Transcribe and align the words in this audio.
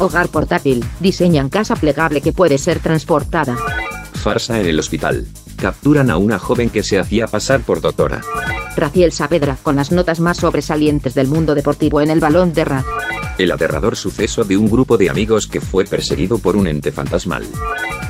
Hogar 0.00 0.28
portátil. 0.28 0.82
Diseñan 0.98 1.50
casa 1.50 1.76
plegable 1.76 2.22
que 2.22 2.32
puede 2.32 2.56
ser 2.56 2.80
transportada. 2.80 3.56
Farsa 4.14 4.58
en 4.58 4.66
el 4.66 4.78
hospital. 4.78 5.26
Capturan 5.60 6.10
a 6.10 6.16
una 6.16 6.38
joven 6.38 6.70
que 6.70 6.82
se 6.82 6.98
hacía 6.98 7.26
pasar 7.26 7.60
por 7.60 7.82
doctora. 7.82 8.22
Raciel 8.76 9.12
Saavedra 9.12 9.58
con 9.62 9.76
las 9.76 9.92
notas 9.92 10.18
más 10.18 10.38
sobresalientes 10.38 11.14
del 11.14 11.28
mundo 11.28 11.54
deportivo 11.54 12.00
en 12.00 12.08
el 12.08 12.18
balón 12.18 12.54
de 12.54 12.64
rap. 12.64 12.84
El 13.36 13.52
aterrador 13.52 13.94
suceso 13.94 14.44
de 14.44 14.56
un 14.56 14.70
grupo 14.70 14.96
de 14.96 15.10
amigos 15.10 15.46
que 15.46 15.60
fue 15.60 15.84
perseguido 15.84 16.38
por 16.38 16.56
un 16.56 16.66
ente 16.66 16.92
fantasmal. 16.92 17.44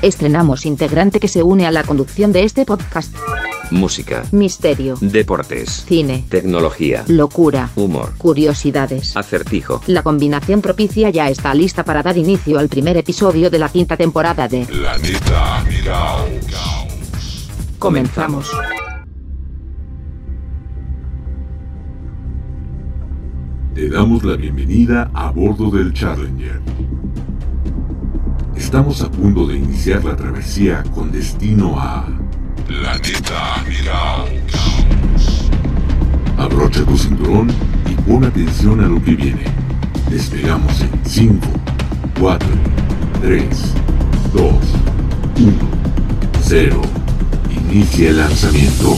Estrenamos 0.01 0.65
integrante 0.65 1.19
que 1.19 1.27
se 1.27 1.43
une 1.43 1.67
a 1.67 1.73
la 1.73 1.83
conducción 1.83 2.31
de 2.31 2.45
este 2.45 2.65
podcast. 2.65 3.13
Música. 3.73 4.23
Misterio. 4.31 4.97
Deportes. 5.01 5.85
Cine. 5.87 6.25
Tecnología. 6.29 7.05
Locura. 7.09 7.71
Humor. 7.75 8.13
Curiosidades. 8.17 9.17
Acertijo. 9.17 9.81
La 9.89 10.05
combinación 10.05 10.61
propicia 10.63 11.11
ya 11.11 11.29
está 11.29 11.53
lista 11.55 11.85
para 11.85 12.03
dar 12.03 12.17
inicio 12.17 12.61
al 12.61 12.69
primer 12.69 12.97
episodio 12.97 13.51
de 13.51 13.59
la 13.59 13.69
quinta 13.69 13.97
temporada 13.97 14.47
de 14.47 14.67
Planeta 14.67 15.65
Caos. 15.85 16.90
Comenzamos. 17.81 18.47
Te 23.75 23.89
damos 23.89 24.23
la 24.23 24.37
bienvenida 24.37 25.11
a 25.15 25.31
bordo 25.31 25.71
del 25.71 25.95
Challenger. 25.95 26.61
Estamos 28.55 29.01
a 29.01 29.11
punto 29.11 29.47
de 29.47 29.57
iniciar 29.57 30.05
la 30.05 30.15
travesía 30.15 30.83
con 30.95 31.11
destino 31.11 31.81
a 31.81 32.07
Planeta 32.67 33.65
Caos. 33.87 35.51
Abrocha 36.37 36.85
tu 36.85 36.99
cinturón 36.99 37.49
y 37.91 37.95
pon 38.03 38.25
atención 38.25 38.85
a 38.85 38.89
lo 38.89 39.03
que 39.03 39.15
viene. 39.15 39.45
Despegamos 40.11 40.83
en 40.83 40.91
5, 41.03 41.47
4, 42.21 42.49
3, 43.23 43.75
2, 44.35 44.53
1, 45.39 45.55
0. 46.43 46.83
Inicia 47.51 48.11
el 48.11 48.19
lanzamiento. 48.19 48.97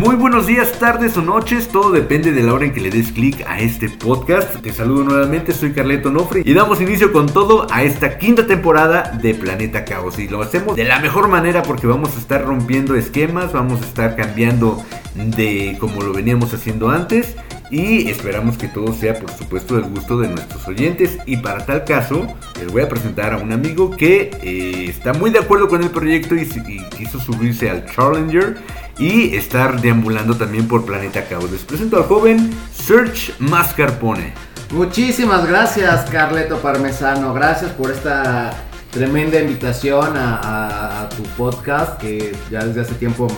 Muy 0.00 0.16
buenos 0.16 0.46
días, 0.46 0.78
tardes 0.78 1.14
o 1.18 1.20
noches, 1.20 1.68
todo 1.68 1.90
depende 1.90 2.32
de 2.32 2.42
la 2.42 2.54
hora 2.54 2.64
en 2.64 2.72
que 2.72 2.80
le 2.80 2.88
des 2.88 3.12
clic 3.12 3.44
a 3.46 3.60
este 3.60 3.90
podcast. 3.90 4.56
Te 4.62 4.72
saludo 4.72 5.04
nuevamente, 5.04 5.52
soy 5.52 5.74
Carleto 5.74 6.10
Nofre 6.10 6.40
y 6.42 6.54
damos 6.54 6.80
inicio 6.80 7.12
con 7.12 7.26
todo 7.26 7.66
a 7.70 7.82
esta 7.82 8.16
quinta 8.16 8.46
temporada 8.46 9.18
de 9.22 9.34
Planeta 9.34 9.84
Caos. 9.84 10.18
Y 10.18 10.26
lo 10.26 10.40
hacemos 10.40 10.74
de 10.74 10.84
la 10.84 11.00
mejor 11.00 11.28
manera 11.28 11.62
porque 11.62 11.86
vamos 11.86 12.16
a 12.16 12.18
estar 12.18 12.42
rompiendo 12.46 12.94
esquemas, 12.94 13.52
vamos 13.52 13.82
a 13.82 13.84
estar 13.84 14.16
cambiando 14.16 14.82
de 15.14 15.76
como 15.78 16.00
lo 16.00 16.14
veníamos 16.14 16.54
haciendo 16.54 16.88
antes. 16.88 17.36
Y 17.70 18.10
esperamos 18.10 18.58
que 18.58 18.66
todo 18.66 18.92
sea, 18.92 19.14
por 19.14 19.30
supuesto, 19.30 19.76
del 19.76 19.84
gusto 19.84 20.18
de 20.18 20.28
nuestros 20.28 20.66
oyentes. 20.66 21.18
Y 21.24 21.36
para 21.36 21.64
tal 21.64 21.84
caso, 21.84 22.26
les 22.58 22.70
voy 22.72 22.82
a 22.82 22.88
presentar 22.88 23.32
a 23.32 23.36
un 23.36 23.52
amigo 23.52 23.90
que 23.90 24.30
eh, 24.42 24.86
está 24.88 25.12
muy 25.12 25.30
de 25.30 25.38
acuerdo 25.38 25.68
con 25.68 25.82
el 25.82 25.90
proyecto 25.90 26.34
y, 26.34 26.48
quiso 26.96 27.20
subirse 27.20 27.70
al 27.70 27.86
Challenger 27.86 28.56
y 28.98 29.36
estar 29.36 29.80
deambulando 29.80 30.36
también 30.36 30.66
por 30.66 30.84
Planeta 30.84 31.24
Caos. 31.24 31.50
Les 31.50 31.62
presento 31.62 31.96
al 31.96 32.04
joven 32.04 32.50
Serge 32.72 33.32
Mascarpone. 33.38 34.32
Muchísimas 34.72 35.46
gracias, 35.46 36.10
Carleto 36.10 36.58
Parmesano. 36.58 37.32
Gracias 37.32 37.70
por 37.72 37.90
esta 37.92 38.52
tremenda 38.90 39.40
invitación 39.40 40.14
a 40.16 41.08
tu 41.16 41.22
podcast 41.22 42.00
que 42.00 42.32
ya 42.50 42.64
desde 42.64 42.80
hace 42.80 42.94
tiempo 42.94 43.28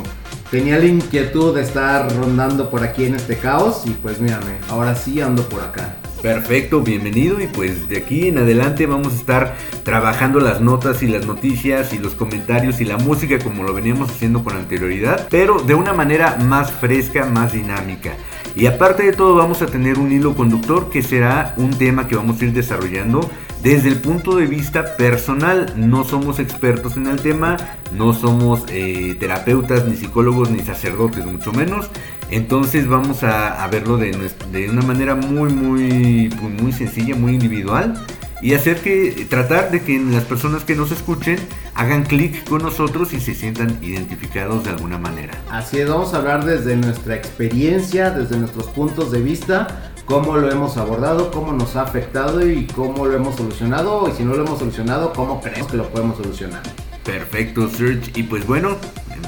tenía 0.53 0.79
la 0.79 0.85
inquietud 0.85 1.55
de 1.55 1.63
estar 1.63 2.15
rondando 2.15 2.69
por 2.69 2.85
aquí 2.85 3.07
en 3.07 3.15
este 3.15 3.39
caos 3.39 3.85
y 3.87 3.91
pues 3.93 4.21
mírame, 4.21 4.59
ahora 4.69 4.95
sí 4.95 5.19
ando 5.23 5.49
por 5.49 5.63
acá. 5.63 5.97
Perfecto, 6.21 6.83
bienvenido 6.83 7.41
y 7.41 7.47
pues 7.47 7.89
de 7.89 7.97
aquí 7.97 8.29
en 8.29 8.37
adelante 8.37 8.85
vamos 8.85 9.15
a 9.15 9.17
estar 9.17 9.55
trabajando 9.83 10.41
las 10.41 10.61
notas 10.61 11.03
y 11.03 11.09
las 11.09 11.27
noticias 11.27 11.95
y 11.95 11.99
los 11.99 12.15
comentarios 12.15 12.83
y 12.83 12.85
la 12.85 12.99
música 12.99 13.39
como 13.39 13.63
lo 13.63 13.73
veníamos 13.73 14.11
haciendo 14.11 14.45
con 14.45 14.55
anterioridad, 14.55 15.27
pero 15.31 15.59
de 15.59 15.75
una 15.75 15.95
manera 15.95 16.37
más 16.37 16.71
fresca, 16.71 17.25
más 17.25 17.55
dinámica. 17.55 18.13
Y 18.55 18.67
aparte 18.67 19.05
de 19.05 19.13
todo 19.15 19.35
vamos 19.35 19.63
a 19.63 19.67
tener 19.67 19.99
un 19.99 20.13
hilo 20.13 20.35
conductor 20.35 20.91
que 20.91 21.03
será 21.03 21.55
un 21.57 21.71
tema 21.71 22.07
que 22.07 22.15
vamos 22.15 22.39
a 22.43 22.45
ir 22.45 22.53
desarrollando 22.53 23.31
desde 23.63 23.89
el 23.89 23.97
punto 23.97 24.37
de 24.37 24.47
vista 24.47 24.97
personal. 24.97 25.73
No 25.77 26.05
somos 26.05 26.39
expertos 26.39 26.97
en 26.97 27.07
el 27.07 27.21
tema, 27.21 27.57
no 27.93 28.13
somos 28.13 28.65
eh, 28.69 29.17
terapeutas, 29.19 29.87
ni 29.87 29.97
psicólogos, 29.97 30.51
ni 30.51 30.61
sacerdotes, 30.61 31.25
mucho 31.25 31.53
menos. 31.53 31.89
Entonces 32.31 32.89
vamos 32.89 33.23
a, 33.23 33.63
a 33.63 33.69
verlo 33.69 33.99
de, 33.99 34.31
de 34.51 34.71
una 34.71 34.83
manera 34.83 35.15
muy, 35.15 35.53
muy, 35.53 36.31
pues, 36.41 36.63
muy 36.63 36.73
sencilla, 36.73 37.15
muy 37.15 37.35
individual. 37.35 37.95
Y 38.43 38.55
hacer 38.55 38.81
que, 38.81 39.25
tratar 39.31 39.71
de 39.71 39.83
que 39.83 40.01
las 40.01 40.25
personas 40.25 40.65
que 40.65 40.75
nos 40.75 40.91
escuchen 40.91 41.39
hagan 41.75 42.03
clic 42.03 42.49
con 42.49 42.61
nosotros 42.61 43.13
y 43.13 43.21
se 43.21 43.37
sientan 43.37 43.79
identificados 43.83 44.65
de 44.65 44.71
alguna 44.71 44.99
manera. 44.99 45.33
Así 45.49 45.79
es, 45.79 45.89
vamos 45.89 46.13
a 46.13 46.17
hablar 46.17 46.45
desde 46.45 46.75
nuestra 46.75 47.15
experiencia, 47.15 48.11
desde 48.11 48.37
nuestros 48.39 48.67
puntos 48.67 49.13
de 49.13 49.21
vista, 49.21 49.92
cómo 50.05 50.37
lo 50.37 50.51
hemos 50.51 50.77
abordado, 50.77 51.31
cómo 51.31 51.53
nos 51.53 51.77
ha 51.77 51.83
afectado 51.83 52.47
y 52.47 52.67
cómo 52.67 53.07
lo 53.07 53.17
hemos 53.17 53.37
solucionado. 53.37 54.09
Y 54.09 54.13
si 54.13 54.25
no 54.25 54.35
lo 54.35 54.45
hemos 54.45 54.59
solucionado, 54.59 55.13
cómo 55.13 55.41
creemos 55.41 55.71
que 55.71 55.77
lo 55.77 55.89
podemos 55.89 56.17
solucionar. 56.17 56.63
Perfecto, 57.05 57.69
Serge. 57.69 58.13
Y 58.15 58.23
pues 58.25 58.47
bueno, 58.47 58.77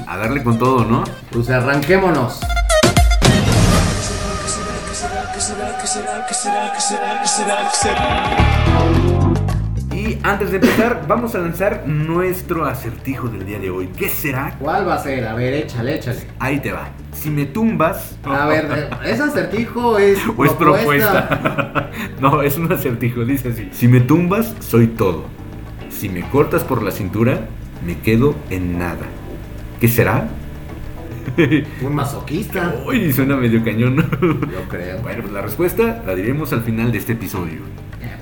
a 0.07 0.17
darle 0.17 0.43
con 0.43 0.57
todo, 0.57 0.85
¿no? 0.85 1.03
Pues 1.31 1.49
arranquémonos. 1.49 2.39
Y 10.15 10.19
antes 10.23 10.51
de 10.51 10.57
empezar, 10.57 11.05
vamos 11.07 11.35
a 11.35 11.39
lanzar 11.39 11.87
nuestro 11.87 12.65
acertijo 12.65 13.27
del 13.27 13.45
día 13.45 13.59
de 13.59 13.69
hoy. 13.69 13.89
¿Qué 13.97 14.07
será? 14.07 14.55
¿Cuál 14.59 14.87
va 14.87 14.95
a 14.95 14.99
ser? 14.99 15.27
A 15.27 15.33
ver, 15.33 15.53
échale, 15.53 15.95
échale. 15.95 16.19
Ahí 16.39 16.59
te 16.59 16.71
va. 16.71 16.89
Si 17.11 17.29
me 17.29 17.45
tumbas... 17.45 18.17
A 18.23 18.45
ver, 18.45 18.89
ese 19.03 19.23
acertijo 19.23 19.97
es 19.97 20.19
O 20.37 20.45
es 20.45 20.53
propuesta. 20.53 21.91
no, 22.21 22.41
es 22.41 22.57
un 22.57 22.71
acertijo, 22.71 23.25
dice 23.25 23.49
así. 23.49 23.69
Si 23.73 23.87
me 23.87 23.99
tumbas, 23.99 24.55
soy 24.59 24.87
todo. 24.87 25.25
Si 25.89 26.07
me 26.07 26.21
cortas 26.29 26.63
por 26.63 26.81
la 26.81 26.91
cintura, 26.91 27.47
me 27.85 27.97
quedo 27.99 28.35
en 28.49 28.77
nada. 28.77 29.05
¿Qué 29.81 29.89
será? 29.89 30.29
Un 31.81 31.95
masoquista. 31.95 32.75
Uy, 32.85 33.11
suena 33.11 33.35
medio 33.35 33.63
cañón. 33.63 33.97
Yo 34.21 34.61
creo. 34.69 34.99
bueno, 35.01 35.23
pues 35.23 35.33
la 35.33 35.41
respuesta 35.41 36.03
la 36.05 36.15
diremos 36.15 36.53
al 36.53 36.61
final 36.61 36.91
de 36.91 36.99
este 36.99 37.13
episodio. 37.13 37.59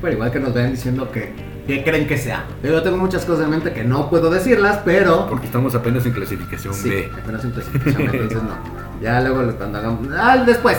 Pero 0.01 0.13
igual 0.13 0.31
que 0.31 0.39
nos 0.39 0.53
vayan 0.53 0.71
diciendo 0.71 1.11
que, 1.11 1.52
¿qué 1.67 1.83
creen 1.83 2.07
que 2.07 2.17
sea? 2.17 2.45
Yo 2.63 2.81
tengo 2.81 2.97
muchas 2.97 3.25
cosas 3.25 3.45
en 3.45 3.51
mente 3.51 3.73
que 3.73 3.83
no 3.83 4.09
puedo 4.09 4.29
decirlas, 4.29 4.79
pero... 4.83 5.27
Porque 5.29 5.45
estamos 5.45 5.75
apenas 5.75 6.05
en 6.05 6.11
clasificación 6.11 6.73
Sí, 6.73 6.89
B. 6.89 7.11
apenas 7.21 7.43
en 7.43 7.51
clasificación, 7.51 8.01
entonces 8.01 8.43
no. 8.43 9.01
Ya 9.01 9.21
luego 9.21 9.51
cuando 9.57 9.77
hagamos... 9.77 10.07
Ah, 10.17 10.43
después. 10.45 10.77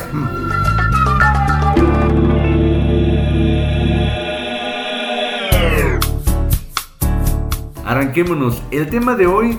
Arranquémonos. 7.84 8.62
El 8.70 8.88
tema 8.88 9.14
de 9.14 9.26
hoy 9.26 9.58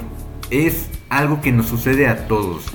es 0.49 0.89
algo 1.09 1.41
que 1.41 1.51
nos 1.51 1.67
sucede 1.67 2.07
a 2.07 2.27
todos. 2.27 2.65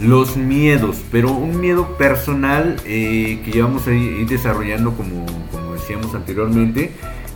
Los 0.00 0.36
miedos, 0.36 1.02
pero 1.12 1.30
un 1.30 1.60
miedo 1.60 1.96
personal 1.98 2.76
eh, 2.86 3.42
que 3.44 3.50
llevamos 3.52 3.86
a 3.86 3.92
ir 3.92 4.26
desarrollando 4.26 4.92
como, 4.92 5.26
como 5.50 5.74
decíamos 5.74 6.14
anteriormente. 6.14 6.92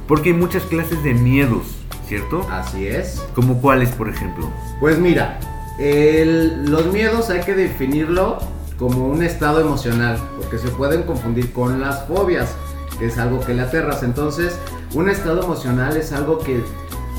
Porque 0.06 0.30
hay 0.30 0.34
muchas 0.36 0.62
clases 0.64 1.02
de 1.02 1.14
miedos, 1.14 1.62
¿cierto? 2.06 2.46
Así 2.50 2.86
es. 2.86 3.22
Como 3.34 3.60
cuáles, 3.60 3.90
por 3.90 4.08
ejemplo. 4.08 4.50
Pues 4.80 4.98
mira, 4.98 5.38
el- 5.78 6.66
los 6.70 6.92
miedos 6.92 7.30
hay 7.30 7.40
que 7.40 7.54
definirlo 7.54 8.38
como 8.78 9.06
un 9.06 9.22
estado 9.22 9.60
emocional, 9.60 10.18
porque 10.40 10.58
se 10.58 10.68
pueden 10.68 11.04
confundir 11.04 11.52
con 11.52 11.80
las 11.80 12.06
fobias, 12.06 12.54
que 12.98 13.06
es 13.06 13.18
algo 13.18 13.40
que 13.40 13.54
le 13.54 13.62
aterras. 13.62 14.02
Entonces, 14.02 14.58
un 14.94 15.08
estado 15.08 15.42
emocional 15.42 15.96
es 15.96 16.12
algo 16.12 16.38
que 16.38 16.62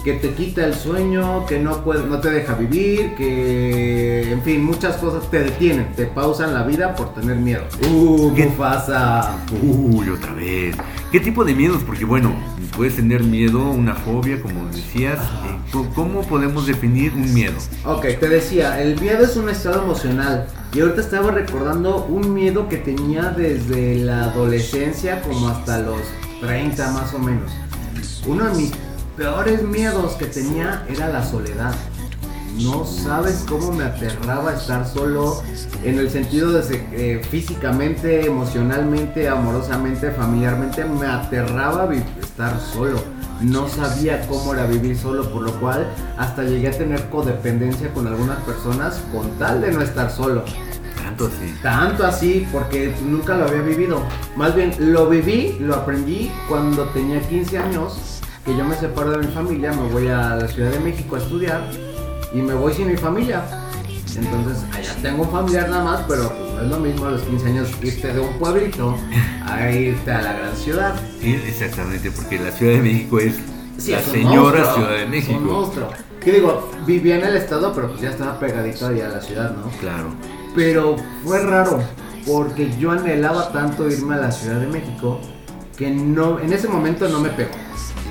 que 0.06 0.14
te 0.14 0.36
quita 0.36 0.64
el 0.64 0.76
sueño, 0.76 1.48
que 1.48 1.58
no, 1.58 1.84
puede, 1.84 2.06
no 2.06 2.20
te 2.20 2.30
deja 2.30 2.54
vivir, 2.54 3.16
que, 3.16 4.32
en 4.32 4.44
fin, 4.44 4.64
muchas 4.64 4.98
cosas 4.98 5.32
te 5.32 5.40
detienen, 5.40 5.94
te 5.96 6.06
pausan 6.06 6.54
la 6.54 6.62
vida 6.62 6.96
por 6.96 7.16
tener 7.16 7.38
miedo. 7.38 7.64
Uh, 7.90 8.32
¿qué 8.36 8.46
pasa? 8.56 9.36
Uy, 9.64 10.08
otra 10.10 10.32
vez. 10.34 10.76
¿Qué 11.12 11.20
tipo 11.20 11.44
de 11.44 11.56
miedos? 11.56 11.82
Porque 11.84 12.06
bueno, 12.06 12.36
puedes 12.78 12.96
tener 12.96 13.24
miedo, 13.24 13.68
una 13.72 13.96
fobia, 13.96 14.40
como 14.40 14.68
decías. 14.68 15.18
Eh, 15.18 15.88
¿Cómo 15.96 16.22
podemos 16.22 16.68
definir 16.68 17.12
un 17.14 17.34
miedo? 17.34 17.56
Ok, 17.84 18.06
te 18.20 18.30
decía, 18.30 18.80
el 18.84 19.02
miedo 19.02 19.26
es 19.26 19.36
un 19.38 19.50
estado 19.50 19.82
emocional. 19.82 20.46
Y 20.72 20.82
ahorita 20.82 21.02
estaba 21.02 21.32
recordando 21.32 22.06
un 22.06 22.32
miedo 22.32 22.70
que 22.70 22.78
tenía 22.78 23.32
desde 23.32 23.96
la 23.96 24.26
adolescencia 24.26 25.24
como 25.24 25.50
hasta 25.50 25.80
los 25.80 26.02
30 26.42 26.92
más 26.92 27.12
o 27.16 27.18
menos. 27.18 27.52
Uno 28.28 28.46
de 28.46 28.56
mis 28.56 28.72
peores 29.16 29.64
miedos 29.64 30.14
que 30.14 30.26
tenía 30.26 30.86
era 30.90 31.10
la 31.10 31.24
soledad. 31.24 31.74
No 32.62 32.86
sabes 32.86 33.46
cómo 33.50 33.72
me 33.74 33.84
aterraba 33.84 34.54
estar 34.54 34.88
solo 34.88 35.44
en 35.84 36.00
el 36.00 36.10
sentido 36.10 36.54
de 36.54 36.86
eh, 36.94 37.22
físicamente, 37.30 38.26
emocionalmente, 38.26 39.28
amorosamente, 39.28 40.12
familiarmente. 40.12 40.86
Me 40.86 41.06
aterraba 41.06 41.94
estar 41.94 42.58
solo. 42.60 42.98
No 43.42 43.68
sabía 43.68 44.26
cómo 44.28 44.54
era 44.54 44.66
vivir 44.66 44.98
solo, 44.98 45.30
por 45.30 45.42
lo 45.42 45.60
cual 45.60 45.86
hasta 46.18 46.44
llegué 46.44 46.70
a 46.70 46.72
tener 46.72 47.10
codependencia 47.10 47.94
con 47.94 48.08
algunas 48.08 48.40
personas 48.40 49.04
con 49.12 49.30
tal 49.32 49.60
de 49.60 49.72
no 49.74 49.82
estar 49.82 50.10
solo. 50.10 50.46
Tanto 51.04 51.28
así. 51.28 51.56
Tanto 51.62 52.06
así, 52.06 52.48
porque 52.54 52.96
nunca 53.04 53.36
lo 53.36 53.46
había 53.46 53.62
vivido. 53.62 54.02
Más 54.38 54.56
bien, 54.56 54.74
lo 54.80 55.10
viví, 55.10 55.58
lo 55.60 55.76
aprendí 55.76 56.32
cuando 56.48 56.86
tenía 56.86 57.20
15 57.20 57.58
años 57.58 58.15
que 58.46 58.56
yo 58.56 58.64
me 58.64 58.76
separo 58.76 59.12
de 59.12 59.26
mi 59.26 59.34
familia, 59.34 59.74
me 59.74 59.90
voy 59.90 60.08
a 60.08 60.36
la 60.36 60.48
Ciudad 60.48 60.70
de 60.70 60.80
México 60.80 61.16
a 61.16 61.20
estudiar 61.20 61.68
y 62.32 62.42
me 62.42 62.54
voy 62.54 62.74
sin 62.74 62.88
mi 62.88 62.98
familia. 62.98 63.44
Entonces, 64.16 64.64
allá 64.72 64.96
tengo 65.02 65.24
un 65.24 65.32
familiar 65.32 65.68
nada 65.68 65.84
más, 65.84 66.06
pero 66.08 66.30
pues 66.30 66.54
no 66.54 66.62
es 66.62 66.70
lo 66.70 66.80
mismo 66.80 67.06
a 67.08 67.12
los 67.12 67.22
15 67.24 67.48
años 67.48 67.70
irte 67.82 68.14
de 68.14 68.20
un 68.20 68.34
pueblito 68.38 68.96
a 69.46 69.70
irte 69.72 70.12
a 70.12 70.22
la 70.22 70.34
gran 70.34 70.56
ciudad. 70.56 70.96
Sí, 71.20 71.42
exactamente, 71.48 72.12
porque 72.12 72.40
la 72.40 72.52
Ciudad 72.52 72.74
de 72.74 72.82
México 72.82 73.20
es 73.20 73.40
la 73.88 74.00
señora 74.00 74.74
Ciudad 74.74 74.96
de 74.96 75.06
México. 75.08 75.38
Un 75.38 75.46
monstruo. 75.48 75.90
¿Qué 76.24 76.32
digo? 76.32 76.72
Vivía 76.86 77.18
en 77.18 77.26
el 77.26 77.36
estado, 77.38 77.74
pero 77.74 77.90
pues 77.90 78.02
ya 78.02 78.12
estaba 78.12 78.40
pegadito 78.40 78.88
ahí 78.88 79.02
a 79.02 79.10
la 79.10 79.22
ciudad, 79.22 79.52
¿no? 79.52 79.70
Claro. 79.80 80.14
Pero 80.56 80.96
fue 81.24 81.44
raro, 81.44 81.84
porque 82.26 82.72
yo 82.80 82.92
anhelaba 82.92 83.52
tanto 83.52 83.90
irme 83.90 84.16
a 84.16 84.20
la 84.20 84.32
Ciudad 84.32 84.60
de 84.60 84.68
México 84.68 85.20
que 85.76 85.90
no, 85.90 86.40
en 86.40 86.54
ese 86.54 86.68
momento 86.68 87.10
no 87.10 87.20
me 87.20 87.30
pegó. 87.30 87.52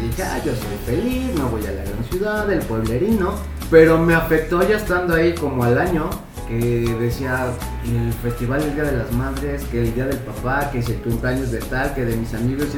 Y 0.00 0.08
dije, 0.08 0.23
ah, 0.23 0.38
yo 0.44 0.52
soy 0.52 0.76
feliz, 0.87 1.35
no 1.37 1.49
voy 1.49 1.64
a 1.67 1.70
la 1.70 1.85
gran 1.85 2.05
ciudad, 2.11 2.50
el 2.50 2.61
pueblerino. 2.61 3.35
Pero 3.70 3.99
me 3.99 4.14
afectó 4.14 4.67
ya 4.69 4.76
estando 4.76 5.14
ahí 5.14 5.35
como 5.35 5.64
al 5.64 5.79
año, 5.79 6.11
que 6.49 6.96
decía 7.00 7.46
el 7.85 8.12
festival 8.14 8.61
del 8.61 8.75
Día 8.75 8.85
de 8.85 8.96
las 8.99 9.12
Madres, 9.12 9.64
que 9.64 9.82
el 9.82 9.94
Día 9.94 10.06
del 10.06 10.19
Papá, 10.19 10.70
que 10.70 10.79
es 10.81 10.88
el 10.88 10.96
cumpleaños 10.96 11.50
de 11.50 11.58
tal, 11.58 11.94
que 11.94 12.05
de 12.05 12.17
mis 12.17 12.35
amigos. 12.35 12.69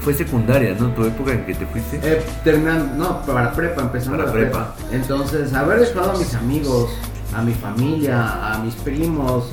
Fue 0.00 0.14
secundaria, 0.14 0.76
¿no? 0.78 0.90
Tu 0.90 1.04
época 1.04 1.32
en 1.32 1.44
que 1.46 1.54
te 1.54 1.66
fuiste. 1.66 1.98
Eh, 2.02 2.22
terminando, 2.44 2.94
no, 2.94 3.22
para 3.22 3.52
prepa, 3.52 3.82
empezando 3.82 4.18
para 4.18 4.32
prepa. 4.32 4.76
Entonces, 4.92 5.52
haber 5.52 5.80
dejado 5.80 6.12
a 6.12 6.18
mis 6.18 6.32
amigos, 6.34 6.90
a 7.34 7.42
mi 7.42 7.52
familia, 7.52 8.52
a 8.52 8.58
mis 8.60 8.74
primos, 8.76 9.50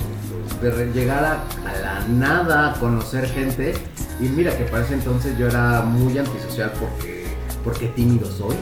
de 0.62 0.92
llegar 0.94 1.24
a, 1.24 1.70
a 1.70 1.80
la 1.80 2.08
nada, 2.08 2.74
conocer 2.80 3.28
gente, 3.28 3.74
y 4.20 4.24
mira 4.26 4.56
que 4.58 4.64
para 4.66 4.86
ese 4.86 4.94
entonces 4.94 5.38
yo 5.38 5.48
era 5.48 5.82
muy 5.82 6.18
antisocial 6.18 6.72
porque, 6.80 7.26
porque 7.64 7.88
tímido 7.88 8.30
soy. 8.30 8.56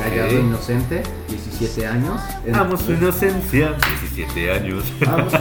Callado, 0.00 0.38
inocente, 0.38 1.02
17 1.28 1.86
años. 1.86 2.20
Amo 2.54 2.76
su 2.76 2.92
inocencia, 2.92 3.76
17 4.00 4.52
años. 4.52 4.84
Vamos, 5.04 5.32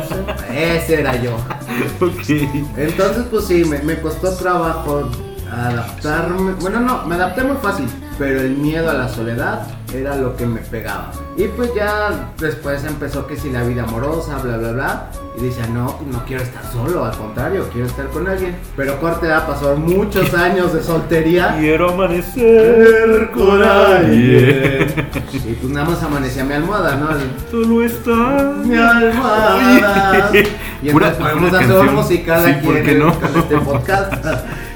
ese 0.51 0.99
era 0.99 1.21
yo. 1.21 1.35
ok. 2.01 2.29
Entonces, 2.75 3.25
pues 3.29 3.45
sí, 3.45 3.63
me, 3.65 3.79
me 3.79 3.99
costó 4.01 4.35
trabajo 4.35 5.09
adaptarme. 5.51 6.53
Bueno, 6.53 6.79
no, 6.79 7.05
me 7.05 7.15
adapté 7.15 7.43
muy 7.43 7.57
fácil, 7.57 7.85
pero 8.17 8.41
el 8.41 8.57
miedo 8.57 8.89
a 8.89 8.93
la 8.93 9.09
soledad 9.09 9.67
era 9.93 10.15
lo 10.15 10.35
que 10.35 10.45
me 10.45 10.59
pegaba. 10.59 11.11
Y 11.37 11.47
pues 11.47 11.73
ya 11.73 12.31
después 12.39 12.83
empezó 12.83 13.27
que 13.27 13.37
si 13.37 13.49
la 13.49 13.63
vida 13.63 13.83
amorosa, 13.83 14.37
bla, 14.39 14.57
bla, 14.57 14.71
bla. 14.71 15.07
Y 15.37 15.45
decía, 15.45 15.65
no, 15.67 15.97
pues 15.97 16.09
no 16.09 16.25
quiero 16.25 16.43
estar 16.43 16.63
solo, 16.71 17.05
al 17.05 17.15
contrario, 17.15 17.67
quiero 17.71 17.87
estar 17.87 18.07
con 18.07 18.27
alguien. 18.27 18.55
Pero 18.75 18.99
corte 18.99 19.31
a 19.31 19.45
pasar 19.45 19.77
muchos 19.77 20.33
años 20.33 20.73
de 20.73 20.83
soltería. 20.83 21.55
Quiero 21.59 21.91
amanecer 21.91 23.31
con 23.31 23.63
alguien. 23.63 24.93
Y 25.33 25.53
pues 25.53 25.73
nada 25.73 25.89
más 25.89 26.03
amanecía 26.03 26.43
mi 26.43 26.53
almohada, 26.53 26.95
¿no? 26.95 27.09
Solo 27.49 27.83
está 27.83 28.53
mi 28.63 28.75
almohada. 28.75 30.31
Y 30.83 30.89
entonces 30.89 31.17
podemos 31.17 31.53
hacer 31.53 31.77
un 31.77 31.93
musical 31.93 32.43
aquí 32.43 32.67
en, 32.67 32.99
no? 32.99 33.11
este 33.11 33.57
podcast. 33.59 34.25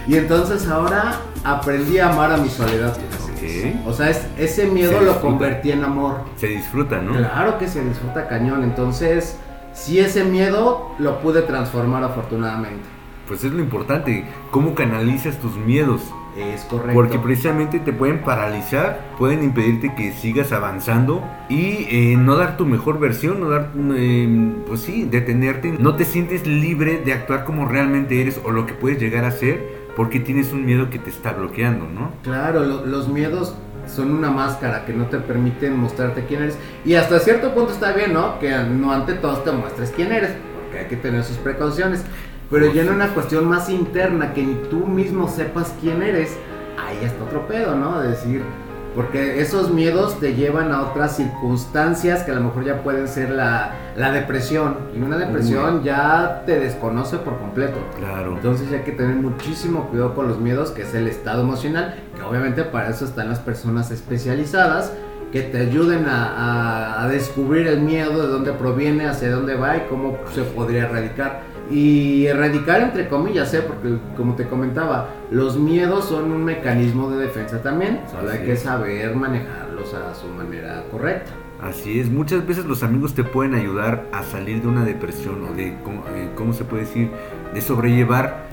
Y 0.07 0.17
entonces 0.17 0.67
ahora 0.67 1.15
aprendí 1.43 1.97
a 1.97 2.11
amar 2.11 2.31
a 2.31 2.37
mi 2.37 2.47
soledad. 2.47 2.95
O 3.85 3.93
sea, 3.93 4.09
ese 4.37 4.67
miedo 4.67 5.01
lo 5.01 5.21
convertí 5.21 5.71
en 5.71 5.83
amor. 5.83 6.21
Se 6.37 6.47
disfruta, 6.47 7.01
¿no? 7.01 7.13
Claro 7.13 7.57
que 7.57 7.67
se 7.67 7.83
disfruta 7.83 8.27
cañón. 8.27 8.63
Entonces, 8.63 9.37
si 9.73 9.99
ese 9.99 10.23
miedo 10.23 10.91
lo 10.97 11.19
pude 11.19 11.41
transformar 11.41 12.03
afortunadamente. 12.03 12.83
Pues 13.27 13.43
es 13.43 13.51
lo 13.51 13.59
importante, 13.59 14.25
cómo 14.51 14.75
canalizas 14.75 15.39
tus 15.39 15.55
miedos. 15.57 16.01
Es 16.37 16.65
correcto. 16.65 16.93
Porque 16.93 17.17
precisamente 17.17 17.79
te 17.79 17.93
pueden 17.93 18.21
paralizar, 18.21 19.13
pueden 19.17 19.41
impedirte 19.41 19.95
que 19.95 20.11
sigas 20.11 20.51
avanzando 20.51 21.23
y 21.47 21.87
eh, 21.89 22.17
no 22.17 22.35
dar 22.35 22.57
tu 22.57 22.65
mejor 22.65 22.99
versión, 22.99 23.39
no 23.39 23.49
dar, 23.49 23.71
eh, 23.95 24.53
pues 24.67 24.81
sí, 24.81 25.07
detenerte. 25.09 25.75
No 25.79 25.95
te 25.95 26.03
sientes 26.03 26.45
libre 26.45 27.01
de 27.05 27.13
actuar 27.13 27.45
como 27.45 27.65
realmente 27.65 28.19
eres 28.19 28.39
o 28.43 28.51
lo 28.51 28.65
que 28.65 28.73
puedes 28.73 28.99
llegar 28.99 29.23
a 29.23 29.31
ser 29.31 29.84
porque 29.95 30.19
tienes 30.19 30.51
un 30.51 30.65
miedo 30.65 30.89
que 30.89 30.99
te 30.99 31.09
está 31.09 31.33
bloqueando, 31.33 31.87
¿no? 31.87 32.11
Claro, 32.23 32.63
los 32.63 33.07
miedos 33.07 33.55
son 33.87 34.11
una 34.11 34.29
máscara 34.29 34.85
que 34.85 34.93
no 34.93 35.05
te 35.07 35.17
permiten 35.19 35.77
mostrarte 35.77 36.25
quién 36.25 36.43
eres. 36.43 36.57
Y 36.83 36.95
hasta 36.95 37.19
cierto 37.19 37.53
punto 37.53 37.71
está 37.71 37.93
bien, 37.93 38.13
¿no? 38.13 38.39
Que 38.39 38.51
no 38.57 38.91
ante 38.91 39.13
todo 39.13 39.37
te 39.37 39.51
muestres 39.51 39.91
quién 39.95 40.11
eres, 40.11 40.31
porque 40.61 40.79
hay 40.79 40.85
que 40.87 40.97
tener 40.97 41.23
sus 41.23 41.37
precauciones. 41.37 42.03
Pero 42.49 42.71
ya 42.71 42.83
en 42.83 42.89
una 42.89 43.09
cuestión 43.09 43.47
más 43.47 43.69
interna, 43.69 44.33
que 44.33 44.43
ni 44.43 44.55
tú 44.69 44.85
mismo 44.85 45.27
sepas 45.27 45.73
quién 45.81 46.03
eres, 46.03 46.35
ahí 46.77 46.97
está 47.03 47.23
otro 47.23 47.47
pedo, 47.47 47.75
¿no? 47.75 47.99
De 48.01 48.09
decir, 48.09 48.43
porque 48.95 49.41
esos 49.41 49.71
miedos 49.71 50.19
te 50.21 50.35
llevan 50.35 50.71
a 50.71 50.83
otras 50.83 51.17
circunstancias 51.17 52.23
que 52.23 52.31
a 52.31 52.35
lo 52.35 52.41
mejor 52.41 52.63
ya 52.63 52.81
pueden 52.81 53.09
ser 53.09 53.29
la, 53.29 53.75
depresión. 54.13 54.77
Y 54.95 55.01
una 55.01 55.17
depresión 55.17 55.83
ya 55.83 56.43
te 56.45 56.59
desconoce 56.59 57.17
por 57.17 57.37
completo. 57.37 57.77
Claro. 57.97 58.35
Entonces 58.35 58.71
hay 58.71 58.79
que 58.79 58.93
tener 58.93 59.17
muchísimo 59.17 59.89
cuidado 59.89 60.15
con 60.15 60.29
los 60.29 60.39
miedos, 60.39 60.71
que 60.71 60.83
es 60.83 60.93
el 60.95 61.07
estado 61.07 61.41
emocional, 61.41 61.95
que 62.15 62.21
obviamente 62.21 62.63
para 62.63 62.89
eso 62.89 63.03
están 63.03 63.27
las 63.27 63.39
personas 63.39 63.91
especializadas 63.91 64.93
que 65.33 65.41
te 65.41 65.59
ayuden 65.59 66.05
a, 66.07 67.03
a 67.03 67.09
descubrir 67.09 67.67
el 67.67 67.81
miedo, 67.81 68.21
de 68.21 68.27
dónde 68.29 68.53
proviene, 68.53 69.07
hacia 69.07 69.29
dónde 69.29 69.55
va 69.55 69.75
y 69.75 69.81
cómo 69.89 70.17
se 70.33 70.43
podría 70.43 70.83
erradicar 70.83 71.41
y 71.69 72.27
erradicar 72.27 72.81
entre 72.81 73.07
comillas, 73.07 73.53
¿eh? 73.53 73.63
porque 73.65 73.97
como 74.15 74.35
te 74.35 74.45
comentaba, 74.47 75.09
los 75.35 75.57
miedos 75.57 76.05
son 76.05 76.31
un 76.31 76.45
mecanismo 76.45 77.09
de 77.09 77.25
defensa 77.25 77.61
también, 77.61 77.99
solo 78.09 78.31
hay 78.31 78.45
que 78.45 78.55
saber 78.55 79.13
manejarlos 79.17 79.93
a 79.93 80.15
su 80.15 80.29
manera 80.29 80.85
correcta. 80.89 81.31
Así 81.61 81.99
es, 81.99 82.09
muchas 82.09 82.47
veces 82.47 82.63
los 82.63 82.83
amigos 82.83 83.13
te 83.15 83.25
pueden 83.25 83.53
ayudar 83.53 84.05
a 84.13 84.23
salir 84.23 84.61
de 84.61 84.69
una 84.69 84.85
depresión 84.85 85.43
o 85.43 85.53
de, 85.53 85.75
¿cómo, 85.83 86.05
eh, 86.15 86.53
se 86.53 86.63
puede 86.63 86.83
decir? 86.83 87.11
De 87.53 87.59
sobrellevar 87.59 88.47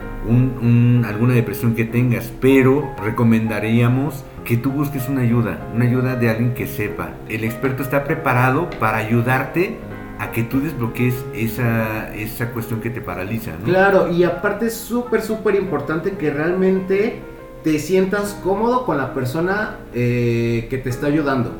alguna 1.04 1.34
depresión 1.34 1.76
que 1.76 1.84
tengas, 1.84 2.32
pero 2.40 2.92
recomendaríamos 3.00 4.24
que 4.44 4.56
tú 4.56 4.72
busques 4.72 5.08
una 5.08 5.20
ayuda, 5.20 5.64
una 5.72 5.84
ayuda 5.84 6.16
de 6.16 6.30
alguien 6.30 6.52
que 6.52 6.66
sepa. 6.66 7.10
El 7.28 7.44
experto 7.44 7.84
está 7.84 8.02
preparado 8.02 8.68
para 8.80 8.98
ayudarte 8.98 9.78
a 10.22 10.30
que 10.30 10.44
tú 10.44 10.60
desbloquees 10.60 11.16
esa, 11.34 12.14
esa 12.14 12.50
cuestión 12.50 12.80
que 12.80 12.90
te 12.90 13.00
paraliza, 13.00 13.50
¿no? 13.58 13.64
Claro, 13.64 14.08
y 14.08 14.22
aparte 14.22 14.66
es 14.66 14.74
súper, 14.74 15.20
súper 15.20 15.56
importante 15.56 16.12
que 16.12 16.30
realmente 16.30 17.20
te 17.64 17.80
sientas 17.80 18.38
cómodo 18.44 18.86
con 18.86 18.98
la 18.98 19.14
persona 19.14 19.78
eh, 19.92 20.68
que 20.70 20.78
te 20.78 20.90
está 20.90 21.08
ayudando. 21.08 21.50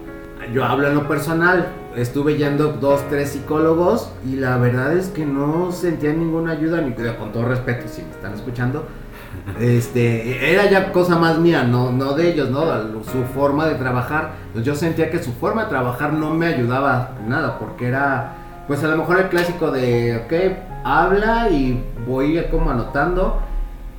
Yo 0.55 0.65
hablo 0.65 0.87
en 0.87 0.95
lo 0.95 1.09
personal, 1.09 1.73
estuve 1.97 2.37
yendo 2.37 2.75
dos, 2.75 3.01
tres 3.09 3.31
psicólogos 3.31 4.13
y 4.25 4.37
la 4.37 4.57
verdad 4.59 4.97
es 4.97 5.09
que 5.09 5.27
no 5.27 5.73
sentía 5.73 6.13
ninguna 6.13 6.53
ayuda, 6.53 6.81
ni 6.83 6.93
con 6.93 7.33
todo 7.33 7.47
respeto, 7.47 7.89
si 7.89 8.03
me 8.03 8.11
están 8.11 8.35
escuchando, 8.35 8.87
este, 9.61 10.53
era 10.53 10.71
ya 10.71 10.93
cosa 10.93 11.17
más 11.17 11.37
mía, 11.41 11.65
no, 11.65 11.91
no 11.91 12.13
de 12.13 12.31
ellos, 12.31 12.49
¿no? 12.49 12.65
Su 13.03 13.25
forma 13.35 13.67
de 13.67 13.75
trabajar. 13.75 14.35
Yo 14.63 14.77
sentía 14.77 15.11
que 15.11 15.21
su 15.21 15.33
forma 15.33 15.65
de 15.65 15.71
trabajar 15.71 16.13
no 16.13 16.33
me 16.33 16.47
ayudaba 16.47 17.17
nada, 17.27 17.59
porque 17.59 17.89
era 17.89 18.39
pues 18.73 18.85
a 18.85 18.89
lo 18.89 18.97
mejor 18.97 19.19
el 19.19 19.29
clásico 19.29 19.71
de, 19.71 20.17
ok, 20.25 20.33
habla 20.83 21.51
y 21.51 21.85
voy 22.07 22.43
como 22.51 22.71
anotando, 22.71 23.43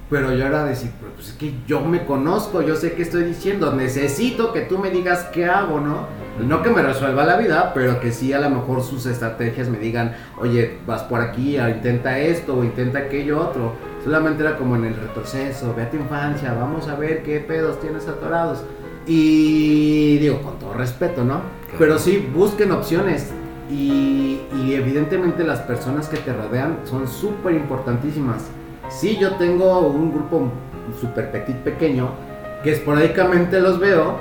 Pero 0.09 0.33
yo 0.33 0.47
era 0.47 0.63
decir, 0.63 0.89
pues 1.15 1.29
es 1.29 1.33
que 1.35 1.53
yo 1.67 1.81
me 1.81 2.05
conozco, 2.05 2.63
yo 2.63 2.75
sé 2.75 2.93
qué 2.93 3.03
estoy 3.03 3.23
diciendo, 3.23 3.71
necesito 3.71 4.51
que 4.51 4.61
tú 4.61 4.79
me 4.79 4.89
digas 4.89 5.25
qué 5.31 5.45
hago, 5.45 5.79
¿no? 5.79 6.07
No 6.43 6.63
que 6.63 6.71
me 6.71 6.81
resuelva 6.81 7.23
la 7.23 7.37
vida, 7.37 7.71
pero 7.75 7.99
que 7.99 8.11
sí 8.11 8.33
a 8.33 8.39
lo 8.39 8.49
mejor 8.49 8.81
sus 8.81 9.05
estrategias 9.05 9.69
me 9.69 9.77
digan, 9.77 10.15
oye, 10.39 10.79
vas 10.87 11.03
por 11.03 11.21
aquí, 11.21 11.57
ah, 11.57 11.69
intenta 11.69 12.17
esto 12.17 12.57
o 12.57 12.63
intenta 12.63 12.97
aquello 12.97 13.41
otro. 13.41 13.73
Solamente 14.03 14.41
era 14.41 14.57
como 14.57 14.75
en 14.75 14.85
el 14.85 14.95
retroceso, 14.95 15.75
ve 15.75 15.83
a 15.83 15.91
tu 15.91 15.97
infancia, 15.97 16.51
vamos 16.55 16.87
a 16.87 16.95
ver 16.95 17.21
qué 17.21 17.39
pedos 17.41 17.79
tienes 17.79 18.07
atorados. 18.07 18.63
Y 19.05 20.17
digo, 20.17 20.41
con 20.41 20.57
todo 20.57 20.73
respeto, 20.73 21.23
¿no? 21.23 21.41
Pero 21.77 21.99
sí, 21.99 22.27
busquen 22.33 22.71
opciones. 22.71 23.31
Y, 23.69 24.41
y 24.55 24.73
evidentemente 24.75 25.43
las 25.43 25.59
personas 25.59 26.07
que 26.07 26.17
te 26.17 26.33
rodean 26.33 26.79
son 26.83 27.07
súper 27.07 27.53
importantísimas. 27.55 28.49
Sí, 28.89 29.17
yo 29.19 29.35
tengo 29.35 29.79
un 29.87 30.11
grupo 30.11 30.49
súper 30.99 31.31
petit 31.31 31.55
pequeño 31.57 32.09
que 32.63 32.71
esporádicamente 32.71 33.59
los 33.59 33.79
veo 33.79 34.19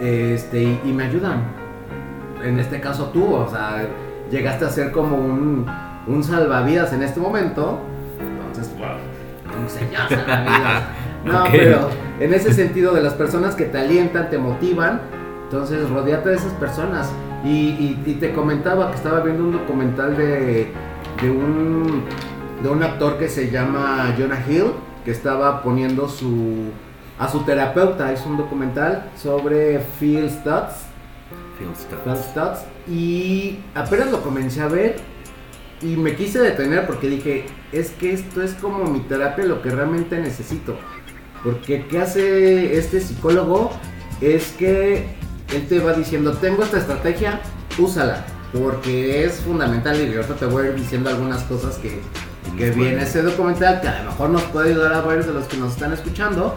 este, 0.00 0.62
y, 0.62 0.80
y 0.84 0.92
me 0.92 1.04
ayudan. 1.04 1.42
En 2.44 2.58
este 2.58 2.80
caso 2.80 3.10
tú, 3.12 3.34
o 3.34 3.48
sea, 3.48 3.86
llegaste 4.30 4.64
a 4.64 4.70
ser 4.70 4.92
como 4.92 5.16
un, 5.16 5.66
un 6.06 6.24
salvavidas 6.24 6.92
en 6.92 7.02
este 7.02 7.20
momento. 7.20 7.78
Entonces, 8.18 8.72
un 9.60 9.68
señor 9.68 10.08
salvavidas. 10.08 10.82
No, 11.26 11.42
pero 11.50 11.90
en 12.20 12.32
ese 12.32 12.52
sentido 12.52 12.94
de 12.94 13.02
las 13.02 13.14
personas 13.14 13.56
que 13.56 13.64
te 13.64 13.78
alientan, 13.78 14.30
te 14.30 14.38
motivan, 14.38 15.00
entonces 15.42 15.90
rodeate 15.90 16.28
de 16.28 16.36
esas 16.36 16.52
personas. 16.52 17.10
Y, 17.44 17.48
y- 17.48 18.02
y 18.06 18.12
te 18.14 18.32
comentaba 18.32 18.90
que 18.90 18.96
estaba 18.96 19.20
viendo 19.20 19.44
un 19.44 19.52
documental 19.52 20.16
de, 20.16 20.68
de 21.22 21.30
un, 21.30 22.02
de 22.62 22.68
un 22.68 22.82
actor 22.82 23.18
que 23.18 23.28
se 23.28 23.50
llama 23.50 24.14
Jonah 24.18 24.44
Hill, 24.48 24.72
que 25.04 25.10
estaba 25.12 25.62
poniendo 25.62 26.08
su, 26.08 26.70
a 27.18 27.28
su 27.28 27.40
terapeuta. 27.40 28.12
Es 28.12 28.24
un 28.26 28.36
documental 28.36 29.10
sobre 29.16 29.78
Phil 30.00 30.28
Stutz. 30.28 30.86
Phil 31.58 31.68
Stutz. 31.76 32.02
Phil 32.04 32.16
Stutz, 32.16 32.60
Y 32.90 33.58
apenas 33.74 34.10
lo 34.10 34.22
comencé 34.22 34.60
a 34.62 34.68
ver 34.68 34.96
y 35.82 35.96
me 35.96 36.16
quise 36.16 36.38
detener 36.40 36.86
porque 36.86 37.06
dije, 37.08 37.44
es 37.70 37.90
que 37.90 38.12
esto 38.12 38.42
es 38.42 38.54
como 38.54 38.84
mi 38.86 39.00
terapia, 39.00 39.44
lo 39.44 39.62
que 39.62 39.70
realmente 39.70 40.18
necesito. 40.18 40.76
Porque 41.44 41.84
¿qué 41.86 42.00
hace 42.00 42.76
este 42.78 43.00
psicólogo? 43.00 43.70
Es 44.20 44.52
que 44.58 45.06
él 45.52 45.66
te 45.68 45.78
va 45.78 45.92
diciendo, 45.92 46.32
tengo 46.34 46.62
esta 46.62 46.78
estrategia, 46.78 47.40
úsala. 47.78 48.24
Porque 48.52 49.24
es 49.24 49.40
fundamental 49.40 50.00
y 50.00 50.14
ahorita 50.14 50.34
te 50.34 50.46
voy 50.46 50.66
a 50.66 50.68
ir 50.70 50.74
diciendo 50.76 51.10
algunas 51.10 51.42
cosas 51.42 51.76
que, 51.76 52.00
que 52.56 52.70
viene 52.70 53.02
ese 53.02 53.20
documental 53.22 53.80
que 53.80 53.88
a 53.88 54.02
lo 54.02 54.10
mejor 54.10 54.30
nos 54.30 54.42
puede 54.44 54.70
ayudar 54.70 54.94
a 54.94 55.00
varios 55.02 55.26
de 55.26 55.34
los 55.34 55.44
que 55.46 55.56
nos 55.56 55.72
están 55.72 55.92
escuchando. 55.92 56.56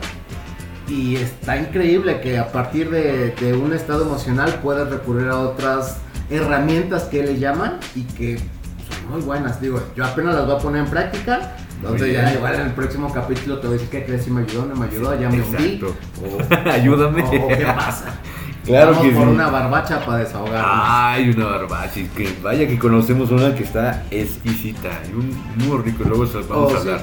Y 0.88 1.17
está 1.17 1.58
increíble 1.58 2.22
que 2.22 2.38
a 2.38 2.51
partir 2.51 2.89
de, 2.89 3.31
de 3.31 3.53
un 3.53 3.74
estado 3.74 4.03
emocional 4.03 4.60
puedas 4.63 4.89
recurrir 4.89 5.27
a 5.27 5.39
otras 5.39 5.98
herramientas 6.29 7.03
que 7.05 7.24
le 7.24 7.38
llaman 7.38 7.79
y 7.96 8.03
que 8.03 8.38
son 8.38 9.12
muy 9.12 9.22
buenas. 9.22 9.60
Digo, 9.62 9.81
yo 9.96 10.05
apenas 10.05 10.36
las 10.36 10.46
voy 10.46 10.55
a 10.55 10.60
poner 10.60 10.84
en 10.86 10.89
práctica. 10.89 11.55
Entonces 11.81 12.13
ya 12.13 12.34
igual 12.34 12.55
en 12.55 12.62
el 12.62 12.72
próximo 12.74 13.12
capítulo 13.13 13.60
te 13.60 13.67
voy 13.67 13.77
a 13.77 13.79
decir 13.79 13.89
qué 13.89 14.05
crees 14.05 14.24
si 14.25 14.31
me 14.31 14.41
ayudó, 14.41 14.65
no 14.65 14.75
me 14.75 14.86
ayudó, 14.86 15.19
ya 15.19 15.29
me 15.29 15.41
hundí. 15.41 15.81
O, 15.84 16.69
Ayúdame. 16.69 17.24
o 17.24 17.48
qué 17.48 17.65
pasa. 17.65 18.05
Claro 18.69 18.91
Vamos 18.91 19.03
que 19.07 19.11
por 19.13 19.23
sí. 19.25 19.29
una 19.31 19.47
barbacha 19.49 20.05
para 20.05 20.19
desahogarnos. 20.19 20.71
Ay, 20.85 21.29
una 21.31 21.45
barbacha. 21.47 22.01
Que 22.15 22.35
vaya 22.43 22.67
que 22.67 22.77
conocemos 22.77 23.31
una 23.31 23.55
que 23.55 23.63
está 23.63 24.03
exquisita 24.11 24.89
y 25.09 25.15
un 25.15 25.35
muy 25.55 25.81
rico. 25.81 26.03
Luego 26.07 26.27
se 26.27 26.38
los 26.38 26.47
vamos 26.47 26.73
Oh, 26.73 26.77
a 26.77 26.81
sí. 26.81 26.88
hablar. 26.89 27.01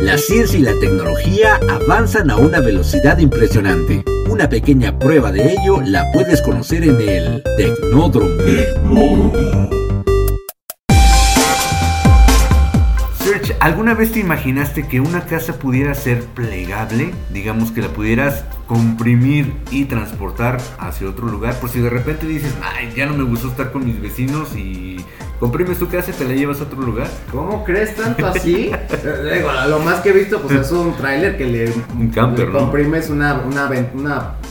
La 0.00 0.16
ciencia 0.18 0.58
y 0.58 0.62
la 0.62 0.72
tecnología 0.80 1.58
avanzan 1.68 2.30
a 2.30 2.36
una 2.36 2.60
velocidad 2.60 3.18
impresionante. 3.18 4.04
Una 4.28 4.48
pequeña 4.48 4.98
prueba 4.98 5.32
de 5.32 5.52
ello 5.52 5.80
la 5.84 6.04
puedes 6.12 6.42
conocer 6.42 6.84
en 6.84 7.00
el 7.00 7.42
Tecnódromo. 7.56 8.30
Serge, 8.42 9.85
¿alguna 13.66 13.94
vez 13.94 14.12
te 14.12 14.20
imaginaste 14.20 14.86
que 14.86 15.00
una 15.00 15.24
casa 15.24 15.58
pudiera 15.58 15.92
ser 15.94 16.24
plegable? 16.24 17.12
Digamos 17.32 17.72
que 17.72 17.82
la 17.82 17.88
pudieras 17.88 18.44
comprimir 18.68 19.54
y 19.72 19.86
transportar 19.86 20.58
hacia 20.78 21.08
otro 21.08 21.26
lugar. 21.26 21.58
Por 21.58 21.68
si 21.70 21.80
de 21.80 21.90
repente 21.90 22.26
dices, 22.26 22.54
ay, 22.62 22.92
ya 22.96 23.06
no 23.06 23.14
me 23.14 23.24
gustó 23.24 23.48
estar 23.48 23.72
con 23.72 23.84
mis 23.84 24.00
vecinos 24.00 24.54
y 24.54 25.04
comprimes 25.40 25.78
tu 25.78 25.88
casa 25.88 26.12
y 26.12 26.14
te 26.14 26.24
la 26.28 26.34
llevas 26.34 26.60
a 26.60 26.64
otro 26.64 26.80
lugar. 26.80 27.08
¿Cómo 27.32 27.64
crees 27.64 27.96
tanto 27.96 28.24
así? 28.26 28.70
Digo, 29.34 29.50
lo 29.68 29.80
más 29.80 30.00
que 30.00 30.10
he 30.10 30.12
visto 30.12 30.40
pues 30.40 30.60
es 30.60 30.70
un 30.70 30.94
tráiler 30.96 31.36
que 31.36 31.46
le, 31.46 31.72
Un 31.98 32.10
camper, 32.10 32.46
le 32.46 32.52
¿no? 32.52 32.58
comprimes 32.60 33.10
una, 33.10 33.40
una, 33.40 33.68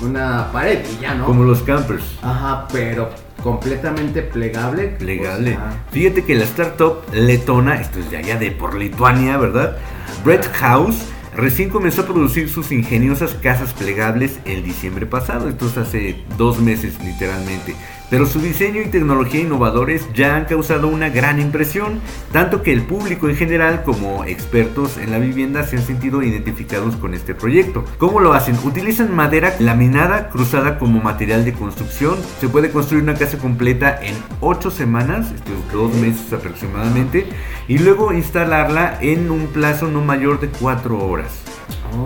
una 0.02 0.52
pared 0.52 0.80
y 0.94 1.02
ya, 1.02 1.16
¿no? 1.16 1.26
Como 1.26 1.46
los 1.46 1.62
campers. 1.64 2.04
Ajá, 2.22 2.68
pero 2.74 3.10
completamente 3.46 4.24
plegable. 4.24 4.88
Plegable. 4.88 5.56
Fíjate 5.92 6.24
que 6.24 6.34
la 6.34 6.46
startup 6.46 7.04
letona, 7.14 7.80
esto 7.80 8.00
es 8.00 8.10
de 8.10 8.18
allá 8.18 8.38
de 8.38 8.50
por 8.50 8.76
Lituania, 8.76 9.38
¿verdad? 9.38 9.78
Bread 10.24 10.44
House 10.54 10.96
recién 11.36 11.70
comenzó 11.70 12.02
a 12.02 12.06
producir 12.08 12.50
sus 12.50 12.72
ingeniosas 12.72 13.36
casas 13.36 13.72
plegables 13.74 14.40
el 14.46 14.64
diciembre 14.64 15.06
pasado, 15.06 15.48
esto 15.48 15.68
es 15.68 15.78
hace 15.78 16.16
dos 16.40 16.60
meses 16.60 16.96
literalmente. 17.04 17.76
Pero 18.10 18.26
su 18.26 18.40
diseño 18.40 18.82
y 18.82 18.90
tecnología 18.90 19.42
innovadores 19.42 20.08
ya 20.14 20.36
han 20.36 20.46
causado 20.46 20.88
una 20.88 21.10
gran 21.10 21.40
impresión, 21.40 22.00
tanto 22.32 22.62
que 22.62 22.72
el 22.72 22.84
público 22.84 23.30
en 23.30 23.36
general 23.36 23.84
como 23.84 24.26
expertos 24.26 24.98
en 24.98 25.12
la 25.12 25.18
vivienda 25.18 25.64
se 25.64 25.78
han 25.78 25.84
sentido 25.84 26.22
identificados 26.22 26.96
con 26.98 27.14
este 27.14 27.34
proyecto. 27.34 27.84
¿Cómo 27.98 28.20
lo 28.20 28.34
hacen? 28.34 28.58
Utilizan 28.64 29.16
madera 29.16 29.56
laminada 29.60 30.30
cruzada 30.30 30.78
como 30.78 31.02
material 31.02 31.46
de 31.46 31.54
construcción. 31.54 32.16
Se 32.40 32.48
puede 32.48 32.70
construir 32.70 33.04
una 33.04 33.16
casa 33.16 33.38
completa 33.38 34.00
en 34.02 34.16
8 34.40 34.70
semanas, 34.70 35.32
dos 35.74 35.94
meses 35.96 36.32
aproximadamente, 36.32 37.28
y 37.68 37.80
luego 37.80 38.14
instalarla 38.14 39.00
en 39.02 39.32
un 39.32 39.48
plazo 39.48 39.88
no 39.88 40.02
mayor 40.02 40.40
de 40.40 40.50
4 40.50 40.98
horas. 40.98 41.42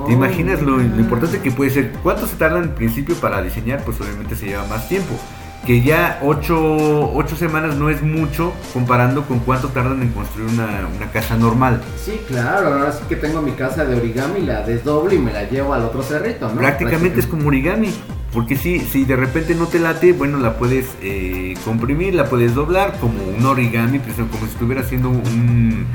¿Te 0.06 0.13
imaginas 0.13 0.62
lo, 0.62 0.77
lo 0.77 1.00
importante 1.00 1.39
que 1.39 1.51
puede 1.51 1.72
ser? 1.72 1.91
¿Cuánto 2.03 2.27
se 2.27 2.36
tarda 2.36 2.60
en 2.60 2.75
principio 2.75 3.15
para 3.15 3.41
diseñar? 3.41 3.84
Pues 3.84 4.00
obviamente 4.00 4.36
se 4.36 4.46
lleva 4.46 4.65
más 4.68 4.88
tiempo. 4.88 5.20
Que 5.65 5.81
ya 5.81 6.19
8, 6.23 7.13
semanas 7.37 7.75
no 7.75 7.89
es 7.89 8.01
mucho 8.01 8.53
comparando 8.73 9.23
con 9.23 9.39
cuánto 9.39 9.67
tardan 9.69 10.01
en 10.01 10.09
construir 10.09 10.49
una, 10.49 10.87
una 10.95 11.11
casa 11.11 11.35
normal. 11.35 11.81
Sí, 12.03 12.19
claro, 12.27 12.73
ahora 12.73 12.91
sí 12.91 13.03
que 13.07 13.15
tengo 13.15 13.41
mi 13.41 13.51
casa 13.51 13.85
de 13.85 13.95
origami, 13.95 14.41
la 14.41 14.61
desdoblo 14.61 15.13
y 15.13 15.19
me 15.19 15.31
la 15.31 15.43
llevo 15.43 15.73
al 15.73 15.83
otro 15.83 16.01
cerrito, 16.01 16.49
¿no? 16.49 16.55
Prácticamente 16.55 17.19
es 17.19 17.27
como 17.27 17.47
origami. 17.47 17.93
Porque 18.33 18.55
si, 18.55 18.79
si 18.79 19.05
de 19.05 19.15
repente 19.15 19.55
no 19.55 19.65
te 19.65 19.79
late, 19.79 20.13
bueno, 20.13 20.37
la 20.37 20.57
puedes 20.57 20.85
eh, 21.01 21.55
comprimir, 21.65 22.13
la 22.13 22.25
puedes 22.25 22.53
doblar 22.53 22.97
como 22.99 23.23
un 23.23 23.43
origami, 23.43 23.97
pues, 23.97 24.15
como 24.17 24.45
si 24.45 24.51
estuviera 24.51 24.81
haciendo 24.81 25.09
un, 25.09 25.87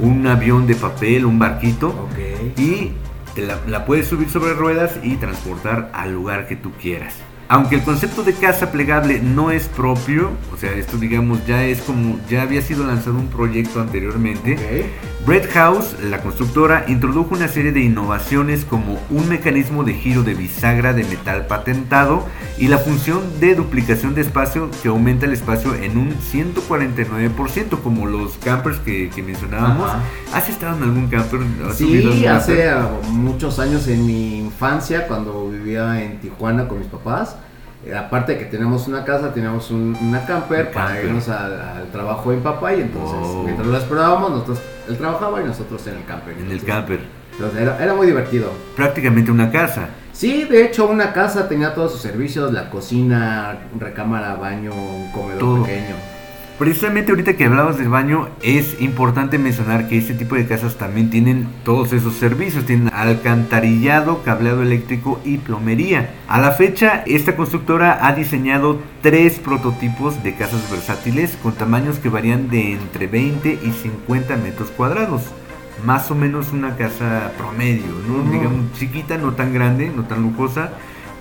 un 0.00 0.26
avión 0.26 0.66
de 0.66 0.74
papel, 0.74 1.26
un 1.26 1.38
barquito. 1.38 1.88
Ok. 1.88 2.58
y 2.58 2.92
la 3.66 3.86
puedes 3.86 4.08
subir 4.08 4.28
sobre 4.28 4.52
ruedas 4.52 4.98
y 5.02 5.16
transportar 5.16 5.90
al 5.94 6.12
lugar 6.12 6.46
que 6.48 6.56
tú 6.56 6.72
quieras. 6.72 7.14
Aunque 7.48 7.74
el 7.76 7.82
concepto 7.82 8.22
de 8.22 8.32
casa 8.32 8.72
plegable 8.72 9.20
no 9.20 9.50
es 9.50 9.64
propio, 9.68 10.30
o 10.54 10.56
sea, 10.56 10.72
esto 10.72 10.96
digamos 10.96 11.44
ya 11.46 11.64
es 11.64 11.82
como 11.82 12.18
ya 12.30 12.42
había 12.42 12.62
sido 12.62 12.86
lanzado 12.86 13.16
un 13.16 13.26
proyecto 13.28 13.80
anteriormente. 13.80 14.54
Ok. 14.54 15.26
Bread 15.26 15.50
House, 15.52 15.94
la 16.02 16.18
constructora, 16.20 16.84
introdujo 16.88 17.34
una 17.36 17.46
serie 17.46 17.70
de 17.70 17.80
innovaciones 17.80 18.64
como 18.64 18.98
un 19.08 19.28
mecanismo 19.28 19.84
de 19.84 19.94
giro 19.94 20.24
de 20.24 20.34
bisagra 20.34 20.92
de 20.94 21.04
metal 21.04 21.46
patentado 21.46 22.26
y 22.58 22.66
la 22.68 22.78
función 22.78 23.20
de 23.38 23.54
duplicación 23.54 24.14
de 24.16 24.22
espacio 24.22 24.68
que 24.82 24.88
aumenta 24.88 25.26
el 25.26 25.32
espacio 25.32 25.74
en 25.76 25.96
un 25.96 26.12
149%, 26.12 27.80
como 27.82 28.06
los 28.06 28.32
campers 28.38 28.78
que, 28.80 29.10
que 29.10 29.22
mencionábamos. 29.22 29.90
Ajá. 29.90 30.00
¿Has 30.34 30.48
estado 30.48 30.76
en 30.76 30.82
algún 30.84 31.08
camper? 31.08 31.40
¿Has 31.68 31.78
subido 31.78 32.10
a 32.12 32.16
Sí, 32.16 32.26
hace 32.26 32.64
camper? 32.64 33.10
muchos 33.10 33.58
años 33.58 33.86
en 33.88 34.06
mi 34.06 34.38
infancia, 34.38 35.06
cuando 35.06 35.48
vivía 35.50 36.02
en 36.02 36.18
Tijuana 36.20 36.66
con 36.68 36.78
mis 36.78 36.88
papás, 36.88 37.36
aparte 37.90 38.32
de 38.32 38.38
que 38.38 38.44
tenemos 38.44 38.86
una 38.86 39.04
casa, 39.04 39.32
teníamos 39.34 39.70
un- 39.70 39.96
una 40.00 40.24
camper 40.24 40.70
para 40.70 41.02
irnos 41.02 41.28
al, 41.28 41.60
al 41.60 41.86
trabajo 41.90 42.30
de 42.30 42.36
mi 42.36 42.42
papá 42.42 42.74
y 42.74 42.82
entonces 42.82 43.18
Wow. 43.18 43.42
mientras 43.44 43.66
lo 43.66 43.76
esperábamos, 43.76 44.30
nosotros, 44.30 44.60
él 44.88 44.96
trabajaba 44.98 45.40
y 45.42 45.44
nosotros 45.44 45.84
en 45.88 45.96
el 45.96 46.04
camper. 46.04 46.36
En 46.38 46.50
el 46.50 46.62
camper. 46.64 47.00
Entonces 47.32 47.60
era, 47.60 47.82
era 47.82 47.94
muy 47.94 48.06
divertido. 48.06 48.50
Prácticamente 48.76 49.30
una 49.30 49.50
casa. 49.50 49.88
Sí, 50.12 50.44
de 50.44 50.64
hecho 50.66 50.86
una 50.88 51.12
casa 51.12 51.48
tenía 51.48 51.74
todos 51.74 51.92
sus 51.92 52.02
servicios, 52.02 52.52
la 52.52 52.68
cocina, 52.70 53.56
recámara, 53.80 54.34
baño, 54.34 54.72
un 54.74 55.10
comedor 55.10 55.38
Todo. 55.40 55.62
pequeño. 55.64 55.96
Precisamente 56.62 57.10
ahorita 57.10 57.34
que 57.34 57.46
hablabas 57.46 57.76
del 57.76 57.88
baño, 57.88 58.28
es 58.40 58.80
importante 58.80 59.36
mencionar 59.36 59.88
que 59.88 59.98
este 59.98 60.14
tipo 60.14 60.36
de 60.36 60.46
casas 60.46 60.76
también 60.76 61.10
tienen 61.10 61.48
todos 61.64 61.92
esos 61.92 62.14
servicios. 62.14 62.66
Tienen 62.66 62.88
alcantarillado, 62.94 64.22
cableado 64.22 64.62
eléctrico 64.62 65.20
y 65.24 65.38
plomería. 65.38 66.14
A 66.28 66.40
la 66.40 66.52
fecha, 66.52 67.02
esta 67.04 67.34
constructora 67.34 68.06
ha 68.06 68.12
diseñado 68.12 68.78
tres 69.00 69.40
prototipos 69.40 70.22
de 70.22 70.36
casas 70.36 70.70
versátiles 70.70 71.36
con 71.42 71.54
tamaños 71.54 71.98
que 71.98 72.10
varían 72.10 72.48
de 72.48 72.74
entre 72.74 73.08
20 73.08 73.58
y 73.60 73.72
50 73.72 74.36
metros 74.36 74.70
cuadrados. 74.70 75.22
Más 75.84 76.12
o 76.12 76.14
menos 76.14 76.52
una 76.52 76.76
casa 76.76 77.32
promedio, 77.36 77.90
¿no? 78.06 78.30
Digamos 78.30 78.72
chiquita, 78.74 79.18
no 79.18 79.32
tan 79.32 79.52
grande, 79.52 79.90
no 79.92 80.04
tan 80.04 80.22
lujosa 80.22 80.70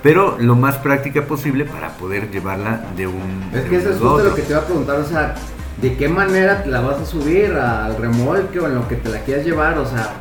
pero 0.04 0.38
lo 0.40 0.56
más 0.56 0.78
práctica 0.78 1.24
posible 1.24 1.66
para 1.66 1.90
poder 1.90 2.32
llevarla 2.32 2.82
de 2.96 3.08
un. 3.08 3.50
Es 3.54 3.66
que 3.66 3.78
eso 3.78 3.90
es 3.90 3.98
justo 3.98 4.24
lo 4.24 4.36
que 4.36 4.42
te 4.42 4.52
iba 4.52 4.62
a 4.62 4.66
preguntar, 4.66 5.00
o 5.00 5.06
sea, 5.06 5.36
¿de 5.82 5.96
qué 5.96 6.08
manera 6.08 6.64
te 6.64 6.70
la 6.70 6.82
vas 6.82 7.00
a 7.02 7.06
subir 7.06 7.52
al 7.54 7.98
remolque 7.98 8.60
o 8.60 8.68
en 8.68 8.76
lo 8.76 8.88
que 8.88 8.96
te 8.96 9.10
la 9.10 9.20
quieras 9.20 9.46
llevar? 9.46 9.78
O 9.78 9.86
sea, 9.86 10.14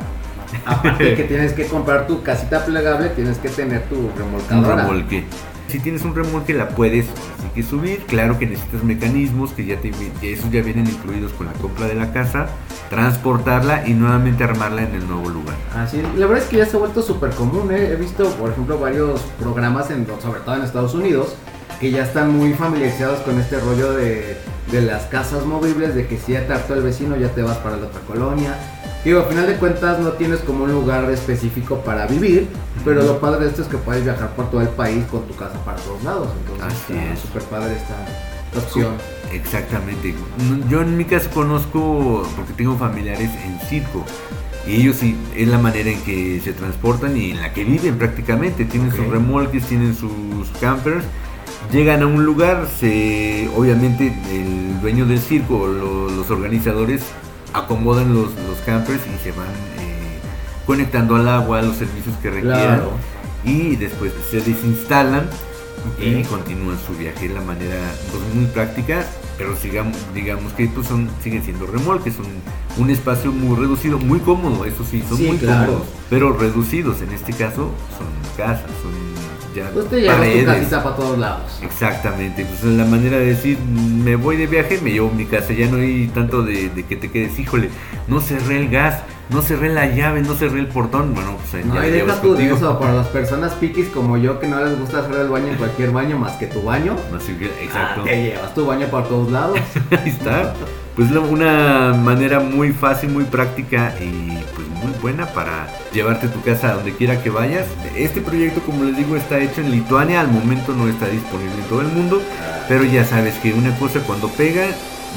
aparte 0.65 1.15
que 1.15 1.23
tienes 1.27 1.53
que 1.53 1.65
comprar 1.65 2.07
tu 2.07 2.21
casita 2.21 2.65
plegable, 2.65 3.09
tienes 3.09 3.37
que 3.37 3.49
tener 3.49 3.83
tu 3.83 4.11
remolcadora. 4.17 4.73
Un 4.73 4.79
remolque. 4.79 5.25
Si 5.71 5.79
tienes 5.79 6.03
un 6.03 6.13
remolque 6.13 6.53
la 6.53 6.67
puedes 6.67 7.05
subir, 7.69 7.99
claro 8.05 8.37
que 8.37 8.45
necesitas 8.45 8.83
mecanismos 8.83 9.51
que 9.51 9.65
ya 9.65 9.79
te, 9.79 9.93
esos 10.21 10.51
ya 10.51 10.61
vienen 10.61 10.85
incluidos 10.85 11.31
con 11.31 11.47
la 11.47 11.53
compra 11.53 11.87
de 11.87 11.95
la 11.95 12.11
casa, 12.11 12.47
transportarla 12.89 13.87
y 13.87 13.93
nuevamente 13.93 14.43
armarla 14.43 14.83
en 14.83 14.95
el 14.95 15.07
nuevo 15.07 15.29
lugar. 15.29 15.55
Así, 15.73 16.01
la 16.17 16.25
verdad 16.25 16.43
es 16.43 16.49
que 16.49 16.57
ya 16.57 16.65
se 16.65 16.75
ha 16.75 16.79
vuelto 16.79 17.01
súper 17.01 17.29
común, 17.29 17.71
¿eh? 17.71 17.91
he 17.93 17.95
visto 17.95 18.25
por 18.31 18.51
ejemplo 18.51 18.79
varios 18.79 19.21
programas, 19.39 19.89
en, 19.91 20.05
sobre 20.21 20.41
todo 20.41 20.55
en 20.55 20.63
Estados 20.63 20.93
Unidos, 20.93 21.35
que 21.79 21.89
ya 21.89 22.03
están 22.03 22.35
muy 22.35 22.53
familiarizados 22.53 23.19
con 23.21 23.39
este 23.39 23.57
rollo 23.57 23.93
de, 23.93 24.35
de 24.73 24.81
las 24.81 25.03
casas 25.03 25.45
movibles, 25.45 25.95
de 25.95 26.05
que 26.05 26.17
si 26.17 26.33
ya 26.33 26.45
te 26.47 26.51
hartó 26.51 26.73
el 26.73 26.81
vecino 26.81 27.15
ya 27.15 27.29
te 27.29 27.43
vas 27.43 27.57
para 27.59 27.77
la 27.77 27.87
otra 27.87 28.01
colonia 28.01 28.57
Digo, 29.03 29.21
al 29.21 29.25
final 29.25 29.47
de 29.47 29.55
cuentas 29.55 29.99
no 29.99 30.09
tienes 30.11 30.41
como 30.41 30.65
un 30.65 30.71
lugar 30.71 31.09
específico 31.09 31.77
para 31.77 32.05
vivir, 32.05 32.47
pero 32.85 33.01
lo 33.01 33.19
padre 33.19 33.45
de 33.45 33.49
esto 33.49 33.63
es 33.63 33.67
que 33.67 33.77
puedes 33.77 34.03
viajar 34.03 34.35
por 34.35 34.51
todo 34.51 34.61
el 34.61 34.69
país 34.69 35.03
con 35.09 35.27
tu 35.27 35.35
casa 35.35 35.57
para 35.65 35.77
todos 35.77 36.03
lados. 36.03 36.29
Entonces 36.41 36.65
Así 36.83 36.93
está 36.93 37.13
es. 37.13 37.19
súper 37.19 37.41
padre 37.43 37.75
esta 37.75 38.59
opción. 38.59 38.93
Exactamente. 39.31 40.13
Yo 40.69 40.81
en 40.81 40.97
mi 40.97 41.05
caso 41.05 41.29
conozco, 41.31 42.27
porque 42.35 42.53
tengo 42.53 42.77
familiares 42.77 43.31
en 43.43 43.59
circo. 43.67 44.05
Y 44.67 44.75
ellos 44.75 44.97
sí, 44.97 45.17
es 45.35 45.47
la 45.47 45.57
manera 45.57 45.89
en 45.89 45.99
que 46.01 46.39
se 46.43 46.53
transportan 46.53 47.17
y 47.17 47.31
en 47.31 47.41
la 47.41 47.53
que 47.53 47.63
viven 47.63 47.97
prácticamente. 47.97 48.65
Tienen 48.65 48.91
sus 48.91 49.07
remolques, 49.07 49.65
tienen 49.65 49.95
sus 49.95 50.47
campers. 50.59 51.03
Llegan 51.71 52.03
a 52.03 52.07
un 52.07 52.23
lugar, 52.23 52.67
se, 52.79 53.49
obviamente 53.55 54.13
el 54.31 54.79
dueño 54.81 55.05
del 55.07 55.19
circo 55.19 55.67
los 55.67 56.29
organizadores 56.29 57.01
acomodan 57.53 58.13
los, 58.13 58.33
los 58.47 58.57
campers 58.65 59.01
y 59.07 59.23
se 59.23 59.31
van 59.31 59.47
eh, 59.79 60.19
conectando 60.65 61.15
al 61.15 61.27
agua, 61.27 61.61
los 61.61 61.77
servicios 61.77 62.15
que 62.21 62.29
requieran. 62.29 62.79
Claro. 62.79 62.91
Y 63.43 63.75
después 63.75 64.13
se 64.29 64.37
desinstalan 64.41 65.27
y 65.99 66.23
continúan 66.23 66.77
su 66.85 66.93
viaje 66.97 67.27
de 67.27 67.33
la 67.33 67.41
manera 67.41 67.75
pues, 68.11 68.23
muy 68.35 68.45
práctica, 68.45 69.05
pero 69.37 69.55
sigamos, 69.55 69.97
digamos 70.13 70.51
que 70.53 70.67
pues, 70.67 70.87
son, 70.87 71.09
siguen 71.23 71.43
siendo 71.43 71.65
remolques, 71.67 72.13
son 72.15 72.25
un 72.77 72.89
espacio 72.89 73.31
muy 73.31 73.55
reducido, 73.57 73.97
muy 73.99 74.19
cómodo, 74.19 74.65
eso 74.65 74.83
sí, 74.89 75.03
son 75.07 75.17
Sí, 75.17 75.27
muy 75.27 75.37
claro. 75.37 75.65
cómodos, 75.67 75.87
pero 76.09 76.33
reducidos, 76.37 77.01
en 77.01 77.11
este 77.11 77.33
caso 77.33 77.71
son 77.97 78.07
casas, 78.37 78.65
son 78.81 78.91
ya 79.55 79.69
Pues 79.71 79.89
te 79.89 80.01
tu 80.01 80.07
paredes. 80.07 80.45
casita 80.45 80.81
para 80.83 80.95
todos 80.95 81.17
lados. 81.17 81.59
Exactamente, 81.61 82.45
pues 82.45 82.59
es 82.59 82.65
la 82.77 82.85
manera 82.85 83.17
de 83.17 83.25
decir, 83.25 83.57
me 83.59 84.15
voy 84.15 84.37
de 84.37 84.47
viaje, 84.47 84.79
me 84.81 84.91
llevo 84.91 85.11
mi 85.11 85.25
casa, 85.25 85.51
ya 85.53 85.67
no 85.67 85.77
hay 85.77 86.07
tanto 86.13 86.41
de, 86.43 86.69
de 86.69 86.83
que 86.85 86.95
te 86.95 87.11
quedes, 87.11 87.37
híjole, 87.37 87.69
no 88.07 88.21
cerré 88.21 88.59
el 88.61 88.69
gas, 88.69 89.01
no 89.31 89.41
cerré 89.41 89.69
la 89.73 89.87
llave, 89.87 90.21
no 90.21 90.35
cerré 90.35 90.59
el 90.59 90.67
portón, 90.67 91.13
bueno, 91.13 91.37
pues 91.37 91.53
ahí 91.53 91.63
No, 91.67 91.75
ya 91.75 91.87
y 91.87 91.91
deja 91.91 92.21
tú 92.21 92.35
de 92.35 92.51
eso, 92.51 92.77
para 92.77 92.93
las 92.93 93.07
personas 93.07 93.53
piquis 93.53 93.87
como 93.87 94.17
yo 94.17 94.39
que 94.39 94.47
no 94.47 94.63
les 94.63 94.77
gusta 94.77 94.99
hacer 94.99 95.15
el 95.15 95.29
baño 95.29 95.47
en 95.47 95.55
cualquier 95.55 95.91
baño 95.91 96.17
más 96.17 96.33
que 96.33 96.47
tu 96.47 96.61
baño. 96.61 96.95
Que, 97.39 97.45
ah, 97.45 97.63
exacto. 97.63 98.03
te 98.03 98.23
llevas 98.23 98.53
tu 98.53 98.65
baño 98.65 98.87
para 98.87 99.07
todos 99.07 99.31
lados. 99.31 99.57
Ahí 99.91 100.09
está. 100.09 100.53
Pues 100.95 101.09
una 101.11 101.93
manera 101.93 102.41
muy 102.41 102.73
fácil, 102.73 103.09
muy 103.09 103.23
práctica 103.23 103.95
y 104.01 104.37
pues 104.53 104.67
muy 104.83 104.91
buena 105.01 105.25
para 105.27 105.67
llevarte 105.93 106.27
tu 106.27 106.41
casa 106.41 106.71
a 106.71 106.73
donde 106.75 106.93
quiera 106.93 107.23
que 107.23 107.29
vayas. 107.29 107.65
Este 107.95 108.19
proyecto, 108.19 108.59
como 108.61 108.83
les 108.83 108.97
digo, 108.97 109.15
está 109.15 109.39
hecho 109.39 109.61
en 109.61 109.71
Lituania. 109.71 110.19
Al 110.19 110.27
momento 110.27 110.73
no 110.73 110.89
está 110.89 111.07
disponible 111.07 111.55
en 111.55 111.69
todo 111.69 111.81
el 111.81 111.87
mundo. 111.87 112.21
Pero 112.67 112.83
ya 112.83 113.05
sabes 113.05 113.35
que 113.35 113.53
una 113.53 113.75
cosa 113.77 114.01
cuando 114.01 114.27
pega, 114.27 114.65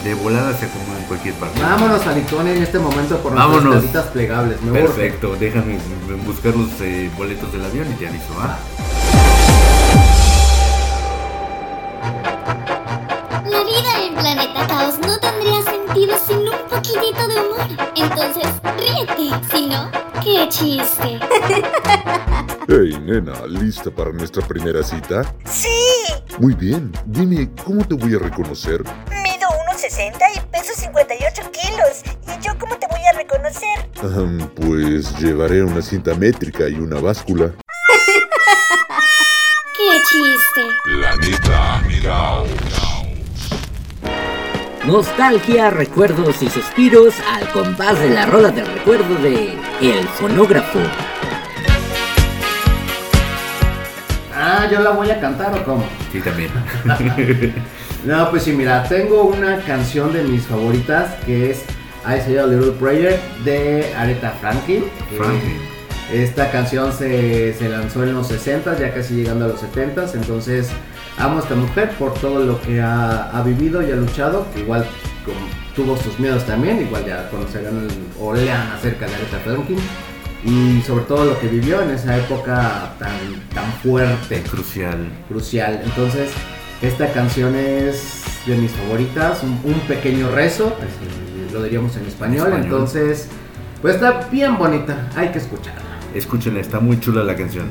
de 0.02 0.14
volada 0.14 0.52
se 0.56 0.66
acomoda 0.66 0.98
en 0.98 1.04
cualquier 1.04 1.34
parte. 1.34 1.60
Vámonos 1.62 2.06
a 2.06 2.12
Lituania 2.12 2.54
en 2.54 2.62
este 2.62 2.78
momento 2.78 3.18
por 3.18 3.32
nuestras 3.32 3.56
Vámonos. 3.56 3.74
casitas 3.82 4.06
plegables. 4.06 4.60
Me 4.62 4.70
urge. 4.72 4.82
Perfecto, 4.82 5.36
déjame 5.38 5.78
buscar 6.26 6.54
los 6.56 6.68
eh, 6.80 7.10
boletos 7.16 7.50
del 7.52 7.64
avión 7.64 7.86
y 7.98 8.02
ya 8.02 8.10
listo. 8.10 8.34
¿ah? 8.40 8.58
La 13.46 13.62
vida 13.64 14.04
en 14.06 14.14
Planeta 14.14 14.66
Caos 14.66 14.98
no 15.00 15.18
tendría 15.18 15.62
sentido 15.62 16.16
sin 16.26 16.38
un 16.38 16.68
poquitito 16.70 17.28
de 17.28 17.34
humor. 17.40 17.90
Entonces, 17.96 18.46
ríete. 18.78 19.36
Si 19.52 19.66
no, 19.68 19.90
qué 20.22 20.48
chiste. 20.48 21.18
Hey, 22.66 22.98
nena, 23.04 23.46
¿lista 23.46 23.90
para 23.90 24.10
nuestra 24.10 24.40
primera 24.48 24.82
cita? 24.82 25.22
Sí, 25.44 25.68
Muy 26.38 26.54
bien, 26.54 26.90
dime, 27.04 27.50
¿cómo 27.62 27.84
te 27.86 27.94
voy 27.94 28.14
a 28.14 28.18
reconocer? 28.18 28.82
mido 28.82 29.33
1,60 29.84 30.14
y 30.34 30.40
peso 30.50 30.72
58 30.74 31.42
kilos. 31.52 32.02
¿Y 32.26 32.42
yo 32.44 32.58
cómo 32.58 32.76
te 32.78 32.86
voy 32.86 33.00
a 33.06 33.12
reconocer? 33.12 33.90
Pues 34.54 35.18
llevaré 35.18 35.62
una 35.62 35.82
cinta 35.82 36.14
métrica 36.14 36.68
y 36.68 36.74
una 36.74 37.00
báscula. 37.00 37.52
Qué 39.76 40.02
chiste. 40.08 40.62
Planeta 40.84 41.82
Mirao. 41.86 42.46
Nostalgia, 44.86 45.68
recuerdos 45.70 46.40
y 46.42 46.48
suspiros 46.48 47.14
al 47.34 47.50
compás 47.50 47.98
de 48.00 48.10
la 48.10 48.26
rola 48.26 48.50
del 48.50 48.66
recuerdo 48.66 49.14
de 49.16 49.58
El 49.82 50.08
Fonógrafo. 50.08 50.78
Ah, 54.34 54.66
yo 54.70 54.80
la 54.80 54.90
voy 54.90 55.10
a 55.10 55.20
cantar 55.20 55.58
o 55.58 55.64
cómo? 55.64 55.84
Sí, 56.12 56.20
también. 56.20 56.50
No, 58.04 58.30
pues 58.30 58.42
sí, 58.42 58.52
mira, 58.52 58.84
tengo 58.84 59.22
una 59.24 59.58
canción 59.60 60.12
de 60.12 60.22
mis 60.24 60.42
favoritas 60.42 61.14
que 61.24 61.50
es 61.50 61.62
I 62.06 62.20
Say 62.20 62.36
a 62.36 62.46
Little 62.46 62.72
Prayer 62.72 63.18
de 63.44 63.94
Aretha 63.96 64.30
Franklin. 64.40 64.84
Franklin. 65.16 65.56
Esta 66.12 66.50
canción 66.50 66.92
se, 66.92 67.54
se 67.54 67.68
lanzó 67.70 68.02
en 68.04 68.12
los 68.12 68.28
60 68.28 68.78
ya 68.78 68.92
casi 68.92 69.14
llegando 69.14 69.46
a 69.46 69.48
los 69.48 69.60
70 69.60 70.12
entonces 70.14 70.68
amo 71.16 71.38
a 71.38 71.40
esta 71.40 71.54
mujer 71.54 71.90
por 71.98 72.12
todo 72.14 72.44
lo 72.44 72.60
que 72.60 72.78
ha, 72.82 73.30
ha 73.30 73.42
vivido 73.42 73.82
y 73.82 73.90
ha 73.90 73.96
luchado, 73.96 74.46
igual 74.54 74.84
como 75.24 75.38
tuvo 75.74 75.96
sus 75.96 76.20
miedos 76.20 76.44
también, 76.44 76.82
igual 76.82 77.06
ya 77.06 77.30
conocerán 77.30 77.88
o 78.20 78.34
lean 78.34 78.70
acerca 78.72 79.06
de 79.06 79.14
Aretha 79.14 79.38
Franklin 79.44 79.78
y 80.44 80.82
sobre 80.82 81.04
todo 81.04 81.24
lo 81.24 81.40
que 81.40 81.48
vivió 81.48 81.80
en 81.80 81.90
esa 81.92 82.18
época 82.18 82.92
tan, 82.98 83.16
tan 83.54 83.72
fuerte 83.82 84.42
Crucial. 84.42 85.08
crucial. 85.26 85.80
Entonces, 85.84 86.30
esta 86.86 87.12
canción 87.12 87.54
es 87.54 88.24
de 88.46 88.56
mis 88.56 88.70
favoritas, 88.72 89.42
un, 89.42 89.58
un 89.64 89.80
pequeño 89.88 90.30
rezo, 90.30 90.76
así 90.78 91.52
lo 91.52 91.62
diríamos 91.62 91.96
en 91.96 92.04
español. 92.06 92.48
español. 92.48 92.64
Entonces, 92.64 93.28
pues 93.80 93.94
está 93.94 94.28
bien 94.30 94.58
bonita, 94.58 95.08
hay 95.16 95.28
que 95.28 95.38
escucharla. 95.38 95.82
Escúchenla, 96.14 96.60
está 96.60 96.80
muy 96.80 97.00
chula 97.00 97.24
la 97.24 97.34
canción. 97.34 97.68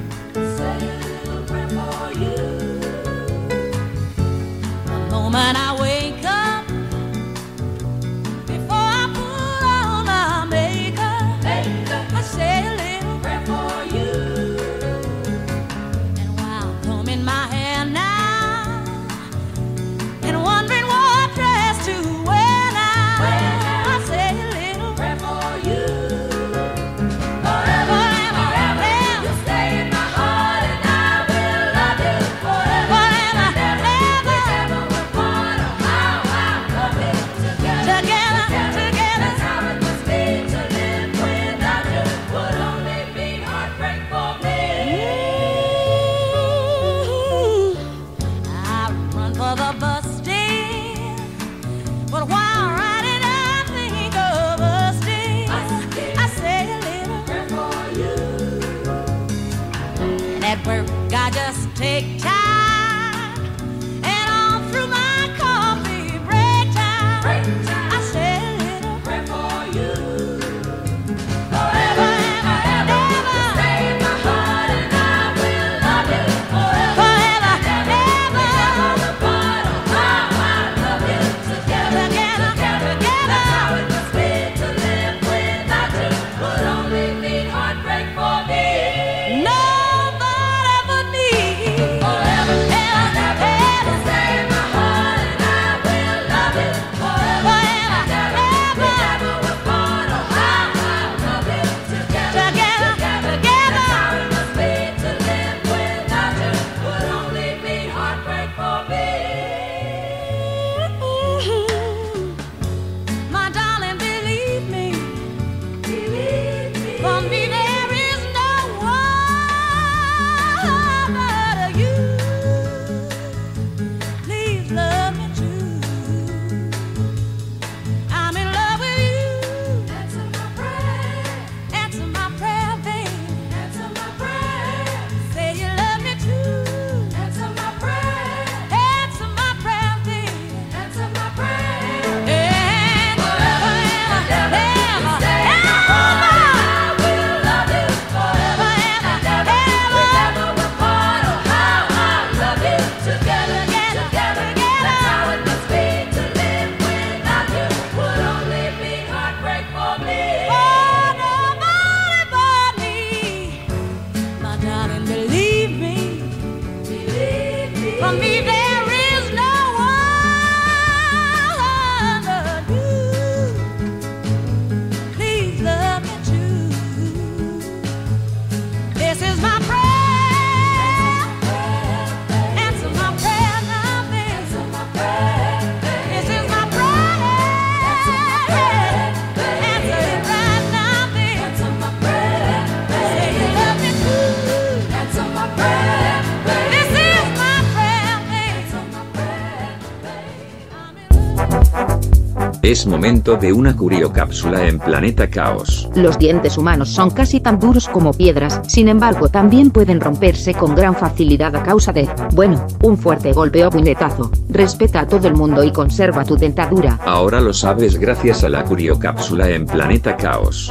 Es 202.84 202.88
momento 202.88 203.38
de 203.38 203.54
una 203.54 203.74
curiocápsula 203.78 204.67
en 204.67 204.78
Planeta 204.78 205.30
Caos. 205.30 205.88
Los 205.96 206.19
dientes 206.19 206.58
humanos 206.58 206.89
son 206.89 207.12
casi 207.12 207.39
tan 207.39 207.58
duros 207.58 207.88
como 207.88 208.12
piedras, 208.12 208.60
sin 208.67 208.89
embargo 208.89 209.30
también 209.30 209.72
pueden 209.72 210.02
romperse 210.02 210.54
con 210.54 210.76
gran 210.76 210.93
facilidad 210.93 211.56
a 211.56 211.63
causa 211.63 211.93
de, 211.93 212.10
bueno, 212.34 212.67
un 212.82 212.98
fuerte 212.98 213.32
golpe 213.32 213.65
o 213.65 213.69
puñetazo. 213.69 214.30
Respeta 214.50 215.00
a 215.00 215.08
todo 215.08 215.30
el 215.30 215.34
mundo 215.34 215.63
y 215.63 215.72
conserva 215.72 216.26
tu 216.26 216.36
dentadura. 216.36 217.00
Ahora 217.06 217.39
lo 217.39 217.54
sabes 217.54 217.98
gracias 217.98 218.43
a 218.43 218.50
la 218.50 218.65
curiocápsula 218.65 219.48
en 219.48 219.65
Planeta 219.65 220.17
Caos. 220.17 220.69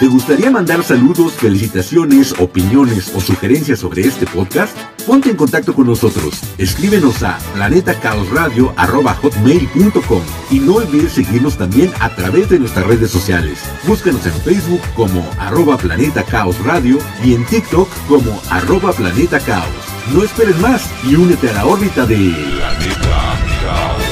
¿Te 0.00 0.06
gustaría 0.06 0.50
mandar 0.50 0.82
saludos, 0.82 1.32
felicitaciones, 1.32 2.34
opiniones 2.38 3.10
o 3.14 3.20
sugerencias 3.20 3.78
sobre 3.78 4.02
este 4.02 4.26
podcast? 4.26 4.76
Ponte 5.10 5.28
en 5.28 5.34
contacto 5.34 5.74
con 5.74 5.88
nosotros. 5.88 6.40
Escríbenos 6.56 7.24
a 7.24 7.36
planetacaosradio.com 7.54 10.22
y 10.52 10.60
no 10.60 10.76
olvides 10.76 11.14
seguirnos 11.14 11.58
también 11.58 11.90
a 11.98 12.14
través 12.14 12.48
de 12.48 12.60
nuestras 12.60 12.86
redes 12.86 13.10
sociales. 13.10 13.58
Búscanos 13.88 14.24
en 14.26 14.34
Facebook 14.34 14.80
como 14.94 15.28
arroba 15.36 15.76
Planeta 15.78 16.24
Radio 16.64 17.00
y 17.24 17.34
en 17.34 17.44
TikTok 17.44 17.88
como 18.06 18.40
arroba 18.50 18.92
Planeta 18.92 19.40
Caos. 19.40 19.66
No 20.14 20.22
esperes 20.22 20.56
más 20.60 20.88
y 21.02 21.16
únete 21.16 21.50
a 21.50 21.54
la 21.54 21.66
órbita 21.66 22.06
de 22.06 22.14
Planeta 22.14 23.36
Caos. 23.64 24.04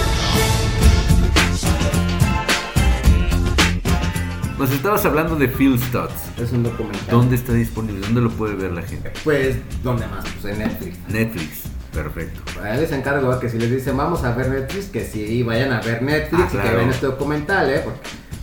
Nos 4.59 4.73
estabas 4.73 5.05
hablando 5.05 5.37
de 5.37 5.47
Phil 5.47 5.79
Stutz. 5.79 6.28
Es 6.41 6.53
un 6.53 6.63
documental. 6.63 7.09
¿Dónde 7.11 7.37
está 7.37 7.53
disponible? 7.53 8.01
¿Dónde 8.01 8.21
lo 8.21 8.31
puede 8.31 8.55
ver 8.55 8.73
la 8.73 8.83
gente? 8.83 9.13
Pues, 9.25 9.57
¿dónde 9.83 10.07
más? 10.07 10.25
Pues 10.41 10.53
en 10.55 10.61
Netflix. 10.61 10.97
Netflix. 11.09 11.63
Perfecto. 11.93 12.41
A 12.63 12.75
él 12.75 12.81
les 12.83 12.93
encargo 12.93 13.39
que 13.41 13.49
si 13.49 13.59
les 13.59 13.71
dicen 13.71 13.97
vamos 13.97 14.23
a 14.23 14.33
ver 14.35 14.49
Netflix, 14.51 14.87
que 14.87 15.05
si 15.05 15.43
vayan 15.43 15.73
a 15.73 15.81
ver 15.81 16.03
Netflix 16.03 16.43
Ah, 16.45 16.49
y 16.53 16.57
que 16.69 16.77
vean 16.77 16.91
este 16.91 17.07
documental, 17.07 17.71
¿eh? 17.71 17.81
Porque 17.85 18.01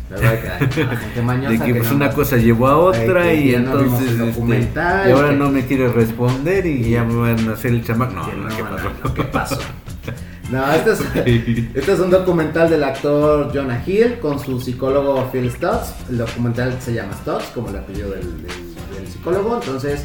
que 0.07 0.81
hay 0.81 0.97
gente 0.97 1.21
mañosa 1.23 1.49
De 1.51 1.59
que 1.59 1.75
pues 1.75 1.89
no- 1.89 1.95
una 1.95 2.11
cosa 2.11 2.37
llevó 2.37 2.67
a 2.67 2.77
otra 2.77 3.33
y 3.33 3.51
no 3.51 3.57
entonces 3.57 4.09
este, 4.11 4.25
documental, 4.25 5.09
y 5.09 5.11
ahora 5.11 5.29
que- 5.29 5.35
no 5.35 5.49
me 5.49 5.65
quiere 5.65 5.87
responder 5.89 6.65
y 6.65 6.89
ya 6.91 7.03
me 7.03 7.15
van 7.15 7.49
a 7.49 7.53
hacer 7.53 7.71
el 7.71 7.83
chamaco. 7.83 8.13
No, 8.13 8.27
no, 8.27 8.49
no, 8.49 8.55
¿qué 8.55 8.63
pasó? 8.63 8.89
no, 9.03 9.13
¿qué 9.13 9.23
pasó? 9.23 9.59
No, 10.51 10.71
este 10.73 10.91
es, 10.91 10.99
este 11.75 11.93
es 11.93 11.99
un 11.99 12.11
documental 12.11 12.69
del 12.69 12.83
actor 12.83 13.51
Jonah 13.53 13.83
Hill 13.85 14.19
con 14.19 14.39
su 14.39 14.59
psicólogo 14.61 15.27
Phil 15.31 15.49
Stutz. 15.51 15.93
El 16.09 16.19
documental 16.19 16.77
se 16.79 16.93
llama 16.93 17.13
Stutz, 17.13 17.45
como 17.53 17.69
el 17.69 17.77
apellido 17.77 18.11
del, 18.11 18.21
del- 18.21 18.75
del 18.95 19.07
psicólogo. 19.07 19.55
Entonces, 19.55 20.03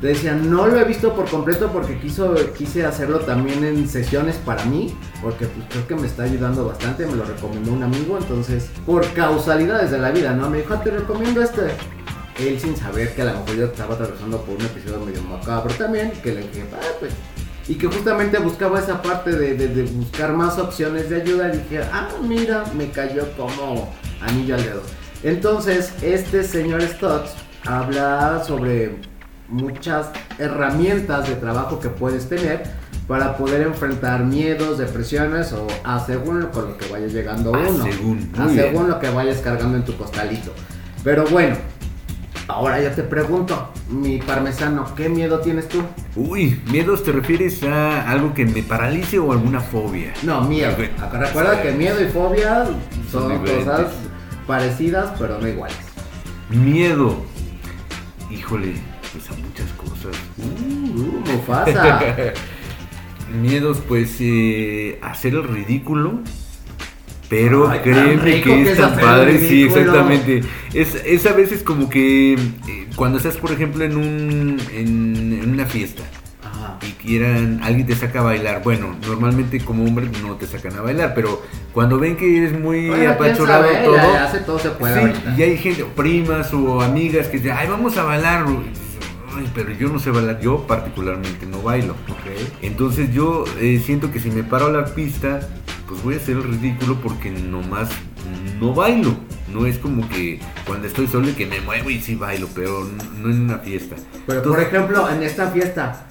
te 0.00 0.08
decía, 0.08 0.34
no 0.34 0.66
lo 0.66 0.78
he 0.78 0.84
visto 0.84 1.12
por 1.14 1.28
completo 1.28 1.70
porque 1.72 1.98
quiso, 1.98 2.34
quise 2.56 2.84
hacerlo 2.84 3.18
también 3.20 3.64
en 3.64 3.88
sesiones 3.88 4.36
para 4.36 4.64
mí, 4.66 4.94
porque 5.22 5.46
pues, 5.46 5.66
creo 5.70 5.86
que 5.88 5.94
me 5.96 6.06
está 6.06 6.24
ayudando 6.24 6.66
bastante. 6.66 7.06
Me 7.06 7.16
lo 7.16 7.24
recomendó 7.24 7.72
un 7.72 7.82
amigo, 7.82 8.18
entonces, 8.20 8.68
por 8.86 9.04
causalidades 9.14 9.90
de 9.90 9.98
la 9.98 10.10
vida, 10.10 10.34
¿no? 10.34 10.50
Me 10.50 10.58
dijo, 10.58 10.74
"Ah, 10.74 10.82
te 10.84 10.90
recomiendo 10.90 11.42
este. 11.42 11.62
Él 12.38 12.60
sin 12.60 12.76
saber 12.76 13.12
que 13.14 13.22
a 13.22 13.24
lo 13.24 13.32
mejor 13.40 13.56
yo 13.56 13.64
estaba 13.64 13.94
atravesando 13.94 14.40
por 14.42 14.54
un 14.54 14.64
episodio 14.64 15.00
medio 15.04 15.22
macabro 15.22 15.74
también, 15.74 16.12
que 16.22 16.32
le 16.34 16.42
dije, 16.42 16.64
ah, 16.72 16.86
pues 17.00 17.12
y 17.68 17.74
que 17.74 17.86
justamente 17.86 18.38
buscaba 18.38 18.80
esa 18.80 19.02
parte 19.02 19.30
de, 19.32 19.54
de- 19.54 19.68
de 19.68 19.82
buscar 19.84 20.32
más 20.32 20.58
opciones 20.58 21.10
de 21.10 21.16
ayuda 21.22 21.52
y 21.54 21.58
dije, 21.58 21.80
ah, 21.92 22.08
mira, 22.26 22.64
me 22.76 22.90
cayó 22.90 23.30
como 23.36 23.92
anillo 24.22 24.54
al 24.54 24.62
dedo. 24.64 24.82
Entonces, 25.22 25.92
este 26.02 26.42
señor 26.44 26.80
Stutz 26.82 27.30
habla 27.66 28.42
sobre 28.46 28.96
muchas 29.48 30.08
herramientas 30.38 31.28
de 31.28 31.34
trabajo 31.36 31.78
que 31.80 31.88
puedes 31.88 32.28
tener 32.28 32.62
para 33.06 33.36
poder 33.36 33.62
enfrentar 33.62 34.24
miedos, 34.24 34.78
depresiones 34.78 35.52
o 35.52 35.66
a 35.84 36.04
según 36.04 36.42
con 36.46 36.68
lo 36.70 36.76
que 36.78 36.86
vaya 36.88 37.06
llegando 37.06 37.54
A 37.54 37.58
uno. 37.58 37.84
según, 37.84 38.30
a 38.38 38.48
según 38.48 38.72
bien. 38.72 38.88
lo 38.88 38.98
que 39.00 39.08
vayas 39.10 39.38
cargando 39.38 39.76
en 39.78 39.84
tu 39.84 39.96
costalito. 39.96 40.52
Pero 41.02 41.24
bueno, 41.26 41.56
ahora 42.48 42.82
yo 42.82 42.90
te 42.90 43.02
pregunto, 43.02 43.70
mi 43.90 44.18
parmesano, 44.18 44.94
¿qué 44.94 45.08
miedo 45.08 45.40
tienes 45.40 45.68
tú? 45.68 45.82
Uy, 46.16 46.60
miedos 46.70 47.04
te 47.04 47.12
refieres 47.12 47.62
a 47.62 48.10
algo 48.10 48.34
que 48.34 48.44
me 48.46 48.62
paralice 48.62 49.18
o 49.18 49.32
alguna 49.32 49.60
fobia. 49.60 50.12
No, 50.22 50.42
miedo. 50.42 50.74
Acá 51.00 51.18
Recuerda 51.18 51.62
que 51.62 51.72
miedo 51.72 52.02
y 52.02 52.08
fobia 52.08 52.66
son 53.12 53.28
diferentes. 53.28 53.64
cosas 53.64 53.92
parecidas, 54.46 55.12
pero 55.18 55.38
no 55.38 55.46
iguales. 55.46 55.76
Miedo. 56.50 57.16
Híjole, 58.30 58.74
pues 59.12 59.30
a 59.30 59.34
muchas 59.34 59.70
cosas. 59.72 60.16
Uh, 60.38 61.30
Mufasa. 61.30 62.08
Miedos, 63.42 63.78
pues, 63.86 64.16
eh, 64.20 64.98
hacer 65.02 65.34
el 65.34 65.44
ridículo. 65.44 66.20
Pero 67.28 67.68
Ay, 67.68 67.80
créeme 67.80 68.40
que 68.40 68.62
es 68.70 68.78
tan 68.78 68.96
padre, 68.98 69.38
sí, 69.38 69.64
exactamente. 69.64 70.40
Es, 70.72 70.94
es 71.04 71.26
a 71.26 71.32
veces 71.34 71.62
como 71.62 71.90
que 71.90 72.34
eh, 72.34 72.38
cuando 72.96 73.18
estás, 73.18 73.36
por 73.36 73.52
ejemplo, 73.52 73.84
en, 73.84 73.96
un, 73.98 74.56
en, 74.72 75.38
en 75.42 75.50
una 75.50 75.66
fiesta 75.66 76.04
Ajá. 76.42 76.78
y 76.80 76.92
quieran, 76.92 77.60
alguien 77.62 77.86
te 77.86 77.94
saca 77.94 78.20
a 78.20 78.22
bailar. 78.22 78.62
Bueno, 78.62 78.96
normalmente 79.06 79.60
como 79.60 79.84
hombre 79.84 80.08
no 80.22 80.36
te 80.36 80.46
sacan 80.46 80.74
a 80.78 80.80
bailar, 80.80 81.12
pero 81.14 81.42
cuando 81.74 81.98
ven 81.98 82.16
que 82.16 82.38
eres 82.38 82.58
muy 82.58 82.88
Bueno, 82.88 83.14
sabe, 83.46 83.76
todo, 83.84 83.96
ya- 83.96 84.12
ya 84.24 84.30
se- 84.30 84.38
todo 84.40 84.58
se 84.58 84.70
puede 84.70 85.12
sí, 85.12 85.20
y 85.36 85.42
hay 85.42 85.58
gente, 85.58 85.84
primas 85.94 86.52
o 86.54 86.80
amigas 86.80 87.26
que 87.26 87.36
dicen, 87.36 87.52
ay, 87.58 87.68
vamos 87.68 87.94
a 87.98 88.04
bailar. 88.04 88.46
Pero 89.54 89.72
yo 89.72 89.88
no 89.88 89.98
sé 89.98 90.10
bailar, 90.10 90.40
yo 90.40 90.66
particularmente 90.66 91.46
no 91.46 91.62
bailo. 91.62 91.94
Entonces 92.62 93.12
yo 93.12 93.44
eh, 93.60 93.80
siento 93.84 94.10
que 94.12 94.20
si 94.20 94.30
me 94.30 94.42
paro 94.42 94.66
a 94.66 94.70
la 94.70 94.84
pista, 94.94 95.40
pues 95.88 96.02
voy 96.02 96.14
a 96.14 96.16
hacer 96.18 96.36
el 96.36 96.44
ridículo 96.44 97.00
porque 97.00 97.30
nomás 97.30 97.88
no 98.60 98.74
bailo. 98.74 99.14
No 99.52 99.64
es 99.66 99.78
como 99.78 100.06
que 100.08 100.40
cuando 100.66 100.86
estoy 100.86 101.06
solo 101.06 101.28
y 101.30 101.32
que 101.32 101.46
me 101.46 101.60
muevo 101.60 101.88
y 101.90 102.00
sí 102.00 102.14
bailo, 102.14 102.48
pero 102.54 102.86
no 103.18 103.30
en 103.30 103.42
una 103.42 103.58
fiesta. 103.58 103.96
Pero 104.26 104.42
por 104.42 104.58
Entonces, 104.58 104.66
ejemplo, 104.66 105.10
en 105.10 105.22
esta 105.22 105.50
fiesta, 105.50 106.06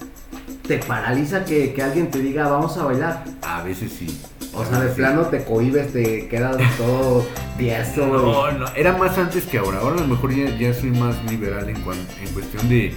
¿te 0.66 0.78
paraliza 0.78 1.44
que, 1.44 1.72
que 1.72 1.82
alguien 1.82 2.10
te 2.10 2.18
diga 2.18 2.48
vamos 2.48 2.76
a 2.76 2.84
bailar? 2.84 3.24
a 3.42 3.62
veces 3.62 3.92
sí. 3.92 4.20
O 4.54 4.64
sea, 4.64 4.80
de 4.80 4.88
plano 4.90 5.22
te 5.22 5.44
cohibes, 5.44 5.92
te 5.92 6.26
quedas 6.28 6.56
todo 6.76 7.24
tieso. 7.56 8.06
No, 8.06 8.50
no, 8.52 8.66
era 8.74 8.96
más 8.96 9.16
antes 9.18 9.44
que 9.44 9.58
ahora. 9.58 9.78
Ahora 9.78 9.96
a 9.96 10.00
lo 10.00 10.06
mejor 10.08 10.34
ya, 10.34 10.48
ya 10.56 10.74
soy 10.74 10.90
más 10.90 11.16
liberal 11.30 11.68
en, 11.68 11.80
cuan- 11.82 12.06
en 12.20 12.32
cuestión 12.32 12.68
de, 12.68 12.92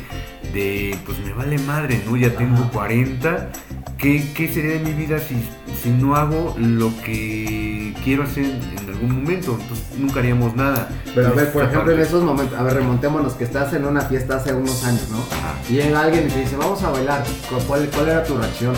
de 0.53 0.97
pues 1.05 1.19
me 1.19 1.33
vale 1.33 1.57
madre, 1.59 2.01
¿no? 2.05 2.17
Ya 2.17 2.31
tengo 2.35 2.69
40. 2.71 3.49
¿Qué, 3.97 4.23
qué 4.33 4.47
sería 4.51 4.71
de 4.71 4.79
mi 4.79 4.93
vida 4.93 5.19
si, 5.19 5.35
si 5.83 5.89
no 5.89 6.15
hago 6.15 6.55
lo 6.57 6.91
que 7.05 7.93
quiero 8.03 8.23
hacer 8.23 8.45
en 8.45 8.89
algún 8.89 9.21
momento? 9.21 9.55
Entonces 9.61 9.85
nunca 9.99 10.19
haríamos 10.21 10.55
nada. 10.55 10.89
Pero 11.13 11.27
a 11.27 11.31
ver, 11.31 11.51
por 11.51 11.63
ejemplo, 11.65 11.91
en 11.91 11.99
esos 11.99 12.23
momentos, 12.23 12.57
a 12.57 12.63
ver, 12.63 12.73
remontémonos 12.73 13.33
que 13.33 13.43
estás 13.43 13.71
en 13.73 13.85
una 13.85 14.01
fiesta 14.01 14.37
hace 14.37 14.53
unos 14.53 14.83
años, 14.85 15.07
¿no? 15.11 15.19
Ajá. 15.19 15.53
Y 15.69 15.73
llega 15.73 16.01
alguien 16.01 16.25
y 16.27 16.31
te 16.31 16.39
dice, 16.39 16.55
vamos 16.57 16.81
a 16.81 16.89
bailar. 16.89 17.23
¿Cu- 17.47 17.63
¿Cuál, 17.67 17.87
cuál 17.93 18.09
era 18.09 18.23
tu 18.23 18.35
reacción? 18.37 18.73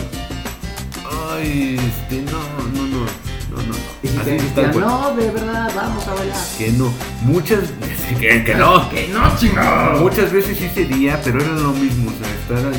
Ay, 1.34 1.76
este, 1.76 2.22
no, 2.22 2.38
no, 2.72 2.86
no, 2.86 3.00
no, 3.50 3.62
no. 3.66 3.74
Y 4.02 4.08
si 4.08 4.48
te 4.54 4.68
no, 4.68 5.16
de 5.16 5.30
verdad, 5.30 5.72
vamos 5.74 6.06
a 6.06 6.14
bailar. 6.14 6.38
Que 6.56 6.70
no. 6.72 6.92
Muchas 7.22 7.60
que, 8.20 8.44
que 8.44 8.54
no. 8.54 8.88
Que 8.90 9.08
no, 9.08 9.36
chingado. 9.36 10.00
Muchas 10.00 10.32
veces 10.32 10.56
sí 10.56 10.70
sería, 10.72 11.20
pero 11.22 11.40
era 11.40 11.52
lo 11.54 11.72
mismo, 11.72 12.10
o 12.10 12.24
sea, 12.24 12.34
estar 12.34 12.72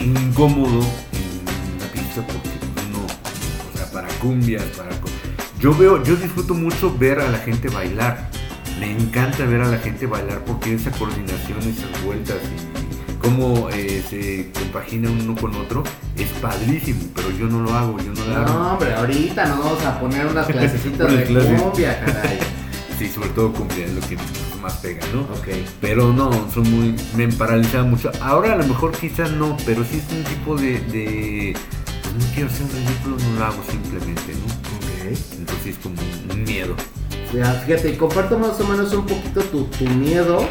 incómodo 0.00 0.84
en 1.12 1.78
la 1.80 1.86
pista 1.92 2.20
porque 2.26 2.50
no, 2.92 3.04
o 3.04 3.76
sea, 3.76 3.90
para 3.90 4.08
cumbias, 4.18 4.64
para... 4.76 4.90
Yo 5.58 5.74
veo, 5.74 6.02
yo 6.04 6.16
disfruto 6.16 6.52
mucho 6.52 6.94
ver 6.98 7.20
a 7.20 7.30
la 7.30 7.38
gente 7.38 7.68
bailar. 7.68 8.28
Me 8.78 8.90
encanta 8.90 9.46
ver 9.46 9.62
a 9.62 9.68
la 9.68 9.78
gente 9.78 10.06
bailar 10.06 10.44
porque 10.44 10.74
esa 10.74 10.90
coordinación, 10.90 11.60
esas 11.60 12.04
vueltas 12.04 12.36
y 12.44 12.95
cómo 13.26 13.68
eh, 13.70 14.04
se 14.08 14.50
compagina 14.52 15.10
uno 15.10 15.34
con 15.34 15.52
otro 15.56 15.82
es 16.16 16.28
padrísimo, 16.40 17.00
pero 17.12 17.28
yo 17.32 17.46
no 17.46 17.60
lo 17.60 17.74
hago, 17.74 17.98
yo 17.98 18.12
no 18.12 18.24
lo 18.24 18.36
hago. 18.36 18.46
No, 18.46 18.72
hombre, 18.72 18.94
ahorita 18.94 19.46
nos 19.46 19.58
vamos 19.58 19.84
a 19.84 19.98
poner 19.98 20.26
unas 20.26 20.46
clasecitas 20.52 21.10
de 21.12 21.24
clases. 21.24 21.60
cumbia, 21.60 22.00
caray. 22.00 22.38
Sí, 22.98 23.08
sobre 23.08 23.28
todo 23.30 23.52
cumbia 23.52 23.84
es 23.84 23.92
lo 23.92 24.00
que 24.00 24.16
más 24.62 24.74
pega, 24.78 25.04
¿no? 25.12 25.20
Ok. 25.22 25.48
Pero 25.82 26.14
no, 26.14 26.30
son 26.50 26.70
muy. 26.70 26.94
Me 27.14 27.28
paralizaba 27.28 27.84
mucho. 27.84 28.10
Ahora 28.22 28.54
a 28.54 28.56
lo 28.56 28.64
mejor 28.64 28.92
quizás 28.92 29.30
no, 29.32 29.54
pero 29.66 29.84
sí 29.84 29.98
es 29.98 30.16
un 30.16 30.24
tipo 30.24 30.56
de. 30.56 30.80
de 30.80 31.54
pues 32.02 32.14
no 32.14 32.32
quiero 32.32 32.48
hacer 32.48 32.62
un 32.62 32.70
ridículo, 32.70 33.16
no 33.18 33.38
lo 33.38 33.44
hago 33.44 33.62
simplemente, 33.70 34.32
¿no? 34.32 34.46
Ok. 34.76 35.18
Entonces 35.38 35.66
es 35.66 35.78
como 35.78 35.96
un 36.32 36.44
miedo. 36.44 36.74
Ya, 37.34 37.52
fíjate, 37.52 37.98
comparto 37.98 38.38
más 38.38 38.58
o 38.60 38.66
menos 38.66 38.90
un 38.94 39.04
poquito 39.04 39.42
tu, 39.42 39.64
tu 39.64 39.84
miedo. 39.84 40.48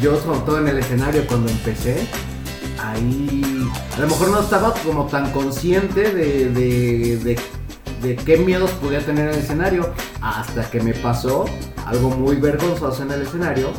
Yo, 0.00 0.20
sobre 0.20 0.40
todo 0.40 0.58
en 0.60 0.68
el 0.68 0.78
escenario, 0.78 1.26
cuando 1.26 1.50
empecé, 1.50 2.06
ahí 2.82 3.66
a 3.96 4.00
lo 4.00 4.08
mejor 4.08 4.30
no 4.30 4.40
estaba 4.40 4.74
como 4.84 5.06
tan 5.06 5.30
consciente 5.32 6.12
de, 6.12 6.50
de, 6.50 7.16
de- 7.18 7.38
de 8.02 8.14
qué 8.14 8.36
miedos 8.36 8.70
podía 8.72 9.04
tener 9.04 9.28
en 9.28 9.34
el 9.34 9.40
escenario, 9.40 9.90
hasta 10.20 10.68
que 10.70 10.80
me 10.80 10.92
pasó 10.92 11.46
algo 11.86 12.10
muy 12.10 12.36
vergonzoso 12.36 13.02
en 13.02 13.10
el 13.10 13.22
escenario 13.22 13.70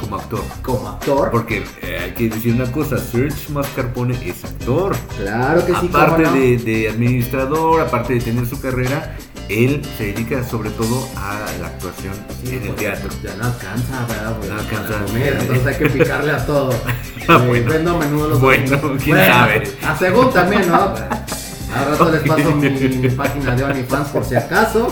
Como 0.00 0.16
actor. 0.16 0.40
como 0.62 0.88
actor. 0.88 1.30
Porque 1.30 1.62
eh, 1.82 1.98
hay 2.04 2.10
que 2.12 2.30
decir 2.30 2.54
una 2.54 2.72
cosa: 2.72 2.96
Serge 2.98 3.52
Mascarpone 3.52 4.14
es 4.26 4.44
actor. 4.46 4.96
Claro 5.18 5.64
que 5.66 5.74
sí, 5.74 5.88
aparte 5.90 6.22
cómo 6.24 6.34
no. 6.36 6.40
de, 6.40 6.56
de 6.56 6.88
administrador, 6.88 7.80
aparte 7.82 8.14
de 8.14 8.20
tener 8.20 8.46
su 8.46 8.58
carrera, 8.60 9.14
él 9.48 9.82
se 9.96 10.12
dedica 10.12 10.42
sobre 10.44 10.70
todo 10.70 11.08
a 11.16 11.44
la 11.60 11.68
actuación 11.68 12.14
Sí, 12.44 12.56
en 12.56 12.62
el 12.64 12.74
teatro. 12.74 13.08
Ya 13.22 13.34
no 13.36 13.44
alcanza, 13.46 14.06
¿verdad? 14.08 14.36
No 14.48 14.54
alcanza. 14.54 15.04
Comer, 15.06 15.38
entonces 15.40 15.66
hay 15.66 15.74
que 15.76 15.90
picarle 15.90 16.32
a 16.32 16.46
todo. 16.46 16.74
Eh, 17.28 17.44
bueno. 17.44 17.72
Vendo 17.72 17.98
menudo 17.98 18.28
los 18.28 18.40
Bueno, 18.40 18.98
quién 19.02 19.16
sabe. 19.16 19.76
A 19.84 19.98
según 19.98 20.32
también, 20.32 20.68
¿no? 20.68 20.94
Al 21.74 21.86
rato 21.90 22.10
les 22.12 22.22
paso 22.22 22.54
mi, 22.54 22.70
mi 22.70 23.08
página 23.08 23.56
de 23.56 23.64
OnlyFans 23.64 24.08
por 24.10 24.24
si 24.24 24.36
acaso. 24.36 24.88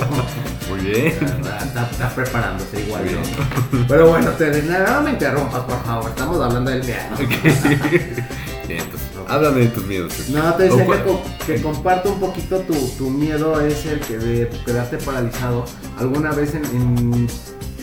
Muy 0.69 0.81
bien. 0.81 1.07
Está, 1.07 1.89
está 1.91 2.09
preparándose 2.11 2.81
igual, 2.81 3.05
Muy 3.05 3.15
¿no? 3.15 3.87
Pero 3.87 4.09
bueno, 4.09 4.31
te, 4.33 4.63
no 4.63 5.03
me 5.03 5.11
interrumpas, 5.11 5.63
por 5.63 5.85
favor. 5.85 6.11
Estamos 6.11 6.41
hablando 6.41 6.71
del 6.73 6.83
viaje. 6.83 7.25
Bien, 8.67 8.81
entonces, 8.81 9.04
háblame 9.29 9.61
de 9.61 9.67
tus 9.69 9.85
miedos. 9.87 10.13
No, 10.31 10.55
te 10.55 10.65
decía 10.65 10.75
¿O 10.77 10.79
que, 10.79 10.85
cuál? 10.87 11.05
co- 11.05 11.23
que 11.47 11.63
comparto 11.63 12.13
un 12.13 12.21
poquito 12.21 12.61
tu, 12.61 12.75
tu 12.99 13.11
miedo 13.11 13.61
es 13.61 13.85
el 13.87 14.01
que 14.01 14.19
de 14.19 14.49
quedarte 14.65 14.99
paralizado. 14.99 15.65
Alguna 15.99 16.33
vez 16.33 16.55
en, 16.55 16.65
en- 16.65 17.27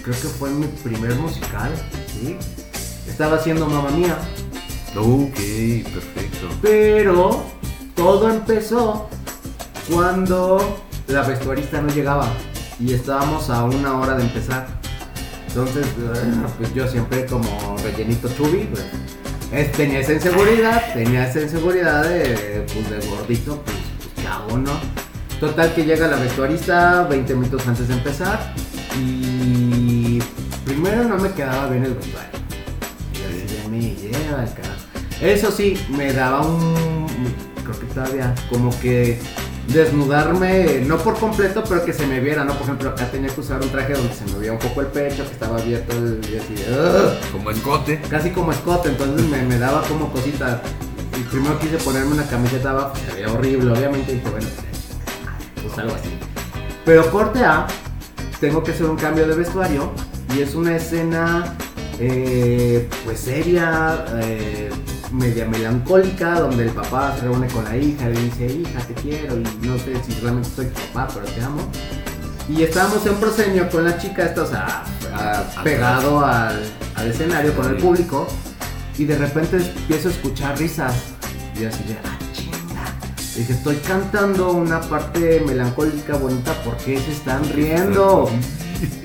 creo 0.04 0.16
que 0.16 0.28
fue 0.28 0.50
en 0.50 0.60
mi 0.62 0.68
primer 0.68 1.16
musical, 1.16 1.72
¿sí? 2.08 2.38
Estaba 3.08 3.36
haciendo 3.38 3.68
mamá 3.68 3.90
mía, 3.92 4.18
Ok, 4.96 5.36
perfecto. 5.94 6.48
pero 6.62 7.44
todo 7.96 8.30
empezó 8.30 9.08
cuando 9.92 10.80
la 11.08 11.22
vestuarista 11.24 11.82
no 11.82 11.90
llegaba 11.94 12.28
y 12.80 12.94
estábamos 12.94 13.50
a 13.50 13.64
una 13.66 14.00
hora 14.00 14.16
de 14.16 14.24
empezar. 14.24 14.68
Entonces, 15.48 15.86
eh, 15.86 16.34
pues 16.58 16.74
yo 16.74 16.88
siempre 16.88 17.26
como 17.26 17.76
rellenito 17.84 18.30
chubi, 18.30 18.70
pues, 18.72 18.86
tenía 19.76 20.00
esa 20.00 20.14
inseguridad, 20.14 20.94
tenía 20.94 21.28
esa 21.28 21.42
inseguridad 21.42 22.04
de, 22.04 22.66
pues, 22.74 22.90
de 22.90 23.08
gordito, 23.10 23.62
pues, 23.64 23.78
pues, 23.98 24.10
¿qué 24.16 24.28
hago, 24.28 24.58
no? 24.58 24.72
Total 25.40 25.74
que 25.74 25.84
llega 25.84 26.08
la 26.08 26.18
vestuarista 26.18 27.04
20 27.10 27.36
minutos 27.36 27.68
antes 27.68 27.88
de 27.88 27.96
empezar 27.96 28.54
y 28.98 30.20
primero 30.66 31.04
no 31.04 31.18
me 31.18 31.32
quedaba 31.32 31.68
bien 31.68 31.84
el 31.84 31.96
vestuario. 31.96 32.40
Y 33.14 33.44
así 33.44 33.70
me 33.70 33.80
lleva 33.96 34.44
el 34.44 34.54
carajo. 34.54 34.82
Eso 35.20 35.52
sí, 35.52 35.78
me 35.90 36.14
daba 36.14 36.42
un. 36.46 37.06
Creo 37.64 37.80
que 37.80 37.86
todavía. 37.88 38.34
Como 38.50 38.70
que 38.80 39.20
desnudarme, 39.72 40.82
no 40.86 40.98
por 40.98 41.18
completo, 41.20 41.64
pero 41.68 41.84
que 41.86 41.94
se 41.94 42.06
me 42.08 42.20
viera, 42.20 42.44
¿no? 42.44 42.54
Por 42.54 42.64
ejemplo, 42.64 42.90
acá 42.90 43.06
tenía 43.12 43.30
que 43.34 43.40
usar 43.42 43.62
un 43.62 43.70
traje 43.70 43.94
donde 43.94 44.14
se 44.14 44.26
me 44.26 44.40
veía 44.40 44.54
un 44.54 44.60
poco 44.60 44.82
el 44.82 44.88
pecho, 44.88 45.26
que 45.26 45.32
estaba 45.34 45.58
abierto 45.58 45.96
el, 45.98 46.20
y 46.32 46.38
así 46.38 46.54
de. 46.56 46.72
"Ugh", 46.72 47.32
Como 47.32 47.52
escote. 47.52 48.02
Casi 48.10 48.32
como 48.32 48.52
escote, 48.52 48.90
entonces 48.90 49.26
me, 49.28 49.42
me 49.44 49.58
daba 49.58 49.82
como 49.84 50.12
cosita. 50.12 50.62
Y 51.20 51.24
primero 51.24 51.60
quise 51.60 51.78
ponerme 51.78 52.14
una 52.14 52.26
camiseta 52.26 52.72
abajo, 52.72 52.94
se 53.08 53.14
veía 53.16 53.32
horrible, 53.32 53.72
obviamente, 53.72 54.12
y 54.14 54.16
dije, 54.16 54.30
bueno, 54.30 54.48
pues 55.62 55.78
algo 55.78 55.96
así. 55.96 56.10
Pero 56.86 57.12
corte 57.12 57.44
A, 57.44 57.68
tengo 58.40 58.64
que 58.64 58.72
hacer 58.72 58.88
un 58.88 58.96
cambio 58.98 59.28
de 59.28 59.36
vestuario 59.36 59.92
y 60.36 60.42
es 60.42 60.56
una 60.56 60.76
escena 60.76 61.56
eh, 62.00 62.90
pues 63.06 63.20
seria, 63.20 64.04
eh, 64.24 64.71
media 65.12 65.46
melancólica, 65.46 66.40
donde 66.40 66.64
el 66.64 66.70
papá 66.72 67.14
se 67.16 67.22
reúne 67.24 67.48
con 67.48 67.64
la 67.66 67.76
hija 67.78 68.10
y 68.10 68.14
le 68.14 68.22
dice, 68.24 68.46
hija, 68.48 68.80
te 68.88 68.94
quiero 68.96 69.38
y 69.38 69.44
no 69.66 69.78
sé 69.78 69.94
si 70.06 70.14
realmente 70.22 70.50
soy 70.56 70.68
tu 70.68 70.80
papá, 70.94 71.08
pero 71.14 71.26
te 71.28 71.42
amo. 71.42 71.62
Y 72.50 72.64
estábamos 72.64 73.06
en 73.06 73.16
proscenio 73.16 73.70
con 73.70 73.84
la 73.86 73.98
chica, 73.98 74.24
esta, 74.26 74.44
o 74.44 74.48
sea, 74.48 74.84
a- 75.14 75.64
pegado 75.64 76.26
al, 76.26 76.62
al 76.96 77.08
escenario 77.08 77.54
con 77.56 77.68
el 77.68 77.78
público 77.78 78.28
y 78.98 79.06
de 79.06 79.18
repente 79.18 79.58
empiezo 79.58 80.10
a 80.10 80.12
escuchar 80.12 80.58
risas 80.58 80.94
y 81.60 81.66
así 81.66 81.84
de, 81.84 81.98
ah, 82.04 82.18
chinga. 82.34 82.96
Dije, 83.36 83.54
estoy 83.54 83.76
cantando 83.78 84.52
una 84.52 84.82
parte 84.82 85.42
melancólica 85.46 86.16
bonita, 86.18 86.54
¿por 86.64 86.76
qué 86.78 87.00
se 87.00 87.12
están 87.12 87.48
riendo? 87.54 88.30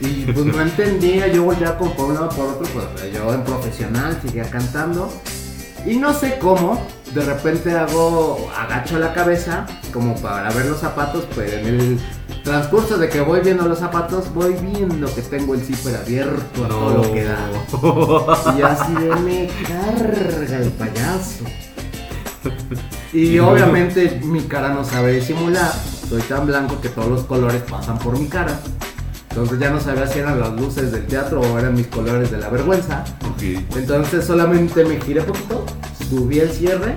Y 0.00 0.24
pues 0.32 0.46
no 0.46 0.60
entendía, 0.60 1.28
yo 1.28 1.44
volteaba 1.44 1.76
como 1.78 1.94
por 1.94 2.06
un 2.06 2.14
lado 2.14 2.30
por 2.30 2.46
otro, 2.46 2.66
pues 2.72 3.12
yo 3.12 3.32
en 3.34 3.42
profesional 3.44 4.18
seguía 4.22 4.48
cantando. 4.48 5.12
Y 5.86 5.96
no 5.96 6.12
sé 6.12 6.38
cómo, 6.40 6.84
de 7.14 7.22
repente 7.22 7.70
hago, 7.76 8.50
agacho 8.56 8.98
la 8.98 9.14
cabeza 9.14 9.66
como 9.92 10.16
para 10.16 10.50
ver 10.50 10.66
los 10.66 10.80
zapatos, 10.80 11.24
pero 11.34 11.52
en 11.52 11.66
el 11.66 12.00
transcurso 12.42 12.98
de 12.98 13.08
que 13.08 13.20
voy 13.20 13.40
viendo 13.40 13.68
los 13.68 13.78
zapatos, 13.78 14.32
voy 14.34 14.54
viendo 14.54 15.12
que 15.14 15.22
tengo 15.22 15.54
el 15.54 15.60
zipper 15.60 15.96
abierto 15.96 16.64
a 16.64 16.68
todo 16.68 16.94
lo 16.94 17.12
que 17.12 17.24
da. 17.24 17.38
Y 18.58 18.62
así 18.62 18.94
de 18.94 19.16
me 19.16 19.48
carga 19.66 20.58
el 20.58 20.70
payaso. 20.70 21.44
Y 23.12 23.38
obviamente 23.38 24.20
mi 24.24 24.42
cara 24.42 24.68
no 24.70 24.84
sabe 24.84 25.12
disimular. 25.12 25.72
Soy 26.06 26.20
tan 26.22 26.46
blanco 26.46 26.78
que 26.82 26.90
todos 26.90 27.08
los 27.08 27.24
colores 27.24 27.62
pasan 27.62 27.98
por 27.98 28.18
mi 28.18 28.26
cara. 28.26 28.60
Entonces 29.36 29.58
ya 29.58 29.68
no 29.70 29.78
sabía 29.78 30.06
si 30.06 30.18
eran 30.20 30.40
las 30.40 30.50
luces 30.58 30.90
del 30.92 31.06
teatro 31.06 31.42
o 31.42 31.58
eran 31.58 31.74
mis 31.74 31.88
colores 31.88 32.30
de 32.30 32.38
la 32.38 32.48
vergüenza. 32.48 33.04
Ok. 33.30 33.42
Entonces 33.76 34.24
solamente 34.24 34.82
me 34.82 34.98
giré 34.98 35.20
poquito, 35.20 35.66
subí 36.08 36.38
el 36.40 36.50
cierre 36.50 36.96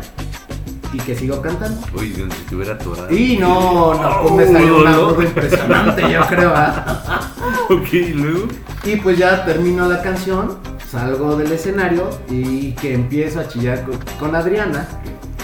y 0.93 0.99
que 0.99 1.15
sigo 1.17 1.41
cantando. 1.41 1.81
Si 1.99 2.13
te 2.47 2.55
hubiera 2.55 2.75
atorado. 2.75 3.13
Y 3.13 3.35
no, 3.35 3.93
no, 3.93 4.21
pues 4.21 4.33
me 4.49 4.57
salió 4.57 4.77
una 4.79 4.97
voz 4.99 5.21
impresionante, 5.21 6.01
yo 6.09 6.21
creo. 6.27 6.53
¿ah? 6.55 7.29
Ok, 7.69 7.91
¿y 7.93 8.13
luego. 8.13 8.47
Y 8.85 8.95
pues 8.95 9.17
ya 9.17 9.43
termino 9.43 9.89
la 9.89 10.01
canción, 10.01 10.59
salgo 10.89 11.35
del 11.35 11.51
escenario 11.51 12.09
y 12.29 12.71
que 12.71 12.93
empiezo 12.93 13.41
a 13.41 13.49
chillar 13.49 13.83
con, 13.83 13.97
con 14.17 14.33
Adriana, 14.33 14.87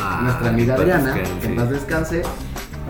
Ah, 0.02 0.22
nuestra 0.24 0.48
amiga 0.50 0.76
Adriana, 0.76 1.14
descanse. 1.14 1.48
que 1.50 1.56
paz 1.56 1.70
descanse. 1.70 2.22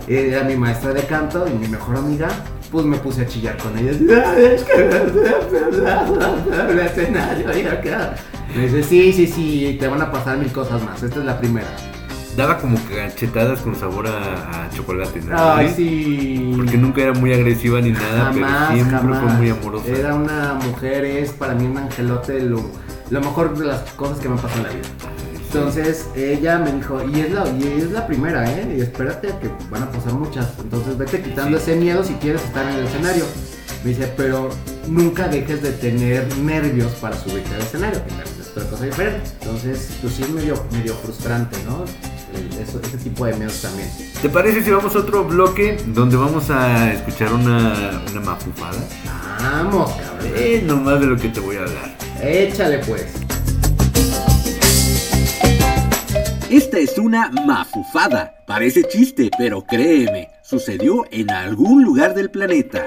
Era 0.06 0.44
mi 0.44 0.54
maestra 0.54 0.92
de 0.92 1.02
canto 1.02 1.44
y 1.48 1.58
mi 1.58 1.66
mejor 1.66 1.96
amiga. 1.96 2.28
Pues 2.76 2.84
me 2.84 2.98
puse 2.98 3.22
a 3.22 3.26
chillar 3.26 3.56
con 3.56 3.72
ella. 3.78 3.90
"Ay, 4.36 4.44
Es 4.54 4.62
que 4.64 4.74
acá. 7.70 8.14
Me 8.54 8.64
dice, 8.68 8.82
sí, 8.82 9.14
sí, 9.14 9.26
sí, 9.26 9.78
te 9.80 9.88
van 9.88 10.02
a 10.02 10.12
pasar 10.12 10.36
mil 10.36 10.52
cosas 10.52 10.82
más. 10.82 11.02
Esta 11.02 11.20
es 11.20 11.24
la 11.24 11.38
primera. 11.38 11.66
Daba 12.36 12.58
como 12.58 12.76
cachetadas 12.86 13.62
con 13.62 13.74
sabor 13.76 14.08
a, 14.08 14.66
a 14.66 14.70
chocolate, 14.70 15.22
¿no? 15.22 15.34
Ay, 15.38 15.72
sí. 15.74 16.52
Porque 16.54 16.76
nunca 16.76 17.00
era 17.00 17.14
muy 17.14 17.32
agresiva 17.32 17.80
ni 17.80 17.92
nada, 17.92 18.26
Jamás, 18.26 18.64
pero 18.68 18.74
siempre 18.74 18.98
jamás. 18.98 19.20
fue 19.22 19.32
muy 19.38 19.48
amorosa. 19.50 19.88
Era 19.88 20.14
una 20.14 20.54
mujer, 20.62 21.04
es 21.06 21.30
para 21.30 21.54
mí 21.54 21.64
un 21.64 21.78
angelote, 21.78 22.42
lo, 22.42 22.60
lo 23.08 23.20
mejor 23.22 23.56
de 23.56 23.64
las 23.64 23.80
cosas 23.92 24.18
que 24.18 24.28
me 24.28 24.34
han 24.34 24.40
pasado 24.42 24.60
en 24.60 24.66
la 24.66 24.72
vida. 24.74 24.86
Entonces 25.46 26.06
ella 26.16 26.58
me 26.58 26.72
dijo, 26.72 27.00
y 27.08 27.20
es 27.20 27.30
la, 27.32 27.46
y 27.48 27.78
es 27.78 27.90
la 27.92 28.06
primera, 28.06 28.50
¿eh? 28.50 28.74
Y 28.76 28.80
espérate 28.80 29.28
que 29.40 29.50
van 29.70 29.84
a 29.84 29.90
pasar 29.90 30.12
muchas. 30.14 30.48
Entonces 30.58 30.98
vete 30.98 31.22
quitando 31.22 31.56
ese 31.56 31.76
miedo 31.76 32.02
si 32.04 32.14
quieres 32.14 32.42
estar 32.42 32.66
en 32.70 32.78
el 32.78 32.86
escenario. 32.86 33.24
Me 33.84 33.90
dice, 33.90 34.12
pero 34.16 34.50
nunca 34.88 35.28
dejes 35.28 35.62
de 35.62 35.70
tener 35.72 36.26
nervios 36.38 36.92
para 36.94 37.16
subirte 37.16 37.54
al 37.54 37.60
escenario, 37.60 38.02
que 38.04 38.10
es 38.40 38.48
otra 38.50 38.64
cosa 38.68 38.84
diferente. 38.84 39.20
Entonces, 39.40 39.90
pues 40.02 40.14
sí 40.14 40.22
es 40.22 40.30
medio, 40.30 40.62
medio 40.72 40.94
frustrante, 40.94 41.56
¿no? 41.66 41.84
Eso- 42.60 42.80
ese 42.82 42.98
tipo 42.98 43.24
de 43.24 43.34
miedos 43.34 43.62
también. 43.62 43.88
¿Te 44.20 44.28
parece 44.28 44.62
si 44.62 44.70
vamos 44.70 44.94
a 44.94 44.98
otro 44.98 45.24
bloque 45.24 45.78
donde 45.86 46.16
vamos 46.16 46.50
a 46.50 46.92
escuchar 46.92 47.32
una, 47.32 48.02
una 48.10 48.20
mafufada? 48.20 48.76
Vamos, 49.40 49.92
cabrón. 49.92 50.32
Eh, 50.34 50.62
nomás 50.66 51.00
de 51.00 51.06
lo 51.06 51.16
que 51.16 51.28
te 51.28 51.40
voy 51.40 51.56
a 51.56 51.60
hablar. 51.60 51.96
Échale 52.20 52.78
pues. 52.80 53.04
Esta 56.50 56.78
es 56.78 56.96
una 56.96 57.28
mafufada. 57.28 58.44
Parece 58.46 58.84
chiste, 58.84 59.30
pero 59.36 59.62
créeme, 59.62 60.30
sucedió 60.42 61.04
en 61.10 61.28
algún 61.32 61.82
lugar 61.82 62.14
del 62.14 62.30
planeta. 62.30 62.84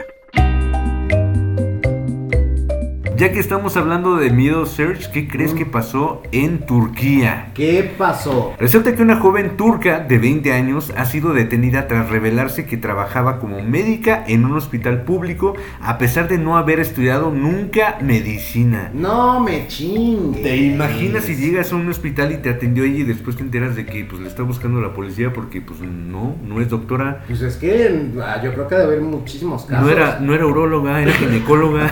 Ya 3.19 3.33
que 3.33 3.39
estamos 3.41 3.75
hablando 3.75 4.15
de 4.15 4.29
miedo 4.29 4.65
search, 4.65 5.11
¿qué 5.11 5.27
crees 5.27 5.53
que 5.53 5.65
pasó 5.65 6.23
en 6.31 6.65
Turquía? 6.65 7.51
¿Qué 7.53 7.91
pasó? 7.97 8.53
Resulta 8.57 8.95
que 8.95 9.01
una 9.01 9.19
joven 9.19 9.57
turca 9.57 9.99
de 9.99 10.17
20 10.17 10.53
años 10.53 10.93
ha 10.95 11.03
sido 11.03 11.33
detenida 11.33 11.89
tras 11.89 12.09
revelarse 12.09 12.65
que 12.65 12.77
trabajaba 12.77 13.41
como 13.41 13.61
médica 13.61 14.23
en 14.25 14.45
un 14.45 14.55
hospital 14.55 15.01
público 15.01 15.53
a 15.81 15.97
pesar 15.97 16.29
de 16.29 16.37
no 16.37 16.55
haber 16.55 16.79
estudiado 16.79 17.29
nunca 17.29 17.97
medicina. 18.01 18.89
No 18.93 19.41
me 19.41 19.67
chingues. 19.67 20.41
¿Te 20.41 20.55
imaginas 20.55 21.25
si 21.25 21.35
llegas 21.35 21.73
a 21.73 21.75
un 21.75 21.89
hospital 21.89 22.31
y 22.31 22.37
te 22.37 22.49
atendió 22.49 22.85
ella 22.85 22.99
y 22.99 23.03
después 23.03 23.35
te 23.35 23.43
enteras 23.43 23.75
de 23.75 23.85
que 23.85 24.05
pues 24.05 24.21
le 24.21 24.29
está 24.29 24.43
buscando 24.43 24.79
la 24.79 24.93
policía 24.93 25.33
porque 25.33 25.59
pues 25.59 25.81
no, 25.81 26.37
no 26.47 26.61
es 26.61 26.69
doctora? 26.69 27.25
Pues 27.27 27.41
es 27.41 27.57
que 27.57 28.13
ah, 28.23 28.41
yo 28.41 28.53
creo 28.53 28.65
que 28.69 28.75
debe 28.75 28.87
haber 28.87 29.01
muchísimos 29.01 29.65
casos. 29.65 29.85
No 29.85 29.91
era, 29.91 30.19
no 30.21 30.33
era 30.33 30.45
uróloga, 30.45 31.01
era 31.01 31.11
ginecóloga. 31.11 31.91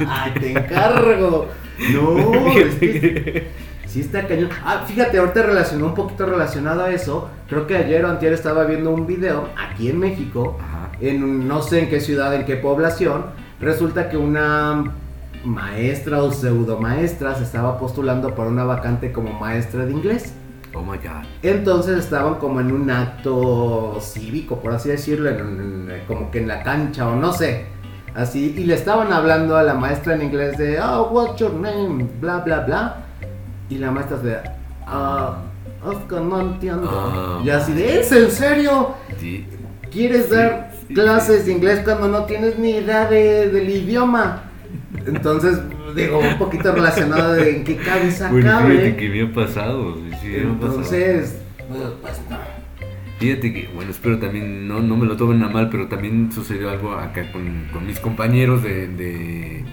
Ay, 0.34 0.55
encargo. 0.56 1.48
No, 1.92 2.50
es 2.56 2.74
que 2.76 3.48
sí 3.86 4.00
está 4.00 4.26
cañón. 4.26 4.48
Ah, 4.64 4.84
fíjate, 4.86 5.18
ahorita 5.18 5.42
relacionó 5.42 5.86
un 5.86 5.94
poquito 5.94 6.26
relacionado 6.26 6.82
a 6.84 6.90
eso. 6.92 7.28
Creo 7.48 7.66
que 7.66 7.76
ayer 7.76 8.04
o 8.04 8.08
antier 8.08 8.32
estaba 8.32 8.64
viendo 8.64 8.90
un 8.90 9.06
video 9.06 9.48
aquí 9.56 9.88
en 9.90 9.98
México, 9.98 10.56
Ajá. 10.60 10.90
en 11.00 11.46
no 11.46 11.62
sé 11.62 11.80
en 11.80 11.88
qué 11.90 12.00
ciudad, 12.00 12.34
en 12.34 12.44
qué 12.44 12.56
población. 12.56 13.26
Resulta 13.60 14.08
que 14.08 14.16
una 14.16 14.92
maestra 15.44 16.22
o 16.22 16.32
pseudo 16.32 16.78
maestra 16.80 17.34
se 17.34 17.44
estaba 17.44 17.78
postulando 17.78 18.34
para 18.34 18.48
una 18.48 18.64
vacante 18.64 19.12
como 19.12 19.32
maestra 19.38 19.84
de 19.86 19.92
inglés. 19.92 20.34
Oh 20.74 20.80
my 20.82 20.98
god. 20.98 21.24
Entonces 21.42 21.98
estaban 21.98 22.34
como 22.34 22.60
en 22.60 22.70
un 22.72 22.90
acto 22.90 23.98
cívico, 24.02 24.60
por 24.60 24.72
así 24.74 24.88
decirlo, 24.90 25.30
en 25.30 25.40
un- 25.40 25.90
en- 25.90 26.04
como 26.06 26.30
que 26.30 26.40
en 26.40 26.48
la 26.48 26.62
cancha 26.62 27.08
o 27.08 27.16
no 27.16 27.32
sé. 27.32 27.64
Así, 28.16 28.54
y 28.56 28.64
le 28.64 28.74
estaban 28.74 29.12
hablando 29.12 29.56
a 29.56 29.62
la 29.62 29.74
maestra 29.74 30.14
en 30.14 30.22
inglés 30.22 30.56
de, 30.56 30.80
oh, 30.80 31.10
what's 31.12 31.38
your 31.38 31.52
name, 31.52 32.06
bla, 32.20 32.38
bla, 32.38 32.60
bla. 32.60 32.96
Y 33.68 33.76
la 33.76 33.90
maestra 33.90 34.16
de, 34.16 34.38
ah, 34.86 35.42
Oscar, 35.84 36.22
no 36.22 36.40
entiendo. 36.40 36.88
Ah. 36.90 37.40
y 37.44 37.50
así 37.50 37.72
de, 37.74 38.00
¿es 38.00 38.10
en 38.12 38.30
serio? 38.30 38.94
Sí. 39.18 39.46
¿Quieres 39.90 40.26
Sí, 40.26 40.34
dar 40.34 40.72
sí, 40.88 40.94
clases 40.94 41.40
sí. 41.42 41.46
de 41.48 41.52
inglés 41.52 41.80
cuando 41.84 42.08
no 42.08 42.24
tienes 42.24 42.58
ni 42.58 42.70
idea 42.70 43.04
de- 43.06 43.50
del 43.50 43.68
idioma? 43.68 44.42
Entonces, 45.06 45.58
digo, 45.94 46.18
un 46.18 46.38
poquito 46.38 46.72
relacionado 46.72 47.34
de 47.34 47.56
en 47.58 47.64
qué 47.64 47.76
cabeza 47.76 48.30
Bueno, 48.30 48.50
cabe. 48.50 48.96
que 48.96 49.08
me 49.10 49.22
ha 49.30 49.34
pasado. 49.34 49.94
sí, 49.96 50.10
sí, 50.22 50.28
me 50.28 50.38
ha 50.52 50.54
pasado. 50.58 50.74
Entonces, 50.76 51.36
pues 51.68 52.20
no. 52.30 52.55
Fíjate 53.18 53.52
que, 53.52 53.68
bueno, 53.74 53.90
espero 53.90 54.18
también, 54.18 54.68
no, 54.68 54.80
no 54.80 54.96
me 54.96 55.06
lo 55.06 55.16
tomen 55.16 55.42
a 55.42 55.48
mal, 55.48 55.70
pero 55.70 55.86
también 55.88 56.30
sucedió 56.32 56.70
algo 56.70 56.92
acá 56.92 57.32
con, 57.32 57.42
con 57.72 57.86
mis 57.86 57.98
compañeros 57.98 58.62
de, 58.62 58.88
de 58.88 59.64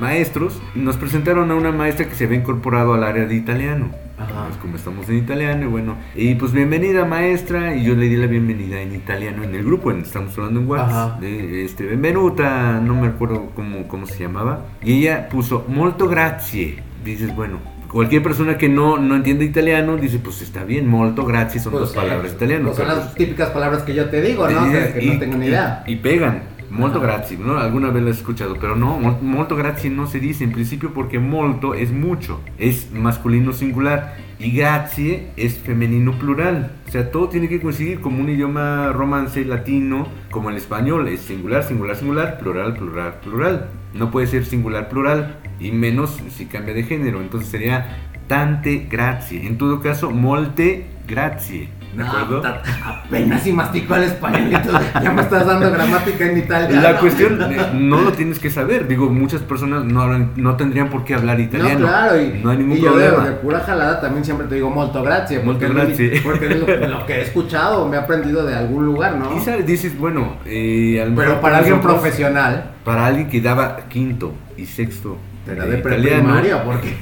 maestros. 0.00 0.60
Nos 0.74 0.96
presentaron 0.96 1.50
a 1.50 1.54
una 1.54 1.70
maestra 1.70 2.08
que 2.08 2.14
se 2.14 2.24
había 2.24 2.38
incorporado 2.38 2.94
al 2.94 3.04
área 3.04 3.26
de 3.26 3.34
italiano. 3.34 3.90
Ajá. 4.18 4.46
Pues 4.48 4.56
como 4.58 4.76
estamos 4.76 5.08
en 5.10 5.18
italiano, 5.18 5.64
y 5.64 5.68
bueno, 5.68 5.96
y 6.16 6.34
pues 6.34 6.52
bienvenida 6.52 7.04
maestra, 7.04 7.76
y 7.76 7.84
yo 7.84 7.94
le 7.94 8.08
di 8.08 8.16
la 8.16 8.26
bienvenida 8.26 8.80
en 8.80 8.94
italiano 8.94 9.44
en 9.44 9.54
el 9.54 9.62
grupo, 9.64 9.90
en- 9.92 10.00
estamos 10.00 10.36
hablando 10.38 10.60
en. 10.60 10.66
WhatsApp, 10.66 11.20
de, 11.20 11.64
este, 11.64 11.84
benvenuta, 11.84 12.80
no 12.80 12.94
me 12.96 13.06
acuerdo 13.08 13.50
cómo, 13.54 13.86
cómo 13.86 14.06
se 14.06 14.18
llamaba, 14.24 14.64
y 14.82 15.00
ella 15.00 15.28
puso 15.28 15.64
molto 15.68 16.08
grazie, 16.08 16.82
dices, 17.04 17.32
bueno, 17.36 17.60
cualquier 17.90 18.22
persona 18.22 18.56
que 18.58 18.68
no, 18.68 18.98
no 18.98 19.16
entiende 19.16 19.44
italiano 19.44 19.96
dice, 19.96 20.18
pues 20.18 20.42
está 20.42 20.64
bien, 20.64 20.86
molto 20.88 21.24
grazie 21.24 21.60
son 21.60 21.72
Pues, 21.72 21.84
dos 21.86 21.92
palabras 21.94 22.32
eh, 22.32 22.34
italianas. 22.36 22.66
pues 22.66 22.76
son 22.76 22.88
las 22.88 23.14
típicas 23.14 23.50
palabras 23.50 23.82
que 23.82 23.94
yo 23.94 24.08
te 24.10 24.20
digo, 24.22 24.48
¿no? 24.48 24.62
O 24.64 24.70
sea, 24.70 24.92
que 24.94 25.04
y- 25.04 25.08
no 25.10 25.18
tengo 25.18 25.36
ni 25.36 25.46
idea. 25.46 25.82
Y, 25.86 25.96
pegan. 25.96 26.42
Molto 26.70 26.98
Ajá. 26.98 27.06
grazie, 27.06 27.38
¿no? 27.38 27.56
Alguna 27.58 27.88
vez 27.88 28.02
lo 28.02 28.10
he 28.10 28.12
escuchado, 28.12 28.54
pero 28.60 28.76
no, 28.76 29.00
mol- 29.00 29.22
molto 29.22 29.56
grazie 29.56 29.88
no 29.88 30.06
se 30.06 30.20
dice 30.20 30.44
en 30.44 30.52
principio 30.52 30.92
porque 30.92 31.18
molto 31.18 31.72
es 31.72 31.90
mucho, 31.92 32.40
es 32.58 32.90
masculino 32.92 33.54
singular 33.54 34.16
y 34.38 34.50
grazie 34.54 35.28
es 35.38 35.56
femenino 35.56 36.12
plural. 36.18 36.72
O 36.86 36.90
sea, 36.90 37.10
todo 37.10 37.30
tiene 37.30 37.48
que 37.48 37.58
coincidir 37.62 38.00
como 38.00 38.20
un 38.20 38.28
idioma 38.28 38.92
romance 38.92 39.42
latino, 39.46 40.08
como 40.30 40.50
el 40.50 40.58
español, 40.58 41.08
es 41.08 41.20
singular, 41.22 41.64
singular, 41.64 41.96
singular, 41.96 42.38
plural, 42.38 42.74
plural, 42.76 43.14
plural. 43.24 43.68
No 43.94 44.10
puede 44.10 44.26
ser 44.26 44.44
singular, 44.44 44.88
plural, 44.88 45.38
y 45.60 45.72
menos 45.72 46.18
si 46.30 46.46
cambia 46.46 46.74
de 46.74 46.84
género. 46.84 47.20
Entonces 47.20 47.48
sería 47.50 48.07
tante 48.28 48.86
grazie. 48.88 49.44
En 49.46 49.58
todo 49.58 49.80
caso, 49.80 50.10
molte 50.10 50.86
grazie. 51.08 51.76
¿De 51.96 52.04
No, 52.04 52.10
acuerdo? 52.12 52.42
apenas 52.84 53.42
si 53.42 53.50
mastico 53.50 53.94
el 53.96 54.02
español 54.04 54.52
y 54.52 54.56
tú 54.62 54.68
ya 55.02 55.10
me 55.10 55.22
estás 55.22 55.46
dando 55.46 55.70
gramática 55.72 56.26
en 56.26 56.36
italiano. 56.38 56.82
La 56.82 56.98
cuestión 57.00 57.40
eh, 57.50 57.56
no 57.74 58.02
lo 58.02 58.12
tienes 58.12 58.38
que 58.38 58.50
saber. 58.50 58.86
Digo, 58.86 59.08
muchas 59.08 59.40
personas 59.40 59.84
no, 59.84 60.02
hablan- 60.02 60.30
no 60.36 60.54
tendrían 60.56 60.90
por 60.90 61.04
qué 61.04 61.14
hablar 61.14 61.40
italiano. 61.40 61.80
No, 61.80 61.86
claro, 61.86 62.20
y, 62.20 62.40
no 62.44 62.50
hay 62.50 62.58
ningún 62.58 62.76
y 62.76 62.80
yo 62.82 62.92
problema. 62.92 63.24
de, 63.24 63.32
pura 63.36 63.60
jalada 63.60 64.00
también 64.02 64.22
siempre 64.24 64.46
te 64.46 64.56
digo 64.56 64.68
molto 64.70 65.02
grazie, 65.02 65.40
Molto 65.40 65.66
porque, 65.66 65.66
es 65.66 65.72
lo- 65.72 65.86
grazie. 65.86 66.20
porque 66.22 66.46
es 66.46 66.60
lo, 66.60 66.98
lo 66.98 67.06
que 67.06 67.14
he 67.14 67.22
escuchado, 67.22 67.88
me 67.88 67.96
he 67.96 68.00
aprendido 68.00 68.44
de 68.44 68.54
algún 68.54 68.84
lugar, 68.84 69.16
¿no? 69.16 69.34
Y 69.34 69.40
sabes, 69.40 69.66
dices, 69.66 69.98
bueno, 69.98 70.34
eh, 70.44 71.00
a 71.02 71.06
lo 71.06 71.16
Pero 71.16 71.40
para 71.40 71.58
alguien 71.58 71.80
profesional, 71.80 72.72
Para 72.84 73.06
alguien 73.06 73.28
que 73.28 73.40
daba 73.40 73.88
quinto 73.88 74.34
y 74.58 74.66
sexto 74.66 75.16
era 75.52 75.64
de 75.66 75.76
de 75.76 75.78
preprimaria, 75.82 76.64
porque 76.64 76.94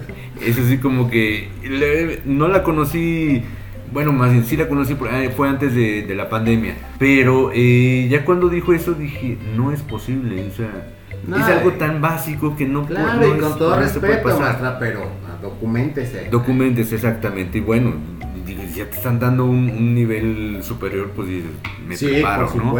es 0.46 0.58
así 0.58 0.78
como 0.78 1.08
que 1.10 1.48
le- 1.62 2.20
no 2.24 2.48
la 2.48 2.62
conocí. 2.62 3.42
Bueno, 3.92 4.12
más 4.12 4.32
bien 4.32 4.44
sí 4.44 4.56
la 4.56 4.66
conocí, 4.66 4.96
eh, 5.12 5.30
fue 5.36 5.48
antes 5.48 5.74
de, 5.74 6.02
de 6.02 6.14
la 6.16 6.28
pandemia. 6.28 6.74
Pero 6.98 7.50
eh, 7.54 8.08
ya 8.10 8.24
cuando 8.24 8.48
dijo 8.48 8.72
eso 8.72 8.94
dije, 8.94 9.38
no 9.56 9.70
es 9.72 9.82
posible. 9.82 10.48
O 10.48 10.52
sea, 10.56 10.88
No, 11.28 11.36
es 11.36 11.44
algo 11.44 11.70
eh, 11.70 11.74
tan 11.78 12.00
básico 12.00 12.56
que 12.56 12.66
no 12.66 12.84
claro, 12.86 13.20
no 13.20 13.26
y 13.26 13.30
es- 13.30 13.42
con 13.42 13.58
todo 13.58 13.70
se 13.88 14.00
puede 14.00 14.14
respeto, 14.14 14.40
maestra, 14.40 14.78
pero 14.80 15.02
ah, 15.28 15.38
documentese. 15.40 16.28
Documentes, 16.30 16.92
exactamente. 16.92 17.58
Y 17.58 17.60
bueno, 17.60 17.92
ya 18.74 18.86
te 18.90 18.96
están 18.96 19.20
dando 19.20 19.44
un, 19.44 19.70
un 19.70 19.94
nivel 19.94 20.58
superior, 20.62 21.10
pues 21.14 21.28
me 21.86 21.96
sí, 21.96 22.06
preparo, 22.08 22.48
por 22.48 22.56
¿no? 22.64 22.72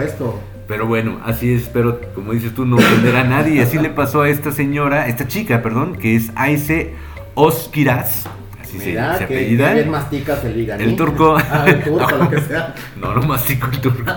Pero 0.67 0.87
bueno, 0.87 1.21
así 1.25 1.53
es, 1.53 1.69
pero 1.73 2.01
como 2.15 2.33
dices 2.33 2.55
tú, 2.55 2.65
no 2.65 2.77
ofender 2.77 3.17
a 3.17 3.25
nadie. 3.25 3.61
Así 3.63 3.79
le 3.79 3.91
pasó 3.91 4.23
a 4.23 4.29
esta 4.31 4.51
señora, 4.51 5.09
esta 5.09 5.29
chica, 5.29 5.63
perdón, 5.63 5.97
que 5.97 6.17
es 6.17 6.33
Aise 6.37 6.95
Oskiraz. 7.35 8.27
Así 8.61 8.79
se, 8.79 8.93
se 8.93 8.99
apellida. 8.99 9.69
que 9.69 9.75
bien 9.75 9.91
masticas 9.91 10.43
el 10.45 10.57
liganí. 10.59 10.83
El 10.85 10.97
turco. 10.97 11.37
Ah, 11.51 11.65
el 11.69 11.83
turco, 11.85 12.17
lo 12.17 12.31
que 12.31 12.41
sea. 12.41 12.75
No, 13.01 13.15
no 13.15 13.23
mastico 13.23 13.69
el 13.71 13.81
turco. 13.81 14.11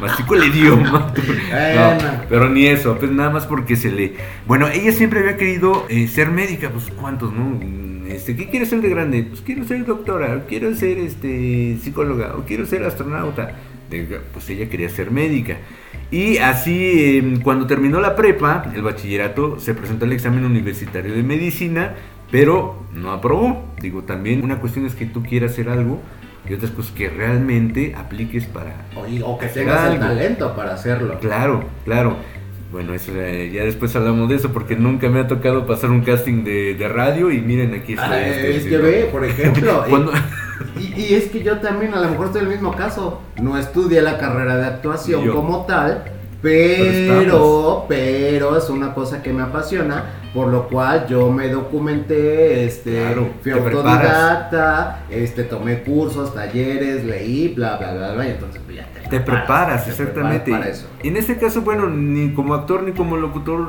Mastico 0.00 0.34
el 0.34 0.44
idioma. 0.44 1.12
No, 1.52 1.98
pero 2.28 2.48
ni 2.48 2.66
eso, 2.66 2.96
pues 2.98 3.10
nada 3.10 3.28
más 3.30 3.46
porque 3.46 3.76
se 3.76 3.90
le. 3.90 4.14
Bueno, 4.46 4.68
ella 4.68 4.92
siempre 4.92 5.20
había 5.20 5.36
querido 5.36 5.86
eh, 5.90 6.08
ser 6.08 6.30
médica, 6.30 6.70
pues 6.70 6.86
cuántos, 6.98 7.32
¿no? 7.32 7.60
Este, 8.08 8.34
¿qué 8.36 8.48
quieres 8.48 8.70
ser 8.70 8.80
de 8.80 8.88
grande? 8.88 9.22
Pues 9.24 9.42
quiero 9.42 9.64
ser 9.64 9.84
doctora, 9.84 10.36
o 10.36 10.46
quiero 10.48 10.74
ser 10.74 10.98
este 10.98 11.76
psicóloga, 11.82 12.34
o 12.36 12.44
quiero 12.44 12.64
ser 12.66 12.82
astronauta. 12.84 13.52
De- 13.90 14.20
Pues 14.32 14.48
ella 14.50 14.68
quería 14.70 14.88
ser 14.88 15.10
médica. 15.10 15.58
Y 16.12 16.36
así, 16.38 17.18
eh, 17.18 17.38
cuando 17.42 17.66
terminó 17.66 17.98
la 17.98 18.14
prepa, 18.14 18.70
el 18.74 18.82
bachillerato, 18.82 19.58
se 19.58 19.74
presentó 19.74 20.04
al 20.04 20.12
examen 20.12 20.44
universitario 20.44 21.14
de 21.14 21.22
medicina, 21.22 21.94
pero 22.30 22.84
no 22.92 23.12
aprobó. 23.12 23.64
Digo, 23.80 24.02
también 24.02 24.44
una 24.44 24.58
cuestión 24.60 24.84
es 24.86 24.94
que 24.94 25.06
tú 25.06 25.22
quieras 25.22 25.52
hacer 25.52 25.70
algo 25.70 26.00
y 26.48 26.52
otras 26.52 26.70
cosas 26.70 26.92
que 26.92 27.08
realmente 27.08 27.94
apliques 27.96 28.44
para... 28.44 28.74
Oye, 28.94 29.22
o 29.24 29.38
que 29.38 29.46
tengas 29.46 29.90
el 29.94 30.00
talento 30.00 30.54
para 30.54 30.74
hacerlo. 30.74 31.18
Claro, 31.18 31.64
claro. 31.84 32.16
Bueno, 32.70 32.94
eso 32.94 33.12
eh, 33.14 33.50
ya 33.52 33.64
después 33.64 33.94
hablamos 33.96 34.28
de 34.28 34.36
eso 34.36 34.52
porque 34.52 34.76
nunca 34.76 35.08
me 35.08 35.20
ha 35.20 35.26
tocado 35.26 35.66
pasar 35.66 35.90
un 35.90 36.02
casting 36.02 36.42
de, 36.44 36.74
de 36.74 36.88
radio 36.88 37.30
y 37.30 37.40
miren 37.40 37.74
aquí 37.74 37.92
está. 37.94 38.10
Ah, 38.10 38.26
este, 38.26 38.56
es 38.56 38.62
sí, 38.64 38.68
que 38.70 38.78
ve, 38.78 39.08
por 39.12 39.24
ejemplo, 39.24 39.84
Cuando- 39.90 40.12
y, 40.78 41.00
y 41.00 41.14
es 41.14 41.30
que 41.30 41.42
yo 41.42 41.58
también 41.58 41.94
a 41.94 42.00
lo 42.00 42.08
mejor 42.08 42.26
estoy 42.26 42.42
en 42.42 42.48
el 42.48 42.52
mismo 42.54 42.74
caso. 42.74 43.20
No 43.40 43.56
estudié 43.58 44.02
la 44.02 44.18
carrera 44.18 44.56
de 44.56 44.66
actuación 44.66 45.24
Yo. 45.24 45.34
como 45.34 45.64
tal, 45.66 46.04
Pero, 46.42 47.84
pero 47.88 48.56
es 48.56 48.68
una 48.68 48.94
cosa 48.94 49.22
que 49.22 49.32
me 49.32 49.42
apasiona, 49.42 50.04
por 50.34 50.48
lo 50.48 50.66
cual 50.68 51.06
yo 51.08 51.30
me 51.30 51.48
documenté, 51.48 52.64
este, 52.64 53.00
Claro, 53.00 53.28
fui 53.42 53.52
autodidacta, 53.52 55.04
este, 55.08 55.44
tomé 55.44 55.82
cursos, 55.82 56.34
talleres, 56.34 57.04
leí, 57.04 57.48
bla, 57.54 57.76
bla, 57.76 57.94
bla, 57.94 58.12
bla, 58.14 58.26
y 58.26 58.30
entonces 58.32 58.60
pues, 58.64 58.76
ya 58.76 58.88
Te 59.08 59.20
preparas, 59.20 59.84
te 59.84 59.90
exactamente. 59.92 60.44
preparas 60.44 60.60
para 60.60 60.70
eso. 60.72 60.86
Y 61.02 61.08
en 61.08 61.16
ese 61.16 61.36
caso, 61.38 61.62
bueno, 61.62 61.88
ni 61.88 62.30
como 62.32 62.54
actor 62.54 62.82
ni 62.82 62.92
como 62.92 63.16
locutor, 63.16 63.68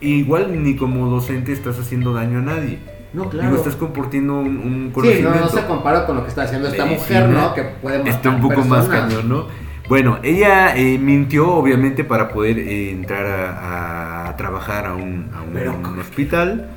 igual 0.00 0.62
ni 0.62 0.76
como 0.76 1.08
docente 1.08 1.52
estás 1.52 1.78
haciendo 1.78 2.12
daño 2.12 2.38
a 2.40 2.42
nadie. 2.42 2.78
No, 3.14 3.28
claro. 3.30 3.48
Digo, 3.48 3.58
estás 3.58 3.76
compartiendo 3.76 4.38
un, 4.40 4.56
un 4.58 4.64
Sí, 4.64 4.86
no, 4.88 4.92
conocimiento. 4.92 5.40
no 5.40 5.48
se 5.48 5.64
compara 5.66 6.04
con 6.06 6.16
lo 6.16 6.22
que 6.24 6.28
está 6.30 6.42
haciendo 6.42 6.68
esta 6.68 6.84
Medicina, 6.84 7.20
mujer, 7.20 7.28
¿no? 7.30 7.54
Que 7.54 7.62
puede 7.62 7.98
matar 7.98 8.12
Está 8.12 8.30
un 8.30 8.40
poco 8.42 8.62
más 8.64 8.88
cañón, 8.88 9.28
¿no? 9.28 9.46
Bueno, 9.88 10.18
ella 10.22 10.74
eh, 10.76 10.98
mintió 10.98 11.48
obviamente 11.52 12.04
para 12.04 12.28
poder 12.30 12.58
eh, 12.58 12.90
entrar 12.90 13.26
a, 13.26 14.28
a 14.30 14.36
trabajar 14.36 14.86
a 14.86 14.94
un, 14.94 15.30
a 15.34 15.42
un- 15.42 15.52
Pero- 15.52 15.76
un 15.78 15.98
hospital. 15.98 16.70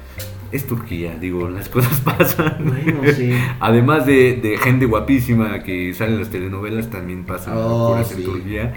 Es 0.52 0.66
Turquía, 0.66 1.16
digo, 1.20 1.50
las 1.50 1.68
cosas 1.76 2.00
pasan. 2.02 2.56
Bueno, 2.60 3.02
sí. 3.16 3.34
Además 3.60 4.06
de, 4.06 4.36
de 4.42 4.58
gente 4.58 4.86
guapísima 4.86 5.60
que 5.64 5.94
sale 5.94 6.14
en 6.14 6.20
las 6.20 6.30
telenovelas, 6.30 6.90
también 6.90 7.26
pasan 7.26 7.54
Oh, 7.58 7.90
locuras 7.90 8.08
sí. 8.10 8.16
en 8.18 8.24
Turquía. 8.24 8.74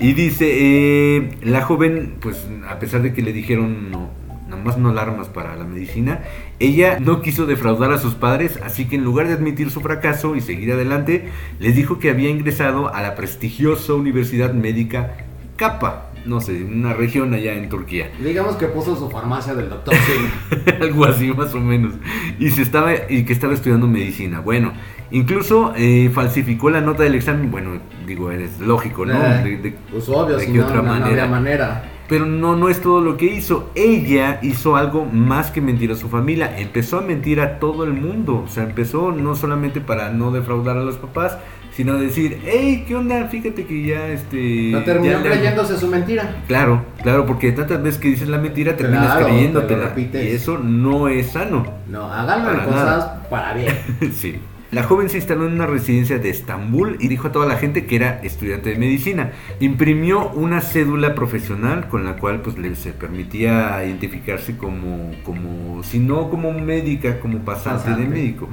Y 0.00 0.14
dice, 0.14 0.48
eh, 0.50 1.36
la 1.42 1.62
joven, 1.62 2.14
pues 2.20 2.44
a 2.68 2.78
pesar 2.80 3.02
de 3.02 3.12
que 3.12 3.22
le 3.22 3.32
dijeron 3.32 3.90
no, 3.92 4.10
nada 4.52 4.62
más 4.62 4.76
no 4.78 4.90
alarmas 4.90 5.28
para 5.28 5.56
la 5.56 5.64
medicina, 5.64 6.20
ella 6.58 6.98
no 7.00 7.22
quiso 7.22 7.46
defraudar 7.46 7.92
a 7.92 7.98
sus 7.98 8.14
padres, 8.14 8.58
así 8.64 8.86
que 8.86 8.96
en 8.96 9.04
lugar 9.04 9.26
de 9.28 9.34
admitir 9.34 9.70
su 9.70 9.80
fracaso 9.80 10.36
y 10.36 10.40
seguir 10.40 10.72
adelante, 10.72 11.28
les 11.58 11.74
dijo 11.74 11.98
que 11.98 12.10
había 12.10 12.28
ingresado 12.30 12.94
a 12.94 13.02
la 13.02 13.14
prestigiosa 13.14 13.94
Universidad 13.94 14.52
Médica 14.52 15.14
Kappa, 15.56 16.10
no 16.24 16.40
sé, 16.40 16.62
una 16.64 16.92
región 16.94 17.34
allá 17.34 17.54
en 17.54 17.68
Turquía. 17.68 18.10
Digamos 18.22 18.56
que 18.56 18.66
puso 18.66 18.96
su 18.96 19.10
farmacia 19.10 19.54
del 19.54 19.68
doctor. 19.70 19.94
Algo 20.80 21.04
así 21.04 21.32
más 21.32 21.54
o 21.54 21.60
menos. 21.60 21.94
Y 22.38 22.50
se 22.50 22.62
estaba 22.62 22.92
y 23.08 23.24
que 23.24 23.32
estaba 23.32 23.54
estudiando 23.54 23.86
medicina. 23.88 24.40
Bueno, 24.40 24.72
incluso 25.10 25.72
eh, 25.76 26.10
falsificó 26.12 26.70
la 26.70 26.80
nota 26.80 27.02
del 27.02 27.14
examen. 27.16 27.50
Bueno, 27.50 27.80
digo, 28.06 28.30
es 28.30 28.58
lógico, 28.60 29.04
¿no? 29.04 29.14
Eh, 29.14 29.42
De- 29.42 29.56
de- 29.58 29.74
pues 29.90 30.08
obvio, 30.08 30.36
¿de 30.36 30.46
si 30.46 30.52
no, 30.52 30.64
otra 30.64 30.76
no, 30.76 30.82
no 30.82 30.88
manera? 30.90 31.24
había 31.24 31.26
manera. 31.26 31.84
Pero 32.12 32.26
no, 32.26 32.56
no 32.56 32.68
es 32.68 32.82
todo 32.82 33.00
lo 33.00 33.16
que 33.16 33.24
hizo. 33.24 33.70
Ella 33.74 34.38
hizo 34.42 34.76
algo 34.76 35.06
más 35.06 35.50
que 35.50 35.62
mentir 35.62 35.90
a 35.92 35.94
su 35.94 36.10
familia. 36.10 36.58
Empezó 36.58 36.98
a 36.98 37.00
mentir 37.00 37.40
a 37.40 37.58
todo 37.58 37.84
el 37.84 37.94
mundo. 37.94 38.42
O 38.44 38.48
sea, 38.48 38.64
empezó 38.64 39.12
no 39.12 39.34
solamente 39.34 39.80
para 39.80 40.10
no 40.10 40.30
defraudar 40.30 40.76
a 40.76 40.82
los 40.82 40.96
papás, 40.96 41.38
sino 41.74 41.96
decir, 41.96 42.42
hey, 42.44 42.84
¿qué 42.86 42.96
onda? 42.96 43.28
Fíjate 43.28 43.64
que 43.64 43.86
ya 43.86 44.08
este. 44.08 44.68
No 44.72 44.84
terminó 44.84 45.12
ya 45.14 45.20
le- 45.20 45.30
creyéndose 45.30 45.78
su 45.78 45.88
mentira. 45.88 46.42
Claro, 46.48 46.84
claro, 47.02 47.24
porque 47.24 47.50
tantas 47.52 47.82
veces 47.82 47.98
que 47.98 48.08
dices 48.08 48.28
la 48.28 48.36
mentira 48.36 48.76
terminas 48.76 49.06
Claro, 49.16 49.26
creyéndotela. 49.28 49.94
Y 49.96 50.26
eso 50.28 50.58
no 50.58 51.08
es 51.08 51.32
sano. 51.32 51.64
No, 51.88 52.12
háganlo 52.12 52.52
en 52.52 52.60
cosas 52.66 53.04
para 53.30 53.54
bien. 53.54 53.74
sí. 54.12 54.38
La 54.72 54.82
joven 54.84 55.10
se 55.10 55.18
instaló 55.18 55.46
en 55.46 55.52
una 55.52 55.66
residencia 55.66 56.18
de 56.18 56.30
Estambul 56.30 56.96
y 56.98 57.08
dijo 57.08 57.28
a 57.28 57.32
toda 57.32 57.46
la 57.46 57.56
gente 57.56 57.84
que 57.84 57.96
era 57.96 58.20
estudiante 58.22 58.70
de 58.70 58.78
medicina. 58.78 59.32
Imprimió 59.60 60.30
una 60.30 60.62
cédula 60.62 61.14
profesional 61.14 61.88
con 61.88 62.04
la 62.06 62.16
cual 62.16 62.40
pues 62.40 62.56
le 62.56 62.74
se 62.74 62.92
permitía 62.92 63.84
identificarse 63.84 64.56
como, 64.56 65.10
como 65.24 65.82
si 65.82 65.98
no 65.98 66.30
como 66.30 66.52
médica, 66.52 67.20
como 67.20 67.40
pasante, 67.40 67.82
Pasante. 67.90 68.02
de 68.02 68.08
médico. 68.08 68.48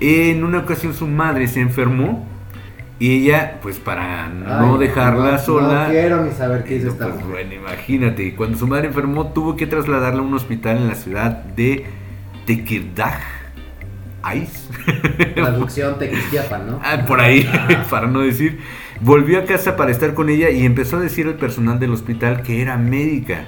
En 0.00 0.42
una 0.42 0.58
ocasión 0.58 0.92
su 0.92 1.06
madre 1.06 1.46
se 1.46 1.60
enfermó 1.60 2.26
y 2.98 3.12
ella 3.24 3.60
pues 3.62 3.78
para 3.78 4.28
no 4.28 4.74
Ay, 4.74 4.80
dejarla 4.80 5.32
no- 5.32 5.38
sola 5.38 5.84
No 5.84 5.90
quiero 5.90 6.24
ni 6.24 6.32
saber 6.32 6.64
qué 6.64 6.76
hizo 6.78 6.88
esta 6.88 7.10
pues, 7.12 7.24
bueno, 7.28 7.54
imagínate, 7.54 8.34
cuando 8.34 8.58
su 8.58 8.66
madre 8.66 8.88
enfermó 8.88 9.28
tuvo 9.32 9.54
que 9.56 9.68
trasladarla 9.68 10.18
a 10.20 10.24
un 10.24 10.34
hospital 10.34 10.78
en 10.78 10.88
la 10.88 10.94
ciudad 10.96 11.30
de 11.44 11.84
Tekirdağ. 12.44 13.20
Ice. 14.34 14.68
Traducción 15.34 15.98
Tequisquiapan, 15.98 16.66
¿no? 16.66 16.80
Ah, 16.82 17.04
por 17.06 17.20
ahí, 17.20 17.48
Ah. 17.52 17.84
para 17.90 18.06
no 18.06 18.20
decir. 18.20 18.60
Volvió 19.00 19.40
a 19.40 19.44
casa 19.44 19.76
para 19.76 19.90
estar 19.90 20.14
con 20.14 20.28
ella 20.30 20.50
y 20.50 20.64
empezó 20.64 20.96
a 20.96 21.00
decir 21.00 21.26
al 21.26 21.34
personal 21.34 21.78
del 21.78 21.90
hospital 21.92 22.42
que 22.42 22.62
era 22.62 22.76
médica. 22.78 23.44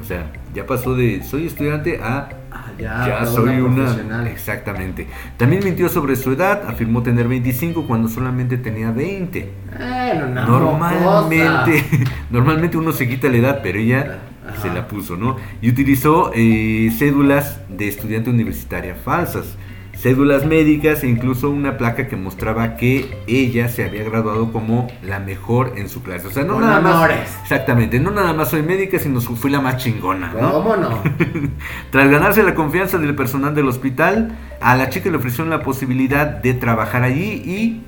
O 0.00 0.04
sea, 0.04 0.30
ya 0.54 0.66
pasó 0.66 0.94
de 0.94 1.22
soy 1.22 1.46
estudiante 1.46 1.98
a 2.02 2.28
Ah, 2.56 2.70
ya, 2.78 3.26
soy 3.26 3.60
una. 3.60 4.28
Exactamente. 4.30 5.08
También 5.36 5.62
mintió 5.64 5.88
sobre 5.88 6.14
su 6.14 6.32
edad, 6.32 6.62
afirmó 6.68 7.02
tener 7.02 7.26
25 7.26 7.86
cuando 7.86 8.08
solamente 8.08 8.56
tenía 8.58 8.90
20. 8.92 9.50
Bueno, 9.76 10.26
no, 10.28 10.46
Normalmente, 10.46 11.84
normalmente 12.30 12.76
uno 12.76 12.92
se 12.92 13.08
quita 13.08 13.28
la 13.28 13.36
edad, 13.38 13.60
pero 13.62 13.78
ella 13.78 14.18
Ajá. 14.48 14.62
se 14.62 14.68
la 14.72 14.86
puso, 14.86 15.16
¿no? 15.16 15.36
Y 15.60 15.70
utilizó 15.70 16.30
eh, 16.34 16.90
cédulas 16.96 17.60
de 17.68 17.88
estudiante 17.88 18.30
universitaria 18.30 18.94
falsas, 18.94 19.56
cédulas 20.04 20.44
médicas 20.44 21.02
e 21.02 21.08
incluso 21.08 21.48
una 21.48 21.78
placa 21.78 22.08
que 22.08 22.14
mostraba 22.14 22.76
que 22.76 23.22
ella 23.26 23.68
se 23.68 23.84
había 23.84 24.04
graduado 24.04 24.52
como 24.52 24.86
la 25.02 25.18
mejor 25.18 25.72
en 25.76 25.88
su 25.88 26.02
clase. 26.02 26.26
O 26.26 26.30
sea, 26.30 26.44
no 26.44 26.54
Con 26.54 26.64
nada 26.64 26.78
honores. 26.78 27.20
más. 27.20 27.40
Exactamente, 27.40 27.98
no 27.98 28.10
nada 28.10 28.34
más 28.34 28.50
soy 28.50 28.60
médica, 28.60 28.98
sino 28.98 29.18
fui 29.22 29.50
la 29.50 29.62
más 29.62 29.78
chingona, 29.78 30.30
¿no? 30.38 30.52
¿Cómo 30.52 30.76
no? 30.76 31.02
Tras 31.90 32.10
ganarse 32.10 32.42
la 32.42 32.54
confianza 32.54 32.98
del 32.98 33.14
personal 33.14 33.54
del 33.54 33.66
hospital, 33.66 34.36
a 34.60 34.76
la 34.76 34.90
chica 34.90 35.08
le 35.08 35.16
ofrecieron 35.16 35.48
la 35.48 35.62
posibilidad 35.62 36.26
de 36.26 36.52
trabajar 36.52 37.02
allí 37.02 37.42
y, 37.42 37.82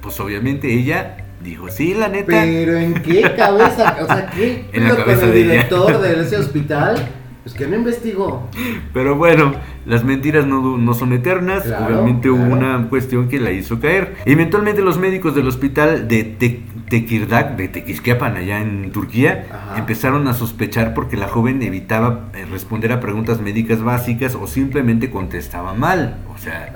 pues 0.00 0.18
obviamente 0.18 0.74
ella 0.74 1.18
dijo, 1.40 1.68
sí, 1.68 1.94
la 1.94 2.08
neta. 2.08 2.32
Pero 2.32 2.78
¿en 2.78 2.94
qué 2.94 3.32
cabeza? 3.36 3.96
O 4.02 4.06
sea, 4.06 4.28
¿qué? 4.30 4.64
En 4.72 4.88
la 4.88 4.88
pedo 4.88 4.96
con 4.96 5.04
cabeza 5.04 5.26
el 5.26 5.32
de 5.34 5.42
director 5.42 6.00
de 6.00 6.20
ese 6.20 6.36
hospital? 6.36 7.19
Pues 7.42 7.54
que 7.54 7.66
no 7.66 7.76
investigó. 7.76 8.48
Pero 8.92 9.16
bueno, 9.16 9.54
las 9.86 10.04
mentiras 10.04 10.46
no, 10.46 10.76
no 10.76 10.92
son 10.94 11.12
eternas. 11.14 11.62
Claro, 11.62 11.86
Obviamente 11.86 12.28
hubo 12.28 12.42
una 12.42 12.86
cuestión 12.90 13.28
que 13.28 13.40
la 13.40 13.50
hizo 13.50 13.80
caer. 13.80 14.16
Eventualmente 14.26 14.82
los 14.82 14.98
médicos 14.98 15.34
del 15.34 15.48
hospital 15.48 16.06
de 16.06 16.24
Te- 16.24 16.62
Tekirdağ, 16.90 17.44
de 17.56 17.68
Tequisquiapan, 17.68 18.36
allá 18.36 18.60
en 18.60 18.90
Turquía, 18.92 19.46
Ajá. 19.50 19.78
empezaron 19.78 20.28
a 20.28 20.34
sospechar 20.34 20.92
porque 20.92 21.16
la 21.16 21.28
joven 21.28 21.62
evitaba 21.62 22.28
eh, 22.34 22.44
responder 22.50 22.92
a 22.92 23.00
preguntas 23.00 23.40
médicas 23.40 23.82
básicas 23.82 24.34
o 24.34 24.46
simplemente 24.46 25.10
contestaba 25.10 25.72
mal. 25.72 26.18
O 26.34 26.36
sea, 26.36 26.66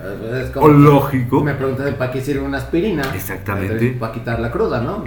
Es 0.41 0.57
o 0.57 0.69
lógico. 0.69 1.45
Me 1.45 1.53
pregunté 1.55 1.93
para 1.93 2.11
qué 2.11 2.23
sirve 2.23 2.41
una 2.43 2.59
aspirina. 2.59 3.03
Exactamente. 3.15 3.91
Para 3.99 4.13
quitar 4.13 4.41
la 4.41 4.51
cruda, 4.51 4.81
¿no? 4.81 5.05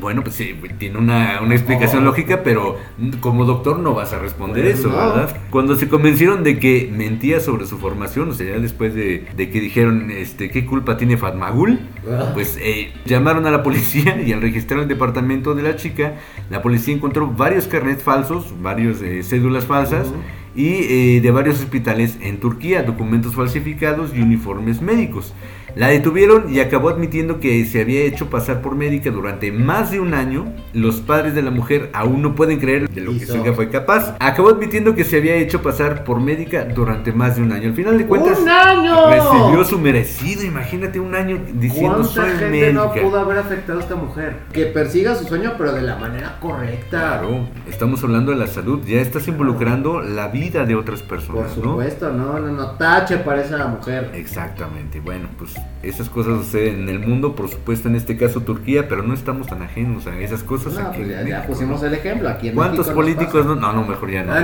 Bueno, 0.00 0.22
pues 0.22 0.36
sí, 0.36 0.54
tiene 0.78 0.98
una, 0.98 1.40
una 1.42 1.54
explicación 1.54 2.02
Oh. 2.02 2.06
lógica, 2.06 2.42
pero 2.42 2.76
como 3.20 3.44
doctor 3.44 3.78
no 3.78 3.94
vas 3.94 4.12
a 4.12 4.18
responder 4.18 4.64
Pues 4.64 4.78
eso, 4.78 4.88
no. 4.88 4.96
¿verdad? 4.96 5.36
Cuando 5.50 5.74
se 5.76 5.88
convencieron 5.88 6.44
de 6.44 6.58
que 6.58 6.90
mentía 6.94 7.40
sobre 7.40 7.66
su 7.66 7.78
formación, 7.78 8.28
o 8.30 8.34
sea, 8.34 8.46
ya 8.54 8.58
después 8.60 8.94
de, 8.94 9.26
de 9.36 9.50
que 9.50 9.60
dijeron, 9.60 10.10
este, 10.10 10.50
¿qué 10.50 10.66
culpa 10.66 10.96
tiene 10.96 11.16
Fatmagul? 11.16 11.80
Ah. 12.10 12.30
Pues 12.34 12.58
eh, 12.60 12.92
llamaron 13.06 13.46
a 13.46 13.50
la 13.50 13.62
policía 13.62 14.20
y 14.26 14.32
al 14.32 14.42
registrar 14.42 14.80
el 14.80 14.88
departamento 14.88 15.54
de 15.54 15.62
la 15.62 15.76
chica, 15.76 16.16
la 16.50 16.60
policía 16.62 16.94
encontró 16.94 17.26
varios 17.28 17.66
carnets 17.66 18.02
falsos, 18.02 18.52
varios 18.60 19.00
eh, 19.02 19.22
cédulas 19.22 19.64
falsas 19.64 20.12
y 20.54 20.68
eh, 21.16 21.20
de 21.20 21.30
varios 21.30 21.58
hospitales 21.60 22.16
en 22.22 22.38
Turquía, 22.40 22.82
documentos 22.82 23.34
falsificados 23.34 24.14
y 24.14 24.20
uniformes 24.22 24.80
médicos. 24.80 25.34
La 25.76 25.88
detuvieron 25.88 26.50
y 26.52 26.60
acabó 26.60 26.88
admitiendo 26.88 27.38
que 27.38 27.62
se 27.66 27.82
había 27.82 28.00
hecho 28.00 28.30
pasar 28.30 28.62
por 28.62 28.74
médica 28.74 29.10
durante 29.10 29.52
más 29.52 29.90
de 29.90 30.00
un 30.00 30.14
año. 30.14 30.50
Los 30.72 31.02
padres 31.02 31.34
de 31.34 31.42
la 31.42 31.50
mujer 31.50 31.90
aún 31.92 32.22
no 32.22 32.34
pueden 32.34 32.58
creer 32.58 32.88
de 32.88 33.00
lo 33.02 33.12
que 33.12 33.26
su 33.26 33.36
hija 33.36 33.52
fue 33.52 33.68
capaz. 33.68 34.16
Acabó 34.18 34.48
admitiendo 34.48 34.94
que 34.94 35.04
se 35.04 35.18
había 35.18 35.34
hecho 35.34 35.60
pasar 35.60 36.02
por 36.04 36.18
médica 36.18 36.64
durante 36.64 37.12
más 37.12 37.36
de 37.36 37.42
un 37.42 37.52
año. 37.52 37.68
Al 37.68 37.74
final 37.74 37.98
de 37.98 38.06
cuentas, 38.06 38.38
¡Un 38.40 38.48
año! 38.48 39.10
recibió 39.10 39.64
su 39.66 39.78
merecido. 39.78 40.44
Imagínate 40.44 40.98
un 40.98 41.14
año 41.14 41.38
diciendo 41.52 41.96
¿Cuánta 41.98 42.08
soy 42.08 42.30
gente 42.30 42.48
médica. 42.50 42.72
no 42.72 42.92
pudo 42.94 43.20
haber 43.20 43.36
afectado 43.36 43.78
a 43.78 43.82
esta 43.82 43.96
mujer? 43.96 44.36
Que 44.54 44.64
persiga 44.64 45.14
su 45.14 45.26
sueño, 45.26 45.56
pero 45.58 45.72
de 45.74 45.82
la 45.82 45.96
manera 45.96 46.38
correcta. 46.40 46.88
Claro, 47.20 47.48
estamos 47.68 48.02
hablando 48.02 48.32
de 48.32 48.38
la 48.38 48.46
salud. 48.46 48.80
Ya 48.86 49.02
estás 49.02 49.28
involucrando 49.28 50.00
la 50.00 50.28
vida 50.28 50.64
de 50.64 50.74
otras 50.74 51.02
Por 51.02 51.18
personas, 51.18 51.54
¿no? 51.58 51.64
supuesto, 51.72 52.10
no, 52.12 52.38
no, 52.38 52.50
no. 52.50 52.70
Tache 52.76 53.18
para 53.18 53.42
esa 53.42 53.66
mujer. 53.66 54.10
Exactamente, 54.14 55.00
bueno, 55.00 55.28
pues 55.38 55.54
esas 55.82 56.08
cosas 56.08 56.38
suceden 56.44 56.80
en 56.82 56.88
el 56.88 56.98
mundo, 57.00 57.34
por 57.36 57.48
supuesto 57.48 57.88
en 57.88 57.94
este 57.96 58.16
caso 58.16 58.40
Turquía, 58.40 58.88
pero 58.88 59.02
no 59.02 59.14
estamos 59.14 59.46
tan 59.46 59.62
ajenos 59.62 60.06
a 60.06 60.18
esas 60.18 60.42
cosas 60.42 60.74
No, 60.74 60.88
aquí 60.88 61.02
pues 61.04 61.26
ya, 61.28 61.46
pusimos 61.46 61.80
¿no? 61.80 61.86
el 61.86 61.94
ejemplo. 61.94 62.28
Aquí 62.28 62.48
en 62.48 62.54
¿Cuántos 62.54 62.78
México 62.86 62.94
políticos 62.94 63.46
no? 63.46 63.54
No, 63.54 63.72
no, 63.72 63.84
mejor 63.84 64.10
ya 64.10 64.24
no. 64.24 64.32
Ah, 64.32 64.40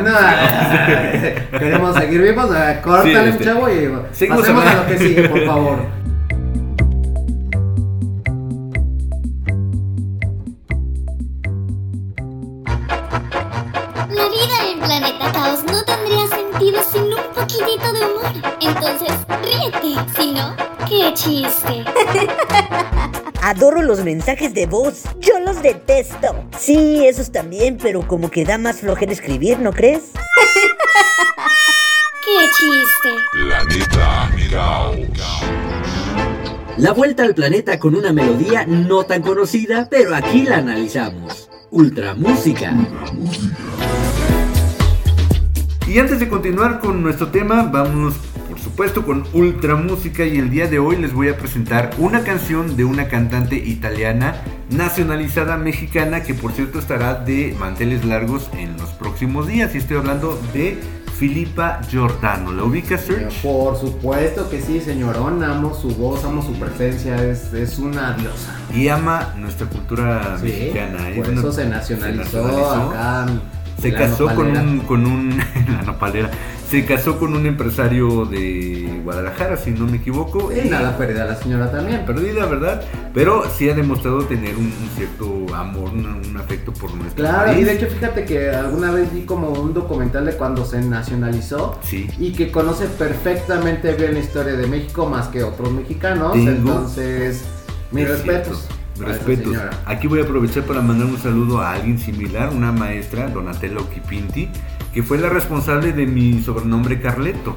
no. 1.53 1.59
Queremos 1.59 1.97
seguir 1.97 2.23
vivos. 2.23 2.49
ah, 2.53 2.81
Córtale, 2.83 3.13
Sí, 3.23 3.29
este, 3.31 3.45
chavo, 3.45 3.69
y 3.69 3.91
seguimos 4.13 4.41
pasemos 4.43 4.65
a 4.67 4.75
lo 4.83 4.87
que 4.87 4.99
sigue, 4.99 5.29
por 5.29 5.45
favor. 5.47 5.79
La 14.15 14.29
vida 14.29 14.57
en 14.71 14.79
Planeta 14.81 15.33
Caos 15.33 15.65
no 15.65 15.83
tendría 15.85 16.27
sentido 16.29 16.83
sin 16.93 17.12
poquitito 17.43 17.93
de 17.93 18.01
humor. 18.05 18.33
Entonces, 18.61 19.11
ríete. 19.43 19.97
Si 20.17 20.33
no, 20.33 20.57
qué 20.89 21.13
chiste. 21.15 21.85
Adoro 23.43 23.83
los 23.83 24.01
mensajes 24.05 24.55
de 24.55 24.67
voz. 24.67 25.03
Yo 25.19 25.41
los 25.41 25.63
detesto. 25.63 26.45
Sí, 26.59 27.05
esos 27.07 27.33
también, 27.33 27.79
pero 27.83 28.07
como 28.07 28.31
que 28.31 28.45
da 28.45 28.59
más 28.59 28.81
flojera 28.81 29.13
escribir, 29.13 29.59
¿no 29.59 29.73
crees? 29.73 30.13
¡Qué 32.25 32.49
chiste! 32.57 33.11
Planeta. 33.33 34.31
La 36.79 36.93
vuelta 36.93 37.25
al 37.25 37.35
planeta 37.35 37.79
con 37.79 37.95
una 37.97 38.13
melodía 38.13 38.65
no 38.67 39.05
tan 39.05 39.23
conocida, 39.23 39.89
pero 39.91 40.15
aquí 40.15 40.43
la 40.43 40.59
analizamos. 40.59 41.51
Ultramúsica. 41.71 42.73
Y 45.93 45.99
antes 45.99 46.21
de 46.21 46.29
continuar 46.29 46.81
con 46.81 47.03
nuestro 47.03 47.29
tema, 47.29 47.65
vamos 47.65 48.15
por 48.49 48.59
supuesto 48.59 49.05
con 49.05 49.25
Ultra 49.35 49.75
Música 49.77 50.25
y 50.25 50.39
el 50.39 50.49
día 50.49 50.67
de 50.67 50.79
hoy 50.79 50.97
les 50.97 51.13
voy 51.13 51.29
a 51.29 51.37
presentar 51.37 51.91
una 51.99 52.23
canción 52.23 52.77
de 52.77 52.85
una 52.85 53.09
cantante 53.09 53.57
italiana 53.57 54.37
nacionalizada 54.71 55.57
mexicana 55.59 56.23
que 56.23 56.33
por 56.35 56.53
cierto 56.53 56.79
estará 56.79 57.15
de 57.15 57.55
manteles 57.59 58.05
largos 58.07 58.49
en 58.57 58.77
los 58.79 58.91
próximos 58.91 59.47
días 59.49 59.75
y 59.75 59.79
estoy 59.79 59.99
hablando 59.99 60.41
de 60.55 60.79
Filipa 61.19 61.81
Giordano. 61.91 62.53
¿La 62.53 62.65
ubica 62.65 62.97
Search? 62.97 63.43
Por 63.43 63.77
supuesto 63.79 64.49
que 64.49 64.61
sí, 64.63 64.81
señorón. 64.81 65.43
Amo 65.45 65.75
su 65.75 65.89
voz, 65.95 66.25
amo 66.25 66.43
su 66.43 66.55
presencia. 66.55 67.23
Es, 67.23 67.53
es 67.53 67.79
una 67.79 68.15
diosa. 68.15 68.59
Y 68.75 68.89
ama 68.89 69.35
nuestra 69.39 69.67
cultura 69.69 70.39
Sí, 70.39 70.45
mexicana. 70.47 71.11
Es 71.11 71.17
por 71.19 71.29
una- 71.29 71.41
eso 71.41 71.53
se 71.53 71.67
nacionalizó, 71.69 72.31
se 72.31 72.37
nacionalizó. 72.39 72.91
acá. 72.91 73.27
Se 73.81 73.91
la 73.91 73.99
casó 73.99 74.27
con 74.35 74.57
un, 74.57 74.81
con 74.81 75.07
un 75.07 75.37
la 75.69 75.83
nopalera. 75.83 76.31
Se 76.69 76.87
casó 76.87 77.19
con 77.19 77.35
un 77.37 77.45
empresario 77.45 78.25
de 78.25 79.01
Guadalajara, 79.05 79.59
si 79.59 79.73
no 79.73 79.87
me 79.87 79.99
equivoco. 79.99 80.51
Y 80.53 80.71
nada 80.71 80.97
perdida 80.97 81.27
la 81.27 81.35
señora 81.37 81.71
también. 81.71 82.07
Perdida, 82.07 82.47
¿verdad? 82.47 82.83
Pero 83.13 83.43
sí 83.51 83.69
ha 83.69 83.75
demostrado 83.75 84.23
tener 84.25 84.55
un, 84.57 84.67
un 84.67 84.89
cierto 84.97 85.55
amor, 85.55 85.91
un, 85.91 86.07
un 86.07 86.37
afecto 86.39 86.73
por 86.73 86.95
nuestro 86.95 87.25
Claro, 87.25 87.47
país. 87.51 87.61
y 87.61 87.65
de 87.65 87.73
hecho 87.75 87.87
fíjate 87.89 88.25
que 88.25 88.49
alguna 88.51 88.91
vez 88.91 89.13
vi 89.13 89.23
como 89.23 89.51
un 89.51 89.75
documental 89.75 90.25
de 90.25 90.33
cuando 90.33 90.65
se 90.65 90.81
nacionalizó 90.81 91.79
Sí. 91.83 92.09
y 92.19 92.33
que 92.33 92.51
conoce 92.51 92.87
perfectamente 92.87 93.93
bien 93.95 94.15
la 94.15 94.21
historia 94.21 94.55
de 94.55 94.67
México 94.67 95.07
más 95.07 95.29
que 95.29 95.43
otros 95.43 95.71
mexicanos. 95.73 96.33
Tengo- 96.33 96.51
Entonces, 96.51 97.45
mis 97.91 98.05
Es 98.05 98.11
respetos. 98.11 98.59
cierto. 98.61 98.82
Respetos. 99.03 99.57
Aquí 99.87 100.07
voy 100.07 100.21
a 100.21 100.25
aprovechar 100.25 100.65
para 100.65 100.81
mandar 100.81 101.07
un 101.09 101.19
saludo 101.19 101.61
a 101.61 101.73
alguien 101.73 101.99
similar, 101.99 102.51
una 102.51 102.73
maestra, 102.73 103.29
Donatella 103.29 103.79
Occhipinti, 103.79 104.49
que 104.93 105.03
fue 105.03 105.19
la 105.19 105.29
responsable 105.29 105.93
de 105.93 106.07
mi 106.07 106.41
sobrenombre 106.41 107.01
Carleto. 107.01 107.57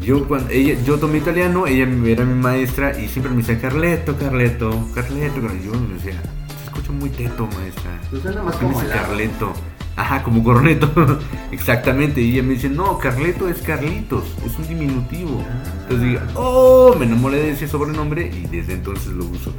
Yo 0.00 0.26
cuando 0.26 0.50
ella, 0.50 0.82
yo 0.82 0.98
tomé 0.98 1.18
italiano, 1.18 1.66
ella 1.66 1.86
era 2.06 2.24
mi 2.24 2.34
maestra 2.34 2.98
y 2.98 3.08
siempre 3.08 3.30
me 3.32 3.38
decía 3.38 3.60
Carleto, 3.60 4.16
Carleto, 4.16 4.70
Carleto. 4.94 5.34
Carleto". 5.34 5.62
Yo 5.62 5.72
le 5.72 5.94
decía, 5.94 6.22
se 6.58 6.64
escucha 6.64 6.92
muy 6.92 7.10
teto, 7.10 7.46
maestra. 7.54 8.00
Pues 8.08 8.22
suena 8.22 8.42
más 8.42 8.56
¿Por 8.56 8.60
qué 8.60 8.66
me 8.66 8.72
como 8.72 8.82
dice 8.82 8.94
helado. 8.94 9.54
Ajá, 10.00 10.22
como 10.22 10.42
corneto. 10.42 10.90
Exactamente. 11.52 12.22
Y 12.22 12.32
ella 12.32 12.42
me 12.42 12.54
dice, 12.54 12.70
no, 12.70 12.96
Carleto 12.96 13.50
es 13.50 13.60
Carlitos, 13.60 14.24
es 14.46 14.58
un 14.58 14.66
diminutivo. 14.66 15.44
Entonces 15.82 16.08
digo, 16.08 16.20
oh, 16.36 16.96
me 16.98 17.04
enamoré 17.04 17.36
de 17.36 17.50
ese 17.50 17.68
sobrenombre 17.68 18.30
y 18.34 18.46
desde 18.46 18.72
entonces 18.72 19.08
lo 19.08 19.26
uso. 19.26 19.52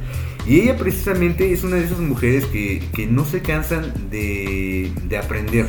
Y 0.44 0.58
ella 0.62 0.76
precisamente 0.76 1.52
es 1.52 1.62
una 1.62 1.76
de 1.76 1.84
esas 1.84 2.00
mujeres 2.00 2.46
que, 2.46 2.82
que 2.92 3.06
no 3.06 3.24
se 3.24 3.40
cansan 3.40 3.92
de, 4.10 4.90
de 5.04 5.16
aprender. 5.16 5.68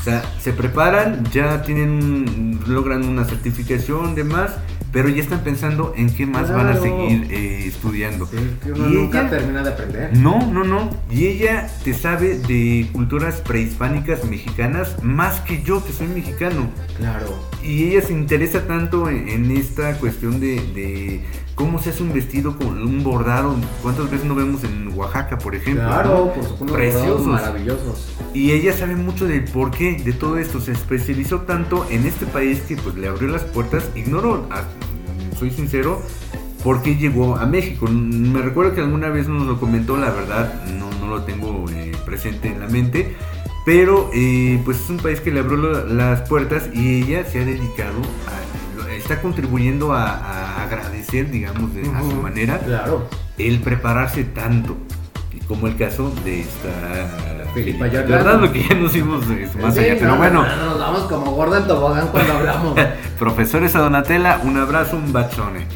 O 0.00 0.02
sea, 0.02 0.22
se 0.40 0.54
preparan, 0.54 1.22
ya 1.30 1.60
tienen, 1.60 2.58
logran 2.66 3.04
una 3.04 3.26
certificación, 3.26 4.14
demás, 4.14 4.52
pero 4.96 5.10
ya 5.10 5.20
están 5.20 5.40
pensando 5.40 5.92
en 5.94 6.08
qué 6.08 6.24
más 6.24 6.50
van 6.50 6.68
a 6.68 6.76
seguir 6.80 7.26
eh, 7.30 7.66
estudiando. 7.66 8.24
Sí, 8.24 8.36
que 8.64 8.72
uno 8.72 8.88
Y 8.88 8.94
nunca 8.94 9.20
ella- 9.20 9.28
termina 9.30 9.62
de 9.62 9.68
aprender. 9.68 10.16
no, 10.16 10.50
no, 10.50 10.64
no. 10.64 10.88
Y 11.10 11.26
ella 11.26 11.68
te 11.84 11.92
sabe 11.92 12.38
de 12.38 12.88
culturas 12.94 13.42
prehispánicas 13.42 14.24
mexicanas 14.24 14.96
más 15.02 15.40
que 15.40 15.62
yo, 15.62 15.84
que 15.84 15.92
soy 15.92 16.06
mexicano. 16.06 16.70
Claro. 16.96 17.38
Y 17.62 17.84
ella 17.90 18.00
se 18.00 18.14
interesa 18.14 18.66
tanto 18.66 19.10
en, 19.10 19.28
en 19.28 19.50
esta 19.50 19.98
cuestión 19.98 20.40
de, 20.40 20.54
de 20.74 21.20
cómo 21.56 21.78
se 21.78 21.90
hace 21.90 22.02
un 22.02 22.14
vestido 22.14 22.56
con 22.56 22.80
un 22.80 23.04
bordado. 23.04 23.54
¿Cuántas 23.82 24.10
veces 24.10 24.24
no 24.26 24.34
vemos 24.34 24.64
en 24.64 24.88
Oaxaca, 24.96 25.36
por 25.36 25.54
ejemplo? 25.54 25.84
Claro, 25.84 26.08
no? 26.26 26.32
por 26.32 26.44
supuesto, 26.44 26.74
Preciosos. 26.74 27.26
maravillosos. 27.26 28.12
Y 28.32 28.52
ella 28.52 28.72
sabe 28.72 28.96
mucho 28.96 29.26
del 29.26 29.44
porqué 29.44 30.00
de 30.02 30.12
todo 30.14 30.38
esto. 30.38 30.58
Se 30.60 30.72
especializó 30.72 31.40
tanto 31.42 31.86
en 31.90 32.06
este 32.06 32.24
país 32.24 32.60
que 32.60 32.76
pues 32.76 32.94
le 32.94 33.08
abrió 33.08 33.28
las 33.28 33.42
puertas. 33.42 33.90
Ignoro, 33.94 34.46
a- 34.50 34.64
soy 35.38 35.50
sincero, 35.50 36.02
por 36.64 36.82
qué 36.82 36.96
llegó 36.96 37.36
a 37.36 37.46
México. 37.46 37.86
Me 37.88 38.40
recuerdo 38.42 38.74
que 38.74 38.80
alguna 38.80 39.08
vez 39.08 39.28
nos 39.28 39.46
lo 39.46 39.58
comentó, 39.60 39.96
la 39.96 40.10
verdad 40.10 40.64
no, 40.78 40.90
no 41.00 41.06
lo 41.06 41.22
tengo 41.22 41.64
eh, 41.70 41.92
presente 42.04 42.48
en 42.48 42.60
la 42.60 42.66
mente. 42.68 43.14
Pero 43.64 44.10
eh, 44.14 44.60
pues 44.64 44.80
es 44.80 44.90
un 44.90 44.98
país 44.98 45.20
que 45.20 45.32
le 45.32 45.40
abrió 45.40 45.56
lo- 45.56 45.84
las 45.86 46.22
puertas 46.28 46.68
y 46.72 47.02
ella 47.02 47.24
se 47.24 47.40
ha 47.40 47.44
dedicado 47.44 47.98
a... 48.28 48.92
Está 48.92 49.20
contribuyendo 49.20 49.92
a, 49.92 50.06
a 50.08 50.62
agradecer, 50.64 51.30
digamos, 51.30 51.74
de, 51.74 51.82
a 51.90 52.00
su 52.00 52.16
manera, 52.16 52.58
Claro. 52.60 53.08
el 53.38 53.60
prepararse 53.60 54.24
tanto. 54.24 54.76
Como 55.48 55.66
el 55.68 55.76
caso 55.76 56.12
de 56.24 56.40
esta 56.40 57.35
Filipa 57.64 57.88
Giordano. 57.88 58.06
Giordano, 58.22 58.52
que 58.52 58.62
ya 58.68 58.74
nos 58.74 58.92
fuimos 58.92 59.24
eh, 59.30 59.48
más 59.62 59.74
Sí, 59.74 59.80
allá. 59.80 59.94
no, 59.94 60.00
Pero 60.00 60.16
bueno, 60.16 60.42
no, 60.46 60.66
Nos 60.66 60.78
vamos 60.78 61.00
como 61.04 61.30
gorda 61.32 61.58
en 61.58 61.66
tobogán 61.66 62.08
cuando 62.08 62.32
hablamos. 62.34 62.78
profesores 63.18 63.74
a 63.76 63.80
Donatella, 63.80 64.40
un 64.44 64.56
abrazo, 64.58 64.96
un 64.96 65.12
bacione. 65.12 65.66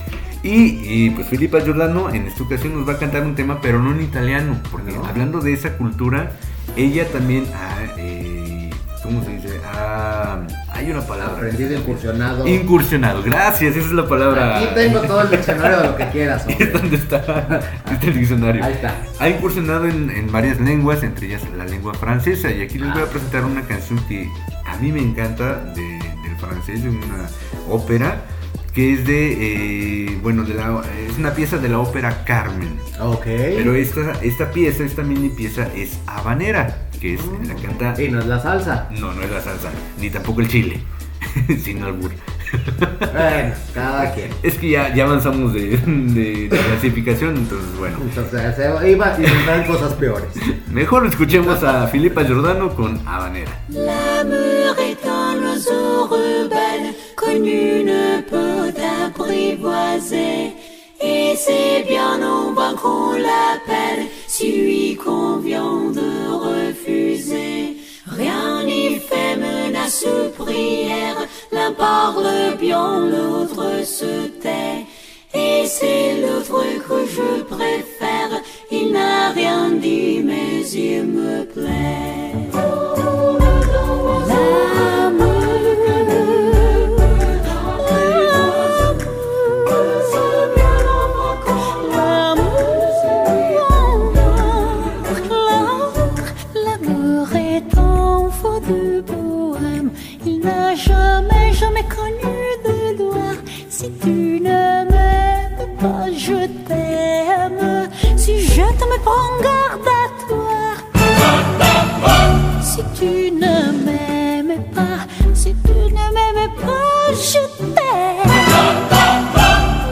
Y, 0.43 0.81
y, 1.07 1.11
pues 1.11 1.27
Filipa 1.29 1.61
Giordano 1.61 2.09
en 2.11 2.27
esta 2.27 2.43
ocasión 2.43 2.75
nos 2.79 2.89
va 2.89 2.95
a 2.95 2.99
cantar 2.99 3.25
un 3.25 3.35
tema, 3.35 3.59
pero 3.61 3.79
no 3.79 3.91
en 3.93 4.01
italiano, 4.03 4.57
porque 4.71 4.93
No. 4.93 5.05
hablando 5.05 5.41
de 5.41 5.53
esa 5.53 5.77
cultura, 5.77 6.33
ella 6.77 7.07
también 7.13 7.45
ha, 7.55 7.95
eh, 7.99 8.71
¿cómo 9.03 9.23
se 9.23 9.31
dice? 9.37 9.61
Ha- 9.75 10.41
hay 10.81 10.91
una 10.91 11.01
palabra. 11.07 11.37
Aprendido, 11.37 11.73
incursionado. 11.79 12.47
Incursionado, 12.49 13.23
gracias, 13.23 13.77
esa 13.77 13.87
es 13.87 13.93
la 13.93 14.09
palabra. 14.09 14.59
Aquí 14.59 14.69
tengo 14.75 15.01
todo 15.01 15.23
el 15.23 15.31
diccionario 15.31 15.79
de 15.81 15.87
lo 15.89 15.97
que 15.97 16.09
quieras, 16.09 16.45
Es 16.49 16.53
hombre. 16.55 16.67
donde 16.73 16.97
está, 16.97 17.19
está 17.93 18.07
el 18.07 18.15
diccionario. 18.19 18.65
Ahí 18.65 18.73
está. 18.73 18.95
Ha 19.19 19.29
incursionado 19.29 19.87
en, 19.87 20.11
en 20.11 20.31
varias 20.33 20.61
lenguas, 20.61 21.03
entre 21.03 21.27
ellas 21.29 21.43
la 21.57 21.65
lengua 21.65 21.95
francesa. 21.95 22.51
Y 22.51 22.63
aquí 22.63 22.79
les 22.79 22.93
voy 22.93 23.03
a 23.03 23.07
presentar 23.07 23.45
una 23.45 23.63
canción 23.63 23.99
que 24.09 24.29
a 24.67 24.77
mí 24.79 24.93
me 24.93 25.01
encanta 25.01 25.57
de- 25.75 25.99
del 26.25 26.37
francés, 26.39 26.83
de 26.83 26.91
una 26.91 27.29
ópera, 27.69 28.23
que 28.75 28.93
es 28.95 29.07
de, 29.07 30.05
eh, 30.07 30.19
bueno, 30.23 30.45
de 30.45 30.55
la, 30.55 30.81
es 31.09 31.19
una 31.19 31.33
pieza 31.35 31.59
de 31.59 31.69
la 31.69 31.79
ópera 31.81 32.23
Carmen. 32.25 32.79
Ok. 33.01 33.25
Pero 33.25 33.75
esta, 33.75 34.13
esta 34.23 34.51
pieza, 34.51 34.85
esta 34.85 35.03
mini 35.03 35.29
pieza 35.29 35.67
es 35.75 35.99
habanera, 36.07 36.77
que 37.01 37.15
es 37.15 37.21
la 37.47 37.55
canta... 37.55 38.03
Y 38.03 38.09
no 38.09 38.19
es 38.21 38.27
la 38.27 38.41
salsa. 38.41 38.89
No, 38.99 39.13
no 39.13 39.23
es 39.23 39.31
la 39.31 39.41
salsa, 39.41 39.71
ni 40.01 40.11
tampoco 40.11 40.41
el 40.41 40.49
chile, 40.49 40.81
sin 41.65 41.83
albur. 41.83 42.11
Bueno, 42.99 43.55
cada 43.73 44.11
quien. 44.15 44.31
Es 44.43 44.59
que 44.59 44.71
ya, 44.71 44.93
ya 44.95 45.05
avanzamos 45.05 45.53
de, 45.55 45.77
de- 45.77 46.49
de 46.49 46.49
clasificación, 46.49 47.37
entonces 47.37 47.77
bueno. 47.79 47.99
Entonces, 48.03 48.57
se 48.57 48.91
iba 48.91 49.17
y 49.19 49.23
vendrán 49.23 49.65
cosas 49.67 49.93
peores. 49.95 50.29
Mejor 50.69 51.07
escuchemos 51.07 51.63
a 51.63 51.87
Filipa 51.87 52.25
Giordano 52.25 52.75
con 52.75 53.01
Habanera. 53.07 53.53
L'amour 53.69 54.77
est 54.81 55.05
un 55.05 55.45
oiseau 55.47 56.09
rebelle 56.09 56.95
nul 57.39 57.85
ne 57.85 58.23
peut 58.29 58.75
apprivoiser. 59.07 60.53
Et 61.03 61.35
c'est 61.37 61.85
bien 61.89 62.23
en 62.23 62.53
vain 62.53 62.75
qu'on 62.75 63.13
l'appelle 63.13 64.07
si 64.27 64.53
lui 64.53 64.97
convient 64.97 65.91
de 65.91 66.11
refuser. 66.47 67.77
Rien 68.07 68.65
n'y 68.65 68.99
fait 68.99 69.37
menace 69.37 70.05
prière, 70.37 71.17
l'un 71.53 71.73
parle 71.73 72.57
bien, 72.59 73.07
l'autre 73.07 73.85
se 73.85 74.27
tait. 74.43 74.85
Et 75.33 75.65
c'est 75.67 76.21
l'autre 76.21 76.65
que 76.87 77.07
je 77.07 77.43
préfère, 77.45 78.43
il 78.71 78.93
n'a 78.93 79.31
rien 79.31 79.71
dit 79.71 80.21
mais 80.25 80.69
il 80.73 81.05
me 81.05 81.45
plaît. 81.45 82.21
Tu 104.03 104.41
ne 104.41 104.85
m'aimes 104.91 105.77
pas, 105.79 106.07
je 106.17 106.47
t'aime. 106.67 107.89
Si 108.17 108.41
je 108.41 108.63
t'aime, 108.79 108.97
prends 109.05 109.37
garde 109.43 109.89
à 110.03 110.05
toi. 110.29 110.61
Si 112.63 112.83
tu 112.99 113.31
ne 113.33 113.73
m'aimes 113.85 114.63
pas, 114.75 115.01
si 115.35 115.55
tu 115.65 115.79
ne 115.97 116.07
m'aimes 116.15 116.51
pas, 116.61 117.13
je 117.13 117.43
t'aime. 117.75 118.35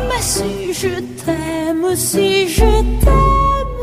Mais 0.08 0.22
si 0.22 0.72
je 0.72 1.00
t'aime, 1.24 1.96
si 1.96 2.48
je 2.48 2.70
t'aime, 3.02 3.78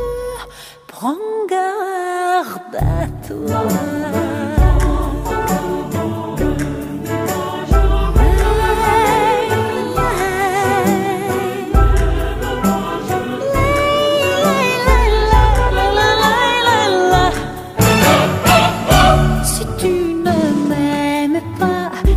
prends 0.87 1.17
garde 1.49 2.75
à 2.75 3.07
toi. 3.27 4.24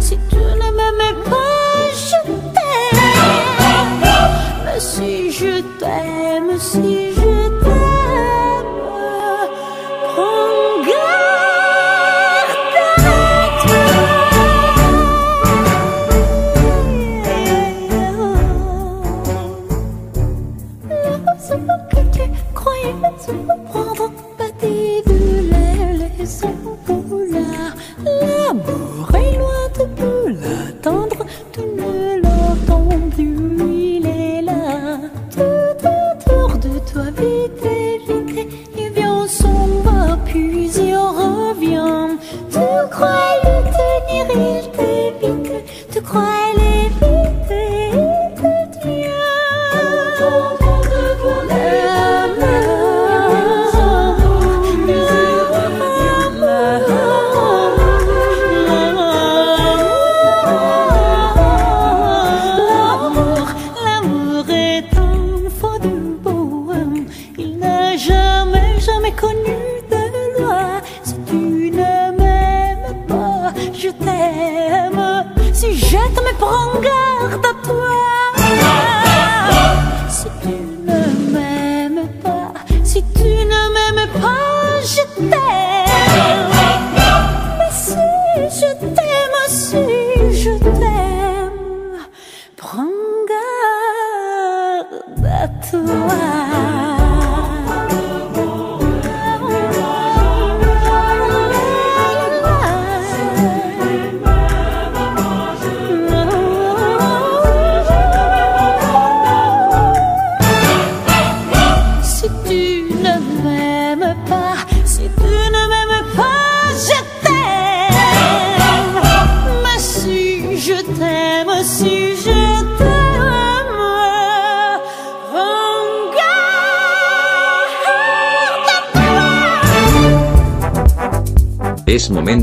Si 0.09 0.17
tu 0.31 0.37
ne 0.37 0.69
m'aimes 0.77 1.23
pas, 1.25 1.93
je 2.09 2.33
t'aime. 2.55 4.05
Mais 4.65 4.81
si 4.81 5.31
je 5.31 5.61
t'aime, 5.81 6.59
si 6.59 7.13
je 7.15 7.18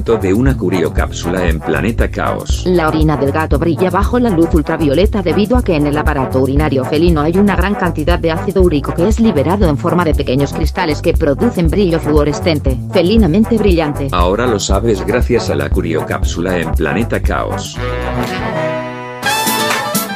De 0.06 0.36
una 0.36 0.56
curiocápsula 0.56 1.48
en 1.48 1.60
Planeta 1.60 2.12
Caos. 2.12 2.64
La 2.68 2.88
orina 2.88 3.18
del 3.18 3.32
gato 3.32 3.58
brilla 3.58 3.90
bajo 3.90 4.20
la 4.20 4.30
luz 4.30 4.54
ultravioleta 4.54 5.24
debido 5.24 5.58
a 5.58 5.64
que 5.64 5.76
en 5.76 5.88
el 5.88 5.98
aparato 5.98 6.42
urinario 6.42 6.86
felino 6.86 7.22
hay 7.22 7.40
una 7.40 7.56
gran 7.56 7.74
cantidad 7.74 8.20
de 8.20 8.32
ácido 8.32 8.62
úrico 8.62 8.94
que 8.94 9.08
es 9.08 9.20
liberado 9.20 9.68
en 9.68 9.80
forma 9.80 10.06
de 10.06 10.14
pequeños 10.14 10.54
cristales 10.54 11.02
que 11.02 11.14
producen 11.14 11.70
brillo 11.70 12.00
fluorescente, 12.00 12.78
felinamente 12.94 13.58
brillante. 13.58 14.10
Ahora 14.12 14.46
lo 14.46 14.60
sabes 14.60 15.04
gracias 15.04 15.50
a 15.50 15.56
la 15.56 15.72
curiocápsula 15.72 16.60
en 16.60 16.72
Planeta 16.74 17.20
Caos. 17.20 17.76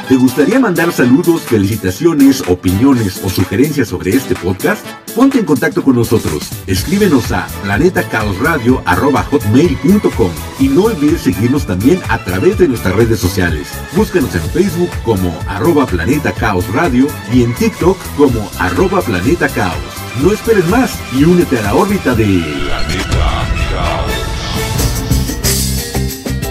¿Te 0.08 0.16
gustaría 0.16 0.58
mandar 0.60 0.92
saludos, 0.92 1.42
felicitaciones, 1.42 2.42
opiniones 2.48 3.20
o 3.24 3.28
sugerencias 3.28 3.88
sobre 3.88 4.10
este 4.10 4.36
podcast? 4.36 4.84
Ponte 5.14 5.38
en 5.38 5.44
contacto 5.44 5.82
con 5.82 5.96
nosotros. 5.96 6.50
Escríbenos 6.70 7.30
a 7.32 7.46
planetacaosradio.com 7.64 10.30
y 10.60 10.68
no 10.68 10.84
olvides 10.84 11.22
seguirnos 11.22 11.66
también 11.66 12.00
a 12.08 12.22
través 12.22 12.58
de 12.58 12.68
nuestras 12.68 12.94
redes 12.94 13.18
sociales. 13.18 13.72
Búscanos 13.96 14.32
en 14.36 14.42
Facebook 14.42 14.90
como 15.04 15.36
arroba 15.48 15.84
Planeta 15.84 16.30
Caos 16.30 16.72
Radio 16.72 17.08
y 17.32 17.42
en 17.42 17.52
TikTok 17.56 17.98
como 18.16 18.48
arroba 18.60 19.02
Planeta 19.02 19.48
Caos. 19.48 19.74
No 20.22 20.30
esperes 20.30 20.68
más 20.68 20.96
y 21.12 21.24
únete 21.24 21.58
a 21.58 21.62
la 21.62 21.74
órbita 21.74 22.14
de 22.14 22.24
Planeta 22.24 23.46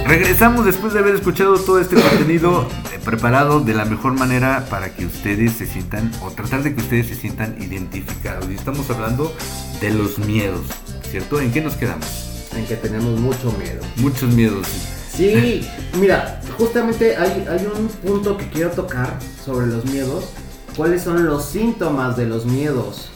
Regresamos 0.05 0.65
después 0.65 0.91
de 0.91 0.99
haber 0.99 1.15
escuchado 1.15 1.57
todo 1.57 1.79
este 1.79 1.95
contenido 1.95 2.67
preparado 3.03 3.59
de 3.61 3.73
la 3.73 3.85
mejor 3.85 4.13
manera 4.13 4.65
para 4.69 4.93
que 4.95 5.05
ustedes 5.05 5.53
se 5.53 5.65
sientan 5.65 6.11
o 6.21 6.31
tratar 6.31 6.63
de 6.63 6.75
que 6.75 6.81
ustedes 6.81 7.07
se 7.07 7.15
sientan 7.15 7.55
identificados. 7.61 8.49
Y 8.49 8.55
estamos 8.55 8.89
hablando 8.89 9.33
de 9.81 9.91
los 9.91 10.19
miedos, 10.19 10.67
¿cierto? 11.09 11.39
¿En 11.39 11.51
qué 11.51 11.61
nos 11.61 11.75
quedamos? 11.75 12.49
En 12.55 12.65
que 12.65 12.75
tenemos 12.75 13.19
mucho 13.19 13.51
miedo. 13.53 13.81
Muchos 13.97 14.33
miedos. 14.33 14.67
Sí, 15.11 15.67
mira, 15.99 16.41
justamente 16.57 17.17
hay, 17.17 17.45
hay 17.49 17.65
un 17.65 17.87
punto 17.87 18.37
que 18.37 18.47
quiero 18.49 18.71
tocar 18.71 19.17
sobre 19.43 19.67
los 19.67 19.85
miedos. 19.85 20.29
¿Cuáles 20.77 21.01
son 21.01 21.25
los 21.25 21.45
síntomas 21.45 22.15
de 22.15 22.25
los 22.25 22.45
miedos? 22.45 23.09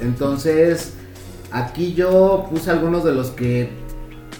Entonces, 0.00 0.92
aquí 1.50 1.94
yo 1.94 2.46
puse 2.50 2.70
algunos 2.70 3.04
de 3.04 3.12
los 3.12 3.30
que 3.30 3.83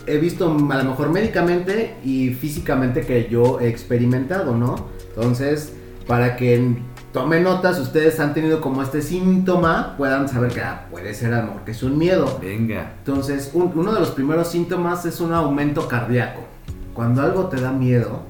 he 0.06 0.18
visto 0.18 0.46
a 0.46 0.76
lo 0.76 0.84
mejor 0.90 1.10
médicamente 1.10 1.96
y 2.04 2.30
físicamente 2.30 3.02
que 3.02 3.28
yo 3.30 3.60
he 3.60 3.68
experimentado, 3.68 4.56
¿no? 4.56 4.88
Entonces, 5.14 5.72
para 6.06 6.36
que 6.36 6.76
tomen 7.12 7.44
notas, 7.44 7.78
ustedes 7.78 8.18
han 8.20 8.34
tenido 8.34 8.60
como 8.60 8.82
este 8.82 9.00
síntoma, 9.02 9.94
puedan 9.96 10.28
saber 10.28 10.52
que 10.52 10.60
ah, 10.60 10.86
puede 10.90 11.14
ser 11.14 11.32
a 11.34 11.38
lo 11.40 11.46
mejor 11.48 11.64
que 11.64 11.70
es 11.70 11.82
un 11.82 11.96
miedo. 11.96 12.38
Venga. 12.40 12.92
Entonces, 12.98 13.50
un- 13.54 13.72
uno 13.74 13.92
de 13.94 14.00
los 14.00 14.10
primeros 14.10 14.48
síntomas 14.48 15.04
es 15.06 15.20
un 15.20 15.32
aumento 15.32 15.88
cardíaco. 15.88 16.42
Cuando 16.92 17.22
algo 17.22 17.46
te 17.48 17.60
da 17.60 17.72
miedo, 17.72 18.22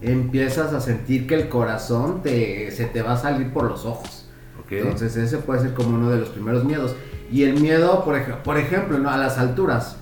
empiezas 0.00 0.72
a 0.72 0.80
sentir 0.80 1.26
que 1.26 1.34
el 1.34 1.48
corazón 1.48 2.22
te, 2.22 2.70
se 2.70 2.84
te 2.86 3.02
va 3.02 3.12
a 3.12 3.16
salir 3.16 3.52
por 3.52 3.64
los 3.64 3.84
ojos. 3.84 4.26
Ok. 4.60 4.72
Entonces, 4.72 5.16
ese 5.16 5.38
puede 5.38 5.60
ser 5.60 5.74
como 5.74 5.96
uno 5.96 6.10
de 6.10 6.18
los 6.18 6.30
primeros 6.30 6.64
miedos. 6.64 6.94
Y 7.30 7.44
el 7.44 7.60
miedo, 7.60 8.04
por, 8.04 8.16
ej- 8.16 8.42
por 8.42 8.58
ejemplo, 8.58 8.98
¿no? 8.98 9.10
a 9.10 9.16
las 9.16 9.38
alturas. 9.38 9.96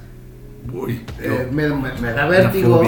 Uy, 0.73 1.05
Eh, 1.21 1.49
me, 1.53 1.69
me- 1.69 1.93
me 2.01 2.13
da 2.13 2.27
vértigo. 2.27 2.83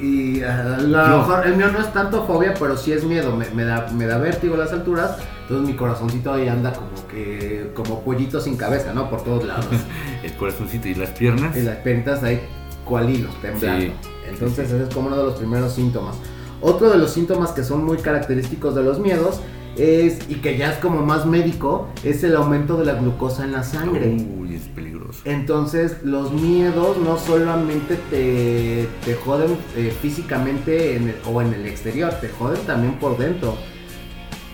Y 0.00 0.42
a 0.42 0.78
lo 0.78 1.06
Yo- 1.08 1.18
mejor 1.18 1.46
el 1.46 1.56
mío 1.56 1.68
no 1.72 1.80
es 1.80 1.92
tanto 1.92 2.24
fobia, 2.24 2.54
pero 2.58 2.76
sí 2.76 2.92
es 2.92 3.02
miedo. 3.04 3.34
Me, 3.34 3.48
me 3.50 3.64
da, 3.64 3.88
me 3.92 4.06
da 4.06 4.18
vértigo 4.18 4.56
las 4.56 4.72
alturas. 4.72 5.16
Entonces 5.42 5.66
mi 5.68 5.74
corazoncito 5.76 6.32
ahí 6.32 6.46
anda 6.46 6.72
como 6.72 7.08
que 7.08 7.70
como 7.74 8.02
pollito 8.02 8.40
sin 8.40 8.56
cabeza, 8.56 8.92
¿no? 8.94 9.10
Por 9.10 9.24
todos 9.24 9.44
lados. 9.44 9.66
el 10.22 10.32
corazoncito 10.34 10.88
y 10.88 10.94
las 10.94 11.10
piernas. 11.10 11.56
y 11.56 11.62
las 11.62 11.76
piernitas 11.78 12.22
ahí 12.22 12.40
cual 12.84 13.10
hilos 13.10 13.32
temblando. 13.42 13.86
Sí. 13.86 13.92
Entonces 14.28 14.70
ese 14.70 14.84
es 14.84 14.94
como 14.94 15.08
uno 15.08 15.16
de 15.16 15.24
los 15.24 15.34
primeros 15.34 15.72
síntomas. 15.74 16.16
Otro 16.60 16.90
de 16.90 16.98
los 16.98 17.10
síntomas 17.12 17.50
que 17.52 17.64
son 17.64 17.84
muy 17.84 17.98
característicos 17.98 18.74
de 18.74 18.82
los 18.82 18.98
miedos 19.00 19.40
es, 19.78 20.18
y 20.28 20.36
que 20.36 20.58
ya 20.58 20.72
es 20.72 20.78
como 20.78 21.00
más 21.06 21.24
médico, 21.24 21.88
es 22.04 22.22
el 22.24 22.36
aumento 22.36 22.76
de 22.76 22.84
la 22.86 22.94
glucosa 22.94 23.44
en 23.44 23.52
la 23.52 23.62
sangre. 23.62 24.16
Uy, 24.38 24.54
es 24.56 24.62
peligroso. 24.68 25.20
Entonces 25.24 25.96
los 26.04 26.32
miedos 26.32 26.96
no 26.98 27.16
solamente 27.18 27.96
te, 28.10 28.88
te 29.04 29.14
joden 29.14 29.56
eh, 29.76 29.92
físicamente 30.02 30.96
en 30.96 31.08
el- 31.08 31.16
o 31.26 31.40
en 31.40 31.54
el 31.54 31.64
exterior, 31.66 32.12
te 32.20 32.28
joden 32.28 32.60
también 32.66 32.94
por 32.98 33.16
dentro. 33.16 33.56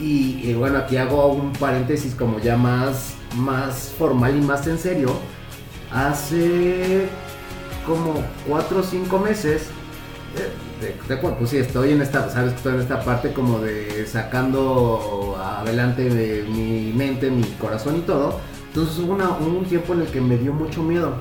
Y, 0.00 0.40
y 0.44 0.54
bueno, 0.54 0.78
aquí 0.78 0.96
hago 0.96 1.26
un 1.28 1.52
paréntesis 1.52 2.14
como 2.14 2.38
ya 2.40 2.56
más, 2.56 3.14
más 3.36 3.92
formal 3.98 4.36
y 4.36 4.40
más 4.40 4.66
en 4.66 4.78
serio. 4.78 5.08
Hace 5.92 7.06
como 7.86 8.14
4 8.48 8.80
o 8.80 8.82
5 8.82 9.18
meses, 9.18 9.68
cuento, 11.20 11.38
pues 11.38 11.50
sí, 11.50 11.58
estoy 11.58 11.92
en 11.92 12.02
esta, 12.02 12.28
sabes 12.30 12.50
que 12.52 12.56
estoy 12.56 12.74
en 12.74 12.80
esta 12.80 13.00
parte 13.04 13.32
como 13.32 13.58
de 13.60 14.06
sacando 14.06 15.36
adelante 15.40 16.08
de 16.08 16.42
mi 16.48 16.92
mente, 16.96 17.30
mi 17.30 17.42
corazón 17.60 17.96
y 17.96 18.00
todo. 18.00 18.38
Entonces 18.68 18.98
hubo 18.98 19.14
una- 19.14 19.30
un 19.30 19.64
tiempo 19.64 19.92
en 19.94 20.00
el 20.02 20.06
que 20.08 20.20
me 20.20 20.36
dio 20.36 20.52
mucho 20.52 20.82
miedo. 20.82 21.12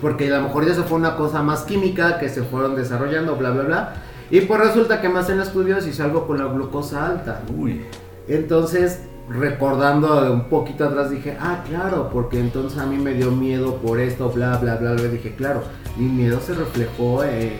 Porque 0.00 0.32
a 0.32 0.38
lo 0.38 0.44
mejor 0.48 0.66
ya 0.66 0.74
se 0.74 0.82
fue 0.82 0.98
una 0.98 1.14
cosa 1.16 1.42
más 1.42 1.62
química 1.62 2.18
que 2.18 2.28
se 2.28 2.42
fueron 2.42 2.74
desarrollando, 2.74 3.36
bla, 3.36 3.50
bla, 3.50 3.62
bla. 3.62 3.94
Y 4.30 4.40
pues 4.42 4.60
resulta 4.60 5.00
que 5.00 5.08
me 5.08 5.20
hacen 5.20 5.38
estudios 5.40 5.86
y 5.86 5.92
salgo 5.92 6.26
con 6.26 6.38
la 6.38 6.46
glucosa 6.46 7.06
alta. 7.06 7.42
Uy. 7.56 7.82
Entonces, 8.26 9.00
recordando 9.30 10.32
un 10.32 10.48
poquito 10.48 10.84
atrás, 10.84 11.10
dije, 11.10 11.36
ah, 11.40 11.62
claro, 11.68 12.10
porque 12.12 12.40
entonces 12.40 12.78
a 12.78 12.86
mí 12.86 12.96
me 12.96 13.14
dio 13.14 13.30
miedo 13.30 13.76
por 13.76 14.00
esto, 14.00 14.30
bla, 14.30 14.56
bla, 14.58 14.76
bla, 14.76 14.92
bla. 14.92 15.02
Dije, 15.04 15.34
claro, 15.36 15.62
mi 15.96 16.06
miedo 16.06 16.40
se 16.40 16.54
reflejó 16.54 17.22
eh, 17.24 17.56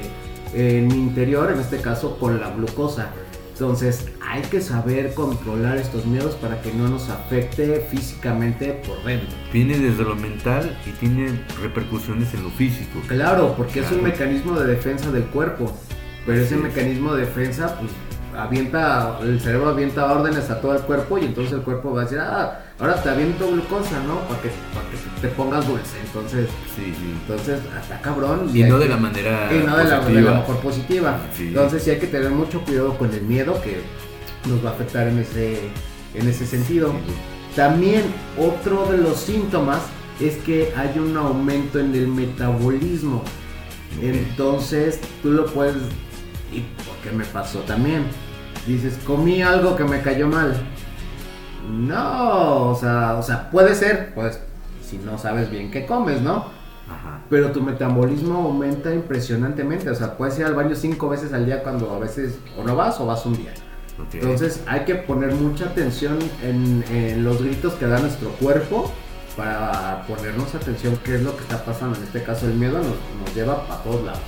en 0.54 0.88
mi 0.88 0.94
interior, 0.94 1.50
en 1.52 1.60
este 1.60 1.78
caso 1.80 2.18
con 2.18 2.40
la 2.40 2.50
glucosa. 2.50 3.08
Entonces, 3.52 4.06
hay 4.24 4.42
que 4.42 4.60
saber 4.60 5.14
controlar 5.14 5.78
estos 5.78 6.06
miedos 6.06 6.36
para 6.36 6.62
que 6.62 6.72
no 6.72 6.86
nos 6.86 7.08
afecte 7.08 7.84
físicamente 7.90 8.80
por 8.86 9.02
dentro. 9.02 9.36
Viene 9.52 9.76
desde 9.78 10.04
lo 10.04 10.14
mental 10.14 10.78
y 10.86 10.90
tiene 10.92 11.40
repercusiones 11.60 12.32
en 12.34 12.44
lo 12.44 12.50
físico. 12.50 13.00
Claro, 13.08 13.54
porque 13.56 13.80
es 13.80 13.86
un 13.90 13.98
Claro. 13.98 14.12
mecanismo 14.12 14.60
de 14.60 14.68
defensa 14.68 15.10
del 15.10 15.24
cuerpo. 15.24 15.76
Pero 16.24 16.40
ese 16.40 16.54
es. 16.54 16.62
mecanismo 16.62 17.14
de 17.14 17.22
defensa, 17.26 17.76
pues 17.80 17.90
avienta, 18.36 19.18
el 19.22 19.40
cerebro 19.40 19.70
avienta 19.70 20.12
órdenes 20.12 20.48
a 20.50 20.60
todo 20.60 20.76
el 20.76 20.82
cuerpo 20.82 21.18
y 21.18 21.24
entonces 21.24 21.52
el 21.54 21.62
cuerpo 21.62 21.92
va 21.92 22.02
a 22.02 22.04
decir, 22.04 22.20
ah, 22.20 22.60
ahora 22.78 23.02
te 23.02 23.08
aviento 23.10 23.50
glucosa, 23.50 24.00
¿no? 24.06 24.20
Para 24.28 24.40
que, 24.42 24.50
para 24.74 24.88
que 24.90 25.20
te 25.20 25.28
pongas 25.28 25.66
dulce. 25.66 25.98
Entonces, 26.04 26.48
Sí, 26.76 26.84
sí. 26.96 27.14
entonces, 27.20 27.60
hasta 27.78 28.00
cabrón. 28.00 28.50
Y 28.54 28.62
no 28.64 28.78
de 28.78 28.84
que- 28.84 28.90
la 28.90 28.96
manera 28.96 29.48
y 29.52 29.66
no 29.66 29.76
de 29.76 29.84
la, 29.84 30.00
de 30.00 30.20
la 30.22 30.34
mejor 30.34 30.56
positiva. 30.60 31.18
Sí. 31.36 31.48
Entonces 31.48 31.82
sí 31.82 31.90
hay 31.90 31.98
que 31.98 32.06
tener 32.06 32.30
mucho 32.30 32.60
cuidado 32.62 32.96
con 32.98 33.12
el 33.12 33.22
miedo 33.22 33.60
que 33.62 33.80
nos 34.48 34.64
va 34.64 34.70
a 34.70 34.72
afectar 34.74 35.08
en 35.08 35.18
ese, 35.18 35.58
en 36.14 36.28
ese 36.28 36.46
sentido. 36.46 36.92
También 37.56 38.02
otro 38.38 38.86
de 38.90 38.98
los 38.98 39.18
síntomas 39.18 39.80
es 40.20 40.36
que 40.38 40.72
hay 40.76 40.98
un 40.98 41.16
aumento 41.16 41.78
en 41.80 41.94
el 41.94 42.06
metabolismo. 42.08 43.22
Entonces 44.02 45.00
tú 45.22 45.30
lo 45.32 45.46
puedes... 45.46 45.74
¿Y 46.52 46.60
por 46.84 46.96
qué 47.02 47.10
me 47.16 47.24
pasó 47.24 47.58
también? 47.60 48.04
Dices, 48.66 48.94
comí 49.04 49.42
algo 49.42 49.76
que 49.76 49.84
me 49.84 50.00
cayó 50.00 50.28
mal. 50.28 50.54
No, 51.66 52.70
o 52.70 52.74
sea, 52.74 53.16
o 53.16 53.22
sea, 53.22 53.50
puede 53.50 53.74
ser, 53.74 54.14
pues, 54.14 54.40
si 54.82 54.98
no 54.98 55.18
sabes 55.18 55.50
bien 55.50 55.70
qué 55.70 55.86
comes, 55.86 56.20
¿no? 56.20 56.46
Ajá. 56.88 57.20
Pero 57.28 57.52
tu 57.52 57.62
metabolismo 57.62 58.38
aumenta 58.38 58.94
impresionantemente. 58.94 59.90
O 59.90 59.94
sea, 59.94 60.16
puedes 60.16 60.38
ir 60.38 60.46
al 60.46 60.54
baño 60.54 60.74
cinco 60.74 61.08
veces 61.08 61.32
al 61.32 61.44
día 61.44 61.62
cuando 61.62 61.94
a 61.94 61.98
veces 61.98 62.38
o 62.56 62.64
no 62.64 62.74
vas 62.76 62.98
o 63.00 63.06
vas 63.06 63.26
un 63.26 63.36
día. 63.36 63.52
Entonces 64.12 64.62
hay 64.66 64.84
que 64.84 64.94
poner 64.94 65.34
mucha 65.34 65.66
atención 65.66 66.18
en, 66.42 66.84
en 66.90 67.24
los 67.24 67.42
gritos 67.42 67.74
que 67.74 67.86
da 67.86 67.98
nuestro 67.98 68.30
cuerpo 68.30 68.90
para 69.36 70.04
ponernos 70.06 70.54
atención 70.54 70.98
qué 71.04 71.16
es 71.16 71.22
lo 71.22 71.36
que 71.36 71.42
está 71.42 71.64
pasando. 71.64 71.96
En 71.96 72.04
este 72.04 72.22
caso 72.22 72.46
el 72.46 72.54
miedo 72.54 72.78
nos, 72.78 72.86
nos 72.86 73.34
lleva 73.34 73.64
a 73.68 73.82
todos 73.82 74.04
lados. 74.04 74.20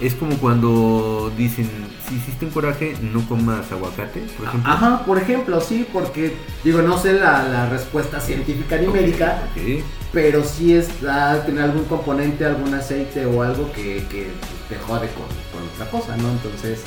Es 0.00 0.14
como 0.14 0.36
cuando 0.36 1.32
dicen, 1.38 1.70
si 2.06 2.16
hiciste 2.16 2.44
un 2.44 2.50
coraje, 2.50 2.94
no 3.00 3.26
comas 3.26 3.70
aguacate, 3.72 4.20
por 4.36 4.46
ejemplo. 4.46 4.70
Ajá, 4.70 5.04
por 5.06 5.18
ejemplo, 5.18 5.60
sí, 5.60 5.86
porque 5.90 6.36
digo, 6.64 6.82
no 6.82 6.98
sé 6.98 7.14
la, 7.14 7.44
la 7.48 7.68
respuesta 7.70 8.20
científica 8.20 8.76
ni 8.76 8.88
médica, 8.88 9.42
Ok. 9.56 9.82
pero 10.12 10.44
sí 10.44 10.74
es, 10.74 10.90
ah, 11.08 11.38
tiene 11.46 11.62
algún 11.62 11.84
componente, 11.84 12.44
algún 12.44 12.74
aceite 12.74 13.24
o 13.24 13.42
algo 13.42 13.72
que, 13.72 14.04
que 14.10 14.28
te 14.68 14.76
jode 14.86 15.08
con, 15.08 15.26
con 15.52 15.66
otra 15.74 15.90
cosa, 15.90 16.14
¿no? 16.18 16.28
Entonces, 16.30 16.80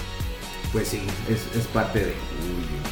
pues 0.71 0.87
sí, 0.89 1.01
es, 1.29 1.47
es 1.59 1.67
parte 1.67 1.99
de... 1.99 2.13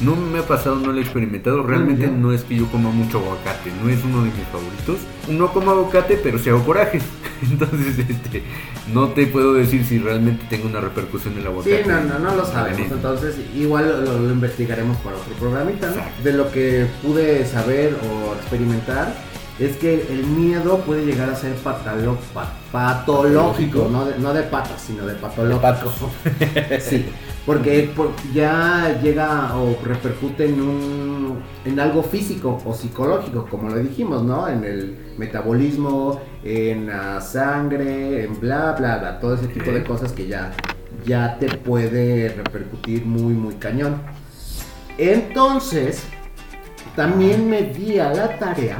No 0.00 0.14
me 0.14 0.38
ha 0.38 0.46
pasado, 0.46 0.76
no 0.76 0.92
lo 0.92 0.98
he 0.98 1.02
experimentado. 1.02 1.62
Realmente 1.64 2.02
ya. 2.02 2.10
no 2.12 2.32
es 2.32 2.44
que 2.44 2.54
yo 2.56 2.66
coma 2.68 2.90
mucho 2.90 3.18
aguacate, 3.18 3.72
no 3.82 3.88
es 3.90 4.02
uno 4.04 4.18
de 4.24 4.30
mis 4.30 4.46
favoritos. 4.52 4.98
No 5.28 5.52
como 5.52 5.72
aguacate, 5.72 6.16
pero 6.22 6.38
sí 6.38 6.50
hago 6.50 6.64
corajes. 6.64 7.02
Entonces, 7.42 7.98
este, 7.98 8.42
no 8.92 9.08
te 9.08 9.26
puedo 9.26 9.54
decir 9.54 9.84
si 9.84 9.98
realmente 9.98 10.44
tengo 10.48 10.68
una 10.68 10.80
repercusión 10.80 11.34
del 11.34 11.42
Sí, 11.44 11.48
aguacate. 11.48 11.84
no, 11.86 12.00
no, 12.04 12.18
no 12.20 12.24
lo 12.26 12.32
en 12.34 12.38
el 12.38 12.46
sabemos. 12.46 12.92
Entonces, 12.92 13.36
igual 13.56 14.04
lo, 14.04 14.18
lo 14.20 14.30
investigaremos 14.30 14.96
para 14.98 15.16
otro 15.16 15.32
programita, 15.34 15.88
¿no? 15.88 15.94
Exacto. 15.94 16.22
De 16.22 16.32
lo 16.32 16.52
que 16.52 16.86
pude 17.02 17.44
saber 17.44 17.96
o 18.08 18.34
experimentar 18.34 19.12
es 19.58 19.76
que 19.76 20.06
el 20.10 20.24
miedo 20.24 20.78
puede 20.86 21.04
llegar 21.04 21.30
a 21.30 21.34
ser 21.34 21.52
patalo- 21.64 22.16
patológico, 22.70 23.88
no 23.90 24.04
de, 24.04 24.18
no 24.18 24.32
de 24.32 24.42
patas, 24.44 24.80
sino 24.80 25.04
de 25.06 25.14
patológico. 25.14 25.90
sí, 26.80 27.06
porque 27.44 27.90
por- 27.94 28.12
ya 28.32 28.98
llega 29.02 29.56
o 29.56 29.76
repercute 29.84 30.46
en 30.46 30.60
un 30.60 31.42
en 31.64 31.80
algo 31.80 32.02
físico 32.02 32.58
o 32.64 32.72
psicológico, 32.74 33.46
como 33.50 33.68
lo 33.68 33.76
dijimos, 33.78 34.22
¿no? 34.22 34.48
En 34.48 34.64
el 34.64 34.96
metabolismo, 35.18 36.20
en 36.44 36.86
la 36.86 37.20
sangre, 37.20 38.24
en 38.24 38.38
bla 38.40 38.72
bla 38.78 38.98
bla, 38.98 39.18
todo 39.20 39.34
ese 39.34 39.48
tipo 39.48 39.70
de 39.72 39.82
cosas 39.82 40.12
que 40.12 40.26
ya 40.28 40.52
ya 41.04 41.36
te 41.38 41.48
puede 41.56 42.28
repercutir 42.28 43.04
muy 43.04 43.34
muy 43.34 43.54
cañón. 43.54 44.00
Entonces, 44.98 46.02
también 46.96 47.48
me 47.48 47.62
di 47.62 47.98
a 47.98 48.12
la 48.12 48.38
tarea 48.38 48.78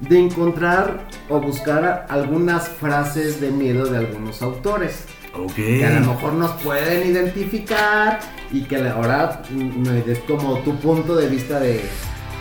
de 0.00 0.18
encontrar 0.18 1.06
o 1.28 1.40
buscar 1.40 2.06
algunas 2.08 2.68
frases 2.68 3.40
de 3.40 3.50
miedo 3.50 3.86
de 3.86 3.98
algunos 3.98 4.42
autores 4.42 5.04
Ok. 5.34 5.54
que 5.54 5.84
a 5.86 6.00
lo 6.00 6.12
mejor 6.12 6.32
nos 6.34 6.50
pueden 6.62 7.08
identificar 7.10 8.20
y 8.52 8.62
que 8.62 8.76
ahora 8.88 9.42
mm, 9.50 9.88
me 9.88 10.02
des 10.02 10.18
como 10.20 10.58
tu 10.60 10.76
punto 10.76 11.14
de 11.16 11.28
vista 11.28 11.60
de, 11.60 11.82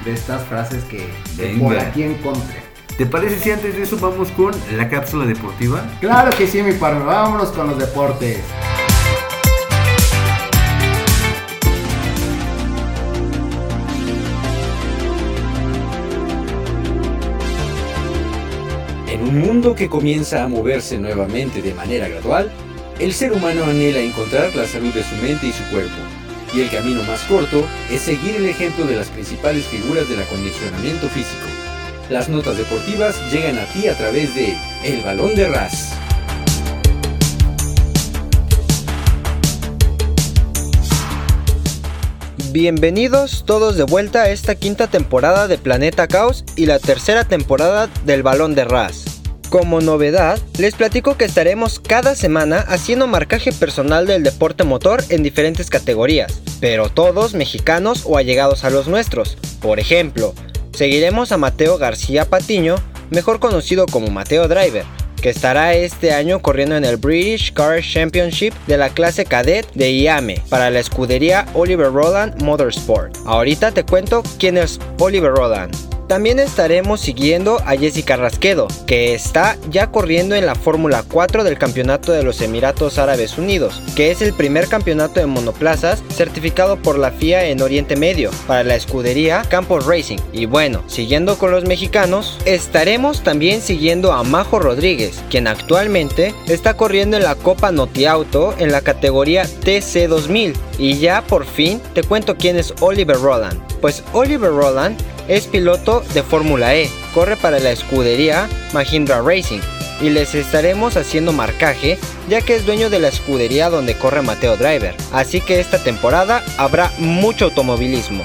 de 0.05 0.13
estas 0.13 0.43
frases 0.43 0.83
que, 0.85 1.05
por 1.59 1.77
aquí 1.77 2.03
encontré. 2.03 2.63
¿Te 2.97 3.05
parece 3.05 3.37
si 3.39 3.51
antes 3.51 3.75
de 3.75 3.83
eso 3.83 3.97
vamos 3.99 4.29
con 4.31 4.53
la 4.77 4.87
cápsula 4.87 5.25
deportiva? 5.25 5.83
Claro 5.99 6.31
que 6.37 6.47
sí, 6.47 6.61
mi 6.61 6.71
parme, 6.73 7.03
vámonos 7.03 7.49
con 7.49 7.67
los 7.67 7.77
deportes. 7.77 8.39
Un 19.25 19.39
mundo 19.39 19.73
que 19.73 19.89
comienza 19.89 20.43
a 20.43 20.47
moverse 20.47 20.99
nuevamente 20.99 21.61
de 21.63 21.73
manera 21.73 22.07
gradual, 22.07 22.51
el 22.99 23.11
ser 23.11 23.33
humano 23.33 23.63
anhela 23.63 23.99
encontrar 23.99 24.55
la 24.55 24.67
salud 24.67 24.93
de 24.93 25.03
su 25.03 25.15
mente 25.15 25.47
y 25.47 25.51
su 25.51 25.63
cuerpo. 25.71 25.95
Y 26.53 26.61
el 26.61 26.69
camino 26.69 27.01
más 27.03 27.21
corto 27.23 27.65
es 27.91 28.01
seguir 28.01 28.35
el 28.35 28.45
ejemplo 28.45 28.85
de 28.85 28.95
las 28.95 29.07
principales 29.07 29.65
figuras 29.65 30.07
del 30.07 30.21
acondicionamiento 30.21 31.09
físico. 31.09 31.47
Las 32.09 32.29
notas 32.29 32.55
deportivas 32.55 33.15
llegan 33.31 33.57
a 33.57 33.65
ti 33.65 33.87
a 33.87 33.97
través 33.97 34.35
de 34.35 34.55
El 34.83 35.01
Balón 35.01 35.33
de 35.33 35.49
Ras. 35.49 35.93
Bienvenidos 42.51 43.43
todos 43.45 43.75
de 43.75 43.83
vuelta 43.83 44.21
a 44.21 44.29
esta 44.29 44.55
quinta 44.55 44.87
temporada 44.87 45.47
de 45.47 45.57
Planeta 45.57 46.07
Caos 46.07 46.45
y 46.55 46.67
la 46.67 46.79
tercera 46.79 47.25
temporada 47.25 47.89
del 48.05 48.21
Balón 48.23 48.53
de 48.53 48.63
Ras. 48.63 49.14
Como 49.49 49.79
novedad, 49.79 50.39
les 50.57 50.75
platico 50.75 51.17
que 51.17 51.25
estaremos 51.25 51.79
cada 51.79 52.15
semana 52.15 52.59
haciendo 52.59 53.07
marcaje 53.07 53.51
personal 53.51 54.05
del 54.07 54.23
deporte 54.23 54.63
motor 54.63 55.03
en 55.09 55.23
diferentes 55.23 55.69
categorías, 55.69 56.41
pero 56.59 56.89
todos 56.89 57.33
mexicanos 57.35 58.03
o 58.05 58.17
allegados 58.17 58.63
a 58.63 58.69
los 58.69 58.87
nuestros. 58.87 59.37
Por 59.61 59.79
ejemplo, 59.79 60.33
seguiremos 60.73 61.31
a 61.31 61.37
Mateo 61.37 61.77
García 61.77 62.25
Patiño, 62.25 62.75
mejor 63.11 63.39
conocido 63.39 63.85
como 63.85 64.07
Mateo 64.07 64.47
Driver, 64.47 64.83
que 65.21 65.29
estará 65.29 65.73
este 65.73 66.11
año 66.11 66.41
corriendo 66.41 66.75
en 66.75 66.83
el 66.83 66.97
British 66.97 67.53
Car 67.53 67.81
Championship 67.81 68.53
de 68.67 68.77
la 68.77 68.89
clase 68.89 69.25
cadet 69.25 69.71
de 69.73 69.91
IAME 69.91 70.41
para 70.49 70.69
la 70.69 70.79
escudería 70.79 71.45
Oliver 71.53 71.91
Roland 71.91 72.41
Motorsport. 72.41 73.15
Ahorita 73.25 73.71
te 73.71 73.83
cuento 73.83 74.23
quién 74.37 74.57
es 74.57 74.79
Oliver 74.99 75.31
Roland. 75.31 75.94
También 76.07 76.37
estaremos 76.37 77.01
siguiendo 77.01 77.59
a 77.65 77.75
Jessica 77.75 78.15
Rasquedo, 78.15 78.67
que 78.85 79.15
está 79.15 79.57
ya 79.71 79.89
corriendo 79.89 80.35
en 80.35 80.45
la 80.45 80.53
Fórmula 80.53 81.03
4 81.11 81.43
del 81.43 81.57
Campeonato 81.57 82.11
de 82.11 82.21
los 82.21 82.41
Emiratos 82.41 82.99
Árabes 82.99 83.39
Unidos, 83.39 83.81
que 83.95 84.11
es 84.11 84.21
el 84.21 84.33
primer 84.33 84.67
campeonato 84.67 85.19
de 85.19 85.25
monoplazas 85.25 86.03
certificado 86.13 86.77
por 86.77 86.99
la 86.99 87.11
FIA 87.11 87.45
en 87.47 87.61
Oriente 87.61 87.95
Medio 87.95 88.29
para 88.45 88.63
la 88.63 88.75
escudería 88.75 89.41
Campos 89.49 89.87
Racing. 89.87 90.19
Y 90.31 90.45
bueno, 90.45 90.83
siguiendo 90.85 91.39
con 91.39 91.49
los 91.49 91.65
mexicanos, 91.65 92.37
estaremos 92.45 93.23
también 93.23 93.61
siguiendo 93.61 94.11
a 94.11 94.23
Majo 94.23 94.59
Rodríguez, 94.59 95.23
quien 95.31 95.47
actualmente 95.47 96.35
está 96.47 96.77
corriendo 96.77 97.17
en 97.17 97.23
la 97.23 97.33
Copa 97.33 97.71
Noti 97.71 98.05
Auto 98.05 98.53
en 98.59 98.71
la 98.71 98.81
categoría 98.81 99.45
TC2000. 99.45 100.53
Y 100.77 100.99
ya 100.99 101.23
por 101.23 101.45
fin 101.45 101.81
te 101.93 102.03
cuento 102.03 102.35
quién 102.35 102.57
es 102.57 102.73
Oliver 102.81 103.17
Roland. 103.17 103.59
Pues 103.81 104.03
Oliver 104.13 104.51
Roland 104.51 104.97
es 105.27 105.47
piloto 105.47 106.03
de 106.13 106.23
Fórmula 106.23 106.75
E, 106.75 106.89
corre 107.13 107.35
para 107.35 107.59
la 107.59 107.71
escudería 107.71 108.47
Mahindra 108.73 109.21
Racing 109.21 109.59
y 110.01 110.09
les 110.09 110.35
estaremos 110.35 110.97
haciendo 110.97 111.31
marcaje 111.31 111.97
ya 112.29 112.41
que 112.41 112.55
es 112.55 112.65
dueño 112.65 112.89
de 112.89 112.99
la 112.99 113.07
escudería 113.07 113.69
donde 113.69 113.95
corre 113.95 114.21
Mateo 114.21 114.57
Driver, 114.57 114.95
así 115.11 115.41
que 115.41 115.59
esta 115.59 115.77
temporada 115.79 116.43
habrá 116.57 116.91
mucho 116.97 117.45
automovilismo. 117.45 118.23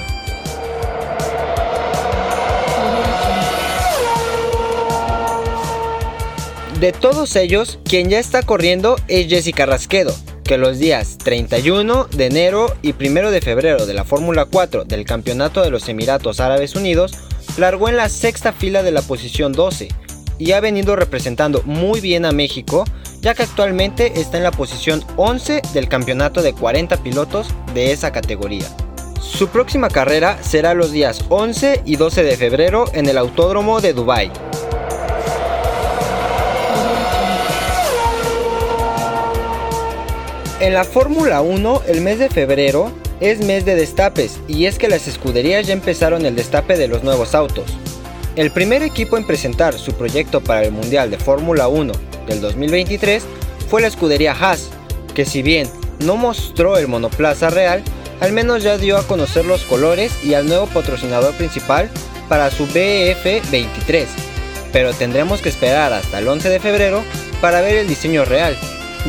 De 6.79 6.91
todos 6.91 7.35
ellos, 7.35 7.77
quien 7.87 8.09
ya 8.09 8.17
está 8.17 8.41
corriendo 8.41 8.95
es 9.07 9.27
Jessica 9.27 9.67
Rasquedo, 9.67 10.15
que 10.43 10.57
los 10.57 10.79
días 10.79 11.17
31 11.17 12.05
de 12.05 12.25
enero 12.25 12.73
y 12.81 12.93
1 12.93 13.31
de 13.31 13.41
febrero 13.41 13.85
de 13.85 13.93
la 13.93 14.03
Fórmula 14.03 14.45
4 14.45 14.85
del 14.85 15.05
Campeonato 15.05 15.61
de 15.61 15.69
los 15.69 15.87
Emiratos 15.89 16.39
Árabes 16.39 16.75
Unidos 16.75 17.13
largó 17.57 17.89
en 17.89 17.97
la 17.97 18.09
sexta 18.09 18.53
fila 18.53 18.83
de 18.83 18.91
la 18.91 19.01
posición 19.01 19.53
12 19.53 19.89
y 20.37 20.51
ha 20.51 20.59
venido 20.59 20.95
representando 20.95 21.61
muy 21.65 22.01
bien 22.01 22.25
a 22.25 22.31
México 22.31 22.85
ya 23.21 23.35
que 23.35 23.43
actualmente 23.43 24.19
está 24.19 24.37
en 24.37 24.43
la 24.43 24.51
posición 24.51 25.03
11 25.15 25.61
del 25.73 25.87
campeonato 25.87 26.41
de 26.41 26.53
40 26.53 26.97
pilotos 27.03 27.47
de 27.73 27.91
esa 27.91 28.11
categoría. 28.11 28.65
Su 29.21 29.47
próxima 29.47 29.89
carrera 29.89 30.37
será 30.41 30.73
los 30.73 30.91
días 30.91 31.23
11 31.29 31.83
y 31.85 31.95
12 31.95 32.23
de 32.23 32.35
febrero 32.35 32.85
en 32.93 33.07
el 33.07 33.17
Autódromo 33.17 33.79
de 33.79 33.93
Dubái. 33.93 34.31
En 40.61 40.75
la 40.75 40.83
Fórmula 40.83 41.41
1, 41.41 41.81
el 41.87 42.01
mes 42.01 42.19
de 42.19 42.29
febrero 42.29 42.91
es 43.19 43.39
mes 43.43 43.65
de 43.65 43.73
destapes 43.73 44.39
y 44.47 44.65
es 44.67 44.77
que 44.77 44.89
las 44.89 45.07
escuderías 45.07 45.65
ya 45.65 45.73
empezaron 45.73 46.23
el 46.23 46.35
destape 46.35 46.77
de 46.77 46.87
los 46.87 47.03
nuevos 47.03 47.33
autos. 47.33 47.65
El 48.35 48.51
primer 48.51 48.83
equipo 48.83 49.17
en 49.17 49.25
presentar 49.25 49.73
su 49.73 49.93
proyecto 49.93 50.39
para 50.39 50.63
el 50.63 50.71
Mundial 50.71 51.09
de 51.09 51.17
Fórmula 51.17 51.67
1 51.67 51.93
del 52.27 52.41
2023 52.41 53.23
fue 53.71 53.81
la 53.81 53.87
escudería 53.87 54.33
Haas, 54.39 54.69
que 55.15 55.25
si 55.25 55.41
bien 55.41 55.67
no 56.05 56.15
mostró 56.15 56.77
el 56.77 56.87
monoplaza 56.87 57.49
real, 57.49 57.81
al 58.19 58.31
menos 58.31 58.61
ya 58.61 58.77
dio 58.77 58.99
a 58.99 59.07
conocer 59.07 59.45
los 59.45 59.63
colores 59.63 60.13
y 60.23 60.35
al 60.35 60.45
nuevo 60.45 60.67
patrocinador 60.67 61.33
principal 61.33 61.89
para 62.29 62.51
su 62.51 62.67
BF 62.67 63.49
23, 63.49 64.07
pero 64.71 64.93
tendremos 64.93 65.41
que 65.41 65.49
esperar 65.49 65.91
hasta 65.91 66.19
el 66.19 66.27
11 66.27 66.49
de 66.49 66.59
febrero 66.59 67.03
para 67.41 67.61
ver 67.61 67.77
el 67.77 67.87
diseño 67.87 68.25
real, 68.25 68.55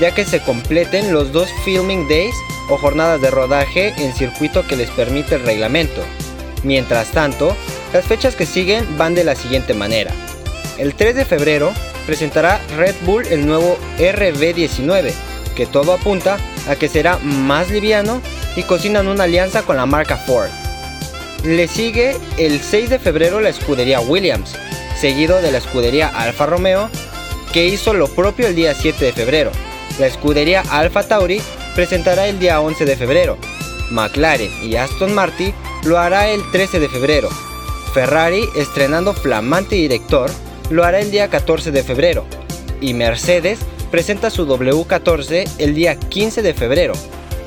ya 0.01 0.15
que 0.15 0.25
se 0.25 0.41
completen 0.41 1.13
los 1.13 1.33
dos 1.33 1.49
filming 1.65 2.09
days 2.09 2.35
o 2.69 2.77
jornadas 2.77 3.21
de 3.21 3.31
rodaje 3.31 3.95
en 3.99 4.15
circuito 4.15 4.67
que 4.67 4.77
les 4.77 4.91
permite 4.91 5.35
el 5.37 5.43
reglamento. 5.43 6.03
Mientras 6.63 7.11
tanto, 7.11 7.57
las 7.93 8.05
fechas 8.05 8.37
que 8.37 8.47
siguen 8.47 8.97
van 8.97 9.15
de 9.15 9.25
la 9.25 9.35
siguiente 9.35 9.75
manera. 9.75 10.13
El 10.79 10.95
3 10.95 11.15
de 11.15 11.25
febrero 11.25 11.73
presentará 12.07 12.61
Red 12.77 12.95
Bull 13.05 13.27
el 13.27 13.47
nuevo 13.47 13.77
RB19, 13.99 15.13
que 15.55 15.67
todo 15.67 15.93
apunta 15.93 16.39
a 16.69 16.77
que 16.77 16.89
será 16.89 17.19
más 17.19 17.71
liviano 17.71 18.21
y 18.57 18.63
cocinan 18.63 19.09
una 19.09 19.25
alianza 19.25 19.63
con 19.63 19.77
la 19.77 19.87
marca 19.87 20.17
Ford. 20.17 20.49
Le 21.45 21.69
sigue 21.69 22.17
el 22.39 22.61
6 22.61 22.91
de 22.91 22.99
febrero 22.99 23.41
la 23.41 23.49
escudería 23.49 24.01
Williams, 24.01 24.55
seguido 24.99 25.43
de 25.43 25.51
la 25.51 25.59
escudería 25.59 26.09
Alfa 26.09 26.47
Romeo, 26.47 26.89
que 27.53 27.67
hizo 27.67 27.93
lo 27.93 28.09
propio 28.09 28.47
el 28.47 28.55
día 28.55 28.75
7 28.75 29.05
de 29.05 29.13
febrero. 29.13 29.51
La 29.99 30.07
escudería 30.07 30.63
Alfa 30.71 31.03
Tauri 31.03 31.41
presentará 31.75 32.27
el 32.27 32.39
día 32.39 32.61
11 32.61 32.85
de 32.85 32.97
febrero. 32.97 33.39
McLaren 33.91 34.51
y 34.63 34.77
Aston 34.77 35.15
Martin 35.15 35.55
lo 35.85 35.99
hará 35.99 36.29
el 36.29 36.41
13 36.51 36.81
de 36.81 36.89
febrero. 36.89 37.29
Ferrari, 37.93 38.49
estrenando 38.57 39.13
flamante 39.13 39.77
director, 39.77 40.31
lo 40.71 40.85
hará 40.85 41.01
el 41.01 41.11
día 41.11 41.29
14 41.29 41.71
de 41.73 41.83
febrero. 41.83 42.25
Y 42.81 42.95
Mercedes 42.95 43.59
presenta 43.91 44.31
su 44.31 44.47
W14 44.47 45.47
el 45.59 45.75
día 45.75 45.97
15 45.97 46.41
de 46.43 46.55
febrero. 46.55 46.95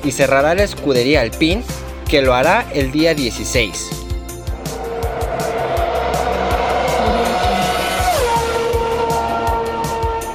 Y 0.04 0.12
cerrará 0.12 0.54
la 0.54 0.64
escudería 0.64 1.22
Alpine, 1.22 1.64
que 2.08 2.22
lo 2.22 2.36
hará 2.36 2.68
el 2.74 2.92
día 2.92 3.16
16. 3.16 4.05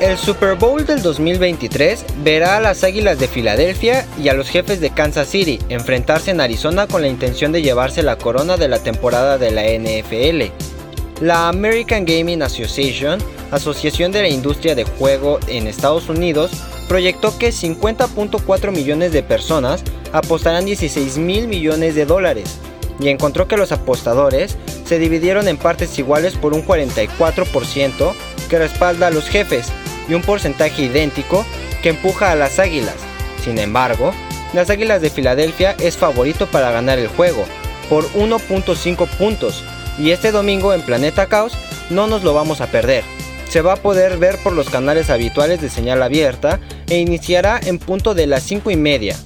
El 0.00 0.16
Super 0.16 0.54
Bowl 0.54 0.86
del 0.86 1.02
2023 1.02 2.06
verá 2.24 2.56
a 2.56 2.60
las 2.60 2.84
Águilas 2.84 3.18
de 3.18 3.28
Filadelfia 3.28 4.06
y 4.18 4.30
a 4.30 4.32
los 4.32 4.48
jefes 4.48 4.80
de 4.80 4.88
Kansas 4.88 5.28
City 5.28 5.58
enfrentarse 5.68 6.30
en 6.30 6.40
Arizona 6.40 6.86
con 6.86 7.02
la 7.02 7.08
intención 7.08 7.52
de 7.52 7.60
llevarse 7.60 8.02
la 8.02 8.16
corona 8.16 8.56
de 8.56 8.68
la 8.68 8.78
temporada 8.78 9.36
de 9.36 9.50
la 9.50 9.64
NFL. 9.64 10.52
La 11.22 11.48
American 11.48 12.06
Gaming 12.06 12.40
Association, 12.40 13.20
Asociación 13.50 14.10
de 14.10 14.22
la 14.22 14.30
Industria 14.30 14.74
de 14.74 14.84
Juego 14.84 15.38
en 15.48 15.66
Estados 15.66 16.08
Unidos, 16.08 16.50
proyectó 16.88 17.36
que 17.36 17.50
50.4 17.50 18.70
millones 18.72 19.12
de 19.12 19.22
personas 19.22 19.84
apostarán 20.14 20.64
16 20.64 21.18
mil 21.18 21.46
millones 21.46 21.94
de 21.94 22.06
dólares 22.06 22.56
y 23.00 23.10
encontró 23.10 23.46
que 23.48 23.58
los 23.58 23.70
apostadores 23.70 24.56
se 24.86 24.98
dividieron 24.98 25.46
en 25.46 25.58
partes 25.58 25.98
iguales 25.98 26.36
por 26.36 26.54
un 26.54 26.64
44% 26.64 28.12
que 28.48 28.58
respalda 28.58 29.08
a 29.08 29.10
los 29.10 29.28
jefes 29.28 29.70
y 30.10 30.14
un 30.14 30.22
porcentaje 30.22 30.82
idéntico 30.82 31.46
que 31.82 31.90
empuja 31.90 32.32
a 32.32 32.34
las 32.34 32.58
Águilas. 32.58 32.96
Sin 33.42 33.58
embargo, 33.58 34.12
las 34.52 34.68
Águilas 34.68 35.00
de 35.00 35.10
Filadelfia 35.10 35.76
es 35.78 35.96
favorito 35.96 36.46
para 36.48 36.72
ganar 36.72 36.98
el 36.98 37.08
juego 37.08 37.46
por 37.88 38.04
1.5 38.12 39.08
puntos 39.08 39.64
y 39.98 40.10
este 40.10 40.32
domingo 40.32 40.74
en 40.74 40.82
Planeta 40.82 41.26
Caos 41.26 41.52
no 41.88 42.06
nos 42.06 42.24
lo 42.24 42.34
vamos 42.34 42.60
a 42.60 42.66
perder. 42.66 43.04
Se 43.48 43.62
va 43.62 43.74
a 43.74 43.76
poder 43.76 44.18
ver 44.18 44.36
por 44.38 44.52
los 44.52 44.68
canales 44.68 45.10
habituales 45.10 45.60
de 45.60 45.70
señal 45.70 46.02
abierta 46.02 46.60
e 46.88 46.98
iniciará 46.98 47.60
en 47.64 47.78
punto 47.78 48.14
de 48.14 48.26
las 48.26 48.42
5 48.42 48.70
y 48.70 48.76
media. 48.76 49.16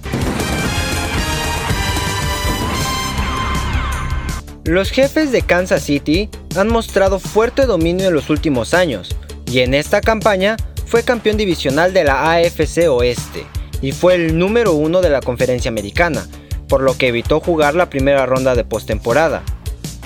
Los 4.64 4.90
jefes 4.90 5.30
de 5.30 5.42
Kansas 5.42 5.82
City 5.82 6.30
han 6.56 6.68
mostrado 6.68 7.18
fuerte 7.18 7.66
dominio 7.66 8.08
en 8.08 8.14
los 8.14 8.30
últimos 8.30 8.72
años 8.72 9.14
y 9.46 9.60
en 9.60 9.74
esta 9.74 10.00
campaña 10.00 10.56
fue 10.94 11.02
campeón 11.02 11.36
divisional 11.36 11.92
de 11.92 12.04
la 12.04 12.30
AFC 12.30 12.88
Oeste 12.88 13.44
y 13.82 13.90
fue 13.90 14.14
el 14.14 14.38
número 14.38 14.74
uno 14.74 15.00
de 15.00 15.10
la 15.10 15.20
conferencia 15.20 15.68
americana, 15.68 16.24
por 16.68 16.82
lo 16.82 16.96
que 16.96 17.08
evitó 17.08 17.40
jugar 17.40 17.74
la 17.74 17.90
primera 17.90 18.26
ronda 18.26 18.54
de 18.54 18.62
postemporada. 18.62 19.42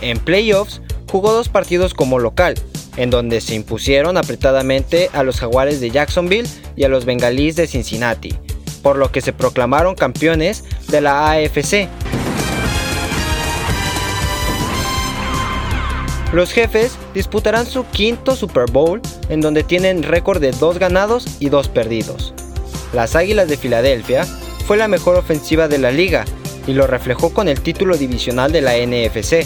En 0.01 0.19
playoffs 0.19 0.81
jugó 1.13 1.35
dos 1.35 1.51
partidos 1.51 1.93
como 1.93 2.19
local, 2.19 2.55
en 2.97 3.11
donde 3.11 3.43
se 3.43 3.55
impusieron 3.55 4.17
apretadamente 4.17 5.11
a 5.13 5.25
los 5.25 5.41
jaguares 5.41 5.83
de 5.83 5.91
Jacksonville 5.91 6.49
y 6.75 6.85
a 6.85 6.89
los 6.89 7.05
bengalíes 7.05 7.55
de 7.57 7.67
Cincinnati, 7.67 8.35
por 8.83 8.97
lo 8.97 9.13
que 9.13 9.21
se 9.21 9.35
proclamaron 9.35 9.95
campeones 9.95 10.65
de 10.89 11.03
la 11.03 11.31
AFC. 11.33 11.87
Los 16.33 16.51
jefes 16.51 16.93
disputarán 17.19 17.67
su 17.67 17.85
quinto 17.85 18.37
Super 18.37 18.71
Bowl 18.71 19.01
en 19.29 19.41
donde 19.41 19.65
tienen 19.65 20.05
récord 20.05 20.41
de 20.41 20.53
2 20.53 20.79
ganados 20.79 21.27
y 21.41 21.49
2 21.49 21.67
perdidos. 21.67 22.33
Las 22.93 23.17
Águilas 23.17 23.49
de 23.49 23.57
Filadelfia 23.57 24.25
fue 24.69 24.77
la 24.77 24.87
mejor 24.87 25.17
ofensiva 25.17 25.67
de 25.67 25.79
la 25.79 25.91
liga 25.91 26.25
y 26.69 26.75
lo 26.75 26.87
reflejó 26.87 27.35
con 27.35 27.49
el 27.49 27.61
título 27.61 27.97
divisional 27.97 28.53
de 28.53 28.61
la 28.61 28.75
NFC. 28.77 29.45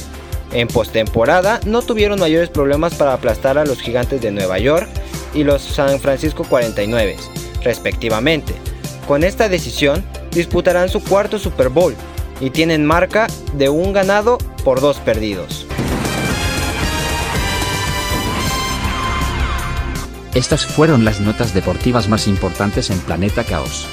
En 0.53 0.68
postemporada 0.68 1.61
no 1.64 1.81
tuvieron 1.81 2.20
mayores 2.20 2.51
problemas 2.51 2.95
para 2.95 3.14
aplastar 3.14 3.57
a 3.57 3.64
los 3.64 3.81
Gigantes 3.81 4.20
de 4.20 4.33
Nueva 4.33 4.59
York 4.59 4.87
y 5.33 5.43
los 5.43 5.62
San 5.62 5.99
Francisco 5.99 6.45
49, 6.45 7.16
respectivamente. 7.62 8.53
Con 9.09 9.25
esta 9.25 9.49
decisión 9.49 10.05
disputarán 10.31 10.91
su 10.91 11.03
cuarto 11.03 11.39
Super 11.39 11.70
Bowl 11.70 11.95
y 12.39 12.51
tienen 12.51 12.85
marca 12.85 13.29
de 13.55 13.70
un 13.70 13.95
ganado 13.95 14.37
por 14.62 14.83
dos 14.83 14.99
perdidos. 14.99 15.66
Estas 20.35 20.64
fueron 20.64 21.05
las 21.05 21.20
notas 21.20 21.53
deportivas 21.53 22.09
más 22.09 22.26
importantes 22.26 22.89
en 22.89 22.99
Planeta 23.01 23.45
Caos. 23.45 23.87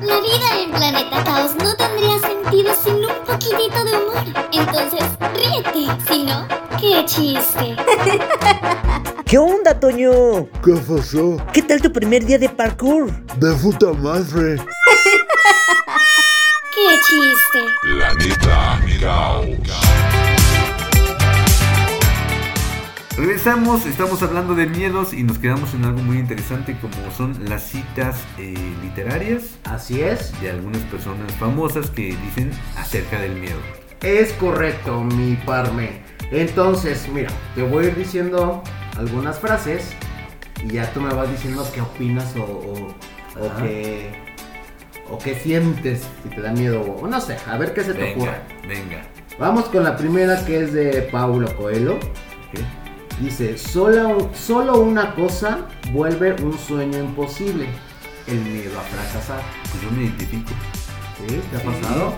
La 0.00 0.20
vida 0.20 0.62
en 0.62 0.70
Planeta 0.72 1.22
Caos 1.24 1.54
no 1.62 1.74
sin 2.84 2.94
un 2.94 3.24
poquitito 3.26 3.84
de 3.84 3.96
humor. 3.96 4.24
Entonces, 4.52 5.02
ríete. 5.32 6.02
Si 6.08 6.24
no, 6.24 6.46
qué 6.80 7.04
chiste. 7.06 7.76
¿Qué 9.24 9.38
onda, 9.38 9.78
Toño? 9.78 10.46
¿Qué 10.64 10.74
pasó? 10.88 11.36
¿Qué 11.52 11.62
tal 11.62 11.80
tu 11.80 11.92
primer 11.92 12.24
día 12.24 12.38
de 12.38 12.48
parkour? 12.48 13.12
De 13.36 13.52
puta 13.54 13.92
madre. 13.92 14.60
Qué 16.74 16.98
chiste. 17.06 17.60
Planeta 17.82 18.80
Caos. 19.00 19.46
Regresamos, 23.16 23.86
estamos 23.86 24.20
hablando 24.24 24.56
de 24.56 24.66
miedos 24.66 25.12
y 25.12 25.22
nos 25.22 25.38
quedamos 25.38 25.72
en 25.74 25.84
algo 25.84 26.00
muy 26.00 26.18
interesante 26.18 26.76
como 26.80 26.94
son 27.16 27.48
las 27.48 27.62
citas 27.62 28.24
eh, 28.38 28.54
literarias. 28.82 29.56
Así 29.64 30.00
es. 30.00 30.38
De 30.40 30.50
algunas 30.50 30.82
personas 30.82 31.32
famosas 31.34 31.90
que 31.90 32.16
dicen 32.16 32.50
acerca 32.76 33.20
del 33.20 33.36
miedo. 33.36 33.58
Es 34.02 34.32
correcto, 34.32 35.04
mi 35.04 35.36
parme. 35.36 36.02
Entonces, 36.32 37.08
mira, 37.08 37.30
te 37.54 37.62
voy 37.62 37.84
a 37.84 37.88
ir 37.88 37.96
diciendo 37.96 38.64
algunas 38.96 39.38
frases 39.38 39.92
y 40.64 40.72
ya 40.72 40.92
tú 40.92 41.00
me 41.00 41.14
vas 41.14 41.30
diciendo 41.30 41.64
qué 41.72 41.82
opinas 41.82 42.34
o, 42.36 42.42
o, 42.42 42.94
o 43.40 43.46
Ajá. 43.46 43.62
qué, 43.62 44.23
o 45.10 45.18
qué 45.18 45.34
sientes 45.34 46.02
si 46.22 46.28
te 46.30 46.40
da 46.40 46.52
miedo 46.52 46.82
o 46.82 47.06
no 47.06 47.20
sé, 47.20 47.36
a 47.46 47.56
ver 47.58 47.74
qué 47.74 47.84
se 47.84 47.94
te 47.94 48.12
ocurre. 48.12 48.38
Venga. 48.66 49.02
Vamos 49.38 49.64
con 49.66 49.82
la 49.82 49.96
primera 49.96 50.44
que 50.44 50.64
es 50.64 50.72
de 50.72 51.02
Paulo 51.10 51.54
Coelho. 51.56 51.98
Dice, 53.20 53.56
solo, 53.56 54.30
solo 54.34 54.80
una 54.80 55.14
cosa 55.14 55.68
vuelve 55.92 56.34
un 56.42 56.58
sueño 56.58 56.98
imposible, 56.98 57.66
el 58.26 58.40
miedo 58.40 58.78
a 58.78 58.82
fracasar. 58.82 59.40
Pues 59.70 59.82
yo 59.82 59.90
me 59.92 60.04
identifico. 60.04 60.50
¿Sí? 61.28 61.40
¿Te 61.50 61.56
ha 61.56 61.62
pasado? 61.62 62.14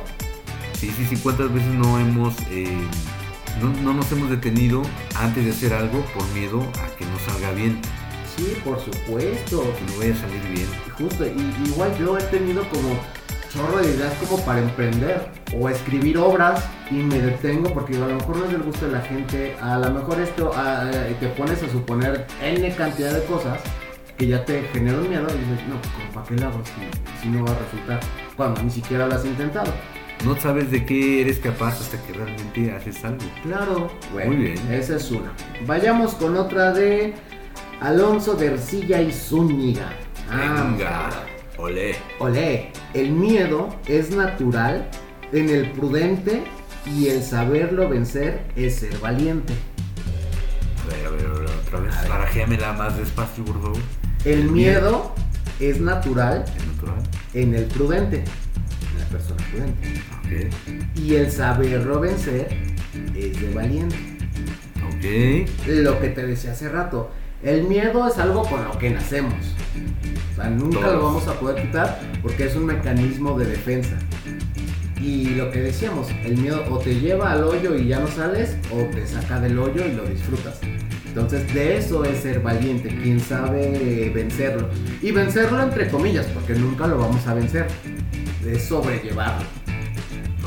Sí, 0.72 0.91
sí, 0.97 1.05
sí. 1.07 1.16
¿Cuántas 1.16 1.53
veces 1.53 1.68
no 1.68 1.99
hemos, 1.99 2.34
eh, 2.51 2.78
no, 3.61 3.68
no 3.82 3.93
nos 3.93 4.11
hemos 4.12 4.30
detenido 4.30 4.82
antes 5.16 5.45
de 5.45 5.51
hacer 5.51 5.74
algo 5.74 6.01
por 6.14 6.26
miedo 6.28 6.61
a 6.82 6.97
que 6.97 7.05
no 7.05 7.18
salga 7.30 7.53
bien? 7.53 7.78
Sí, 8.37 8.57
por 8.64 8.78
supuesto. 8.80 9.64
No 9.87 9.99
vaya 9.99 10.12
a 10.12 10.16
salir 10.16 10.43
bien. 10.53 10.68
Justo, 10.99 11.26
y, 11.26 11.68
igual 11.68 11.97
yo 11.99 12.18
he 12.18 12.22
tenido 12.24 12.68
como 12.68 12.99
chorro 13.53 13.78
de 13.78 13.95
ideas 13.95 14.12
como 14.14 14.45
para 14.45 14.61
emprender 14.61 15.28
o 15.59 15.68
escribir 15.68 16.18
obras 16.18 16.62
y 16.91 16.97
me 16.97 17.20
detengo 17.20 17.72
porque 17.72 17.97
a 17.97 18.01
lo 18.01 18.14
mejor 18.16 18.37
no 18.37 18.45
es 18.45 18.53
del 18.53 18.62
gusto 18.62 18.87
de 18.87 18.93
la 18.93 19.01
gente, 19.01 19.57
a 19.61 19.78
lo 19.78 19.91
mejor 19.91 20.20
esto 20.20 20.51
te 21.20 21.28
pones 21.28 21.62
a 21.62 21.68
suponer 21.70 22.26
n 22.43 22.74
cantidad 22.74 23.12
de 23.12 23.24
cosas 23.24 23.59
que 24.18 24.26
ya 24.26 24.45
te 24.45 24.62
genera 24.72 24.99
un 24.99 25.09
miedo 25.09 25.26
y 25.28 25.39
dices, 25.39 25.68
no, 25.68 25.80
pues, 25.80 25.93
¿para 26.12 26.26
qué 26.26 26.34
lo 26.34 26.47
hago 26.47 26.62
si, 26.64 27.22
si 27.22 27.28
no 27.28 27.45
va 27.45 27.53
a 27.53 27.59
resultar? 27.59 28.01
Cuando 28.37 28.62
ni 28.62 28.70
siquiera 28.70 29.07
lo 29.07 29.14
has 29.14 29.24
intentado. 29.24 29.72
No 30.24 30.34
sabes 30.41 30.70
de 30.70 30.84
qué 30.87 31.20
eres 31.20 31.39
capaz 31.39 31.80
hasta 31.80 32.03
que 32.03 32.14
realmente 32.14 32.72
haces 32.72 33.05
algo. 33.05 33.24
Claro, 33.43 33.91
bueno, 34.12 34.32
Muy 34.32 34.45
bien. 34.45 34.72
esa 34.72 34.97
es 34.97 35.11
una. 35.11 35.32
Vayamos 35.66 36.14
con 36.14 36.37
otra 36.37 36.72
de 36.72 37.14
Alonso 37.81 38.35
de 38.35 38.47
Ercilla 38.47 39.01
y 39.03 39.12
Zúñiga. 39.12 39.91
Ah, 40.31 40.66
Venga, 40.70 41.11
olé. 41.59 41.95
Olé, 42.18 42.70
el 42.95 43.11
miedo 43.12 43.74
es 43.87 44.11
natural 44.11 44.89
en 45.33 45.49
el 45.51 45.70
prudente 45.72 46.43
y 46.87 47.09
el 47.09 47.22
saberlo 47.22 47.89
vencer 47.89 48.45
es 48.57 48.77
ser 48.77 48.99
valiente. 48.99 49.53
A 50.85 50.89
ver, 50.97 51.07
a 51.07 51.11
ver, 51.11 51.27
a 51.27 51.39
ver, 51.41 51.49
otra 51.66 51.81
vez. 51.81 52.09
Barajéamela 52.09 52.72
más 52.72 52.97
despacio, 52.97 53.45
por 53.45 53.61
favor. 53.61 53.79
El 54.24 54.51
miedo 54.51 55.12
es 55.61 55.81
natural 55.81 56.45
Es 56.57 56.66
natural. 56.66 57.03
en 57.35 57.55
el 57.55 57.64
prudente, 57.66 58.16
en 58.18 58.99
la 59.01 59.05
persona 59.07 59.45
prudente. 59.51 60.01
Ok. 60.18 60.99
Y 61.01 61.14
el 61.16 61.31
saberlo 61.31 62.01
vencer 62.01 62.49
es 63.14 63.41
de 63.41 63.55
valiente. 63.55 63.97
Ok. 64.89 65.49
Lo 65.68 66.01
que 66.01 66.09
te 66.09 66.27
decía 66.27 66.53
hace 66.53 66.68
rato, 66.68 67.11
el 67.47 67.62
miedo 67.62 68.09
es 68.09 68.18
algo 68.18 68.42
con 68.42 68.64
lo 68.64 68.76
que 68.76 68.90
nacemos. 68.90 69.34
O 70.32 70.34
sea, 70.34 70.51
nunca 70.51 70.80
Todos. 70.80 70.92
lo 70.94 71.03
vamos 71.03 71.28
a 71.28 71.34
poder 71.38 71.62
quitar 71.62 72.01
porque 72.20 72.47
es 72.47 72.57
un 72.57 72.66
mecanismo 72.66 73.38
de 73.38 73.47
defensa. 73.47 73.97
Y 75.01 75.30
lo 75.30 75.53
que 75.53 75.61
decíamos, 75.61 76.09
el 76.24 76.36
miedo 76.38 76.64
o 76.68 76.78
te 76.78 76.99
lleva 76.99 77.30
al 77.30 77.44
hoyo 77.44 77.76
y 77.76 77.86
ya 77.86 78.01
no 78.01 78.09
sales, 78.09 78.57
o 78.72 78.78
te 78.92 79.07
saca 79.07 79.38
del 79.40 79.59
hoyo 79.59 79.86
y 79.86 79.92
lo 79.92 80.05
disfrutas. 80.05 80.59
Entonces, 81.07 81.55
de 81.55 81.76
eso 81.76 82.05
es 82.05 82.18
ser 82.18 82.40
valiente, 82.40 82.88
quien 82.88 83.20
sabe 83.20 84.11
vencerlo. 84.12 84.68
Y 85.01 85.12
vencerlo 85.12 85.62
entre 85.62 85.88
comillas, 85.88 86.26
porque 86.26 86.55
nunca 86.55 86.86
lo 86.86 86.99
vamos 86.99 87.26
a 87.26 87.34
vencer. 87.34 87.68
Es 88.44 88.64
sobrellevarlo. 88.64 89.47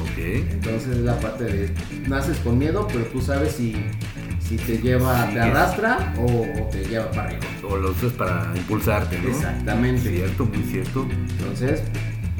Ok. 0.01 0.17
Entonces, 0.17 0.97
es 0.97 0.97
la 0.97 1.17
parte 1.19 1.45
de 1.45 1.73
naces 2.07 2.37
con 2.39 2.57
miedo, 2.57 2.87
pero 2.91 3.05
tú 3.05 3.21
sabes 3.21 3.53
si, 3.53 3.75
si 4.49 4.57
te 4.57 4.79
lleva, 4.79 5.27
Sí, 5.27 5.33
te 5.33 5.39
arrastra 5.41 6.13
o, 6.17 6.23
o 6.23 6.69
te 6.71 6.83
lleva 6.83 7.11
para 7.11 7.25
arriba. 7.25 7.45
O 7.69 7.77
lo 7.77 7.91
usas 7.91 8.11
para 8.13 8.51
impulsarte, 8.55 9.19
¿no? 9.19 9.29
Exactamente. 9.29 10.09
Cierto, 10.09 10.45
muy 10.47 10.63
cierto. 10.63 11.07
Entonces, 11.11 11.83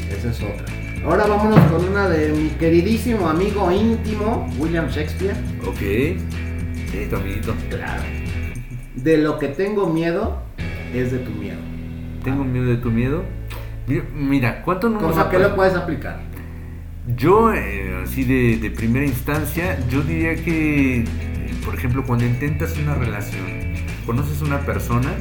esa 0.09 0.31
es 0.31 0.41
otra. 0.41 0.65
Ahora 1.05 1.27
vámonos 1.27 1.59
con 1.71 1.87
una 1.87 2.09
de 2.09 2.31
mi 2.31 2.49
queridísimo 2.49 3.29
amigo 3.29 3.71
íntimo, 3.71 4.49
William 4.57 4.87
Shakespeare. 4.87 5.35
Ok. 5.67 5.77
Sí, 5.77 7.05
tu 7.07 7.15
amiguito. 7.15 7.53
Claro. 7.69 8.01
De 8.95 9.17
lo 9.17 9.37
que 9.37 9.49
tengo 9.49 9.87
miedo 9.87 10.41
es 10.91 11.11
de 11.11 11.19
tu 11.19 11.29
miedo. 11.29 11.59
Tengo 12.23 12.43
miedo 12.43 12.65
de 12.65 12.77
tu 12.77 12.89
miedo. 12.89 13.23
Mira, 14.15 14.63
¿cuánto 14.63 14.89
no 14.89 14.99
¿Cómo 14.99 15.19
a 15.19 15.29
qué 15.29 15.37
lo 15.37 15.55
puedes 15.55 15.75
aplicar? 15.75 16.21
Yo, 17.15 17.53
eh, 17.53 18.01
así 18.03 18.23
de, 18.23 18.57
de 18.57 18.71
primera 18.71 19.05
instancia, 19.05 19.77
yo 19.89 20.01
diría 20.01 20.35
que, 20.35 21.05
por 21.65 21.75
ejemplo, 21.75 22.03
cuando 22.05 22.25
intentas 22.25 22.77
una 22.77 22.95
relación, 22.95 23.45
conoces 24.05 24.41
una 24.41 24.59
persona 24.61 25.13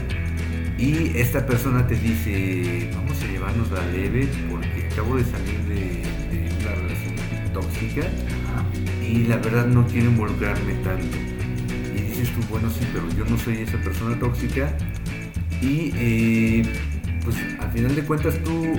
y 0.79 1.17
esta 1.17 1.47
persona 1.47 1.87
te 1.87 1.97
dice, 1.97 2.91
vamos 2.95 3.23
a 3.23 3.27
llevarnos 3.27 3.71
la 3.71 3.85
leve 3.87 4.29
porque 4.51 4.89
acabo 4.93 5.17
de 5.17 5.25
salir 5.25 5.59
de, 5.65 6.03
de 6.31 6.51
una 6.61 6.75
relación 6.75 7.53
tóxica 7.53 8.03
y 9.07 9.25
la 9.25 9.37
verdad 9.37 9.67
no 9.67 9.87
quiero 9.87 10.09
involucrarme 10.11 10.75
tanto. 10.85 11.17
Y 11.97 12.03
dices 12.03 12.31
tú, 12.31 12.41
bueno, 12.51 12.71
sí, 12.71 12.87
pero 12.93 13.09
yo 13.17 13.25
no 13.25 13.39
soy 13.39 13.59
esa 13.59 13.79
persona 13.79 14.19
tóxica 14.19 14.73
y 15.61 15.93
eh, 15.97 16.63
pues 17.25 17.37
al 17.59 17.71
final 17.73 17.95
de 17.95 18.03
cuentas 18.03 18.39
tú 18.45 18.75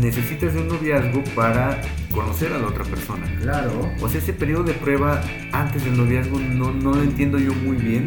necesitas 0.00 0.54
de 0.54 0.60
un 0.60 0.68
noviazgo 0.68 1.22
para 1.34 1.80
conocer 2.14 2.52
a 2.52 2.58
la 2.58 2.66
otra 2.68 2.84
persona. 2.84 3.26
Claro. 3.40 3.90
O 4.00 4.08
sea, 4.08 4.20
ese 4.20 4.32
periodo 4.32 4.64
de 4.64 4.74
prueba 4.74 5.22
antes 5.52 5.84
del 5.84 5.96
noviazgo 5.96 6.38
no, 6.38 6.72
no 6.72 6.92
lo 6.94 7.02
entiendo 7.02 7.38
yo 7.38 7.52
muy 7.54 7.76
bien 7.76 8.04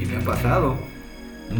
y 0.00 0.06
me 0.06 0.16
ha 0.16 0.20
pasado. 0.20 0.76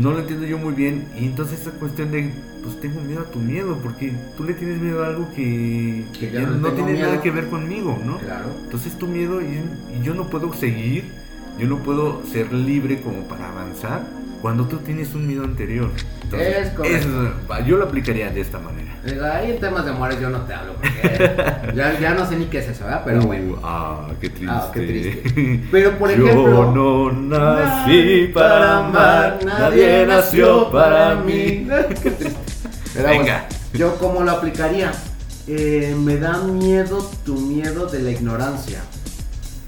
No 0.01 0.11
lo 0.13 0.19
entiendo 0.21 0.47
yo 0.47 0.59
muy 0.59 0.75
bien 0.75 1.05
y 1.19 1.27
entonces 1.27 1.61
esa 1.61 1.71
cuestión 1.71 2.11
de, 2.11 2.31
pues 2.63 2.81
tengo 2.81 3.01
miedo 3.01 3.21
a 3.21 3.31
tu 3.31 3.39
miedo 3.39 3.79
porque 3.83 4.13
tú 4.37 4.43
le 4.45 4.55
tienes 4.55 4.81
miedo 4.81 5.05
a 5.05 5.09
algo 5.09 5.29
que, 5.35 6.05
Que 6.19 6.31
ya 6.33 6.41
que 6.41 6.47
no 6.47 6.73
tiene 6.73 6.93
miedo. 6.95 7.07
nada 7.07 7.23
que 7.23 7.31
ver 7.31 7.47
conmigo, 7.49 7.97
¿no? 8.05 8.19
Claro. 8.19 8.47
Entonces 8.65 8.99
tu 8.99 9.07
miedo 9.07 9.41
y, 9.41 9.45
y 9.97 10.03
yo 10.03 10.15
no 10.15 10.29
puedo 10.29 10.53
seguir, 10.53 11.05
yo 11.61 11.69
no 11.69 11.79
puedo 11.79 12.23
ser 12.27 12.53
libre 12.53 13.01
como 13.01 13.29
para 13.29 13.49
avanzar 13.49 14.03
cuando 14.43 14.67
tú 14.67 14.79
tienes 14.79 15.15
un 15.15 15.29
miedo 15.29 15.45
anterior. 15.45 15.91
Entonces, 16.25 16.57
Es 16.67 16.69
correcto. 16.71 17.33
eso, 17.55 17.65
yo 17.67 17.77
lo 17.79 17.85
aplicaría 17.85 18.31
de 18.31 18.41
esta 18.41 18.59
manera. 18.59 18.86
Digo, 19.07 19.25
Ahí 19.25 19.53
en 19.53 19.61
temas 19.61 19.85
de 19.85 19.91
amores 19.93 20.21
yo 20.21 20.29
no 20.31 20.41
te 20.43 20.53
hablo 20.55 20.75
porque 20.75 21.73
ya, 21.75 21.99
ya 22.01 22.15
no 22.15 22.29
sé 22.29 22.37
ni 22.37 22.47
qué 22.47 22.59
es 22.59 22.69
eso, 22.69 22.85
¿verdad? 22.85 23.03
Pero 23.05 23.21
Uh, 23.23 23.27
bueno. 23.27 23.59
Ah, 23.63 24.09
qué 24.21 24.29
triste. 24.31 24.55
Ah, 24.55 24.71
qué 24.75 24.81
triste. 24.81 25.69
Pero 25.71 25.99
por 25.99 26.11
Yo 26.17 26.27
ejemplo. 26.27 26.73
no 26.73 27.13
nací 27.13 28.31
para 28.35 28.79
amar, 28.87 29.39
nadie 29.45 30.05
nació 30.07 30.71
para 30.71 31.15
mí. 31.17 31.67
Qué 32.03 32.11
triste. 32.11 32.37
Pero 32.95 33.09
Venga. 33.09 33.47
yo 33.75 33.97
cómo 33.99 34.23
lo 34.23 34.33
aplicaría. 34.33 34.93
Eh, 35.49 35.95
me 35.97 36.17
da 36.17 36.39
miedo 36.39 37.09
tu 37.25 37.35
miedo 37.39 37.87
de 37.87 38.01
la 38.03 38.11
ignorancia. 38.11 38.81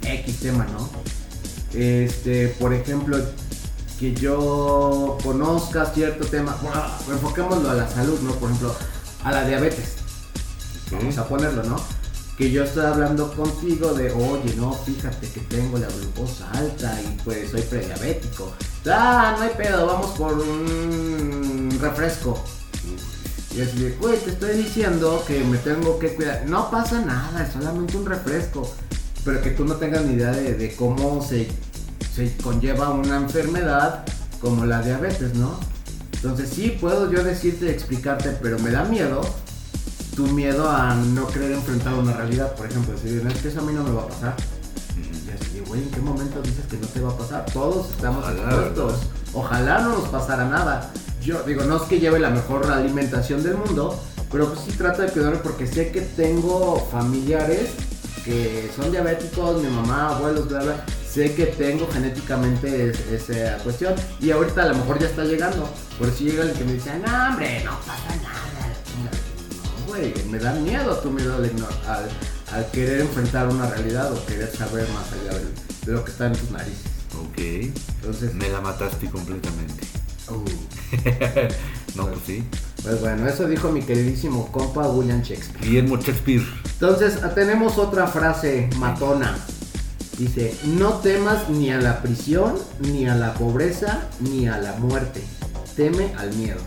X 0.03 0.41
tema, 0.41 0.66
¿no? 0.72 0.89
Este, 1.78 2.49
por 2.59 2.72
ejemplo, 2.74 3.18
que 4.01 4.14
yo 4.14 5.18
conozca 5.22 5.84
cierto 5.86 6.26
tema. 6.26 6.57
Bueno, 6.62 6.82
enfoquémoslo 7.12 7.70
a 7.70 7.74
la 7.74 7.89
salud, 7.89 8.18
¿no? 8.22 8.32
Por 8.32 8.49
ejemplo, 8.51 8.74
a 9.25 9.33
la 9.33 9.45
diabetes. 9.45 9.97
Vamos 10.91 11.19
a 11.19 11.29
ponerlo, 11.29 11.62
¿no? 11.64 11.77
Que 12.37 12.51
yo 12.51 12.64
estoy 12.64 12.87
hablando 12.87 13.33
contigo 13.35 13.93
de, 13.95 14.12
oye, 14.12 14.55
no, 14.57 14.73
fíjate 14.73 15.29
que 15.29 15.41
tengo 15.41 15.77
la 15.79 15.89
glucosa 15.89 16.49
alta 16.53 17.01
y 17.03 17.21
pues 17.25 17.51
soy 17.51 17.62
prediabético. 17.62 18.53
Ah, 18.87 19.35
no 19.37 19.45
hay 19.45 19.51
pedo, 19.57 19.87
vamos 19.87 20.11
por 20.12 20.35
un 20.35 21.77
refresco. 21.81 22.43
Y 23.55 23.61
así 23.61 23.79
de, 23.79 23.91
güey, 23.93 24.19
te 24.19 24.31
estoy 24.31 24.57
diciendo 24.57 25.23
que 25.27 25.43
me 25.43 25.59
tengo 25.59 25.99
que 25.99 26.14
cuidar. 26.14 26.45
No 26.47 26.71
pasa 26.71 27.01
nada, 27.01 27.45
es 27.45 27.53
solamente 27.53 27.97
un 27.97 28.07
refresco. 28.07 28.71
Pero 29.25 29.43
que 29.43 29.51
tú 29.51 29.64
no 29.64 29.75
tengas 29.75 30.05
ni 30.05 30.14
idea 30.14 30.31
de, 30.31 30.55
de 30.55 30.77
cómo 30.77 31.23
se, 31.27 31.49
se 32.14 32.37
conlleva 32.37 32.91
una 32.91 33.16
enfermedad 33.16 34.05
como 34.41 34.64
la 34.64 34.81
diabetes, 34.81 35.35
¿no? 35.35 35.59
Entonces 36.23 36.51
sí 36.51 36.77
puedo 36.81 37.11
yo 37.11 37.23
decirte 37.23 37.66
y 37.66 37.69
explicarte, 37.69 38.31
pero 38.43 38.59
me 38.59 38.71
da 38.71 38.85
miedo 38.85 39.21
tu 40.16 40.27
miedo 40.27 40.69
a 40.69 40.97
no 40.97 41.29
querer 41.29 41.53
enfrentar 41.53 41.95
una 41.95 42.12
realidad. 42.12 42.53
Por 42.57 42.66
ejemplo, 42.66 42.93
decir, 42.93 43.23
"No, 43.23 43.31
es 43.31 43.39
que 43.39 43.49
eso 43.49 43.61
a 43.61 43.62
mí 43.62 43.73
no 43.73 43.85
me 43.85 43.93
va 43.93 44.03
a 44.03 44.09
pasar. 44.09 44.35
Y 44.97 45.31
así, 45.31 45.62
güey, 45.69 45.81
¿en 45.83 45.91
qué 45.91 46.01
momento 46.01 46.43
dices 46.43 46.66
que 46.69 46.77
no 46.77 46.89
te 46.89 47.01
va 47.01 47.11
a 47.11 47.16
pasar? 47.16 47.47
Todos 47.53 47.91
estamos 47.91 48.25
Ojalá, 48.25 48.43
expuestos. 48.43 48.95
Ojalá 49.33 49.81
no 49.81 49.91
nos 49.91 50.09
pasara 50.09 50.45
nada. 50.49 50.91
Yo 51.23 51.45
digo, 51.45 51.62
no 51.64 51.77
es 51.77 51.83
que 51.83 52.01
lleve 52.01 52.19
la 52.19 52.31
mejor 52.31 52.69
alimentación 52.69 53.45
del 53.45 53.57
mundo, 53.59 53.97
pero 54.33 54.49
pues 54.49 54.61
sí 54.66 54.73
trato 54.73 55.03
de 55.03 55.09
cuidarme 55.09 55.39
porque 55.39 55.69
sé 55.69 55.93
que 55.93 56.01
tengo 56.01 56.85
familiares 56.91 57.71
que 58.25 58.69
son 58.75 58.91
diabéticos, 58.91 59.62
mi 59.62 59.71
mamá, 59.71 60.16
abuelos, 60.16 60.49
bla, 60.49 60.64
bla. 60.64 60.85
Sé 61.19 61.35
que 61.35 61.47
tengo 61.47 61.89
genéticamente 61.93 62.91
es- 62.91 63.29
esa 63.29 63.59
cuestión 63.64 63.93
y 64.21 64.31
ahorita 64.31 64.62
a 64.62 64.66
lo 64.66 64.77
mejor 64.77 65.01
ya 65.01 65.09
está 65.09 65.25
llegando. 65.25 65.69
Por 65.99 66.12
si 66.12 66.27
llega 66.27 66.45
el 66.45 66.53
que 66.53 66.62
me 66.62 66.75
dice, 66.75 66.93
no, 67.05 67.31
hombre, 67.31 67.61
no 67.64 67.73
pasa 67.81 68.14
nada. 68.23 68.69
No, 69.03 69.87
güey, 69.89 70.14
me 70.31 70.39
da 70.39 70.53
miedo 70.53 70.97
tu 70.99 71.11
miedo 71.11 71.35
al, 71.35 71.45
al, 71.89 72.09
al 72.53 72.71
querer 72.71 73.01
enfrentar 73.01 73.49
una 73.49 73.69
realidad 73.69 74.12
o 74.12 74.27
querer 74.27 74.49
saber 74.57 74.87
más 74.91 75.07
allá 75.12 75.37
de, 75.85 75.93
lo 75.93 76.05
que 76.05 76.12
está 76.12 76.27
en 76.27 76.35
tus 76.35 76.53
narices. 76.53 76.83
Ok. 77.21 77.39
Entonces, 77.97 78.33
Me 78.35 78.49
la 78.51 78.61
mataste 78.61 79.11
completamente. 79.11 79.85
no, 81.97 82.07
pues 82.07 82.19
sí. 82.27 82.45
pues 82.85 83.01
bueno, 83.01 83.27
eso 83.29 83.49
dijo 83.49 83.73
mi 83.73 83.83
queridísimo 83.83 84.53
compa 84.53 84.87
William 84.87 85.23
Shakespeare. 85.23 85.66
Guillermo 85.66 85.97
Shakespeare. 85.97 86.47
Entonces, 86.75 87.19
tenemos 87.35 87.77
otra 87.77 88.07
frase 88.07 88.71
matona. 88.77 89.37
Dice, 90.19 90.55
no 90.64 90.95
temas 90.95 91.49
ni 91.49 91.71
a 91.71 91.81
la 91.81 92.03
prisión, 92.03 92.55
ni 92.81 93.07
a 93.07 93.14
la 93.14 93.35
pobreza, 93.35 94.09
ni 94.19 94.49
a 94.49 94.59
la 94.59 94.73
muerte. 94.75 95.23
Teme 95.77 96.12
al 96.19 96.35
miedo. 96.35 96.59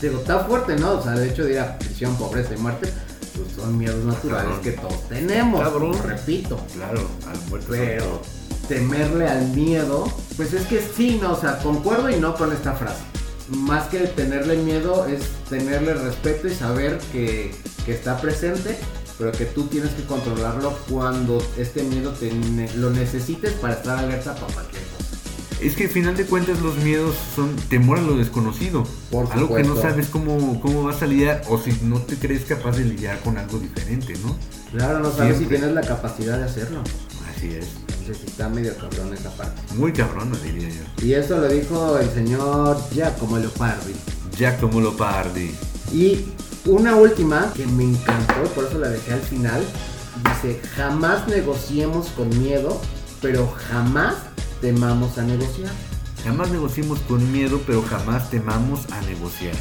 Digo, 0.00 0.18
está 0.18 0.40
fuerte, 0.40 0.76
¿no? 0.76 0.92
O 0.92 1.02
sea, 1.02 1.12
de 1.12 1.28
hecho, 1.28 1.44
de 1.44 1.52
ir 1.52 1.58
a 1.58 1.78
prisión, 1.78 2.16
pobreza 2.16 2.54
y 2.54 2.58
muerte, 2.58 2.90
pues 3.34 3.52
son 3.54 3.76
miedos 3.76 4.02
naturales 4.02 4.46
Cabrón. 4.46 4.62
que 4.62 4.72
todos 4.72 5.08
tenemos. 5.08 5.62
Cabrón. 5.62 5.98
Repito. 6.02 6.58
Claro, 6.74 7.06
al 7.30 7.50
muerto. 7.50 7.66
Pero 7.70 8.22
temerle 8.66 9.28
al 9.28 9.48
miedo, 9.48 10.10
pues 10.36 10.54
es 10.54 10.66
que 10.66 10.80
sí, 10.80 11.18
no, 11.20 11.32
o 11.32 11.40
sea, 11.40 11.58
concuerdo 11.58 12.10
y 12.10 12.16
no 12.16 12.34
con 12.34 12.52
esta 12.52 12.72
frase. 12.72 13.02
Más 13.50 13.88
que 13.88 14.00
tenerle 14.00 14.56
miedo 14.56 15.06
es 15.06 15.22
tenerle 15.48 15.94
respeto 15.94 16.48
y 16.48 16.54
saber 16.54 16.98
que, 17.12 17.54
que 17.84 17.92
está 17.92 18.18
presente, 18.20 18.76
pero 19.18 19.32
que 19.32 19.44
tú 19.46 19.64
tienes 19.64 19.90
que 19.92 20.04
controlarlo 20.04 20.72
cuando 20.90 21.42
este 21.56 21.82
miedo 21.82 22.10
te 22.12 22.32
ne- 22.32 22.70
lo 22.76 22.90
necesites 22.90 23.52
para 23.54 23.74
estar 23.74 23.98
alerta 23.98 24.34
para 24.34 24.52
cualquier 24.52 24.82
cosa. 24.82 24.96
Es 25.62 25.74
que 25.74 25.84
al 25.84 25.90
final 25.90 26.14
de 26.16 26.26
cuentas 26.26 26.60
los 26.60 26.76
miedos 26.76 27.16
son 27.34 27.56
temor 27.70 27.98
a 27.98 28.02
lo 28.02 28.16
desconocido. 28.18 28.86
Por 29.10 29.32
algo 29.32 29.54
que 29.54 29.62
no 29.62 29.74
sabes 29.80 30.08
cómo, 30.08 30.60
cómo 30.60 30.82
vas 30.82 31.00
a 31.02 31.06
lidiar 31.06 31.42
o 31.48 31.56
si 31.58 31.72
no 31.82 31.98
te 32.02 32.16
crees 32.16 32.44
capaz 32.44 32.76
de 32.76 32.84
lidiar 32.84 33.18
con 33.20 33.38
algo 33.38 33.58
diferente, 33.58 34.12
¿no? 34.22 34.36
Claro, 34.72 34.98
no 35.00 35.10
sabes 35.10 35.38
si 35.38 35.46
tienes 35.46 35.72
la 35.72 35.80
capacidad 35.80 36.36
de 36.36 36.44
hacerlo. 36.44 36.82
Así 37.34 37.48
es. 37.54 37.68
Entonces 38.00 38.24
está 38.28 38.50
medio 38.50 38.76
cabrón 38.76 39.14
esa 39.14 39.30
parte. 39.34 39.60
Muy 39.76 39.92
cabrón, 39.94 40.30
diría 40.44 40.68
yo. 40.68 41.04
Y 41.04 41.14
eso 41.14 41.38
lo 41.38 41.48
dijo 41.48 41.98
el 41.98 42.10
señor 42.10 42.78
Giacomo 42.92 43.38
Leopardi. 43.38 43.94
Giacomo 44.36 44.80
Lopardi. 44.82 45.54
Y 45.92 46.26
una 46.66 46.96
última 46.96 47.52
que 47.54 47.66
me 47.66 47.84
encantó, 47.84 48.42
por 48.54 48.64
eso 48.64 48.78
la 48.78 48.88
dejé 48.88 49.14
al 49.14 49.20
final. 49.20 49.62
Dice, 50.24 50.60
jamás 50.74 51.28
negociemos 51.28 52.08
con 52.08 52.28
miedo, 52.42 52.80
pero 53.20 53.52
jamás 53.68 54.14
temamos 54.60 55.18
a 55.18 55.22
negociar. 55.22 55.70
Jamás 56.24 56.50
negociemos 56.50 56.98
con 57.00 57.32
miedo, 57.32 57.60
pero 57.66 57.82
jamás 57.82 58.30
temamos 58.30 58.80
a 58.90 59.00
negociar. 59.02 59.54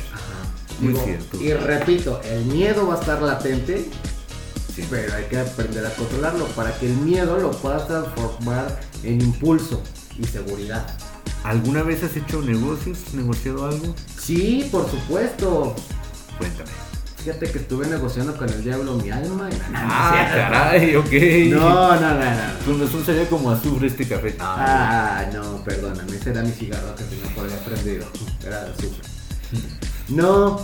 Muy 0.80 0.94
Digo, 0.94 1.06
cierto. 1.06 1.42
Y 1.42 1.54
repito, 1.54 2.22
el 2.24 2.46
miedo 2.46 2.88
va 2.88 2.96
a 2.96 3.00
estar 3.00 3.22
latente, 3.22 3.90
pero 4.90 5.14
hay 5.14 5.26
que 5.26 5.40
aprender 5.40 5.86
a 5.86 5.94
controlarlo 5.94 6.46
para 6.48 6.78
que 6.78 6.88
el 6.88 6.96
miedo 6.98 7.38
lo 7.38 7.52
puedas 7.52 7.88
transformar 7.88 8.80
en 9.04 9.22
impulso 9.22 9.82
y 10.18 10.26
seguridad. 10.26 10.86
¿Alguna 11.44 11.84
vez 11.84 12.04
has 12.04 12.16
hecho 12.18 12.42
negocios? 12.42 13.14
¿Negociado 13.14 13.66
algo? 13.66 13.94
Sí, 14.20 14.68
por 14.72 14.90
supuesto. 14.90 15.76
Cuéntame. 16.40 16.72
Fíjate 17.26 17.50
que 17.52 17.58
estuve 17.58 17.88
negociando 17.88 18.38
con 18.38 18.48
el 18.48 18.64
diablo 18.64 18.94
mi 18.98 19.10
alma. 19.10 19.50
y- 19.52 19.72
no, 19.72 19.80
no, 19.80 19.88
Ah, 19.90 20.12
cierto. 20.14 20.52
caray, 20.54 20.96
ok. 20.96 21.60
No, 21.60 21.96
no, 22.00 22.14
no, 22.14 22.20
no. 22.20 22.66
Con 22.66 22.80
razón 22.80 23.04
sabía 23.04 23.28
como 23.28 23.50
azufre 23.50 23.88
este 23.88 24.08
café. 24.08 24.36
Ah, 24.40 25.26
no, 25.34 25.64
perdóname, 25.64 26.16
ese 26.18 26.30
era 26.30 26.44
mi 26.44 26.52
cigarro 26.52 26.94
que 26.96 27.04
tenía 27.06 27.26
por 27.34 27.46
ahí 27.46 27.60
prendido. 27.66 28.06
Era 28.46 28.66
de 28.66 28.70
azúcar. 28.72 29.06
No, 30.10 30.62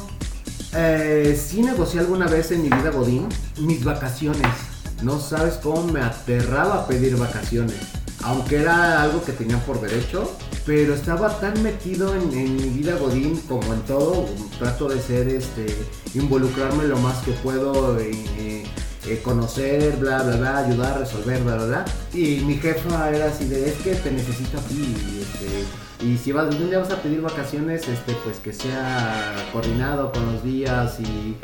eh, 0.75 1.35
sí 1.49 1.63
negocié 1.63 1.99
alguna 2.01 2.27
vez 2.27 2.51
en 2.51 2.61
mi 2.61 2.69
vida 2.69 2.91
Godín 2.91 3.27
mis 3.59 3.83
vacaciones. 3.83 4.45
No 5.01 5.19
sabes 5.19 5.55
cómo 5.55 5.91
me 5.91 5.99
aterraba 6.01 6.85
pedir 6.85 7.17
vacaciones. 7.17 7.77
Aunque 8.23 8.57
era 8.57 9.01
algo 9.01 9.23
que 9.23 9.31
tenía 9.31 9.57
por 9.65 9.81
derecho, 9.81 10.31
pero 10.65 10.93
estaba 10.93 11.39
tan 11.39 11.61
metido 11.63 12.13
en, 12.13 12.55
mi 12.55 12.69
vida 12.69 12.95
Godín 12.95 13.37
como 13.47 13.73
en 13.73 13.81
todo. 13.81 14.27
Trato 14.59 14.87
de 14.89 15.01
ser, 15.01 15.27
este, 15.27 15.65
involucrarme 16.13 16.85
lo 16.85 16.97
más 16.97 17.17
que 17.23 17.31
puedo, 17.31 17.97
eh, 17.99 18.11
eh, 18.37 18.63
eh, 19.07 19.21
conocer, 19.23 19.97
bla, 19.97 20.21
bla, 20.21 20.35
bla, 20.35 20.57
ayudar, 20.59 20.99
resolver, 20.99 21.41
bla, 21.41 21.55
bla, 21.55 21.65
bla. 21.65 21.85
Y 22.13 22.41
mi 22.41 22.55
jefa 22.55 23.09
era 23.09 23.25
así 23.27 23.45
de, 23.45 23.69
es 23.69 23.75
que 23.75 23.95
te 23.95 24.11
necesito 24.11 24.59
a 24.59 24.61
ti, 24.61 24.75
y, 24.75 25.21
este, 25.21 26.05
y 26.05 26.17
si 26.17 26.31
vas, 26.31 26.47
algún 26.47 26.69
día 26.69 26.79
vas 26.79 26.91
a 26.91 27.01
pedir 27.01 27.21
vacaciones, 27.21 27.87
este, 27.87 28.13
pues 28.23 28.37
que 28.37 28.53
sea 28.53 29.33
coordinado 29.51 30.11
con 30.11 30.31
los 30.31 30.43
días 30.43 30.99
y, 30.99 31.35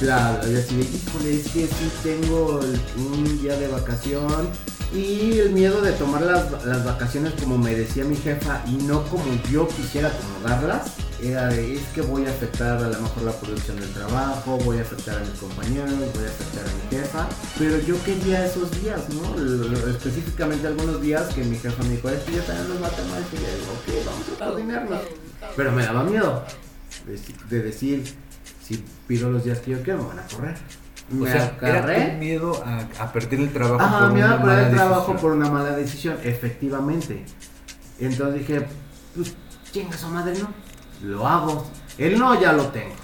bla, 0.00 0.40
bla, 0.40 0.50
y 0.50 0.56
así 0.56 0.76
de, 0.76 0.82
híjole, 0.82 1.36
es 1.36 1.44
que 1.44 1.66
sí 1.68 1.90
tengo 2.02 2.60
un 2.96 3.40
día 3.40 3.56
de 3.56 3.68
vacación 3.68 4.48
y 4.92 5.38
el 5.38 5.50
miedo 5.50 5.82
de 5.82 5.92
tomar 5.92 6.22
las, 6.22 6.64
las 6.64 6.84
vacaciones 6.84 7.34
como 7.34 7.58
me 7.58 7.74
decía 7.74 8.04
mi 8.04 8.16
jefa 8.16 8.62
y 8.66 8.82
no 8.84 9.04
como 9.04 9.24
yo 9.50 9.68
quisiera 9.68 10.08
acomodarlas, 10.08 10.92
era 11.22 11.48
de, 11.48 11.74
es 11.74 11.82
que 11.94 12.00
voy 12.00 12.26
a 12.26 12.30
afectar 12.30 12.78
a 12.78 12.88
lo 12.88 13.00
mejor 13.00 13.24
la 13.24 13.32
producción 13.32 13.78
del 13.78 13.90
trabajo, 13.90 14.58
voy 14.64 14.78
a 14.78 14.82
afectar 14.82 15.16
a 15.16 15.20
mis 15.20 15.38
compañeros, 15.38 15.92
voy 16.14 16.24
a 16.24 16.28
afectar 16.28 16.64
a 16.64 16.74
mi 16.74 16.96
jefa, 16.96 17.28
pero 17.58 17.78
yo 17.80 18.02
quería 18.04 18.46
esos 18.46 18.70
días, 18.82 19.00
¿no? 19.10 19.90
Específicamente 19.90 20.66
algunos 20.66 21.02
días 21.02 21.34
que 21.34 21.42
mi 21.42 21.56
jefa 21.56 21.82
me 21.82 21.90
dijo, 21.90 22.08
es 22.08 22.22
que 22.22 22.36
yo 22.36 22.42
también 22.42 22.68
los 22.68 22.80
mal, 22.80 22.92
y 23.32 23.36
digo, 23.36 23.72
ok, 23.74 24.06
vamos 24.06 24.26
a 24.28 24.44
coordinarnos. 24.44 25.00
Pero 25.56 25.72
me 25.72 25.84
daba 25.84 26.04
miedo 26.04 26.44
de, 27.06 27.56
de 27.56 27.62
decir, 27.62 28.04
si 28.64 28.84
pido 29.06 29.30
los 29.30 29.44
días 29.44 29.58
que 29.58 29.72
yo 29.72 29.82
quiero, 29.82 30.02
me 30.02 30.08
van 30.08 30.20
a 30.20 30.26
correr. 30.26 30.56
O 31.10 31.14
Me 31.14 31.30
sea, 31.32 31.56
agarré. 31.60 31.96
era 32.02 32.12
tu 32.12 32.18
miedo 32.18 32.62
a, 32.64 33.02
a 33.02 33.12
perder 33.12 33.40
el 33.40 33.52
trabajo 33.52 33.82
Ajá, 33.82 33.98
por 34.00 34.12
me 34.12 34.24
una 34.24 34.34
a 34.34 34.42
perder 34.42 34.58
el 34.58 34.64
mala 34.66 34.76
trabajo 34.76 35.00
decisión. 35.12 35.16
por 35.20 35.32
una 35.32 35.50
mala 35.50 35.70
decisión, 35.76 36.16
efectivamente. 36.22 37.24
Entonces 37.98 38.40
dije, 38.40 38.66
pues 39.14 39.34
chinga 39.72 39.96
su 39.96 40.08
madre, 40.08 40.34
no. 40.38 40.48
Lo 41.08 41.26
hago. 41.26 41.66
El 41.96 42.18
no 42.18 42.38
ya 42.40 42.52
lo 42.52 42.66
tengo. 42.68 42.94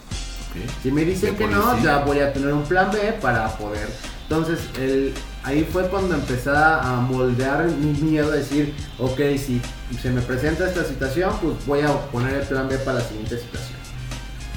Si 0.82 0.90
me 0.92 1.04
dicen 1.04 1.34
que 1.34 1.46
no, 1.48 1.78
ya 1.82 2.04
voy 2.04 2.20
a 2.20 2.32
tener 2.32 2.52
un 2.52 2.62
plan 2.64 2.90
B 2.92 2.98
para 3.20 3.48
poder. 3.56 3.88
Entonces, 4.28 4.60
el, 4.78 5.12
ahí 5.42 5.66
fue 5.70 5.88
cuando 5.88 6.14
empecé 6.14 6.50
a 6.50 7.04
moldear 7.08 7.66
mi 7.66 7.92
miedo 8.00 8.30
a 8.32 8.36
decir, 8.36 8.72
ok, 8.98 9.18
si 9.36 9.60
se 10.00 10.10
me 10.10 10.20
presenta 10.22 10.68
esta 10.68 10.84
situación, 10.84 11.32
pues 11.42 11.66
voy 11.66 11.80
a 11.80 11.88
poner 12.10 12.34
el 12.34 12.46
plan 12.46 12.68
B 12.68 12.78
para 12.78 12.98
la 13.00 13.04
siguiente 13.04 13.36
situación. 13.38 13.78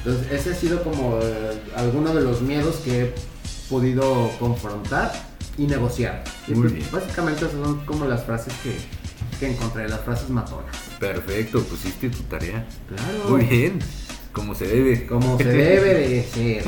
Entonces, 0.05 0.31
ese 0.31 0.51
ha 0.51 0.55
sido 0.55 0.83
como 0.83 1.17
eh, 1.21 1.59
alguno 1.75 2.13
de 2.13 2.21
los 2.21 2.41
miedos 2.41 2.75
que 2.77 3.01
he 3.05 3.13
podido 3.69 4.29
confrontar 4.39 5.11
y 5.57 5.67
negociar. 5.67 6.23
Y 6.47 6.51
Muy 6.51 6.61
pues, 6.61 6.73
bien. 6.73 6.87
Básicamente 6.91 7.45
esas 7.45 7.51
son 7.51 7.85
como 7.85 8.05
las 8.05 8.23
frases 8.23 8.53
que, 8.63 8.75
que 9.39 9.51
encontré, 9.51 9.87
las 9.87 10.01
frases 10.01 10.29
matonas. 10.29 10.75
Perfecto, 10.99 11.63
pusiste 11.63 12.09
tu 12.09 12.23
tarea. 12.23 12.65
Claro. 12.87 13.29
Muy 13.29 13.45
bien. 13.45 13.79
Como 14.31 14.53
se 14.53 14.67
debe. 14.67 15.07
Como 15.07 15.37
se 15.37 15.43
debe 15.45 15.93
de 15.93 16.23
ser. 16.23 16.63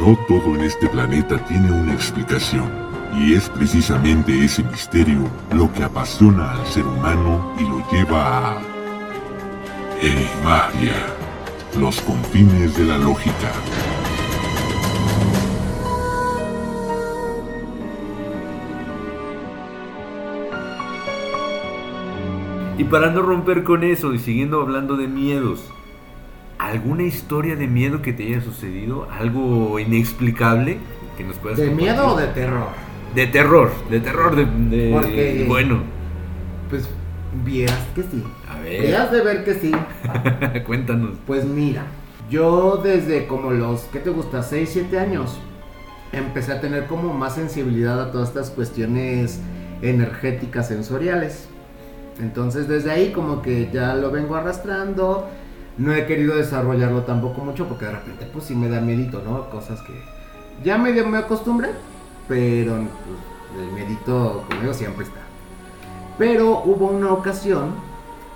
No 0.00 0.18
todo 0.26 0.54
en 0.54 0.62
este 0.62 0.88
planeta 0.88 1.44
tiene 1.44 1.70
una 1.70 1.92
explicación, 1.92 2.89
y 3.20 3.34
es 3.34 3.50
precisamente 3.50 4.44
ese 4.44 4.62
misterio 4.64 5.28
lo 5.52 5.70
que 5.74 5.84
apasiona 5.84 6.52
al 6.52 6.66
ser 6.66 6.86
humano 6.86 7.54
y 7.58 7.64
lo 7.64 7.84
lleva 7.90 8.56
a... 8.56 8.62
Enigmagia, 10.00 10.94
los 11.78 12.00
confines 12.00 12.74
de 12.78 12.84
la 12.86 12.96
lógica. 12.96 13.52
Y 22.78 22.84
para 22.84 23.10
no 23.10 23.20
romper 23.20 23.62
con 23.64 23.84
eso 23.84 24.14
y 24.14 24.18
siguiendo 24.18 24.62
hablando 24.62 24.96
de 24.96 25.06
miedos, 25.06 25.70
¿alguna 26.58 27.02
historia 27.02 27.54
de 27.54 27.66
miedo 27.66 28.00
que 28.00 28.14
te 28.14 28.24
haya 28.24 28.40
sucedido? 28.40 29.06
¿Algo 29.10 29.78
inexplicable 29.78 30.78
que 31.18 31.24
nos 31.24 31.36
puedas 31.36 31.58
¿De 31.58 31.66
compartir? 31.66 31.92
miedo 31.92 32.14
o 32.14 32.16
de 32.16 32.26
terror? 32.28 32.89
De 33.14 33.26
terror, 33.26 33.72
de 33.90 34.00
terror, 34.00 34.36
de, 34.36 34.44
de- 34.46 34.92
Porque- 34.92 35.44
bueno. 35.48 35.82
Pues 36.68 36.88
Vieras 37.44 37.78
que 37.94 38.02
sí. 38.02 38.24
A 38.48 38.58
ver. 38.58 38.82
Vieras 38.82 39.12
de 39.12 39.20
ver 39.20 39.44
que 39.44 39.54
sí. 39.54 39.70
Cuéntanos. 40.66 41.10
Pues 41.28 41.44
mira, 41.44 41.84
yo 42.28 42.80
desde 42.82 43.28
como 43.28 43.52
los, 43.52 43.82
¿qué 43.92 44.00
te 44.00 44.10
gusta? 44.10 44.42
6, 44.42 44.68
7 44.72 44.98
años, 44.98 45.38
empecé 46.12 46.52
a 46.52 46.60
tener 46.60 46.86
como 46.86 47.14
más 47.14 47.36
sensibilidad 47.36 48.00
a 48.00 48.10
todas 48.10 48.30
estas 48.30 48.50
cuestiones 48.50 49.40
energéticas 49.80 50.66
sensoriales. 50.68 51.48
Entonces 52.20 52.66
desde 52.66 52.90
ahí 52.90 53.12
como 53.12 53.42
que 53.42 53.70
ya 53.72 53.94
lo 53.94 54.10
vengo 54.10 54.34
arrastrando. 54.34 55.28
No 55.78 55.94
he 55.94 56.06
querido 56.06 56.36
desarrollarlo 56.36 57.02
tampoco 57.04 57.42
mucho 57.44 57.66
porque 57.68 57.84
de 57.86 57.92
repente 57.92 58.26
pues 58.32 58.44
sí 58.44 58.56
me 58.56 58.68
da 58.68 58.80
miedito, 58.80 59.22
¿no? 59.24 59.48
Cosas 59.50 59.80
que 59.82 59.92
ya 60.64 60.76
medio 60.78 61.06
me 61.06 61.16
acostumbré, 61.16 61.68
pero 62.30 62.76
pues, 62.76 63.66
el 63.66 63.72
miedito 63.72 64.44
conmigo 64.48 64.72
siempre 64.72 65.04
está. 65.04 65.18
Pero 66.16 66.62
hubo 66.64 66.86
una 66.86 67.12
ocasión 67.12 67.72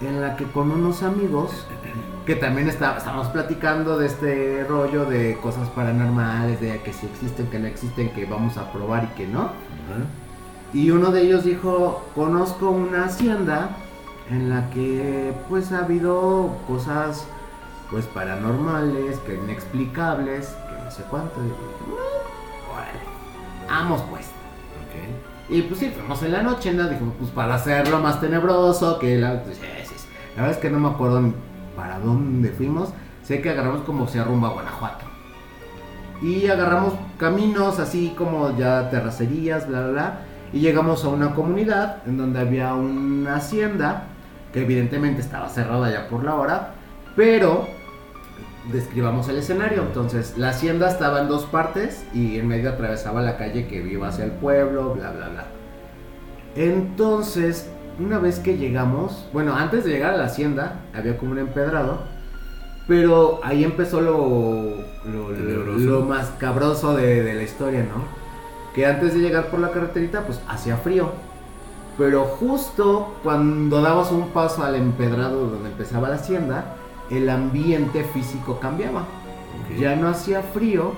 en 0.01 0.21
la 0.21 0.37
que 0.37 0.45
con 0.51 0.71
unos 0.73 1.03
amigos 1.05 1.51
que 2.27 2.35
también 2.35 2.69
está- 2.69 2.97
estábamos 2.99 3.29
platicando 3.29 3.97
de 3.99 4.07
este 4.07 4.65
rollo 4.69 5.05
de 5.05 5.39
cosas 5.41 5.69
paranormales, 5.69 6.61
de 6.61 6.81
que 6.83 6.93
si 6.93 7.07
existen, 7.07 7.47
que 7.47 7.59
no 7.61 7.67
existen, 7.69 8.11
que 8.11 8.25
vamos 8.27 8.57
a 8.57 8.73
probar 8.73 9.05
y 9.05 9.17
que 9.17 9.27
no. 9.29 9.51
Y 10.73 10.91
uno 10.91 11.13
de 11.13 11.21
ellos 11.23 11.45
dijo, 11.45 12.03
conozco 12.17 12.71
una 12.71 13.05
hacienda 13.05 13.77
en 14.31 14.51
la 14.51 14.69
que 14.71 15.33
pues 15.49 15.71
ha 15.71 15.85
habido 15.85 16.57
cosas 16.67 17.27
pues 17.91 18.07
paranormales, 18.07 19.19
que 19.21 19.35
inexplicables, 19.37 20.49
que 20.49 20.85
no 20.85 20.91
sé 20.91 21.03
cuánto. 21.11 21.35
Y 21.45 21.53
dije, 23.69 23.73
"Mm, 23.73 23.73
órale, 23.73 23.89
vamos 23.89 24.03
pues. 24.11 24.35
Y 25.49 25.63
pues 25.63 25.79
sí, 25.79 25.91
fuimos 25.91 26.23
en 26.23 26.33
la 26.33 26.43
noche, 26.43 26.73
¿no? 26.73 26.89
Dijimos, 26.89 27.15
pues 27.19 27.31
para 27.31 27.57
hacerlo 27.57 27.99
más 27.99 28.21
tenebroso, 28.21 28.99
que 28.99 29.19
la... 29.19 29.43
La 30.37 30.43
verdad 30.43 30.51
es 30.51 30.57
que 30.57 30.71
no 30.71 30.81
me 30.81 30.89
acuerdo 30.89 31.21
ni 31.21 31.33
para 31.77 31.99
dónde 31.99 32.51
fuimos. 32.51 32.91
Sé 33.23 33.41
que 33.41 33.51
agarramos 33.51 33.83
como 33.83 34.09
si 34.09 34.21
rumbo 34.21 34.47
a 34.47 34.51
Guanajuato. 34.51 35.05
Y 36.23 36.49
agarramos 36.49 36.95
caminos 37.19 37.79
así 37.79 38.15
como 38.17 38.57
ya 38.57 38.89
terracerías, 38.91 39.69
bla, 39.69 39.81
bla, 39.81 39.91
bla. 39.91 40.19
Y 40.53 40.61
llegamos 40.61 41.05
a 41.05 41.09
una 41.09 41.35
comunidad 41.35 41.99
en 42.07 42.17
donde 42.17 42.41
había 42.41 42.75
una 42.75 43.37
hacienda 43.37 44.05
que 44.53 44.63
evidentemente 44.63 45.21
estaba 45.21 45.49
cerrada 45.49 45.91
ya 45.91 46.09
por 46.09 46.25
la 46.25 46.37
hora. 46.37 46.75
Pero 47.17 47.69
describamos 48.73 49.29
el 49.29 49.39
escenario. 49.39 49.83
Entonces, 49.83 50.35
la 50.37 50.51
hacienda 50.51 50.89
estaba 50.89 51.21
en 51.21 51.29
dos 51.29 51.45
partes 51.45 52.05
y 52.13 52.39
en 52.39 52.49
medio 52.49 52.71
atravesaba 52.71 53.23
la 53.23 53.37
calle 53.37 53.67
que 53.67 53.77
iba 53.77 54.09
hacia 54.09 54.25
el 54.25 54.33
pueblo, 54.33 54.95
bla, 54.95 55.11
bla, 55.11 55.29
bla. 55.29 55.45
Entonces, 56.57 57.69
una 57.99 58.19
vez 58.19 58.39
que 58.39 58.57
llegamos, 58.57 59.29
bueno, 59.33 59.55
antes 59.55 59.85
de 59.85 59.91
llegar 59.91 60.15
a 60.15 60.17
la 60.17 60.25
hacienda, 60.25 60.81
había 60.95 61.17
como 61.19 61.33
un 61.33 61.39
empedrado, 61.39 62.03
pero 62.87 63.41
ahí 63.43 63.65
empezó 63.65 64.01
lo, 64.01 64.77
lo, 65.05 65.31
lo, 65.31 65.37
Tenebroso. 65.37 65.79
lo 65.79 66.01
más 66.03 66.29
cabroso 66.39 66.95
de, 66.95 67.23
de 67.23 67.35
la 67.35 67.43
historia, 67.43 67.81
¿no? 67.81 68.05
Que 68.75 68.87
antes 68.87 69.15
de 69.15 69.21
llegar 69.21 69.47
por 69.47 69.61
la 69.61 69.71
carreterita, 69.71 70.23
pues 70.23 70.41
hacía 70.49 70.77
frío. 70.77 71.13
Pero 71.97 72.25
justo 72.25 73.15
cuando 73.23 73.81
dabas 73.81 74.11
un 74.11 74.31
paso 74.31 74.65
al 74.65 74.75
empedrado 74.75 75.47
donde 75.47 75.71
empezaba 75.71 76.09
la 76.09 76.17
hacienda, 76.17 76.77
el 77.11 77.29
ambiente 77.31 78.05
físico 78.05 78.59
cambiaba. 78.61 79.05
Ya 79.79 79.97
no 79.97 80.09
hacía 80.09 80.43
frío, 80.43 80.93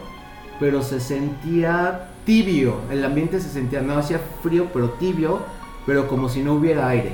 pero 0.58 0.82
se 0.82 1.00
sentía 1.00 2.08
tibio. 2.24 2.76
El 2.90 3.04
ambiente 3.04 3.40
se 3.40 3.48
sentía, 3.48 3.80
no 3.80 3.96
hacía 3.98 4.20
frío, 4.42 4.68
pero 4.72 4.90
tibio, 4.90 5.40
pero 5.86 6.08
como 6.08 6.28
si 6.28 6.42
no 6.42 6.54
hubiera 6.54 6.88
aire. 6.88 7.12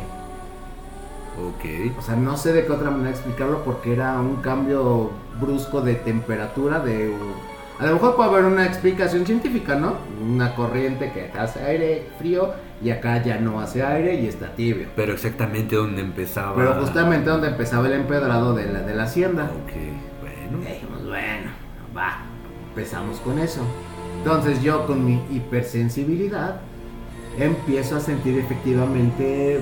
Ok. 1.39 1.97
O 1.99 2.03
sea, 2.03 2.17
no 2.17 2.37
sé 2.37 2.53
de 2.53 2.65
qué 2.67 2.73
otra 2.73 2.91
manera 2.91 3.11
explicarlo 3.11 3.65
porque 3.65 3.93
era 3.93 4.21
un 4.21 4.37
cambio 4.37 5.11
brusco 5.41 5.81
de 5.81 5.95
temperatura, 5.95 6.81
de... 6.81 7.15
A 7.79 7.87
lo 7.87 7.95
mejor 7.95 8.17
puede 8.17 8.31
haber 8.31 8.45
una 8.45 8.67
explicación 8.67 9.27
científica, 9.27 9.75
¿no? 9.75 9.95
Una 10.23 10.55
corriente 10.55 11.11
que 11.13 11.37
hace 11.37 11.63
aire 11.65 12.07
frío 12.19 12.53
y 12.83 12.91
acá 12.91 13.23
ya 13.23 13.39
no 13.39 13.61
hace 13.61 13.83
aire 13.83 14.21
y 14.21 14.27
está 14.27 14.55
tibio. 14.55 14.89
Pero 14.97 15.13
exactamente 15.13 15.77
donde 15.77 16.03
empezaba. 16.03 16.55
Pero 16.57 16.75
justamente 16.81 17.31
donde 17.31 17.49
empezaba 17.49 17.87
el 17.87 17.93
empedrado 17.95 18.55
de 18.55 18.73
la, 18.73 18.81
de 18.83 18.95
la 18.95 19.05
hacienda. 19.05 19.45
Ok, 19.45 19.73
bueno. 20.21 20.69
Dijimos, 20.69 21.07
bueno, 21.07 21.51
va, 21.97 22.23
empezamos 22.71 23.19
con 23.21 23.39
eso. 23.39 23.61
Entonces 24.19 24.63
yo 24.63 24.87
con 24.87 25.05
mi 25.05 25.21
hipersensibilidad 25.31 26.61
empiezo 27.39 27.97
a 27.97 28.01
sentir 28.01 28.39
efectivamente 28.39 29.61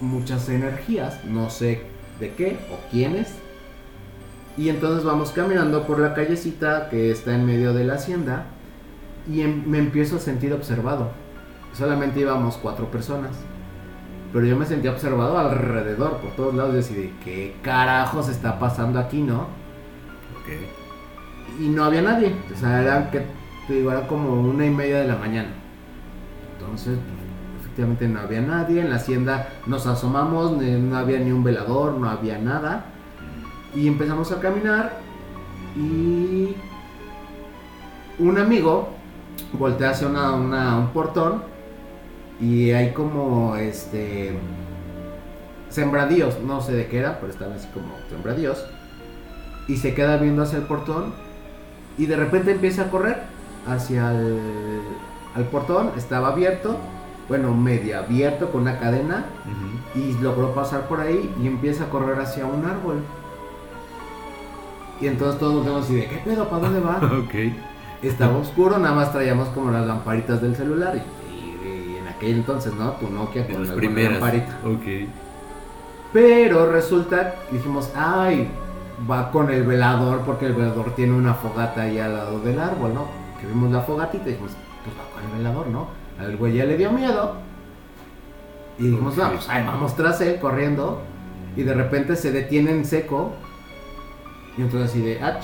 muchas 0.00 0.48
energías, 0.48 1.24
no 1.24 1.50
sé 1.50 1.82
de 2.20 2.32
qué 2.34 2.56
o 2.72 2.90
quiénes. 2.90 3.34
Y 4.56 4.68
entonces 4.68 5.04
vamos 5.04 5.32
caminando 5.32 5.84
por 5.86 5.98
la 5.98 6.14
callecita 6.14 6.88
que 6.88 7.10
está 7.10 7.34
en 7.34 7.44
medio 7.46 7.74
de 7.74 7.84
la 7.84 7.94
hacienda 7.94 8.46
y 9.28 9.40
em- 9.40 9.64
me 9.66 9.78
empiezo 9.78 10.16
a 10.16 10.20
sentir 10.20 10.52
observado. 10.52 11.10
Solamente 11.74 12.20
íbamos 12.20 12.56
cuatro 12.56 12.90
personas. 12.90 13.30
Pero 14.32 14.46
yo 14.46 14.56
me 14.56 14.66
sentía 14.66 14.90
observado 14.90 15.38
alrededor, 15.38 16.16
por 16.18 16.30
todos 16.32 16.54
lados, 16.54 16.74
y 16.74 16.78
así 16.78 16.94
de 16.94 17.12
qué 17.24 17.56
carajos 17.62 18.28
está 18.28 18.58
pasando 18.58 18.98
aquí, 18.98 19.20
¿no? 19.22 19.46
Y 21.60 21.68
no 21.68 21.84
había 21.84 22.02
nadie. 22.02 22.34
O 22.52 22.56
sea, 22.58 22.82
era 22.82 23.10
que 23.10 23.24
te 23.68 23.74
digo, 23.74 23.92
era 23.92 24.06
como 24.08 24.40
una 24.40 24.66
y 24.66 24.70
media 24.70 24.98
de 24.98 25.08
la 25.08 25.16
mañana. 25.16 25.50
Entonces, 26.58 26.98
pues, 26.98 27.60
efectivamente 27.62 28.08
no 28.08 28.20
había 28.20 28.40
nadie. 28.40 28.80
En 28.80 28.90
la 28.90 28.96
hacienda 28.96 29.48
nos 29.66 29.86
asomamos, 29.86 30.52
ni- 30.56 30.80
no 30.80 30.96
había 30.96 31.18
ni 31.20 31.30
un 31.30 31.44
velador, 31.44 31.92
no 31.94 32.08
había 32.10 32.36
nada. 32.38 32.86
Y 33.74 33.86
empezamos 33.86 34.32
a 34.32 34.40
caminar. 34.40 34.98
Y 35.76 36.54
un 38.18 38.38
amigo 38.38 38.88
voltea 39.52 39.90
hacia 39.90 40.08
una, 40.08 40.32
una- 40.32 40.76
un 40.78 40.88
portón. 40.88 41.53
Y 42.40 42.72
hay 42.72 42.92
como 42.92 43.56
este 43.56 44.32
sembradíos, 45.68 46.38
no 46.40 46.60
sé 46.60 46.72
de 46.72 46.86
qué 46.86 46.98
era, 46.98 47.18
pero 47.20 47.32
estaban 47.32 47.54
así 47.54 47.68
como 47.74 47.94
sembradíos. 48.08 48.64
Y 49.66 49.76
se 49.76 49.94
queda 49.94 50.16
viendo 50.18 50.42
hacia 50.42 50.58
el 50.58 50.64
portón. 50.64 51.12
Y 51.96 52.06
de 52.06 52.16
repente 52.16 52.52
empieza 52.52 52.82
a 52.82 52.90
correr 52.90 53.22
hacia 53.66 54.12
el 54.12 54.40
al 55.34 55.44
portón. 55.44 55.90
Estaba 55.96 56.28
abierto, 56.28 56.76
bueno, 57.28 57.54
medio 57.54 57.98
abierto 57.98 58.50
con 58.50 58.62
una 58.62 58.78
cadena. 58.78 59.26
Y 59.94 60.12
logró 60.20 60.54
pasar 60.54 60.88
por 60.88 61.00
ahí 61.00 61.32
y 61.40 61.46
empieza 61.46 61.84
a 61.84 61.88
correr 61.88 62.18
hacia 62.18 62.46
un 62.46 62.64
árbol. 62.64 63.02
Y 65.00 65.06
entonces 65.06 65.38
todos 65.38 65.54
nos 65.54 65.64
vemos 65.64 65.84
así 65.84 65.96
de, 65.96 66.06
¿qué 66.06 66.16
pedo? 66.18 66.48
¿Para 66.48 66.62
dónde 66.62 66.80
va? 66.80 66.96
ok. 67.24 67.52
Estaba 68.02 68.36
oscuro, 68.36 68.78
nada 68.78 68.94
más 68.94 69.12
traíamos 69.12 69.48
como 69.48 69.70
las 69.70 69.86
lamparitas 69.86 70.42
del 70.42 70.54
celular. 70.56 70.96
Y, 70.96 71.02
aquel 72.24 72.36
entonces, 72.38 72.72
¿no? 72.74 72.92
Tu 72.92 73.08
Nokia 73.10 73.44
con 73.46 73.52
Las 73.62 73.70
alguna 73.70 73.76
primeras. 73.76 74.12
lamparita. 74.12 74.58
Ok. 74.64 75.08
Pero 76.12 76.70
resulta, 76.70 77.34
dijimos, 77.50 77.90
ay, 77.96 78.48
va 79.10 79.30
con 79.30 79.50
el 79.50 79.64
velador 79.64 80.20
porque 80.20 80.46
el 80.46 80.52
velador 80.54 80.94
tiene 80.94 81.12
una 81.14 81.34
fogata 81.34 81.82
ahí 81.82 81.98
al 81.98 82.14
lado 82.14 82.40
del 82.40 82.58
árbol, 82.60 82.94
¿no? 82.94 83.06
Que 83.40 83.46
vimos 83.46 83.72
la 83.72 83.80
fogatita 83.80 84.24
y 84.28 84.32
dijimos, 84.32 84.52
pues 84.84 84.96
va 84.96 85.12
con 85.14 85.24
el 85.30 85.38
velador, 85.38 85.66
¿no? 85.68 85.88
Al 86.18 86.36
güey 86.36 86.54
ya 86.54 86.64
le 86.64 86.76
dio 86.76 86.92
miedo. 86.92 87.34
Y 88.78 88.84
dijimos, 88.88 89.14
Ok. 89.14 89.18
vamos, 89.20 89.48
ahí 89.48 89.64
vamos 89.66 89.96
tras 89.96 90.20
él 90.20 90.38
corriendo. 90.40 91.00
Y 91.56 91.62
de 91.62 91.74
repente 91.74 92.16
se 92.16 92.30
detiene 92.32 92.70
en 92.72 92.84
seco. 92.84 93.32
Y 94.56 94.62
entonces 94.62 94.90
así 94.90 95.00
de, 95.02 95.20
ah, 95.20 95.38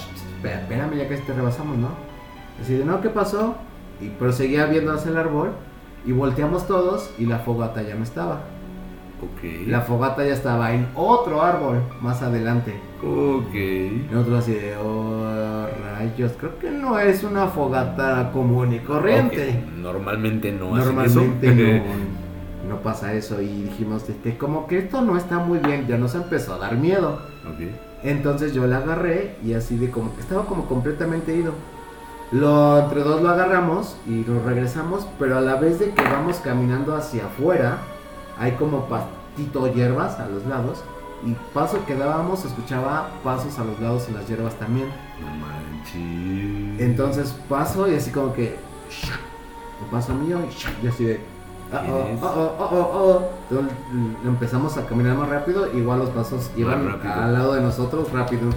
espérame 0.44 0.96
ya 0.96 1.08
que 1.08 1.16
te 1.16 1.32
rebasamos, 1.32 1.76
¿no? 1.78 1.88
Así 2.62 2.74
de, 2.74 2.84
no, 2.84 3.00
¿qué 3.00 3.08
pasó? 3.08 3.54
Y 4.00 4.08
pero 4.18 4.32
seguía 4.32 4.66
viendo 4.66 4.92
hacia 4.92 5.10
el 5.10 5.16
árbol. 5.16 5.50
Y 6.06 6.12
volteamos 6.12 6.66
todos 6.66 7.10
y 7.18 7.26
la 7.26 7.38
fogata 7.40 7.82
ya 7.82 7.94
no 7.94 8.02
estaba. 8.04 8.40
Ok. 9.22 9.68
La 9.68 9.82
fogata 9.82 10.24
ya 10.24 10.32
estaba 10.32 10.72
en 10.72 10.88
otro 10.94 11.42
árbol 11.42 11.82
más 12.00 12.22
adelante. 12.22 12.74
Ok. 13.02 13.54
Y 13.54 14.08
nosotros 14.10 14.40
así 14.40 14.54
de, 14.54 14.76
oh, 14.78 15.66
rayos, 15.84 16.32
creo 16.38 16.58
que 16.58 16.70
no 16.70 16.98
es 16.98 17.22
una 17.22 17.46
fogata 17.48 18.30
común 18.32 18.72
y 18.72 18.78
corriente. 18.78 19.62
Normalmente 19.76 20.52
no 20.52 20.74
hacen 20.74 20.94
Normalmente 20.96 21.48
eso. 21.48 21.84
no, 22.66 22.68
no 22.76 22.80
pasa 22.82 23.12
eso. 23.12 23.42
Y 23.42 23.64
dijimos, 23.64 24.08
este, 24.08 24.38
como 24.38 24.66
que 24.66 24.78
esto 24.78 25.02
no 25.02 25.18
está 25.18 25.38
muy 25.38 25.58
bien, 25.58 25.86
ya 25.86 25.98
nos 25.98 26.14
empezó 26.14 26.54
a 26.54 26.58
dar 26.58 26.76
miedo. 26.76 27.20
ok. 27.46 27.68
Entonces 28.02 28.54
yo 28.54 28.66
la 28.66 28.78
agarré 28.78 29.36
y 29.44 29.52
así 29.52 29.76
de 29.76 29.90
como 29.90 30.14
que 30.14 30.22
estaba 30.22 30.46
como 30.46 30.64
completamente 30.64 31.36
ido. 31.36 31.52
Lo, 32.32 32.78
entre 32.78 33.00
dos 33.02 33.22
lo 33.22 33.30
agarramos 33.30 33.96
y 34.06 34.24
lo 34.24 34.42
regresamos, 34.44 35.06
pero 35.18 35.38
a 35.38 35.40
la 35.40 35.56
vez 35.56 35.80
de 35.80 35.90
que 35.90 36.02
vamos 36.02 36.36
caminando 36.36 36.94
hacia 36.94 37.26
afuera, 37.26 37.78
hay 38.38 38.52
como 38.52 38.86
pastito 38.86 39.72
hierbas 39.72 40.18
a 40.20 40.28
los 40.28 40.46
lados. 40.46 40.84
Y 41.24 41.34
paso 41.52 41.84
que 41.86 41.94
dábamos, 41.94 42.44
escuchaba 42.44 43.10
pasos 43.22 43.58
a 43.58 43.64
los 43.64 43.78
lados 43.80 44.08
en 44.08 44.14
las 44.14 44.28
hierbas 44.28 44.54
también. 44.54 44.88
No 45.20 45.26
manches. 45.46 46.80
Entonces 46.80 47.34
paso 47.48 47.90
y 47.90 47.94
así 47.94 48.10
como 48.10 48.32
que. 48.32 48.56
Paso 49.90 50.14
mío 50.14 50.38
y, 50.40 50.86
y 50.86 50.88
así 50.88 51.04
de. 51.04 51.20
Ah, 51.72 51.82
¿Quién 51.82 52.18
oh, 52.20 52.26
oh, 52.26 52.56
oh, 52.58 52.64
oh, 52.64 52.68
oh, 52.70 52.90
oh. 53.00 53.28
Entonces, 53.48 53.76
mm, 53.92 54.26
empezamos 54.28 54.76
a 54.76 54.86
caminar 54.86 55.16
más 55.16 55.28
rápido, 55.28 55.68
igual 55.72 56.00
los 56.00 56.10
pasos 56.10 56.50
iban 56.56 56.88
al 57.04 57.32
lado 57.32 57.54
de 57.54 57.60
nosotros 57.60 58.10
rápido. 58.12 58.50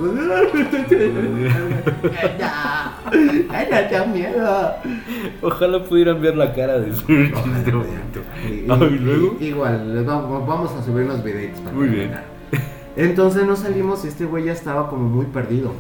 Ay, 3.12 3.68
ya, 3.70 3.90
ya, 3.90 4.06
miedo. 4.06 4.72
Ojalá 5.42 5.84
pudieran 5.84 6.22
ver 6.22 6.36
la 6.36 6.54
cara 6.54 6.80
de 6.80 6.88
en 6.88 6.94
este 7.56 7.72
momento. 7.72 8.20
Y- 8.50 8.66
Ah, 8.70 8.78
y- 8.82 8.86
y 8.96 9.00
luego. 9.00 9.36
y- 9.40 9.46
igual, 9.46 9.94
les 9.96 10.06
vamos, 10.06 10.48
vamos 10.48 10.72
a 10.72 10.84
subir 10.84 11.06
unos 11.06 11.24
videitos. 11.24 11.60
para 11.62 11.76
Muy 11.76 11.88
bien. 11.90 12.14
Entonces 12.96 13.46
nos 13.46 13.60
salimos 13.60 14.06
y 14.06 14.08
este 14.08 14.26
güey 14.26 14.46
ya 14.46 14.52
estaba 14.54 14.90
como 14.90 15.08
muy 15.10 15.26
perdido. 15.26 15.72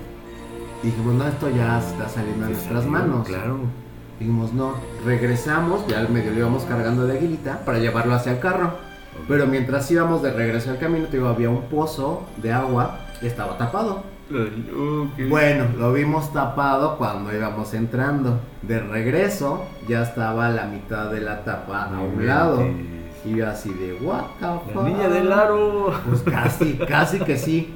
Dijimos, 0.81 1.13
no, 1.15 1.27
esto 1.27 1.49
ya 1.49 1.79
está 1.79 2.09
saliendo 2.09 2.45
de 2.45 2.51
nuestras 2.53 2.85
manos. 2.85 3.27
Claro. 3.27 3.57
Dijimos, 4.23 4.53
no, 4.53 4.75
regresamos, 5.05 5.85
ya 5.85 5.99
al 5.99 6.07
medio 6.07 6.31
lo 6.31 6.39
íbamos 6.39 6.63
cargando 6.63 7.05
de 7.05 7.17
aguilita 7.17 7.59
para 7.65 7.79
llevarlo 7.79 8.13
hacia 8.15 8.31
el 8.31 8.39
carro. 8.39 8.71
Pero 9.27 9.47
mientras 9.47 9.91
íbamos 9.91 10.21
de 10.21 10.31
regreso 10.31 10.71
al 10.71 10.79
camino, 10.79 11.07
te 11.07 11.17
digo, 11.17 11.27
había 11.27 11.49
un 11.49 11.63
pozo 11.63 12.23
de 12.37 12.53
agua 12.53 12.99
que 13.19 13.27
estaba 13.27 13.57
tapado. 13.57 14.03
Bueno, 15.29 15.65
lo 15.77 15.91
vimos 15.91 16.31
tapado 16.31 16.97
cuando 16.97 17.35
íbamos 17.35 17.73
entrando. 17.73 18.39
De 18.61 18.79
regreso, 18.79 19.65
ya 19.89 20.03
estaba 20.03 20.47
la 20.49 20.67
mitad 20.67 21.11
de 21.11 21.19
la 21.19 21.43
tapa 21.43 21.83
a 21.93 21.99
un 21.99 22.25
lado. 22.25 22.63
Y 23.25 23.35
yo 23.35 23.49
así 23.49 23.73
de, 23.73 23.93
what 24.01 24.23
the 24.39 24.45
La 24.45 24.59
fuck?" 24.73 24.83
niña 24.85 25.09
del 25.09 25.31
aro. 25.33 25.91
Pues 26.07 26.21
casi, 26.21 26.73
casi 26.87 27.19
que 27.19 27.37
sí. 27.37 27.75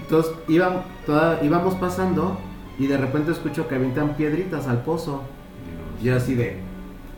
Entonces 0.00 0.32
íbamos, 0.48 0.82
toda- 1.04 1.40
íbamos 1.42 1.74
pasando 1.74 2.38
y 2.78 2.86
de 2.86 2.96
repente 2.96 3.32
escucho 3.32 3.68
que 3.68 3.74
avientan 3.76 4.14
piedritas 4.14 4.66
al 4.66 4.78
pozo. 4.82 5.22
Yo 6.04 6.16
así 6.16 6.34
de, 6.34 6.58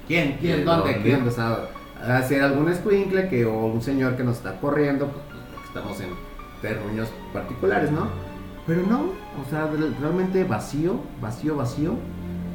¿quién? 0.07 0.37
¿Quién? 0.41 0.59
¿De 0.61 0.65
¿Dónde? 0.65 0.93
dónde? 0.95 1.03
¿Quién? 1.03 1.27
O 1.27 1.31
sea, 1.31 1.69
hacer 2.07 2.43
algún 2.43 2.69
escuincle 2.71 3.29
que, 3.29 3.45
o 3.45 3.67
un 3.67 3.83
señor 3.83 4.17
que 4.17 4.23
nos 4.25 4.37
está 4.37 4.61
corriendo, 4.61 5.09
pues, 5.09 5.25
porque 5.29 5.67
estamos 5.67 6.01
en 6.01 6.11
terruños 6.63 7.09
particulares, 7.33 7.91
¿no? 7.91 8.07
Pero 8.67 8.83
no, 8.89 9.01
o 9.45 9.51
sea, 9.51 9.67
re- 9.67 9.93
realmente 10.01 10.45
vacío, 10.45 11.01
vacío, 11.21 11.57
vacío. 11.57 11.95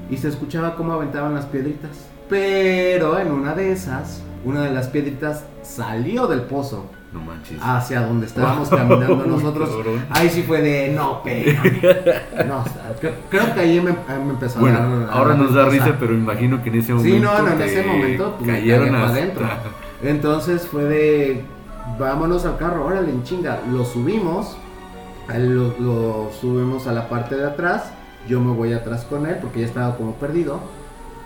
Y 0.09 0.17
se 0.17 0.29
escuchaba 0.29 0.75
cómo 0.75 0.93
aventaban 0.93 1.33
las 1.33 1.45
piedritas. 1.45 2.07
Pero 2.29 3.19
en 3.19 3.31
una 3.31 3.53
de 3.53 3.71
esas, 3.73 4.23
una 4.45 4.61
de 4.63 4.71
las 4.71 4.87
piedritas 4.87 5.45
salió 5.63 6.27
del 6.27 6.41
pozo 6.43 6.85
No 7.13 7.19
manches. 7.19 7.57
hacia 7.61 8.01
donde 8.05 8.25
estábamos 8.25 8.69
caminando 8.69 9.25
nosotros. 9.25 9.69
Ahí 10.09 10.29
sí 10.29 10.43
fue 10.43 10.61
de 10.61 10.93
no, 10.93 11.21
pero. 11.23 11.51
No, 12.47 12.63
creo 13.29 13.53
que 13.53 13.59
ahí 13.59 13.81
me, 13.81 13.91
me 13.91 14.29
empezó 14.31 14.59
Bueno, 14.59 14.77
a 14.79 14.81
dar. 14.81 15.09
a 15.09 15.13
ahora 15.13 15.29
dar 15.35 15.37
nos 15.39 15.53
da 15.53 15.65
risa, 15.69 15.97
pero 15.99 16.13
imagino 16.13 16.63
que 16.63 16.69
en 16.69 16.75
ese 16.75 16.93
momento. 16.93 17.15
Sí, 17.17 17.21
no, 17.21 17.41
no, 17.41 17.51
en 17.51 17.61
ese 17.61 17.83
momento 17.83 18.35
pues, 18.37 18.47
me 18.47 18.53
cayeron 18.59 18.95
hasta- 18.95 19.09
adentro. 19.09 19.45
Entonces 20.03 20.67
fue 20.67 20.85
de 20.85 21.45
vámonos 21.99 22.45
al 22.45 22.57
carro, 22.57 22.85
órale, 22.85 23.09
en 23.11 23.23
chinga. 23.23 23.59
Lo 23.71 23.83
subimos, 23.85 24.55
a 25.27 25.37
lo, 25.37 25.75
lo 25.79 26.29
subimos 26.39 26.87
a 26.87 26.93
la 26.93 27.09
parte 27.09 27.35
de 27.35 27.45
atrás. 27.45 27.91
Yo 28.27 28.39
me 28.39 28.53
voy 28.53 28.71
atrás 28.73 29.03
con 29.09 29.25
él 29.25 29.37
porque 29.41 29.59
ya 29.61 29.65
estaba 29.65 29.95
como 29.97 30.13
perdido. 30.15 30.59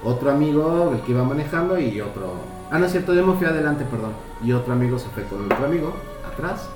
Otro 0.03 0.32
amigo, 0.32 0.94
el 0.95 1.02
que 1.02 1.12
iba 1.12 1.24
manejando, 1.24 1.80
y 1.80 1.99
otro. 2.02 2.34
Ah, 2.72 2.80
no 2.80 2.86
es 2.86 2.91
cierto, 2.91 3.14
yo 3.14 3.26
me 3.26 3.34
fui 3.36 3.45
adelante, 3.48 3.86
perdón. 3.90 4.12
Y 4.44 4.52
otro 4.52 4.74
amigo 4.74 4.99
se 4.99 5.07
fue 5.10 5.24
con 5.24 5.45
otro 5.45 5.66
amigo 5.66 5.94
atrás. 6.32 6.70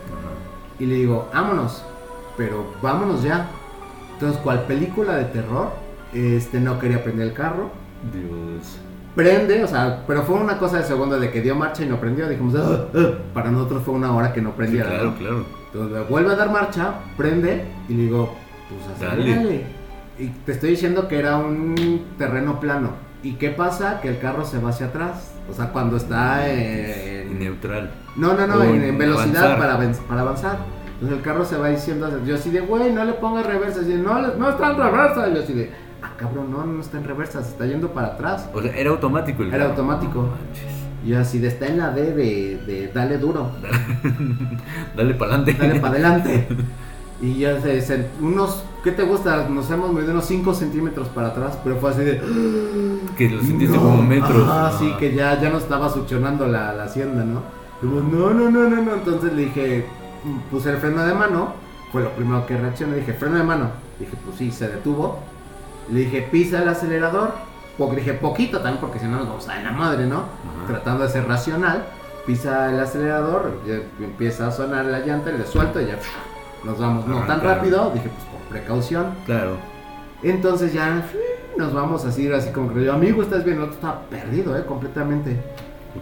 Y 0.80 0.86
le 0.86 0.96
digo, 0.96 1.28
vámonos, 1.34 1.84
pero 2.38 2.66
vámonos 2.82 3.22
ya. 3.24 3.50
Entonces, 4.14 4.40
cual 4.42 4.64
película 4.64 5.16
de 5.18 5.26
terror, 5.26 5.72
este 6.14 6.60
no 6.60 6.80
quería 6.80 7.04
prender 7.04 7.28
el 7.28 7.34
carro. 7.34 7.70
Dios. 8.14 8.78
Prende, 9.16 9.64
o 9.64 9.68
sea, 9.68 10.04
pero 10.08 10.24
fue 10.24 10.36
una 10.36 10.58
cosa 10.58 10.78
de 10.78 10.84
segundo 10.84 11.20
de 11.20 11.32
que 11.32 11.42
dio 11.42 11.56
marcha 11.56 11.84
y 11.84 11.88
no 11.90 12.00
prendió. 12.00 12.28
Dijimos, 12.30 12.56
"Ah, 12.56 12.86
ah". 12.96 13.10
para 13.34 13.52
nosotros 13.52 13.84
fue 13.84 13.94
una 13.94 14.16
hora 14.16 14.32
que 14.32 14.42
no 14.42 14.50
Sí, 14.52 14.56
prendía. 14.58 14.86
claro, 14.86 15.16
claro. 15.18 15.46
Entonces 15.74 16.10
vuelve 16.10 16.32
a 16.32 16.36
dar 16.36 16.52
marcha, 16.52 16.94
prende 17.18 17.66
y 17.90 17.94
le 17.94 18.04
digo, 18.04 18.36
pues 18.70 19.00
Dale. 19.00 19.36
dale. 19.36 19.64
Y 20.18 20.28
te 20.28 20.54
estoy 20.54 20.72
diciendo 20.72 21.08
que 21.08 21.20
era 21.20 21.38
un 21.38 22.06
terreno 22.18 22.60
plano. 22.60 22.92
¿Y 23.24 23.34
qué 23.34 23.50
pasa? 23.50 24.00
Que 24.02 24.10
el 24.10 24.20
carro 24.20 24.46
se 24.46 24.60
va 24.60 24.70
hacia 24.70 24.88
atrás. 24.88 25.32
O 25.50 25.54
sea, 25.54 25.72
cuando 25.72 25.98
está 25.98 26.50
en... 26.50 27.32
En 27.32 27.40
neutral. 27.40 27.92
No, 28.16 28.34
no, 28.34 28.48
no, 28.48 28.64
en, 28.64 28.84
en 28.84 28.98
velocidad 28.98 29.54
avanzar. 29.54 29.58
para, 29.60 30.08
para 30.08 30.22
avanzar. 30.22 30.58
Entonces 30.94 31.18
el 31.18 31.24
carro 31.24 31.46
se 31.46 31.58
va 31.58 31.70
diciendo, 31.70 32.24
yo 32.26 32.36
así 32.36 32.50
de, 32.50 32.60
güey, 32.62 32.92
no 32.94 33.04
le 33.06 33.14
pongas 33.14 33.46
reversa. 33.46 33.82
Así 33.82 33.90
de, 33.90 33.98
no, 33.98 34.50
está 34.50 34.72
en 34.72 34.78
reversa. 34.78 35.28
Y 35.30 35.34
yo 35.36 35.42
así 35.44 35.54
de, 35.54 35.72
ah, 36.02 36.12
cabrón, 36.18 36.52
no, 36.52 36.66
no 36.66 36.82
está 36.82 36.98
en 36.98 37.04
reversa, 37.06 37.42
se 37.44 37.50
está 37.52 37.66
yendo 37.66 37.90
para 37.94 38.08
atrás. 38.10 38.50
O 38.54 38.62
sea, 38.62 38.72
era 38.76 38.90
automático 38.92 39.42
el 39.44 39.50
Era 39.50 39.58
carro. 39.60 39.70
automático. 39.72 40.22
No 40.22 40.28
manches. 40.28 40.80
Y 41.06 41.10
yo 41.10 41.20
así 41.20 41.40
de, 41.40 41.48
está 41.48 41.68
en 41.68 41.78
la 41.78 41.92
D 41.92 42.14
de, 42.14 42.58
de 42.68 42.92
dale 42.94 43.18
duro, 43.18 43.52
Dale 44.96 45.14
para 45.14 45.36
adelante. 45.36 45.54
dale 45.68 45.80
para 45.80 45.94
adelante. 45.94 46.48
Y 47.22 47.40
ya 47.40 47.60
se, 47.60 47.82
se- 47.82 48.08
unos, 48.22 48.64
¿qué 48.84 48.92
te 48.92 49.04
gusta? 49.04 49.48
Nos 49.50 49.70
hemos 49.72 49.92
medido 49.94 50.12
unos 50.14 50.26
5 50.26 50.54
centímetros 50.54 51.08
para 51.10 51.30
atrás, 51.30 51.58
pero 51.64 51.78
fue 51.78 51.92
así 51.92 52.02
de... 52.02 52.22
Que 53.18 53.30
lo 53.30 53.42
sentiste 53.42 53.76
No. 53.76 53.84
como 53.84 54.02
metros. 54.04 54.48
Ah, 54.50 54.72
sí, 54.80 54.94
que 54.98 55.14
ya, 55.14 55.40
ya 55.42 55.50
no 55.50 55.58
estaba 55.58 55.90
succionando 55.90 56.48
la, 56.48 56.74
la 56.74 56.84
hacienda, 56.86 57.24
¿no? 57.26 57.42
Digo, 57.82 58.02
no, 58.02 58.30
no, 58.34 58.50
no, 58.50 58.70
no, 58.70 58.82
no. 58.82 58.94
Entonces 58.94 59.34
le 59.34 59.44
dije, 59.46 59.86
puse 60.50 60.70
el 60.72 60.78
freno 60.78 61.04
de 61.06 61.14
mano. 61.14 61.54
Fue 61.92 62.02
lo 62.02 62.12
primero 62.12 62.46
que 62.46 62.56
reaccioné. 62.56 62.96
Dije, 62.98 63.14
freno 63.14 63.36
de 63.38 63.44
mano. 63.44 63.72
Dije, 64.00 64.14
pues 64.24 64.38
sí, 64.38 64.52
se 64.52 64.70
detuvo. 64.70 65.20
Le 65.92 66.02
dije, 66.02 66.22
pisa 66.32 66.62
el 66.62 66.70
acelerador. 66.70 67.34
Po- 67.78 67.92
dije, 67.94 68.14
poquito 68.14 68.60
también, 68.60 68.80
porque 68.80 69.00
si 69.00 69.06
no 69.06 69.18
nos 69.18 69.28
vamos 69.28 69.50
a 69.50 69.56
dar 69.56 69.64
la 69.64 69.72
madre, 69.72 70.06
¿no? 70.06 70.24
Tratando 70.68 71.04
de 71.04 71.10
ser 71.10 71.28
racional. 71.28 71.86
Pisa 72.26 72.70
el 72.70 72.80
acelerador, 72.80 73.52
empieza 74.00 74.48
a 74.48 74.52
sonar 74.52 74.86
la 74.86 75.00
llanta, 75.00 75.32
le 75.32 75.46
suelto 75.48 75.82
y 75.82 75.88
ya 75.88 75.98
nos 76.64 76.78
vamos. 76.78 77.08
No 77.08 77.22
tan 77.24 77.42
rápido, 77.42 77.92
dije, 77.94 78.10
pues 78.10 78.28
precaución. 78.50 79.08
Claro. 79.26 79.58
Entonces 80.24 80.74
ya 80.74 81.06
nos 81.58 81.74
vamos 81.74 82.06
así, 82.06 82.32
así 82.32 82.52
como 82.52 82.74
que 82.74 82.84
yo, 82.84 82.94
amigo, 82.94 83.22
estás 83.22 83.44
bien, 83.46 83.58
el 83.58 83.64
otro 83.64 83.76
estaba 83.76 84.02
perdido, 84.10 84.58
eh, 84.58 84.66
completamente. 84.66 85.38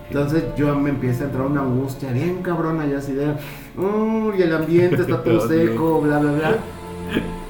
Entonces 0.09 0.43
yo 0.57 0.75
me 0.75 0.89
empieza 0.89 1.23
a 1.23 1.27
entrar 1.27 1.45
una 1.45 1.61
angustia 1.61 2.11
bien 2.11 2.41
cabrona, 2.43 2.85
ya 2.85 2.97
así 2.97 3.13
de, 3.13 3.33
"Uy, 3.77 4.41
el 4.41 4.53
ambiente 4.55 5.01
está 5.01 5.23
todo 5.23 5.39
seco, 5.47 6.01
bla, 6.01 6.19
bla, 6.19 6.31
bla. 6.31 6.55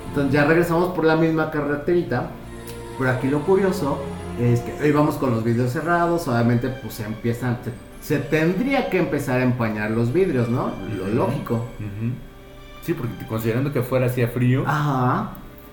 Entonces 0.09 0.33
ya 0.33 0.45
regresamos 0.45 0.93
por 0.93 1.05
la 1.05 1.15
misma 1.15 1.49
carreterita, 1.51 2.29
pero 2.97 3.11
aquí 3.11 3.27
lo 3.27 3.41
curioso 3.41 3.99
es 4.39 4.59
que 4.61 4.87
íbamos 4.87 5.15
con 5.15 5.31
los 5.31 5.43
vidrios 5.43 5.71
cerrados, 5.71 6.27
obviamente 6.27 6.69
pues 6.69 6.93
se 6.95 7.05
empiezan, 7.05 7.57
se, 8.01 8.15
se 8.15 8.21
tendría 8.21 8.89
que 8.89 8.99
empezar 8.99 9.39
a 9.39 9.43
empañar 9.43 9.91
los 9.91 10.13
vidrios, 10.13 10.47
¿no? 10.47 10.71
Lo 10.97 11.07
lógico. 11.07 11.65
Sí, 12.87 12.93
porque 12.93 13.11
considerando 13.27 13.73
que 13.73 13.79
afuera 13.79 14.05
hacía 14.05 14.29
frío. 14.29 14.63
Ajá. 14.65 15.31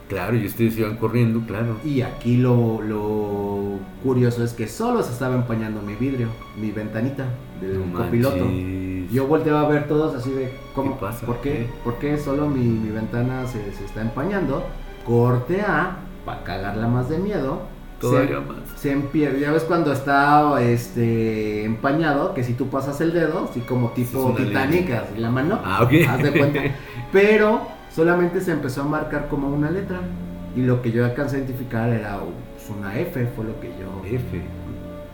Claro, 0.09 0.37
y 0.37 0.45
ustedes 0.47 0.77
iban 0.77 0.97
corriendo, 0.97 1.41
claro. 1.47 1.77
Y 1.85 2.03
aquí 2.03 2.37
lo, 2.39 2.83
lo 2.83 3.79
curioso 4.03 4.43
es 4.43 4.53
que 4.53 4.67
solo 4.67 5.01
se 5.05 5.13
estaba 5.13 5.37
empañando 5.37 5.81
mi 5.81 5.95
vidrio, 5.95 6.27
mi 6.61 6.73
ventanita 6.73 7.25
del 7.61 7.91
No 7.93 7.97
copiloto. 7.99 8.37
manches. 8.45 9.13
Yo 9.13 9.29
volteaba 9.29 9.61
a 9.61 9.69
ver 9.69 9.87
todos 9.87 10.15
así 10.17 10.31
de, 10.33 10.53
¿cómo? 10.75 10.95
¿Qué 10.97 11.01
pasa? 11.01 11.25
¿Por 11.25 11.41
qué? 11.41 11.69
¿Por 11.85 11.95
qué 12.01 12.19
solo 12.19 12.49
mi, 12.49 12.65
mi 12.65 12.91
ventana 12.91 13.47
se, 13.47 13.73
se 13.75 13.85
está 13.85 14.03
empañando? 14.03 14.65
Corte 15.07 15.61
A, 15.63 15.99
para 16.27 16.43
cagarla 16.43 16.89
más 16.89 17.09
de 17.09 17.19
miedo. 17.19 17.73
Todavía 18.01 18.41
se, 18.41 18.45
más. 18.45 18.57
Se 18.81 18.95
empie- 18.99 19.39
ya 19.39 19.53
ves 19.53 19.63
cuando 19.63 19.91
está 19.93 20.61
este 20.61 21.65
empañado, 21.65 22.35
que 22.35 22.43
si 22.45 22.53
tú 22.53 22.69
pasas 22.69 23.01
el 23.01 23.13
dedo, 23.15 23.49
así 23.51 23.61
como 23.61 23.91
tipo 23.91 24.35
Titanic, 24.37 24.91
así 24.91 25.19
la 25.19 25.31
mano, 25.31 25.59
Ah, 25.65 25.83
ok. 25.85 25.93
haz 26.09 26.23
de 26.23 26.33
cuenta. 26.33 26.61
Pero 27.15 27.69
solamente 27.95 28.41
se 28.41 28.51
empezó 28.51 28.83
a 28.83 28.85
marcar 28.85 29.29
como 29.29 29.49
una 29.49 29.71
letra. 29.71 30.01
Y 30.57 30.63
lo 30.63 30.83
que 30.83 30.91
yo 30.91 31.05
alcancé 31.05 31.37
a 31.37 31.39
identificar 31.39 31.89
era 31.89 32.19
pues, 32.19 32.69
una 32.77 32.99
F, 32.99 33.27
fue 33.37 33.45
lo 33.45 33.61
que 33.61 33.69
yo. 33.69 34.05
F. 34.05 34.43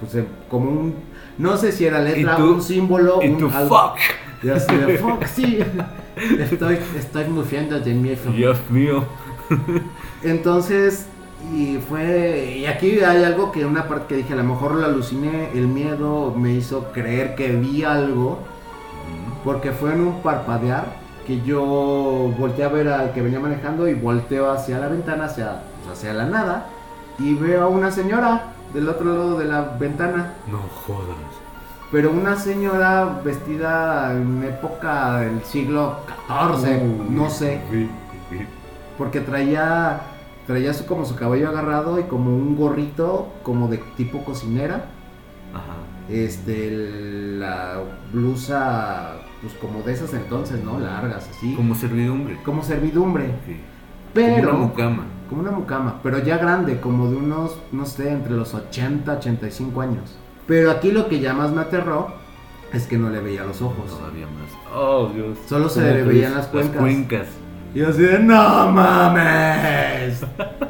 Pues 0.01 0.15
eh, 0.15 0.25
como 0.49 0.71
un. 0.71 0.95
No 1.37 1.59
sé 1.59 1.73
si 1.73 1.85
era 1.85 2.01
letra, 2.01 2.39
un 2.39 2.63
símbolo. 2.63 3.21
¿Y 3.23 3.29
un 3.29 3.39
tú, 3.39 3.51
algo. 3.55 3.69
fuck? 3.69 3.99
Y 4.43 4.49
así 4.49 4.75
de 4.75 4.99
fuck, 4.99 5.25
sí. 5.27 5.59
Estoy, 6.39 6.79
estoy 6.99 7.25
muriendo 7.27 7.79
de 7.79 7.93
miedo. 7.93 8.33
Dios 8.33 8.59
mío. 8.71 9.05
Entonces, 10.23 11.07
y 11.55 11.77
fue. 11.87 12.57
Y 12.61 12.65
aquí 12.65 13.01
hay 13.01 13.25
algo 13.25 13.53
que 13.53 13.67
una 13.67 13.89
parte 13.89 14.07
que 14.09 14.17
dije, 14.17 14.33
a 14.33 14.37
lo 14.37 14.45
mejor 14.45 14.75
lo 14.75 14.87
aluciné, 14.87 15.51
el 15.53 15.67
miedo 15.67 16.35
me 16.35 16.55
hizo 16.55 16.93
creer 16.93 17.35
que 17.35 17.53
vi 17.53 17.85
algo. 17.85 18.39
Porque 19.45 19.73
fue 19.73 19.93
en 19.93 20.01
un 20.01 20.23
parpadear 20.23 21.00
que 21.27 21.41
yo 21.43 21.63
volteé 22.39 22.65
a 22.65 22.69
ver 22.69 22.89
al 22.89 23.13
que 23.13 23.23
venía 23.23 23.41
manejando 23.41 23.89
y 23.89 23.95
volteo 23.95 24.51
hacia 24.51 24.79
la 24.79 24.89
ventana, 24.89 25.25
hacia, 25.27 25.63
hacia 25.91 26.13
la 26.15 26.27
nada. 26.27 26.67
Y 27.19 27.35
veo 27.35 27.63
a 27.63 27.69
una 27.69 27.91
señora 27.91 28.53
del 28.73 28.89
otro 28.89 29.05
lado 29.05 29.39
de 29.39 29.45
la 29.45 29.63
ventana. 29.79 30.35
No 30.51 30.59
jodas. 30.87 31.17
Pero 31.93 32.13
una 32.13 32.37
señora 32.37 33.21
vestida 33.25 34.13
en 34.13 34.45
época 34.45 35.21
del 35.21 35.43
siglo 35.43 35.97
XIV, 36.29 37.11
no 37.11 37.29
sé. 37.29 37.61
Porque 38.97 39.21
traía, 39.21 40.01
traía 40.47 40.73
su, 40.73 40.87
como 40.87 41.05
su 41.05 41.17
cabello 41.17 41.49
agarrado 41.49 41.99
y 41.99 42.05
como 42.05 42.31
un 42.31 42.57
gorrito 42.57 43.29
como 43.43 43.67
de 43.69 43.79
tipo 43.97 44.25
cocinera. 44.25 44.85
Ajá. 45.53 45.75
este, 46.09 46.71
la 46.71 47.83
blusa, 48.13 49.17
pues 49.41 49.55
como 49.55 49.83
de 49.83 49.93
esas 49.93 50.13
entonces, 50.15 50.63
¿no? 50.63 50.79
Largas, 50.79 51.29
así. 51.31 51.55
Como 51.55 51.75
servidumbre. 51.75 52.39
Como 52.45 52.63
servidumbre. 52.63 53.27
Ok. 53.27 53.57
Pero... 54.15 54.51
Como 54.51 54.59
una 54.59 54.67
mucama. 54.67 55.07
Como 55.29 55.43
una 55.43 55.51
mucama, 55.53 56.01
pero 56.03 56.19
ya 56.19 56.39
grande, 56.39 56.81
como 56.81 57.09
de 57.09 57.17
unos, 57.17 57.57
no 57.71 57.87
sé, 57.87 58.11
entre 58.11 58.33
los 58.33 58.53
80, 58.53 59.13
85 59.19 59.81
años. 59.81 60.17
Pero 60.49 60.73
aquí 60.73 60.91
lo 60.91 61.09
que 61.09 61.21
ya 61.21 61.33
más 61.33 61.53
me 61.53 61.61
aterró 61.61 62.09
es 62.73 62.87
que 62.87 62.99
no 62.99 63.11
le 63.11 63.21
veía 63.21 63.45
los 63.45 63.63
ojos. 63.63 63.97
Todavía 63.97 64.27
más. 64.27 64.75
Oh, 64.75 65.09
Dios. 65.15 65.39
Solo 65.47 65.69
se 65.69 65.81
¿Cómo 65.81 65.93
le 65.95 66.03
veían 66.03 66.35
las 66.35 66.49
cuencas. 66.49 66.81
cuencas. 66.81 67.29
Y 67.73 67.83
así 67.83 68.03
de, 68.03 68.19
no 68.19 68.73
mames. 68.73 70.25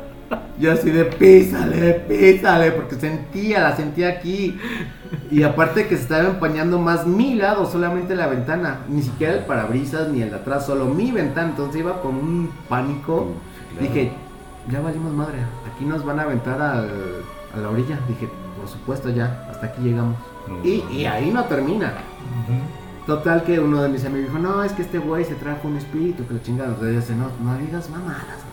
Yo 0.61 0.73
así 0.73 0.91
de, 0.91 1.07
písale, 1.07 1.95
písale, 2.07 2.71
porque 2.73 2.97
sentía, 2.97 3.61
la 3.63 3.77
sentía 3.77 4.09
aquí. 4.11 4.59
Y 5.31 5.43
aparte 5.43 5.87
que 5.89 5.97
se 5.97 6.03
estaba 6.03 6.29
empañando 6.29 6.79
más 6.79 7.07
mi 7.07 7.35
lado, 7.35 7.65
solamente 7.71 8.15
la 8.15 8.27
ventana. 8.27 8.81
Ni 8.89 9.03
siquiera 9.03 9.35
el 9.35 9.45
parabrisas 9.47 10.09
ni 10.11 10.21
el 10.23 10.31
de 10.31 10.37
atrás, 10.37 10.67
solo 10.67 10.85
mi 10.87 11.11
ventana. 11.13 11.49
Entonces 11.51 11.81
iba 11.81 12.01
con 12.03 12.15
un 12.15 12.51
pánico. 12.69 13.33
claro. 13.73 13.87
Dije, 13.93 14.13
ya 14.71 14.81
valimos 14.81 15.13
madre, 15.15 15.39
aquí 15.75 15.85
nos 15.87 16.05
van 16.05 16.21
a 16.21 16.23
aventar 16.25 16.61
al- 16.61 16.91
a 17.55 17.59
la 17.61 17.71
orilla. 17.71 17.99
Dije, 18.07 18.29
por 18.59 18.69
supuesto 18.69 19.09
ya, 19.09 19.47
hasta 19.51 19.67
aquí 19.69 19.83
llegamos. 19.83 20.17
No, 20.47 20.63
y, 20.63 20.85
no. 20.85 20.91
y 20.93 21.07
ahí 21.07 21.31
no 21.31 21.45
termina. 21.45 21.93
Total 23.07 23.43
que 23.45 23.59
uno 23.59 23.83
de 23.83 23.89
mis 23.89 24.05
amigos 24.05 24.29
dijo, 24.29 24.39
no, 24.39 24.63
es 24.63 24.73
que 24.73 24.83
este 24.83 24.99
güey 24.99 25.25
se 25.25 25.35
trajo 25.35 25.67
un 25.67 25.77
espíritu, 25.77 26.27
que 26.27 26.35
lo 26.35 26.41
chingaron. 26.41 26.75
Entonces 26.75 27.09
yo 27.09 27.15
no, 27.17 27.31
no 27.43 27.59
digas 27.59 27.89
mamadas, 27.91 28.45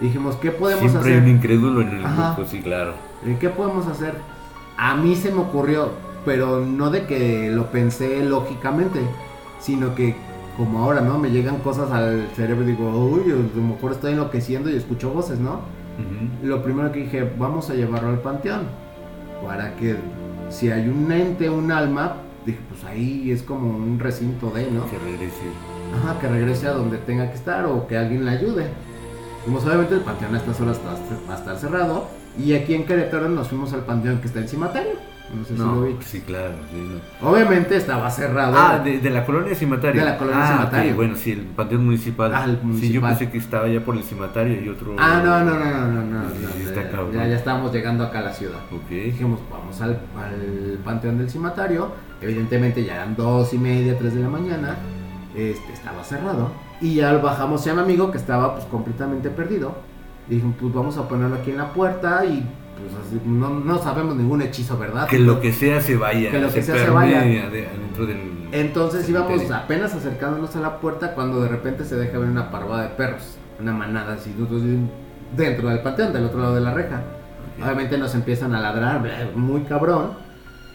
y 0.00 0.04
dijimos, 0.06 0.36
¿qué 0.36 0.50
podemos 0.50 0.80
Siempre 0.90 1.00
hacer? 1.00 1.22
hay 1.24 1.30
un 1.30 1.36
incrédulo 1.36 1.80
en 1.82 1.88
el 1.88 2.04
Ajá. 2.04 2.34
grupo, 2.34 2.50
sí, 2.50 2.60
claro. 2.60 2.92
Eh, 3.24 3.36
¿Qué 3.40 3.48
podemos 3.48 3.86
hacer? 3.86 4.14
A 4.76 4.94
mí 4.96 5.14
se 5.16 5.32
me 5.32 5.40
ocurrió, 5.40 5.90
pero 6.24 6.64
no 6.64 6.90
de 6.90 7.06
que 7.06 7.50
lo 7.50 7.70
pensé 7.70 8.22
lógicamente, 8.24 9.00
sino 9.60 9.94
que 9.94 10.14
como 10.56 10.80
ahora, 10.80 11.00
¿no? 11.02 11.18
Me 11.18 11.30
llegan 11.30 11.58
cosas 11.58 11.90
al 11.90 12.28
cerebro 12.34 12.64
y 12.64 12.68
digo, 12.68 12.88
uy, 12.88 13.30
a 13.30 13.56
lo 13.56 13.62
mejor 13.62 13.92
estoy 13.92 14.12
enloqueciendo 14.12 14.70
y 14.70 14.76
escucho 14.76 15.10
voces, 15.10 15.38
¿no? 15.38 15.60
Lo 16.42 16.62
primero 16.62 16.92
que 16.92 17.00
dije, 17.00 17.30
vamos 17.38 17.70
a 17.70 17.74
llevarlo 17.74 18.10
al 18.10 18.20
panteón, 18.20 18.62
para 19.44 19.74
que 19.76 19.96
si 20.50 20.70
hay 20.70 20.88
un 20.88 21.10
ente, 21.10 21.48
un 21.48 21.72
alma, 21.72 22.16
dije, 22.44 22.58
pues 22.68 22.84
ahí 22.84 23.30
es 23.30 23.42
como 23.42 23.70
un 23.70 23.98
recinto 23.98 24.50
de, 24.50 24.70
¿no? 24.70 24.84
Que 24.90 24.98
regrese. 24.98 25.42
Ajá, 25.94 26.18
que 26.20 26.28
regrese 26.28 26.66
a 26.68 26.72
donde 26.72 26.98
tenga 26.98 27.28
que 27.30 27.36
estar 27.36 27.64
o 27.66 27.86
que 27.86 27.96
alguien 27.96 28.24
le 28.26 28.30
ayude. 28.32 28.66
Como 29.46 29.58
obviamente 29.58 29.94
el 29.94 30.00
panteón 30.00 30.34
a 30.34 30.38
estas 30.38 30.60
horas 30.60 30.80
va 31.28 31.34
a 31.34 31.38
estar 31.38 31.56
cerrado. 31.56 32.08
Y 32.38 32.52
aquí 32.52 32.74
en 32.74 32.84
Querétaro 32.84 33.28
nos 33.30 33.48
fuimos 33.48 33.72
al 33.72 33.80
panteón 33.86 34.18
que 34.18 34.26
está 34.26 34.40
en 34.40 34.48
Cimatario. 34.48 34.92
No 35.34 35.44
sé 35.44 35.54
si 35.54 35.58
lo 35.58 35.82
vi. 35.82 35.96
sí, 36.04 36.20
claro. 36.20 36.52
sí, 36.70 36.76
no. 37.20 37.28
Obviamente 37.30 37.76
estaba 37.76 38.08
cerrado. 38.10 38.54
Ah, 38.56 38.78
de, 38.78 38.98
de 39.00 39.10
la 39.10 39.24
colonia 39.26 39.54
Cimatario. 39.56 40.00
De 40.00 40.06
la 40.10 40.18
colonia 40.18 40.40
ah, 40.44 40.52
Cimatario. 40.52 40.90
ok, 40.92 40.96
bueno, 40.96 41.16
sí, 41.16 41.32
el 41.32 41.40
panteón 41.46 41.84
municipal. 41.84 42.32
Ah, 42.34 42.44
el 42.44 42.52
Sí, 42.52 42.58
yo 42.60 42.66
municipal. 42.66 43.10
pensé 43.10 43.30
que 43.32 43.38
estaba 43.38 43.66
ya 43.68 43.80
por 43.80 43.96
el 43.96 44.04
Cimatario 44.04 44.62
y 44.62 44.68
otro. 44.68 44.94
Ah, 44.98 45.20
no, 45.24 45.40
no, 45.44 45.58
no, 45.58 45.64
no, 45.64 45.86
no, 45.88 46.02
no. 46.04 46.30
Sí, 46.30 46.36
sí, 46.58 46.62
está 46.68 46.82
ya, 47.12 47.26
ya 47.26 47.36
estábamos 47.36 47.72
llegando 47.72 48.04
acá 48.04 48.20
a 48.20 48.22
la 48.22 48.32
ciudad. 48.32 48.58
Ok. 48.70 48.88
Dijimos, 48.88 49.40
vamos 49.50 49.80
al, 49.80 49.98
al 50.16 50.78
panteón 50.84 51.18
del 51.18 51.28
cimatario. 51.30 51.90
Evidentemente 52.20 52.84
ya 52.84 52.94
eran 52.94 53.16
dos 53.16 53.52
y 53.52 53.58
media, 53.58 53.98
tres 53.98 54.14
de 54.14 54.20
la 54.22 54.28
mañana. 54.28 54.76
Este, 55.34 55.72
estaba 55.72 56.04
cerrado. 56.04 56.50
Y 56.80 56.96
ya 56.96 57.12
bajamos 57.14 57.64
ya 57.64 57.74
mi 57.74 57.80
amigo 57.80 58.10
que 58.10 58.18
estaba 58.18 58.54
pues 58.54 58.66
completamente 58.66 59.30
perdido. 59.30 59.74
Y 60.28 60.34
dijimos, 60.34 60.56
pues 60.60 60.74
vamos 60.74 60.98
a 60.98 61.08
ponerlo 61.08 61.36
aquí 61.36 61.50
en 61.50 61.58
la 61.58 61.72
puerta 61.72 62.24
y 62.24 62.44
pues 62.76 62.92
así, 63.06 63.20
no, 63.24 63.50
no 63.50 63.78
sabemos 63.78 64.16
ningún 64.16 64.42
hechizo, 64.42 64.76
¿verdad? 64.76 65.08
Que 65.08 65.18
lo 65.18 65.40
que 65.40 65.52
sea 65.52 65.80
se 65.80 65.96
vaya. 65.96 66.30
Que 66.30 66.38
lo 66.38 66.52
que 66.52 66.62
sea 66.62 66.76
se 66.76 66.90
vaya. 66.90 67.20
adentro 67.20 68.06
del. 68.06 68.48
Entonces 68.52 69.08
íbamos 69.08 69.50
apenas 69.50 69.94
acercándonos 69.94 70.54
a 70.56 70.60
la 70.60 70.78
puerta 70.78 71.14
cuando 71.14 71.40
de 71.40 71.48
repente 71.48 71.84
se 71.84 71.96
deja 71.96 72.18
ver 72.18 72.28
una 72.28 72.50
parvada 72.50 72.84
de 72.84 72.88
perros, 72.90 73.38
una 73.60 73.72
manada 73.72 74.14
así, 74.14 74.34
dentro 75.36 75.68
del 75.68 75.80
panteón, 75.80 76.12
del 76.12 76.24
otro 76.26 76.40
lado 76.40 76.54
de 76.54 76.60
la 76.60 76.74
reja. 76.74 77.02
Obviamente 77.60 77.96
nos 77.96 78.14
empiezan 78.14 78.54
a 78.54 78.60
ladrar, 78.60 79.02
muy 79.34 79.62
cabrón. 79.62 80.26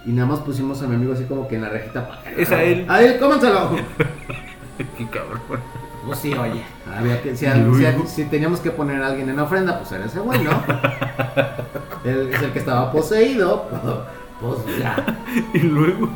Y 0.03 0.11
nada 0.11 0.29
más 0.29 0.39
pusimos 0.39 0.81
a 0.81 0.87
mi 0.87 0.95
amigo 0.95 1.13
así 1.13 1.25
como 1.25 1.47
que 1.47 1.55
en 1.55 1.61
la 1.61 1.69
rejita 1.69 2.07
para 2.07 2.31
Es 2.31 2.51
a 2.51 2.63
él. 2.63 2.85
A 2.89 3.01
él, 3.03 3.19
cómanselo. 3.19 3.69
Qué 4.97 5.05
cabrón. 5.07 5.41
Pues 6.05 6.19
sí, 6.19 6.33
oye. 6.33 6.63
Había 6.97 7.21
que, 7.21 7.35
si, 7.35 8.25
teníamos 8.25 8.59
que 8.59 8.71
poner 8.71 9.01
a 9.03 9.07
alguien 9.07 9.29
en 9.29 9.39
ofrenda, 9.39 9.77
pues 9.79 9.91
era 9.91 10.05
ese 10.05 10.19
güey, 10.19 10.43
¿no? 10.43 10.51
Él 12.03 12.29
es 12.33 12.41
el 12.41 12.51
que 12.51 12.59
estaba 12.59 12.91
poseído. 12.91 13.67
Pues 14.41 14.79
ya. 14.79 15.17
Y 15.53 15.59
luego. 15.59 16.09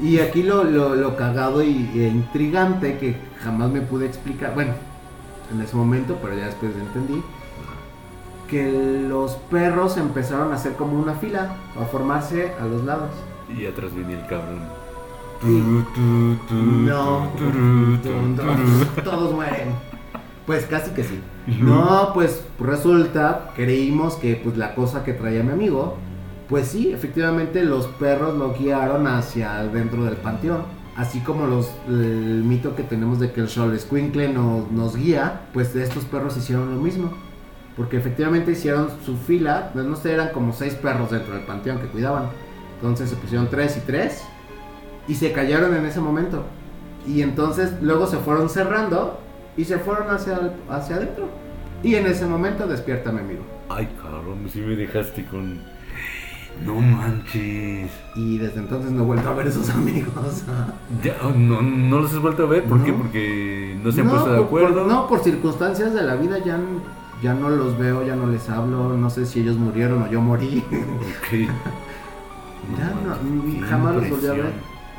Y 0.00 0.18
aquí 0.18 0.42
lo, 0.42 0.64
lo, 0.64 0.94
lo 0.94 1.16
cagado 1.16 1.62
y, 1.62 1.90
e 1.94 2.08
intrigante 2.08 2.98
que 2.98 3.16
jamás 3.42 3.70
me 3.70 3.80
pude 3.80 4.06
explicar, 4.06 4.54
bueno, 4.54 4.74
en 5.52 5.62
ese 5.62 5.74
momento, 5.74 6.18
pero 6.20 6.36
ya 6.36 6.46
después 6.46 6.72
entendí, 6.76 7.22
que 8.48 8.70
los 9.08 9.32
perros 9.50 9.96
empezaron 9.96 10.52
a 10.52 10.56
hacer 10.56 10.74
como 10.74 10.98
una 11.00 11.14
fila, 11.14 11.56
a 11.80 11.84
formarse 11.86 12.52
a 12.60 12.66
los 12.66 12.84
lados. 12.84 13.10
Y 13.48 13.66
atrás 13.66 13.94
venía 13.94 14.20
el 14.20 14.26
cabrón. 14.26 14.85
No, 15.42 17.30
todos 19.04 19.34
mueren. 19.34 19.68
Pues 20.46 20.64
casi 20.66 20.92
que 20.92 21.04
sí. 21.04 21.20
No, 21.60 22.12
pues 22.14 22.44
resulta, 22.58 23.52
creímos 23.56 24.14
que 24.14 24.36
pues 24.36 24.56
la 24.56 24.74
cosa 24.74 25.04
que 25.04 25.12
traía 25.12 25.42
mi 25.42 25.52
amigo, 25.52 25.96
pues 26.48 26.68
sí, 26.68 26.92
efectivamente 26.92 27.64
los 27.64 27.86
perros 27.86 28.36
lo 28.36 28.54
guiaron 28.54 29.06
hacia 29.06 29.64
dentro 29.64 30.04
del 30.04 30.16
panteón. 30.16 30.62
Así 30.96 31.20
como 31.20 31.46
los, 31.46 31.70
el 31.88 32.42
mito 32.44 32.74
que 32.74 32.82
tenemos 32.82 33.20
de 33.20 33.30
que 33.30 33.42
el 33.42 33.48
Sol 33.48 33.78
Squinkle 33.78 34.32
nos, 34.32 34.70
nos 34.70 34.96
guía, 34.96 35.42
pues 35.52 35.76
estos 35.76 36.04
perros 36.04 36.36
hicieron 36.36 36.74
lo 36.74 36.80
mismo. 36.80 37.12
Porque 37.76 37.98
efectivamente 37.98 38.52
hicieron 38.52 38.88
su 39.04 39.16
fila, 39.16 39.72
no 39.74 39.82
no 39.82 39.96
sé, 39.96 40.14
eran 40.14 40.30
como 40.30 40.54
seis 40.54 40.74
perros 40.74 41.10
dentro 41.10 41.34
del 41.34 41.44
panteón 41.44 41.78
que 41.78 41.88
cuidaban. 41.88 42.30
Entonces 42.76 43.10
se 43.10 43.16
pusieron 43.16 43.48
tres 43.50 43.76
y 43.76 43.80
tres 43.80 44.22
y 45.08 45.14
se 45.14 45.32
callaron 45.32 45.74
en 45.74 45.86
ese 45.86 46.00
momento. 46.00 46.44
Y 47.06 47.22
entonces 47.22 47.72
luego 47.80 48.06
se 48.06 48.16
fueron 48.18 48.48
cerrando 48.48 49.20
y 49.56 49.64
se 49.64 49.78
fueron 49.78 50.10
hacia, 50.10 50.34
el- 50.34 50.52
hacia 50.68 50.96
adentro. 50.96 51.28
Y 51.82 51.94
en 51.94 52.06
ese 52.06 52.26
momento 52.26 52.66
despierta 52.66 53.12
mi 53.12 53.20
amigo. 53.20 53.42
Ay, 53.68 53.88
cabrón, 54.02 54.48
si 54.52 54.60
me 54.60 54.74
dejaste 54.76 55.24
con. 55.26 55.58
No 56.64 56.74
manches. 56.80 57.90
Y 58.14 58.38
desde 58.38 58.60
entonces 58.60 58.90
no 58.90 59.02
he 59.02 59.06
vuelto 59.06 59.28
a 59.28 59.34
ver 59.34 59.46
a 59.46 59.50
esos 59.50 59.68
amigos. 59.70 60.12
Ya, 61.04 61.14
no, 61.36 61.60
no 61.60 62.00
los 62.00 62.12
has 62.14 62.20
vuelto 62.20 62.44
a 62.44 62.46
ver. 62.46 62.64
¿Por 62.64 62.82
qué? 62.82 62.92
Porque 62.94 63.78
no 63.84 63.92
se 63.92 64.00
han 64.00 64.08
puesto 64.08 64.30
de 64.32 64.38
por- 64.38 64.46
acuerdo. 64.46 64.86
no, 64.86 65.06
por 65.06 65.20
circunstancias 65.22 65.92
de 65.92 66.02
la 66.02 66.14
vida 66.16 66.38
ya, 66.38 66.58
ya 67.22 67.34
no 67.34 67.50
los 67.50 67.76
veo, 67.78 68.06
ya 68.06 68.16
no 68.16 68.26
les 68.26 68.48
hablo. 68.48 68.96
No 68.96 69.10
sé 69.10 69.26
si 69.26 69.40
ellos 69.40 69.56
murieron 69.56 70.02
o 70.02 70.10
yo 70.10 70.20
morí. 70.20 70.64
Ok. 70.70 71.50
Ya 72.78 72.86
no, 72.90 73.66
jamás 73.68 73.94
los 73.94 74.10
volví 74.10 74.26
a 74.26 74.32
ver. 74.32 74.52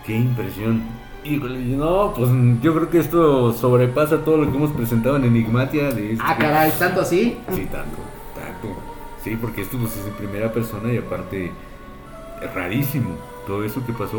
Qué 0.07 0.15
impresión. 0.15 0.83
Híjole, 1.25 1.59
no, 1.59 2.13
pues 2.15 2.29
yo 2.61 2.73
creo 2.73 2.89
que 2.89 2.99
esto 2.99 3.51
sobrepasa 3.51 4.23
todo 4.23 4.37
lo 4.37 4.49
que 4.49 4.55
hemos 4.55 4.71
presentado 4.71 5.17
en 5.17 5.25
Enigmatia. 5.25 5.91
De 5.91 6.13
este- 6.13 6.23
ah, 6.25 6.37
caray, 6.39 6.71
tanto 6.79 7.01
así. 7.01 7.37
Sí, 7.49 7.67
tanto, 7.69 7.97
tanto. 8.33 8.79
Sí, 9.21 9.35
porque 9.35 9.63
esto 9.63 9.77
pues, 9.77 9.97
es 9.97 10.07
en 10.07 10.13
primera 10.13 10.53
persona 10.53 10.93
y 10.93 10.97
aparte 10.97 11.51
es 12.41 12.53
rarísimo. 12.53 13.09
Todo 13.45 13.65
eso 13.65 13.85
que 13.85 13.91
pasó. 13.91 14.17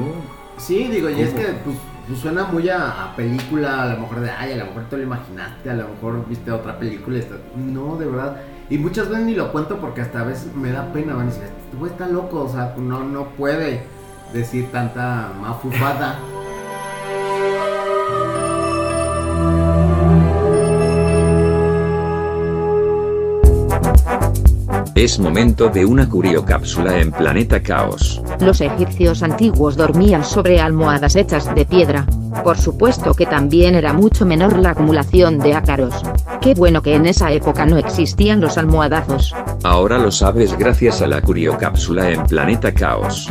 Sí, 0.58 0.88
digo, 0.88 1.08
y 1.08 1.22
es 1.22 1.32
que 1.32 1.44
pues, 1.64 1.76
pues 2.06 2.18
suena 2.18 2.44
muy 2.44 2.68
a, 2.68 3.04
a 3.04 3.16
película, 3.16 3.84
a 3.84 3.94
lo 3.94 4.00
mejor 4.00 4.20
de, 4.20 4.30
ay, 4.30 4.52
a 4.52 4.56
lo 4.56 4.66
mejor 4.66 4.82
te 4.90 4.98
lo 4.98 5.04
imaginaste, 5.04 5.70
a 5.70 5.74
lo 5.74 5.88
mejor 5.88 6.28
viste 6.28 6.50
otra 6.52 6.78
película 6.78 7.16
y 7.16 7.20
está... 7.20 7.36
No, 7.56 7.96
de 7.96 8.06
verdad. 8.06 8.42
Y 8.68 8.76
muchas 8.76 9.08
veces 9.08 9.24
ni 9.24 9.34
lo 9.34 9.50
cuento 9.52 9.78
porque 9.78 10.02
hasta 10.02 10.20
a 10.20 10.24
veces 10.24 10.54
me 10.54 10.70
da 10.72 10.92
pena, 10.92 11.14
van 11.14 11.28
a 11.28 11.30
decir, 11.30 11.44
este 11.44 11.76
güey 11.78 11.92
está 11.92 12.08
loco, 12.08 12.42
o 12.42 12.48
sea, 12.48 12.74
no, 12.76 13.04
no 13.04 13.28
puede 13.28 13.84
decir 14.32 14.70
tanta 14.70 15.32
mafufada. 15.40 16.18
Es 24.94 25.20
momento 25.20 25.68
de 25.68 25.86
una 25.86 26.08
curiocápsula 26.08 26.98
en 26.98 27.12
Planeta 27.12 27.62
Caos. 27.62 28.20
Los 28.40 28.60
egipcios 28.60 29.22
antiguos 29.22 29.76
dormían 29.76 30.24
sobre 30.24 30.60
almohadas 30.60 31.14
hechas 31.14 31.54
de 31.54 31.64
piedra. 31.64 32.04
Por 32.42 32.58
supuesto 32.58 33.14
que 33.14 33.24
también 33.24 33.76
era 33.76 33.92
mucho 33.92 34.26
menor 34.26 34.58
la 34.58 34.70
acumulación 34.70 35.38
de 35.38 35.54
ácaros. 35.54 35.94
Qué 36.40 36.54
bueno 36.54 36.82
que 36.82 36.96
en 36.96 37.06
esa 37.06 37.30
época 37.30 37.64
no 37.64 37.78
existían 37.78 38.40
los 38.40 38.58
almohadazos. 38.58 39.36
Ahora 39.62 39.98
lo 39.98 40.10
sabes 40.10 40.58
gracias 40.58 41.00
a 41.00 41.06
la 41.06 41.22
curiocápsula 41.22 42.10
en 42.10 42.24
Planeta 42.24 42.74
Caos. 42.74 43.30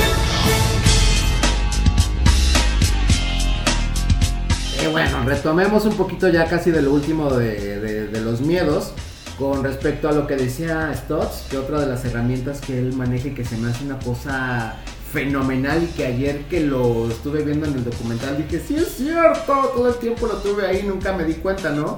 Bueno, 4.91 5.23
retomemos 5.25 5.85
un 5.85 5.95
poquito 5.95 6.27
ya 6.29 6.45
casi 6.45 6.71
de 6.71 6.81
lo 6.81 6.93
último 6.93 7.31
de, 7.31 8.09
los 8.23 8.41
miedos. 8.41 8.93
Con 9.37 9.63
respecto 9.63 10.07
a 10.07 10.11
lo 10.11 10.27
que 10.27 10.35
decía 10.35 10.93
Stotts, 10.95 11.47
que 11.49 11.57
otra 11.57 11.79
de 11.79 11.87
las 11.87 12.05
herramientas 12.05 12.61
que 12.61 12.77
él 12.77 12.93
maneja 12.93 13.29
y 13.29 13.31
que 13.31 13.43
se 13.43 13.57
me 13.57 13.71
hace 13.71 13.83
una 13.83 13.97
cosa 13.97 14.75
fenomenal 15.11 15.83
y 15.83 15.87
que 15.87 16.05
ayer 16.05 16.43
que 16.43 16.59
lo 16.59 17.09
estuve 17.09 17.41
viendo 17.43 17.65
en 17.65 17.73
el 17.73 17.83
documental 17.83 18.37
dije, 18.37 18.63
sí 18.65 18.75
es 18.75 18.89
cierto, 18.89 19.71
todo 19.73 19.89
el 19.89 19.95
tiempo 19.95 20.27
lo 20.27 20.35
tuve 20.35 20.67
ahí, 20.67 20.83
nunca 20.83 21.13
me 21.13 21.23
di 21.23 21.35
cuenta, 21.35 21.71
¿no? 21.71 21.97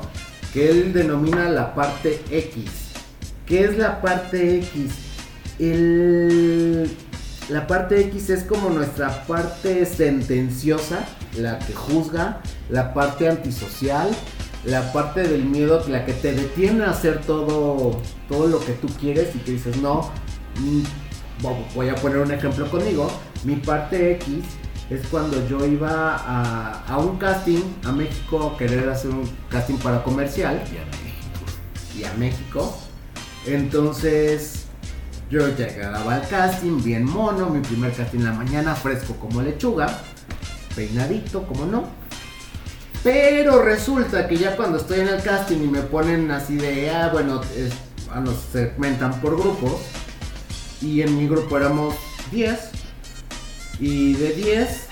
Que 0.54 0.70
él 0.70 0.94
denomina 0.94 1.50
la 1.50 1.76
parte 1.76 2.22
X. 2.32 2.64
¿Qué 3.46 3.66
es 3.66 3.78
la 3.78 4.02
parte 4.02 4.60
X? 4.60 4.92
El- 5.60 6.90
la 7.50 7.68
parte 7.68 8.00
X 8.02 8.30
es 8.30 8.44
como 8.44 8.70
nuestra 8.70 9.26
parte 9.26 9.86
sentenciosa, 9.86 11.06
la 11.38 11.60
que 11.60 11.74
juzga, 11.74 12.42
la 12.70 12.94
parte 12.94 13.28
antisocial, 13.30 14.10
la 14.66 14.94
parte 14.94 15.28
del 15.28 15.44
miedo, 15.46 15.84
la 15.90 16.06
que 16.06 16.14
te 16.14 16.34
detiene 16.34 16.86
a 16.86 16.92
hacer 16.92 17.22
todo, 17.22 18.00
todo 18.30 18.48
lo 18.48 18.60
que 18.64 18.72
tú 18.74 18.88
quieres 19.00 19.36
y 19.36 19.40
que 19.40 19.52
dices, 19.54 19.76
no, 19.78 20.10
mm, 20.60 20.82
vo- 21.44 21.66
voy 21.76 21.90
a 21.90 21.96
poner 21.96 22.20
un 22.20 22.32
ejemplo 22.32 22.70
conmigo, 22.72 23.12
mi 23.44 23.56
parte 23.58 24.14
X 24.14 24.28
es 24.90 25.06
cuando 25.08 25.46
yo 25.48 25.66
iba 25.66 26.16
a, 26.16 26.84
a 26.88 26.98
un 26.98 27.18
casting 27.18 27.64
a 27.84 27.92
México, 27.92 28.54
a 28.54 28.58
querer 28.58 28.88
hacer 28.90 29.12
un 29.12 29.30
casting 29.50 29.78
para 29.78 30.04
comercial. 30.04 30.62
Y 31.98 32.04
a 32.06 32.14
México. 32.14 32.76
Entonces, 33.46 34.63
yo 35.34 35.48
llegaba 35.56 36.14
al 36.16 36.28
casting, 36.28 36.84
bien 36.84 37.06
mono, 37.06 37.50
mi 37.50 37.60
primer 37.60 37.92
casting 37.92 38.20
en 38.20 38.26
la 38.26 38.34
mañana, 38.34 38.76
fresco 38.76 39.16
como 39.16 39.42
lechuga, 39.42 39.88
peinadito, 40.76 41.42
como 41.48 41.66
no. 41.66 41.86
Pero 43.04 43.64
resulta 43.64 44.28
que 44.28 44.38
ya 44.38 44.56
cuando 44.56 44.78
estoy 44.78 45.00
en 45.00 45.08
el 45.08 45.24
casting 45.24 45.58
y 45.58 45.68
me 45.68 45.82
ponen 45.82 46.30
así 46.30 46.56
de, 46.56 46.92
ah, 46.92 47.10
bueno, 47.12 47.42
es- 47.58 47.74
ah, 48.14 48.20
nos 48.20 48.36
segmentan 48.52 49.20
por 49.22 49.36
grupos. 49.36 49.82
Y 50.82 51.02
en 51.02 51.18
mi 51.18 51.28
grupo 51.28 51.58
éramos 51.58 51.96
10. 52.32 52.70
Y 53.80 54.14
de 54.14 54.34
10, 54.34 54.88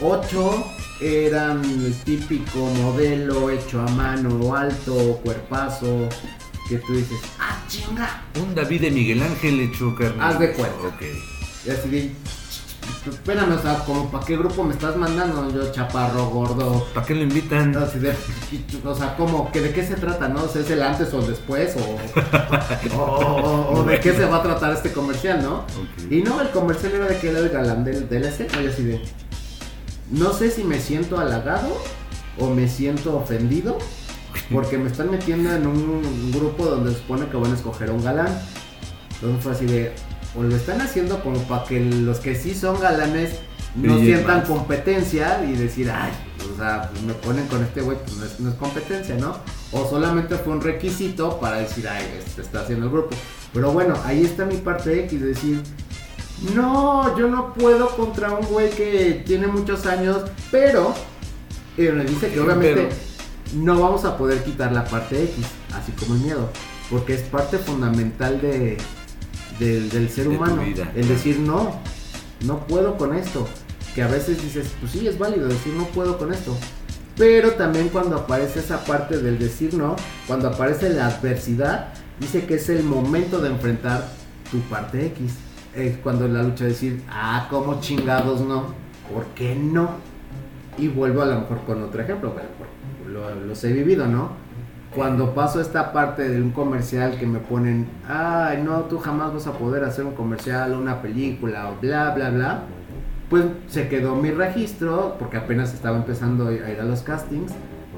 8 0.00 0.64
eran 1.00 1.64
el 1.64 1.94
típico 2.04 2.58
modelo 2.82 3.50
hecho 3.50 3.80
a 3.80 3.88
mano, 3.90 4.54
alto, 4.54 5.20
cuerpazo, 5.24 6.08
que 6.68 6.76
tú 6.78 6.92
dices, 6.94 7.18
ah, 7.38 7.62
chinga. 7.68 8.22
Un 8.40 8.54
David 8.54 8.82
de 8.82 8.90
Miguel 8.90 9.22
Ángel 9.22 9.60
hecho 9.60 9.94
carne. 9.94 10.22
Haz 10.22 10.38
de 10.38 10.52
cuenta. 10.52 10.88
Ok. 10.88 11.02
Y 11.66 11.70
así 11.70 11.88
de, 11.88 12.12
espérame, 13.10 13.52
o 13.52 13.62
sea, 13.62 13.78
como 13.84 14.10
para 14.10 14.24
qué 14.24 14.36
grupo 14.36 14.64
me 14.64 14.72
estás 14.74 14.96
mandando, 14.96 15.50
yo 15.52 15.70
chaparro, 15.72 16.26
gordo. 16.30 16.86
¿Para 16.94 17.06
qué 17.06 17.14
lo 17.14 17.22
invitan? 17.22 17.76
Así 17.76 17.98
de, 17.98 18.14
o 18.84 18.94
sea, 18.94 19.16
como, 19.16 19.50
que 19.50 19.60
de 19.60 19.72
qué 19.72 19.84
se 19.84 19.94
trata, 19.96 20.28
no? 20.28 20.44
O 20.44 20.48
sea, 20.48 20.62
¿Es 20.62 20.70
el 20.70 20.82
antes 20.82 21.12
o 21.12 21.20
el 21.20 21.26
después? 21.28 21.74
O, 21.76 22.96
o, 22.96 23.00
o- 23.02 23.78
o 23.80 23.84
de 23.84 24.00
qué 24.00 24.12
se 24.12 24.24
va 24.24 24.36
a 24.38 24.42
tratar 24.42 24.72
este 24.72 24.92
comercial, 24.92 25.42
¿no? 25.42 25.64
Y 26.10 26.22
no, 26.22 26.40
el 26.40 26.50
comercial 26.50 26.92
era 26.92 27.06
de 27.06 27.18
que 27.18 27.30
era 27.30 27.40
el 27.40 27.48
galán 27.50 27.84
del, 27.84 28.08
del 28.08 28.24
escena, 28.24 28.62
y 28.62 28.66
así 28.66 28.82
de, 28.84 29.02
no 30.10 30.32
sé 30.32 30.50
si 30.50 30.64
me 30.64 30.78
siento 30.80 31.18
halagado 31.18 31.76
o 32.38 32.48
me 32.50 32.68
siento 32.68 33.16
ofendido 33.16 33.78
porque 34.52 34.78
me 34.78 34.88
están 34.88 35.10
metiendo 35.10 35.54
en 35.54 35.66
un 35.66 36.32
grupo 36.32 36.64
donde 36.64 36.92
se 36.92 36.98
supone 36.98 37.26
que 37.28 37.36
van 37.36 37.52
a 37.52 37.54
escoger 37.54 37.90
a 37.90 37.92
un 37.92 38.02
galán. 38.02 38.40
Entonces 39.14 39.42
fue 39.42 39.52
así 39.52 39.66
de, 39.66 39.92
o 40.36 40.42
lo 40.42 40.54
están 40.54 40.80
haciendo 40.80 41.22
como 41.22 41.38
para 41.42 41.64
que 41.64 41.80
los 41.80 42.18
que 42.18 42.34
sí 42.34 42.54
son 42.54 42.80
galanes 42.80 43.40
no 43.74 43.98
sientan 43.98 44.38
más. 44.38 44.48
competencia 44.48 45.44
y 45.44 45.52
decir, 45.56 45.90
ay, 45.90 46.12
o 46.52 46.56
sea, 46.56 46.88
pues 46.90 47.02
me 47.02 47.14
ponen 47.14 47.46
con 47.46 47.62
este 47.62 47.82
güey, 47.82 47.98
pues 47.98 48.16
no 48.16 48.24
es, 48.24 48.40
no 48.40 48.50
es 48.50 48.54
competencia, 48.56 49.16
¿no? 49.16 49.36
O 49.72 49.88
solamente 49.88 50.36
fue 50.36 50.54
un 50.54 50.60
requisito 50.60 51.38
para 51.38 51.58
decir, 51.58 51.86
ay, 51.88 52.04
este 52.18 52.42
está 52.42 52.62
haciendo 52.62 52.86
el 52.86 52.92
grupo. 52.92 53.10
Pero 53.52 53.72
bueno, 53.72 53.94
ahí 54.04 54.24
está 54.24 54.44
mi 54.44 54.56
parte 54.56 55.04
X, 55.04 55.20
decir, 55.20 55.60
no, 56.54 57.18
yo 57.18 57.28
no 57.28 57.52
puedo 57.54 57.88
contra 57.96 58.32
un 58.32 58.46
güey 58.46 58.70
que 58.70 59.22
tiene 59.26 59.46
muchos 59.46 59.86
años, 59.86 60.22
pero 60.50 60.94
eh, 61.76 61.92
me 61.92 62.04
dice 62.04 62.30
que 62.30 62.40
obviamente 62.40 62.88
no 63.54 63.80
vamos 63.80 64.04
a 64.04 64.16
poder 64.18 64.42
quitar 64.44 64.72
la 64.72 64.84
parte 64.84 65.22
X, 65.24 65.44
así 65.74 65.92
como 65.92 66.14
el 66.14 66.20
miedo, 66.22 66.50
porque 66.90 67.14
es 67.14 67.22
parte 67.22 67.58
fundamental 67.58 68.40
de, 68.40 68.76
del, 69.58 69.88
del 69.90 70.08
ser 70.10 70.28
De 70.28 70.36
humano. 70.36 70.62
El 70.94 71.08
decir 71.08 71.38
no, 71.40 71.80
no 72.44 72.66
puedo 72.66 72.96
con 72.96 73.14
esto. 73.14 73.46
Que 73.94 74.02
a 74.02 74.08
veces 74.08 74.40
dices, 74.42 74.68
pues 74.80 74.92
sí, 74.92 75.06
es 75.08 75.18
válido 75.18 75.48
decir 75.48 75.72
no 75.74 75.84
puedo 75.86 76.18
con 76.18 76.32
esto. 76.32 76.56
Pero 77.16 77.52
también 77.52 77.88
cuando 77.88 78.16
aparece 78.16 78.60
esa 78.60 78.84
parte 78.84 79.18
del 79.18 79.38
decir 79.38 79.74
no, 79.74 79.96
cuando 80.26 80.48
aparece 80.48 80.90
la 80.90 81.06
adversidad, 81.08 81.88
dice 82.20 82.44
que 82.46 82.54
es 82.54 82.68
el 82.68 82.84
momento 82.84 83.40
de 83.40 83.48
enfrentar 83.48 84.06
tu 84.52 84.60
parte 84.62 85.06
X. 85.06 85.32
Es 85.74 85.96
cuando 85.98 86.28
la 86.28 86.42
lucha 86.42 86.64
de 86.64 86.70
decir, 86.70 87.02
ah, 87.10 87.48
como 87.50 87.80
chingados 87.80 88.40
no, 88.40 88.66
¿por 89.12 89.26
qué 89.34 89.54
no? 89.56 89.90
Y 90.76 90.86
vuelvo 90.88 91.22
a 91.22 91.26
lo 91.26 91.40
mejor 91.40 91.64
con 91.64 91.82
otro 91.82 92.00
ejemplo, 92.00 92.32
por- 92.32 92.57
lo- 93.18 93.46
los 93.46 93.62
he 93.64 93.72
vivido, 93.72 94.06
¿no? 94.06 94.30
Cuando 94.94 95.34
paso 95.34 95.60
esta 95.60 95.92
parte 95.92 96.28
de 96.28 96.40
un 96.40 96.50
comercial 96.50 97.18
que 97.18 97.26
me 97.26 97.38
ponen, 97.40 97.86
ay, 98.08 98.62
no, 98.64 98.80
tú 98.82 98.98
jamás 98.98 99.34
vas 99.34 99.46
a 99.46 99.52
poder 99.52 99.84
hacer 99.84 100.04
un 100.04 100.14
comercial, 100.14 100.72
una 100.72 101.02
película, 101.02 101.68
o 101.70 101.76
bla, 101.80 102.10
bla, 102.14 102.30
bla, 102.30 102.62
pues 103.28 103.44
se 103.68 103.88
quedó 103.88 104.16
mi 104.16 104.30
registro, 104.30 105.16
porque 105.18 105.36
apenas 105.36 105.74
estaba 105.74 105.96
empezando 105.98 106.48
a 106.48 106.52
ir 106.52 106.78
a 106.80 106.84
los 106.84 107.02
castings, 107.02 107.52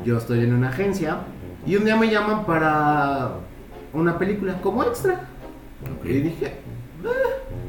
yo 0.04 0.18
estoy 0.18 0.40
en 0.40 0.52
una 0.52 0.70
agencia, 0.70 1.18
y 1.64 1.76
un 1.76 1.84
día 1.84 1.94
me 1.96 2.10
llaman 2.10 2.44
para 2.44 3.34
una 3.92 4.18
película 4.18 4.54
como 4.60 4.82
extra. 4.82 5.20
Y 6.04 6.08
dije, 6.20 6.54
"Ah". 7.04 7.08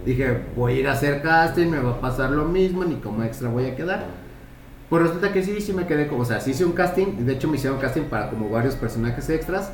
dije, 0.06 0.42
voy 0.56 0.74
a 0.74 0.80
ir 0.80 0.88
a 0.88 0.94
hacer 0.94 1.22
casting, 1.22 1.68
me 1.68 1.80
va 1.80 1.92
a 1.92 2.02
pasar 2.02 2.32
lo 2.32 2.46
mismo, 2.46 2.84
ni 2.84 2.96
como 2.96 3.22
extra 3.24 3.50
voy 3.50 3.66
a 3.68 3.76
quedar. 3.76 4.06
Pues 4.92 5.04
resulta 5.04 5.32
que 5.32 5.42
sí, 5.42 5.62
sí 5.62 5.72
me 5.72 5.88
quedé 5.88 6.08
como, 6.10 6.24
o 6.24 6.26
sea, 6.26 6.42
sí 6.42 6.52
hice 6.52 6.66
un 6.66 6.74
casting, 6.74 7.26
de 7.26 7.32
hecho 7.32 7.48
me 7.48 7.56
hicieron 7.56 7.80
casting 7.80 8.10
para 8.10 8.30
como 8.30 8.50
varios 8.50 8.76
personajes 8.76 9.30
extras. 9.30 9.72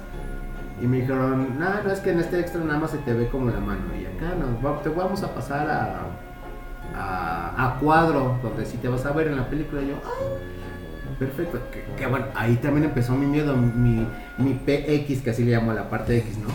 Y 0.79 0.85
me 0.85 0.97
dijeron, 0.97 1.57
no, 1.59 1.83
no 1.83 1.91
es 1.91 2.01
que 2.01 2.11
en 2.11 2.19
este 2.19 2.39
extra 2.39 2.63
nada 2.63 2.77
más 2.77 2.91
se 2.91 2.99
te 2.99 3.15
ve 3.15 3.27
como 3.27 3.49
la 3.49 3.59
mano. 3.59 3.81
Y 3.99 4.05
acá 4.05 4.35
nos 4.35 4.83
te 4.83 4.89
vamos 4.89 5.23
a 5.23 5.33
pasar 5.33 5.67
a, 5.67 6.01
a, 6.95 7.65
a 7.65 7.79
cuadro, 7.79 8.37
donde 8.43 8.63
sí 8.63 8.77
te 8.77 8.87
vas 8.89 9.07
a 9.07 9.11
ver 9.11 9.29
en 9.29 9.37
la 9.37 9.49
película. 9.49 9.81
Y 9.81 9.87
yo, 9.87 9.95
"Ah, 10.05 11.15
perfecto. 11.17 11.57
Que, 11.71 11.83
que 11.99 12.05
bueno, 12.05 12.27
ahí 12.35 12.55
también 12.57 12.83
empezó 12.85 13.15
mi 13.15 13.25
miedo, 13.25 13.57
mi, 13.57 14.05
mi 14.37 14.53
PX, 14.53 15.23
que 15.23 15.31
así 15.31 15.43
le 15.43 15.53
llamo 15.53 15.71
a 15.71 15.73
la 15.73 15.89
parte 15.89 16.15
X, 16.17 16.37
¿no? 16.37 16.49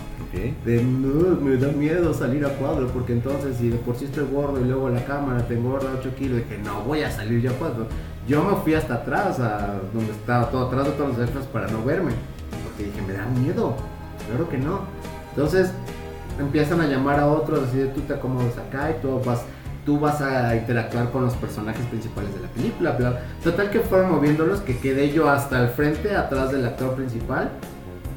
De 0.64 0.84
no, 0.84 1.34
me 1.40 1.56
da 1.56 1.66
miedo 1.72 2.14
salir 2.14 2.46
a 2.46 2.50
cuadro, 2.50 2.86
porque 2.92 3.12
entonces 3.12 3.56
si 3.56 3.70
de 3.70 3.76
por 3.78 3.96
sí 3.96 4.04
estoy 4.04 4.26
gordo 4.32 4.60
y 4.60 4.64
luego 4.64 4.88
la 4.88 5.04
cámara 5.04 5.44
te 5.48 5.54
engorda 5.54 5.90
8 5.98 6.14
kilos, 6.16 6.38
dije, 6.38 6.58
no 6.62 6.82
voy 6.82 7.02
a 7.02 7.10
salir 7.10 7.40
yo 7.42 7.50
a 7.50 7.54
cuadro. 7.54 7.88
Yo 8.28 8.44
me 8.44 8.56
fui 8.62 8.74
hasta 8.74 8.94
atrás, 8.94 9.40
a 9.40 9.80
donde 9.92 10.12
estaba 10.12 10.48
todo 10.50 10.66
atrás 10.68 10.86
de 10.86 10.92
todos 10.92 11.16
los 11.16 11.18
extras 11.18 11.46
para 11.46 11.66
no 11.68 11.84
verme, 11.84 12.12
porque 12.64 12.84
dije, 12.84 13.02
me 13.02 13.14
da 13.14 13.26
miedo, 13.26 13.74
claro 14.28 14.48
que 14.48 14.58
no. 14.58 14.80
Entonces 15.30 15.72
empiezan 16.38 16.80
a 16.80 16.86
llamar 16.86 17.18
a 17.18 17.26
otros, 17.26 17.68
así 17.68 17.78
de 17.78 17.86
tú 17.88 18.00
te 18.02 18.14
acomodas 18.14 18.56
acá 18.58 18.90
y 18.90 19.02
tú 19.02 19.20
vas, 19.24 19.42
tú 19.84 19.98
vas 19.98 20.20
a 20.20 20.54
interactuar 20.54 21.10
con 21.10 21.24
los 21.24 21.34
personajes 21.34 21.84
principales 21.86 22.32
de 22.34 22.42
la 22.42 22.48
película, 22.48 22.92
bla. 22.92 23.20
Total 23.42 23.70
que 23.70 23.80
fueron 23.80 24.12
moviéndolos, 24.12 24.60
que 24.60 24.78
quedé 24.78 25.12
yo 25.12 25.28
hasta 25.28 25.60
el 25.60 25.70
frente, 25.70 26.14
atrás 26.14 26.52
del 26.52 26.64
actor 26.64 26.94
principal. 26.94 27.50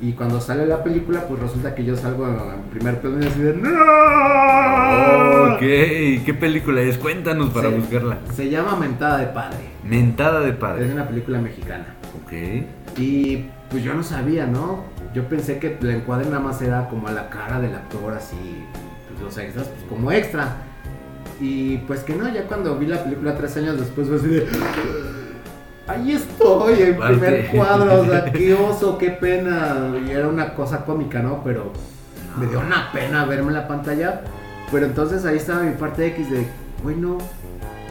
Y 0.01 0.11
cuando 0.13 0.39
sale 0.41 0.65
la 0.65 0.83
película, 0.83 1.21
pues 1.27 1.41
resulta 1.41 1.73
que 1.73 1.83
yo 1.85 1.95
salgo 1.95 2.27
en 2.27 2.61
primer 2.71 2.99
plano 2.99 3.23
y 3.23 3.27
así 3.27 3.39
de 3.39 3.53
¡No! 3.55 3.69
Ok, 5.53 5.59
¿qué 5.59 6.35
película 6.39 6.81
es? 6.81 6.97
Cuéntanos 6.97 7.49
para 7.51 7.69
Se- 7.69 7.75
buscarla. 7.77 8.17
Se 8.35 8.49
llama 8.49 8.75
Mentada 8.75 9.17
de 9.19 9.27
Padre. 9.27 9.57
Mentada 9.83 10.39
de 10.41 10.49
Es 10.49 10.55
padre. 10.55 10.91
una 10.91 11.07
película 11.07 11.39
mexicana. 11.39 11.85
Ok. 12.23 12.33
Y 12.97 13.45
pues 13.69 13.83
yo 13.83 13.93
no 13.93 14.03
sabía, 14.03 14.45
¿no? 14.47 14.83
Yo 15.13 15.23
pensé 15.29 15.59
que 15.59 15.77
el 15.81 15.89
encuadre 15.89 16.25
nada 16.25 16.39
más 16.39 16.61
era 16.61 16.87
como 16.89 17.07
a 17.07 17.11
la 17.11 17.29
cara 17.29 17.59
del 17.61 17.73
actor, 17.75 18.13
así, 18.13 18.35
pues 19.09 19.21
los 19.21 19.37
extras, 19.37 19.67
pues 19.67 19.83
como 19.89 20.11
extra. 20.11 20.57
Y 21.39 21.77
pues 21.79 22.01
que 22.01 22.15
no, 22.15 22.27
ya 22.33 22.43
cuando 22.47 22.77
vi 22.77 22.85
la 22.87 23.03
película 23.03 23.35
tres 23.35 23.55
años 23.57 23.79
después 23.79 24.07
fue 24.07 24.17
así 24.17 24.27
de... 24.27 24.47
ahí 25.87 26.13
estoy, 26.13 26.81
en 26.81 26.97
Parte. 26.97 27.17
primer 27.17 27.47
cuadro, 27.51 28.01
o 28.01 28.05
sea, 28.05 28.25
qué 28.31 28.53
oso, 28.53 28.97
qué 28.97 29.11
pena. 29.11 29.91
Y 30.05 30.11
era 30.11 30.27
una 30.27 30.53
cosa 30.53 30.85
cómica, 30.85 31.21
¿no? 31.21 31.41
Pero 31.43 31.71
me 32.37 32.47
dio 32.47 32.59
una 32.59 32.91
pena 32.91 33.25
verme 33.25 33.49
en 33.49 33.53
la 33.55 33.67
pantalla. 33.67 34.21
Pero 34.71 34.85
entonces 34.85 35.25
ahí 35.25 35.37
estaba 35.37 35.63
mi 35.63 35.75
parte 35.75 36.07
X 36.07 36.29
de, 36.31 36.47
bueno, 36.83 37.17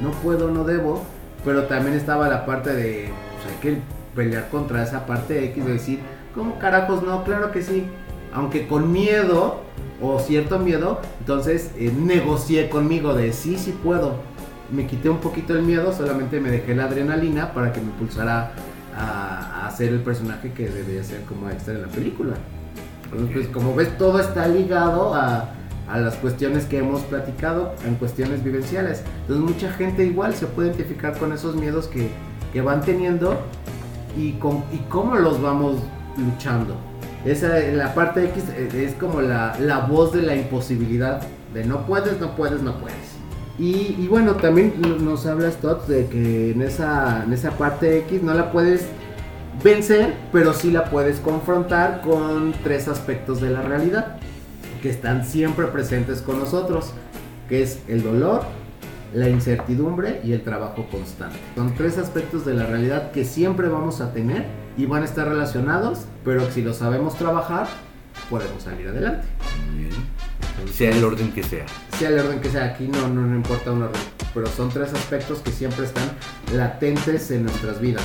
no 0.00 0.10
puedo, 0.22 0.50
no 0.50 0.64
debo. 0.64 1.04
Pero 1.44 1.64
también 1.64 1.94
estaba 1.94 2.28
la 2.28 2.46
parte 2.46 2.74
de, 2.74 3.10
pues 3.34 3.54
hay 3.54 3.60
que 3.60 3.78
pelear 4.14 4.48
contra 4.48 4.82
esa 4.82 5.06
parte 5.06 5.44
X 5.46 5.64
de 5.64 5.72
decir, 5.72 6.00
¿cómo 6.34 6.58
carajos 6.58 7.02
no? 7.02 7.24
Claro 7.24 7.52
que 7.52 7.62
sí. 7.62 7.86
Aunque 8.32 8.66
con 8.66 8.90
miedo, 8.90 9.60
o 10.00 10.18
cierto 10.18 10.58
miedo, 10.58 11.00
entonces 11.20 11.70
eh, 11.78 11.92
negocié 11.96 12.68
conmigo 12.68 13.14
de, 13.14 13.32
sí, 13.32 13.56
sí 13.56 13.74
puedo. 13.82 14.14
Me 14.74 14.86
quité 14.86 15.08
un 15.08 15.18
poquito 15.18 15.54
el 15.54 15.62
miedo, 15.62 15.92
solamente 15.92 16.40
me 16.40 16.50
dejé 16.50 16.74
la 16.74 16.84
adrenalina 16.84 17.52
para 17.52 17.72
que 17.72 17.80
me 17.80 17.86
impulsara 17.86 18.50
a, 18.96 19.66
a 19.66 19.70
ser 19.70 19.90
el 19.90 20.00
personaje 20.00 20.52
que 20.52 20.68
debía 20.68 21.04
ser 21.04 21.20
como 21.22 21.48
extra 21.48 21.74
en 21.74 21.82
la 21.82 21.88
película. 21.88 22.34
Entonces, 23.04 23.30
pues, 23.32 23.48
como 23.48 23.74
ves, 23.74 23.96
todo 23.98 24.18
está 24.18 24.48
ligado 24.48 25.14
a, 25.14 25.50
a 25.88 25.98
las 25.98 26.16
cuestiones 26.16 26.64
que 26.64 26.78
hemos 26.78 27.02
platicado 27.02 27.74
en 27.86 27.94
cuestiones 27.94 28.42
vivenciales. 28.42 29.02
Entonces, 29.22 29.54
mucha 29.54 29.72
gente 29.72 30.04
igual 30.04 30.34
se 30.34 30.46
puede 30.46 30.68
identificar 30.68 31.16
con 31.18 31.32
esos 31.32 31.54
miedos 31.54 31.86
que, 31.86 32.08
que 32.52 32.60
van 32.60 32.80
teniendo 32.80 33.38
y, 34.16 34.32
con, 34.32 34.64
y 34.72 34.78
cómo 34.88 35.14
los 35.16 35.40
vamos 35.40 35.76
luchando. 36.16 36.74
Esa, 37.24 37.58
la 37.60 37.94
parte 37.94 38.24
X 38.24 38.44
eh, 38.56 38.86
es 38.88 38.94
como 38.94 39.20
la, 39.20 39.56
la 39.60 39.80
voz 39.80 40.12
de 40.12 40.22
la 40.22 40.34
imposibilidad, 40.34 41.22
de 41.52 41.64
no 41.64 41.86
puedes, 41.86 42.20
no 42.20 42.34
puedes, 42.34 42.60
no 42.62 42.74
puedes. 42.78 43.03
Y, 43.58 43.96
y 43.98 44.08
bueno, 44.08 44.34
también 44.36 44.74
no- 44.80 44.96
nos 44.96 45.26
hablas, 45.26 45.56
Todd, 45.56 45.82
de 45.86 46.06
que 46.06 46.50
en 46.52 46.62
esa, 46.62 47.22
en 47.24 47.32
esa 47.32 47.52
parte 47.52 47.98
X 47.98 48.22
no 48.22 48.34
la 48.34 48.50
puedes 48.50 48.86
vencer, 49.62 50.14
pero 50.32 50.52
sí 50.52 50.70
la 50.72 50.86
puedes 50.86 51.20
confrontar 51.20 52.00
con 52.00 52.52
tres 52.64 52.88
aspectos 52.88 53.40
de 53.40 53.50
la 53.50 53.62
realidad 53.62 54.16
que 54.82 54.90
están 54.90 55.24
siempre 55.24 55.66
presentes 55.66 56.20
con 56.20 56.38
nosotros, 56.40 56.90
que 57.48 57.62
es 57.62 57.78
el 57.88 58.02
dolor, 58.02 58.42
la 59.14 59.28
incertidumbre 59.28 60.20
y 60.24 60.32
el 60.32 60.42
trabajo 60.42 60.86
constante. 60.90 61.36
Son 61.54 61.72
tres 61.74 61.96
aspectos 61.98 62.44
de 62.44 62.54
la 62.54 62.66
realidad 62.66 63.12
que 63.12 63.24
siempre 63.24 63.68
vamos 63.68 64.00
a 64.00 64.12
tener 64.12 64.44
y 64.76 64.86
van 64.86 65.02
a 65.02 65.04
estar 65.04 65.28
relacionados, 65.28 66.00
pero 66.24 66.50
si 66.50 66.60
lo 66.62 66.74
sabemos 66.74 67.16
trabajar, 67.16 67.68
podemos 68.28 68.64
salir 68.64 68.88
adelante. 68.88 69.26
Muy 69.72 69.84
bien. 69.84 70.13
Sea 70.72 70.90
el 70.90 71.04
orden 71.04 71.32
que 71.32 71.42
sea. 71.42 71.66
Sea 71.98 72.08
el 72.08 72.18
orden 72.18 72.40
que 72.40 72.48
sea, 72.50 72.64
aquí 72.66 72.88
no, 72.88 73.08
no, 73.08 73.22
no 73.22 73.34
importa 73.36 73.70
un 73.72 73.82
orden, 73.82 74.00
pero 74.32 74.46
son 74.46 74.68
tres 74.70 74.92
aspectos 74.92 75.38
que 75.38 75.50
siempre 75.50 75.84
están 75.84 76.10
latentes 76.52 77.30
en 77.30 77.44
nuestras 77.44 77.80
vidas. 77.80 78.04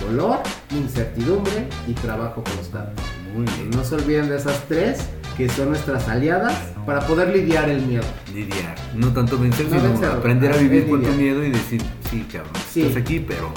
Dolor, 0.00 0.38
incertidumbre 0.70 1.68
y 1.86 1.92
trabajo 1.94 2.42
constante. 2.42 3.02
Muy 3.34 3.44
bien. 3.56 3.70
No 3.70 3.84
se 3.84 3.94
olviden 3.96 4.28
de 4.28 4.36
esas 4.36 4.64
tres 4.66 5.00
que 5.36 5.48
son 5.48 5.68
nuestras 5.70 6.08
aliadas 6.08 6.54
para 6.86 7.00
poder 7.06 7.28
lidiar 7.34 7.68
el 7.68 7.82
miedo. 7.82 8.04
Lidiar. 8.34 8.74
No 8.94 9.12
tanto 9.12 9.38
vencer, 9.38 9.66
No 9.66 9.72
sino 9.76 9.82
vencerlo, 9.84 10.18
aprender 10.18 10.52
a 10.52 10.56
vivir 10.56 10.88
con 10.88 11.02
tu 11.02 11.10
miedo 11.12 11.44
y 11.44 11.50
decir, 11.50 11.82
sí, 12.10 12.26
cabrón, 12.32 12.52
Sí. 12.72 12.82
estás 12.82 13.02
aquí, 13.02 13.20
pero 13.20 13.50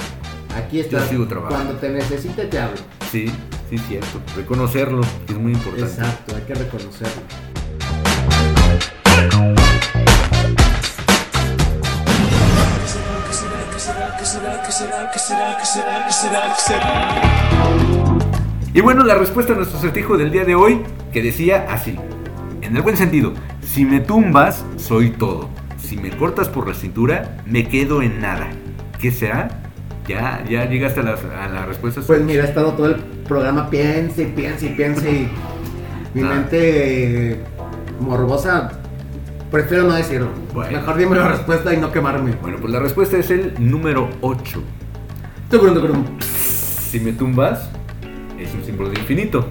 Aquí 0.56 0.78
yo 0.78 0.84
estás. 0.84 1.10
sigo 1.10 1.28
trabajando. 1.28 1.64
Cuando 1.66 1.80
te 1.82 1.90
necesite 1.90 2.46
te 2.46 2.60
hablo. 2.60 2.78
Sí, 3.12 3.26
sí, 3.70 3.78
cierto. 3.80 4.22
Reconocerlo, 4.36 5.02
es 5.28 5.36
muy 5.36 5.54
importante. 5.54 5.86
Exacto, 5.92 6.36
hay 6.36 6.42
que 6.44 6.54
reconocerlo. 6.56 7.22
Y 18.74 18.82
bueno, 18.82 19.04
la 19.04 19.16
respuesta 19.16 19.54
a 19.54 19.56
nuestro 19.56 19.78
acertijo 19.78 20.18
del 20.18 20.32
día 20.32 20.46
de 20.46 20.56
hoy, 20.56 20.82
que 21.12 21.22
decía 21.22 21.66
así, 21.70 21.96
en 22.62 22.76
el 22.76 22.82
buen 22.82 22.98
sentido, 22.98 23.34
si 23.62 23.86
me 23.86 24.00
tumbas, 24.00 24.66
soy 24.78 25.12
todo. 25.12 25.50
Si 25.78 25.98
me 25.98 26.10
cortas 26.12 26.50
por 26.50 26.68
la 26.68 26.74
cintura, 26.74 27.38
me 27.46 27.68
quedo 27.68 28.02
en 28.02 28.20
nada. 28.20 28.48
¿Qué 29.00 29.12
será? 29.12 29.50
Ya, 30.08 30.44
ya 30.50 30.66
llegaste 30.66 31.02
a 31.02 31.04
la, 31.04 31.12
a 31.44 31.48
la 31.50 31.66
respuesta. 31.66 32.02
Pues 32.06 32.22
mira, 32.22 32.44
he 32.44 32.48
estado 32.48 32.74
todo 32.74 32.88
el 32.88 32.96
programa 33.28 33.70
piense 33.70 34.24
y 34.24 34.26
piense 34.28 34.66
y 34.68 34.70
piense 34.70 35.12
y 35.12 35.30
mi 36.14 36.24
Ah. 36.24 36.30
mente 36.36 37.32
eh, 37.34 37.44
morbosa 38.00 38.72
prefiero 39.54 39.84
no 39.84 39.94
decirlo. 39.94 40.30
Bueno. 40.52 40.80
Mejor 40.80 40.98
dime 40.98 41.16
la 41.16 41.28
respuesta 41.28 41.74
y 41.74 41.78
no 41.78 41.92
quemarme. 41.92 42.34
Bueno, 42.42 42.58
pues 42.60 42.74
la 42.74 42.80
respuesta 42.80 43.18
es 43.18 43.30
el 43.30 43.54
número 43.60 44.10
8. 44.22 44.64
Tucurum, 45.50 45.76
tucurum. 45.76 46.06
Si 46.20 47.00
me 47.00 47.14
tumbas, 47.14 47.70
es 48.40 48.52
un 48.56 48.64
símbolo 48.64 48.90
de 48.90 49.00
infinito. 49.00 49.48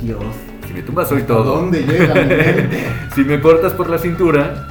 Dios. 0.00 0.22
Si 0.66 0.74
me 0.74 0.82
tumbas, 0.82 1.08
soy 1.08 1.22
¿Hasta 1.22 1.32
todo. 1.32 1.44
dónde 1.44 1.80
llega 1.82 2.14
mi 2.14 2.20
mente? 2.26 2.84
si 3.14 3.24
me 3.24 3.40
cortas 3.40 3.72
por 3.72 3.88
la 3.88 3.96
cintura, 3.96 4.68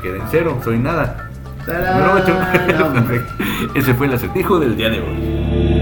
queda 0.00 0.16
en 0.16 0.22
cero, 0.30 0.60
soy 0.62 0.78
nada. 0.78 1.28
Número 1.66 2.14
8. 2.14 3.74
Ese 3.74 3.94
fue 3.94 4.06
el 4.06 4.14
acertijo 4.14 4.60
del 4.60 4.76
día 4.76 4.90
de 4.90 5.00
hoy. 5.00 5.79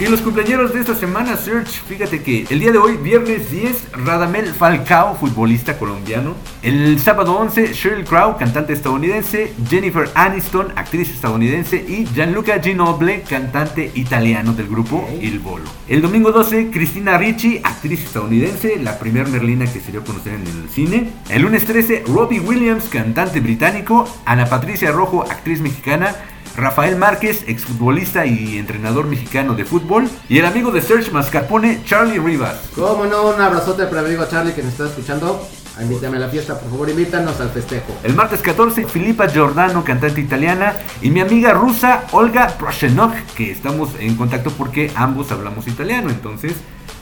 Y 0.00 0.06
los 0.06 0.22
cumpleaños 0.22 0.72
de 0.72 0.80
esta 0.80 0.94
semana, 0.94 1.36
Search, 1.36 1.82
fíjate 1.86 2.22
que 2.22 2.46
el 2.48 2.58
día 2.58 2.72
de 2.72 2.78
hoy, 2.78 2.96
viernes 2.96 3.50
10, 3.50 3.92
Radamel 4.02 4.46
Falcao, 4.46 5.14
futbolista 5.14 5.76
colombiano. 5.76 6.36
El 6.62 6.98
sábado 6.98 7.36
11, 7.36 7.74
Sheryl 7.74 8.06
Crow, 8.06 8.38
cantante 8.38 8.72
estadounidense. 8.72 9.52
Jennifer 9.68 10.08
Aniston, 10.14 10.72
actriz 10.74 11.10
estadounidense. 11.10 11.84
Y 11.86 12.06
Gianluca 12.14 12.62
Ginoble, 12.62 13.24
cantante 13.28 13.90
italiano 13.94 14.54
del 14.54 14.68
grupo 14.68 15.06
Il 15.20 15.38
Bolo. 15.38 15.68
El 15.86 16.00
domingo 16.00 16.32
12, 16.32 16.70
Cristina 16.70 17.18
Ricci, 17.18 17.60
actriz 17.62 18.02
estadounidense, 18.02 18.78
la 18.82 18.98
primer 18.98 19.28
Merlina 19.28 19.70
que 19.70 19.80
se 19.80 19.90
dio 19.90 20.00
a 20.00 20.04
conocer 20.04 20.32
en 20.32 20.46
el 20.46 20.70
cine. 20.70 21.10
El 21.28 21.42
lunes 21.42 21.66
13, 21.66 22.04
Robbie 22.06 22.40
Williams, 22.40 22.84
cantante 22.84 23.40
británico. 23.40 24.08
Ana 24.24 24.46
Patricia 24.46 24.92
Rojo, 24.92 25.24
actriz 25.24 25.60
mexicana. 25.60 26.16
Rafael 26.56 26.96
Márquez, 26.96 27.44
exfutbolista 27.46 28.26
y 28.26 28.58
entrenador 28.58 29.06
mexicano 29.06 29.54
de 29.54 29.64
fútbol. 29.64 30.08
Y 30.28 30.38
el 30.38 30.46
amigo 30.46 30.70
de 30.70 30.82
Serge 30.82 31.10
Mascarpone, 31.10 31.82
Charlie 31.84 32.18
Rivas. 32.18 32.60
Cómo 32.74 33.06
no, 33.06 33.28
un 33.28 33.40
abrazote 33.40 33.86
para 33.86 34.02
mi 34.02 34.08
amigo 34.08 34.26
Charlie 34.30 34.52
que 34.52 34.62
nos 34.62 34.72
está 34.72 34.86
escuchando. 34.86 35.46
Invítame 35.80 36.18
a 36.18 36.20
la 36.20 36.28
fiesta, 36.28 36.58
por 36.58 36.70
favor, 36.70 36.90
invítanos 36.90 37.40
al 37.40 37.50
festejo. 37.50 37.96
El 38.02 38.14
martes 38.14 38.42
14, 38.42 38.84
Filipa 38.86 39.28
Giordano, 39.28 39.82
cantante 39.82 40.20
italiana. 40.20 40.76
Y 41.00 41.10
mi 41.10 41.20
amiga 41.20 41.54
rusa, 41.54 42.04
Olga 42.12 42.48
Proshenok, 42.48 43.14
que 43.34 43.50
estamos 43.50 43.90
en 43.98 44.16
contacto 44.16 44.50
porque 44.50 44.90
ambos 44.94 45.32
hablamos 45.32 45.66
italiano. 45.68 46.10
Entonces, 46.10 46.52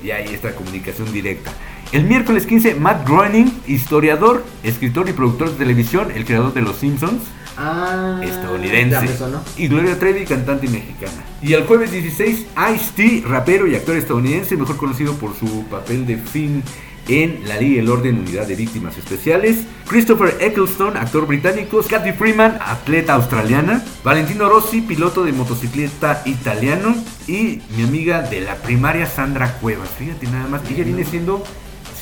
ya 0.04 0.16
hay 0.16 0.32
esta 0.32 0.54
comunicación 0.54 1.10
directa. 1.12 1.50
El 1.90 2.04
miércoles 2.04 2.44
15, 2.44 2.74
Matt 2.74 3.08
Groening, 3.08 3.50
historiador, 3.66 4.44
escritor 4.62 5.08
y 5.08 5.14
productor 5.14 5.50
de 5.50 5.56
televisión, 5.56 6.10
el 6.14 6.26
creador 6.26 6.52
de 6.52 6.60
Los 6.60 6.76
Simpsons. 6.76 7.22
Ah, 7.56 8.20
estadounidense. 8.22 9.08
Y 9.56 9.68
Gloria 9.68 9.98
Trevi, 9.98 10.26
cantante 10.26 10.68
mexicana. 10.68 11.24
Y 11.40 11.54
el 11.54 11.64
jueves 11.64 11.90
16, 11.90 12.46
Ice-T, 12.74 13.24
rapero 13.26 13.66
y 13.66 13.74
actor 13.74 13.96
estadounidense, 13.96 14.58
mejor 14.58 14.76
conocido 14.76 15.14
por 15.14 15.34
su 15.34 15.64
papel 15.64 16.06
de 16.06 16.18
Finn 16.18 16.62
en 17.08 17.48
La 17.48 17.56
Ley 17.56 17.76
y 17.76 17.78
el 17.78 17.88
Orden, 17.88 18.18
Unidad 18.18 18.46
de 18.46 18.54
Víctimas 18.54 18.98
Especiales. 18.98 19.60
Christopher 19.88 20.36
Eccleston, 20.40 20.94
actor 20.98 21.26
británico. 21.26 21.82
Kathy 21.88 22.12
Freeman, 22.12 22.58
atleta 22.60 23.14
australiana. 23.14 23.82
Valentino 24.04 24.46
Rossi, 24.50 24.82
piloto 24.82 25.24
de 25.24 25.32
motocicleta 25.32 26.20
italiano. 26.26 26.94
Y 27.26 27.62
mi 27.76 27.84
amiga 27.84 28.20
de 28.20 28.42
la 28.42 28.56
primaria, 28.56 29.06
Sandra 29.06 29.54
Cuevas. 29.54 29.88
Fíjate 29.98 30.26
nada 30.26 30.48
más, 30.48 30.60
ella 30.70 30.84
viene 30.84 31.04
siendo 31.06 31.42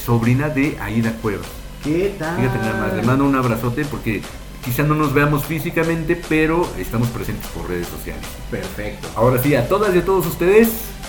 sobrina 0.07 0.49
de 0.49 0.79
Aida 0.81 1.13
Cuevas. 1.21 1.49
¿Qué 1.83 2.15
tal? 2.17 2.37
Fíjate 2.37 2.59
nada 2.59 2.81
más, 2.81 2.95
le 2.95 3.03
mando 3.03 3.25
un 3.25 3.35
abrazote 3.35 3.85
porque 3.85 4.23
quizá 4.65 4.85
no 4.85 4.95
nos 4.95 5.13
veamos 5.13 5.45
físicamente, 5.45 6.21
pero 6.29 6.67
estamos 6.79 7.09
presentes 7.09 7.49
por 7.49 7.69
redes 7.69 7.89
sociales. 7.89 8.25
Perfecto. 8.49 9.09
Ahora 9.17 9.43
sí, 9.43 9.57
a 9.57 9.69
todas 9.69 9.93
y 9.95 9.99
a 9.99 10.05
todos 10.05 10.27
ustedes, 10.27 10.69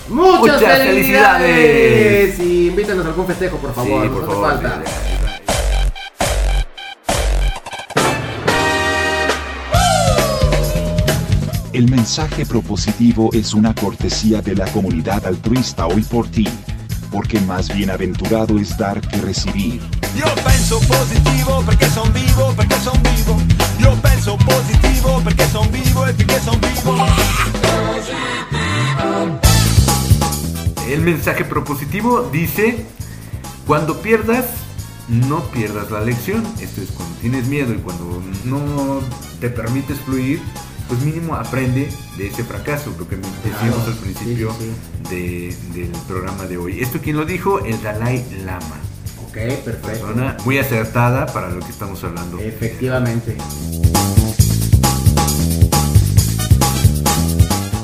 ¡Muchas, 0.09 0.61
Muchas 0.61 0.79
felicidades! 0.79 2.39
Y 2.39 2.69
invítanos 2.69 3.05
a 3.05 3.09
algún 3.09 3.27
festejo, 3.27 3.57
por 3.57 3.73
favor. 3.73 4.03
Sí, 4.03 4.09
nos 4.09 4.19
por 4.19 4.23
hace 4.23 4.33
favor, 4.33 4.51
falta. 4.51 4.83
El 11.73 11.91
mensaje 11.91 12.45
propositivo 12.47 13.29
es 13.33 13.53
una 13.53 13.75
cortesía 13.75 14.41
de 14.41 14.55
la 14.55 14.65
comunidad 14.71 15.23
altruista 15.27 15.85
hoy 15.85 16.01
por 16.01 16.27
ti. 16.27 16.47
Porque 17.11 17.39
más 17.41 17.73
bienaventurado 17.73 18.59
es 18.59 18.77
dar 18.77 19.01
que 19.01 19.17
recibir. 19.17 19.81
Io 20.15 20.25
penso 20.43 20.79
positivo 20.81 21.63
perché 21.65 21.89
son 21.89 22.11
vivo, 22.13 22.53
perché 22.55 22.75
son 22.81 23.01
vivo. 23.03 23.41
Io 23.79 23.93
penso 24.01 24.38
positivo 24.38 25.21
perché 25.23 25.47
son 25.49 25.71
vivo 25.71 26.05
e 26.05 26.13
perché 26.13 26.39
son 26.41 26.59
vivo. 26.59 26.95
el 30.89 31.01
mensaje 31.01 31.43
propositivo 31.43 32.29
dice, 32.31 32.85
cuando 33.65 34.01
pierdas, 34.01 34.45
no 35.07 35.43
pierdas 35.51 35.91
la 35.91 36.01
lección. 36.01 36.45
Esto 36.59 36.81
es 36.81 36.91
cuando 36.91 37.15
tienes 37.17 37.47
miedo 37.47 37.73
y 37.73 37.77
cuando 37.77 38.21
no 38.45 38.99
te 39.39 39.49
permites 39.49 39.97
fluir, 39.99 40.41
pues 40.88 41.01
mínimo 41.01 41.35
aprende 41.35 41.89
de 42.18 42.27
ese 42.27 42.43
fracaso, 42.43 42.93
lo 42.97 43.07
que 43.07 43.18
decíamos 43.18 43.88
al 43.88 43.95
principio 43.95 44.53
de- 45.09 45.55
del 45.73 45.91
programa 46.07 46.45
de 46.45 46.57
hoy. 46.57 46.81
¿Esto 46.81 46.99
quién 47.01 47.18
lo 47.18 47.26
dijo? 47.26 47.59
El 47.59 47.81
Dalai 47.81 48.26
Lama. 48.45 48.77
Ok, 49.27 49.34
perfecto. 49.64 49.88
Persona 49.88 50.38
muy 50.45 50.57
acertada 50.57 51.26
para 51.27 51.49
lo 51.49 51.59
que 51.59 51.69
estamos 51.72 52.03
hablando. 52.03 52.39
Efectivamente. 52.39 53.35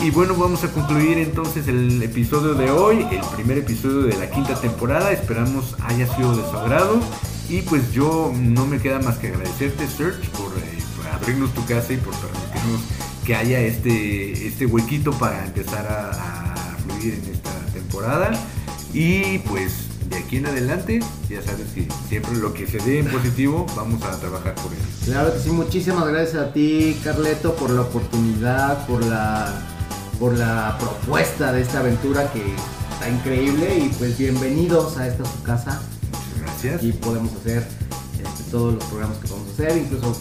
Y 0.01 0.09
bueno, 0.09 0.35
vamos 0.35 0.63
a 0.65 0.67
concluir 0.71 1.17
entonces 1.17 1.67
el 1.69 2.01
episodio 2.03 2.55
de 2.55 2.69
hoy, 2.71 3.05
el 3.09 3.21
primer 3.35 3.59
episodio 3.59 4.01
de 4.01 4.17
la 4.17 4.29
quinta 4.29 4.55
temporada. 4.59 5.11
Esperamos 5.13 5.75
haya 5.81 6.13
sido 6.15 6.35
de 6.35 6.43
su 6.49 6.57
agrado. 6.57 6.99
Y 7.49 7.61
pues 7.61 7.91
yo 7.93 8.33
no 8.35 8.65
me 8.65 8.79
queda 8.79 8.99
más 8.99 9.17
que 9.17 9.27
agradecerte, 9.27 9.85
Search, 9.87 10.27
por, 10.31 10.47
eh, 10.57 10.79
por 10.97 11.07
abrirnos 11.07 11.53
tu 11.53 11.63
casa 11.65 11.93
y 11.93 11.97
por 11.97 12.13
permitirnos 12.15 12.42
que 13.25 13.35
haya 13.35 13.59
este, 13.59 14.47
este 14.47 14.65
huequito 14.65 15.11
para 15.11 15.45
empezar 15.45 15.85
a, 15.87 16.53
a 16.73 16.77
fluir 16.77 17.13
en 17.13 17.33
esta 17.33 17.51
temporada. 17.73 18.31
Y 18.93 19.39
pues 19.39 19.87
de 20.09 20.17
aquí 20.17 20.37
en 20.37 20.45
adelante, 20.45 20.99
ya 21.29 21.41
sabes 21.41 21.71
que 21.73 21.87
siempre 22.07 22.35
lo 22.35 22.53
que 22.53 22.67
se 22.67 22.77
dé 22.77 22.99
en 22.99 23.07
positivo, 23.07 23.65
vamos 23.75 24.03
a 24.03 24.19
trabajar 24.19 24.53
por 24.55 24.71
ello. 24.71 24.83
Claro 25.05 25.33
que 25.33 25.39
sí, 25.39 25.49
muchísimas 25.49 26.07
gracias 26.07 26.35
a 26.35 26.53
ti, 26.53 26.97
Carleto, 27.03 27.55
por 27.55 27.69
la 27.71 27.81
oportunidad, 27.81 28.85
por 28.85 29.03
la, 29.05 29.61
por 30.19 30.37
la 30.37 30.77
propuesta 30.79 31.51
de 31.51 31.61
esta 31.61 31.79
aventura 31.79 32.31
que 32.31 32.43
está 32.93 33.09
increíble 33.09 33.77
y 33.79 33.89
pues 33.97 34.17
bienvenidos 34.17 34.97
a 34.97 35.07
esta 35.07 35.25
su 35.25 35.41
casa. 35.41 35.81
Gracias. 36.39 36.75
Aquí 36.75 36.91
podemos 36.93 37.33
hacer 37.33 37.67
este, 38.21 38.51
todos 38.51 38.75
los 38.75 38.83
programas 38.85 39.17
que 39.17 39.27
vamos 39.29 39.47
a 39.49 39.51
hacer, 39.53 39.77
incluso, 39.77 40.15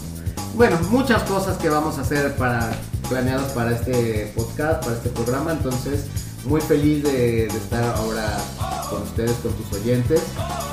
bueno, 0.55 0.79
muchas 0.91 1.23
cosas 1.25 1.57
que 1.57 1.69
vamos 1.69 1.99
a 1.99 2.03
hacer 2.03 2.37
para 2.37 2.73
planeadas 3.09 3.53
para 3.53 3.73
este 3.73 4.33
podcast, 4.37 4.83
para 4.83 4.97
este 4.97 5.09
programa, 5.11 5.53
entonces 5.53 6.07
muy 6.45 6.61
feliz 6.61 7.03
de, 7.03 7.47
de 7.47 7.59
estar 7.59 7.85
ahora 7.97 8.37
con 8.91 9.03
ustedes, 9.03 9.33
con 9.43 9.53
tus 9.53 9.73
oyentes 9.73 10.23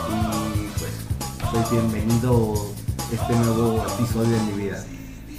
y 0.10 0.80
pues 0.80 0.92
soy 1.52 1.80
bienvenido 1.80 2.56
a 3.00 3.16
este 3.16 3.36
nuevo 3.36 3.86
episodio 3.96 4.32
de 4.32 4.44
mi 4.44 4.64
vida. 4.64 4.84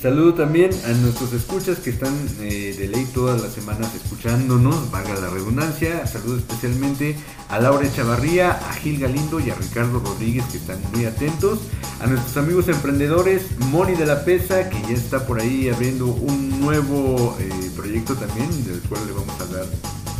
Saludo 0.00 0.32
también 0.32 0.70
a 0.86 0.92
nuestros 0.94 1.34
escuchas 1.34 1.78
que 1.78 1.90
están 1.90 2.14
eh, 2.40 2.74
de 2.78 2.88
ley 2.88 3.06
todas 3.12 3.42
las 3.42 3.52
semanas 3.52 3.94
escuchándonos, 3.94 4.90
valga 4.90 5.14
la 5.20 5.28
redundancia. 5.28 6.06
Saludo 6.06 6.38
especialmente 6.38 7.16
a 7.50 7.58
Laura 7.58 7.86
Echavarría, 7.86 8.52
a 8.52 8.72
Gil 8.72 8.98
Galindo 8.98 9.40
y 9.40 9.50
a 9.50 9.54
Ricardo 9.54 9.98
Rodríguez 10.00 10.46
que 10.50 10.56
están 10.56 10.78
muy 10.94 11.04
atentos. 11.04 11.58
A 12.00 12.06
nuestros 12.06 12.34
amigos 12.38 12.68
emprendedores, 12.68 13.58
Moni 13.70 13.92
de 13.92 14.06
la 14.06 14.24
Pesa, 14.24 14.70
que 14.70 14.80
ya 14.80 14.94
está 14.94 15.26
por 15.26 15.38
ahí 15.38 15.68
abriendo 15.68 16.06
un 16.06 16.60
nuevo 16.62 17.36
eh, 17.38 17.70
proyecto 17.76 18.14
también, 18.14 18.48
del 18.64 18.80
cual 18.80 19.06
le 19.06 19.12
vamos 19.12 19.38
a 19.38 19.44
hablar 19.44 19.66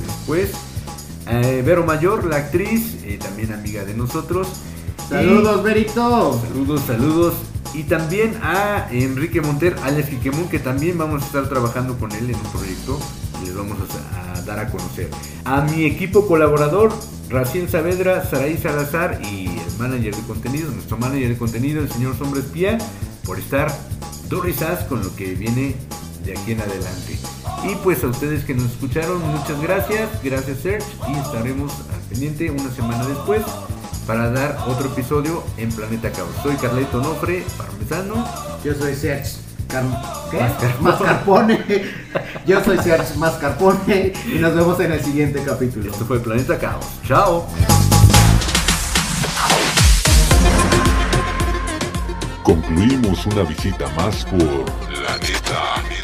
después. 0.06 0.50
Eh, 1.26 1.62
Vero 1.64 1.86
Mayor, 1.86 2.26
la 2.26 2.36
actriz, 2.36 2.98
eh, 3.04 3.18
también 3.18 3.54
amiga 3.54 3.82
de 3.86 3.94
nosotros. 3.94 4.46
Saludos, 5.08 5.62
Verito. 5.62 6.38
Saludos, 6.42 6.82
saludos. 6.86 7.34
Y 7.72 7.84
también 7.84 8.36
a 8.42 8.88
Enrique 8.90 9.40
Monter, 9.40 9.76
alias 9.84 10.08
Quiquemón, 10.08 10.48
que 10.48 10.58
también 10.58 10.98
vamos 10.98 11.22
a 11.22 11.26
estar 11.26 11.48
trabajando 11.48 11.96
con 11.98 12.10
él 12.12 12.30
en 12.30 12.36
un 12.36 12.52
proyecto 12.52 12.98
y 13.42 13.46
les 13.46 13.56
vamos 13.56 13.78
a, 13.78 14.40
dar 14.42 14.58
a 14.58 14.68
conocer. 14.70 15.08
A 15.44 15.60
mi 15.60 15.84
equipo 15.84 16.26
colaborador, 16.26 16.92
Racien 17.28 17.68
Saavedra, 17.68 18.24
Saraí 18.24 18.56
Salazar 18.56 19.20
y 19.22 19.46
el 19.46 19.78
manager 19.78 20.16
de 20.16 20.22
contenido, 20.22 20.70
nuestro 20.72 20.96
manager 20.96 21.28
de 21.28 21.38
contenido, 21.38 21.80
el 21.80 21.90
señor 21.90 22.16
Sombra 22.18 22.40
Espía, 22.40 22.78
por 23.24 23.38
estar 23.38 23.72
dos 24.28 24.44
con 24.88 25.02
lo 25.02 25.14
que 25.14 25.34
viene 25.34 25.76
de 26.24 26.32
aquí 26.32 26.52
en 26.52 26.60
adelante. 26.60 27.18
Y 27.64 27.74
pues 27.82 28.02
a 28.02 28.08
ustedes 28.08 28.44
que 28.44 28.54
nos 28.54 28.72
escucharon, 28.72 29.20
muchas 29.20 29.60
gracias, 29.60 30.08
gracias 30.24 30.58
Serge, 30.58 30.86
y 31.08 31.18
estaremos 31.18 31.72
al 31.92 32.00
pendiente 32.08 32.50
una 32.50 32.70
semana 32.70 33.06
después 33.06 33.42
para 34.06 34.30
dar 34.30 34.58
otro 34.66 34.86
episodio 34.88 35.42
en 35.56 35.70
Planeta 35.72 36.10
Caos. 36.10 36.30
Soy 36.42 36.56
Carleto 36.56 37.00
Nofre, 37.00 37.44
parmesano. 37.56 38.26
Yo 38.64 38.74
soy 38.74 38.94
Serge 38.94 39.30
Car- 39.68 39.84
¿qué? 40.30 40.38
Mascarpone. 40.40 41.58
Mascarpone. 41.58 41.84
Yo 42.46 42.64
soy 42.64 42.78
Serge 42.78 43.14
Mascarpone 43.16 44.12
y 44.26 44.38
nos 44.38 44.54
vemos 44.54 44.80
en 44.80 44.92
el 44.92 45.04
siguiente 45.04 45.42
capítulo. 45.44 45.90
Esto 45.92 46.04
fue 46.04 46.18
Planeta 46.20 46.58
Caos. 46.58 46.84
Chao. 47.06 47.46
Concluimos 52.42 53.26
una 53.26 53.42
visita 53.42 53.86
más 53.96 54.24
por 54.24 54.64
Planeta 54.88 55.40
Caos. 55.44 55.99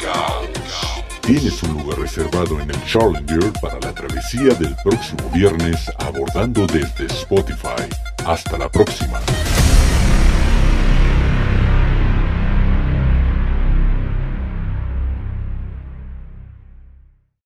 Tienes 1.27 1.61
un 1.63 1.73
lugar 1.73 1.99
reservado 1.99 2.57
en 2.61 2.69
el 2.69 2.85
Challenger 2.85 3.51
para 3.61 3.77
la 3.81 3.93
travesía 3.93 4.53
del 4.53 4.73
próximo 4.81 5.29
viernes 5.33 5.91
abordando 5.99 6.65
desde 6.67 7.05
Spotify. 7.07 7.83
Hasta 8.25 8.57
la 8.57 8.69
próxima. 8.69 9.19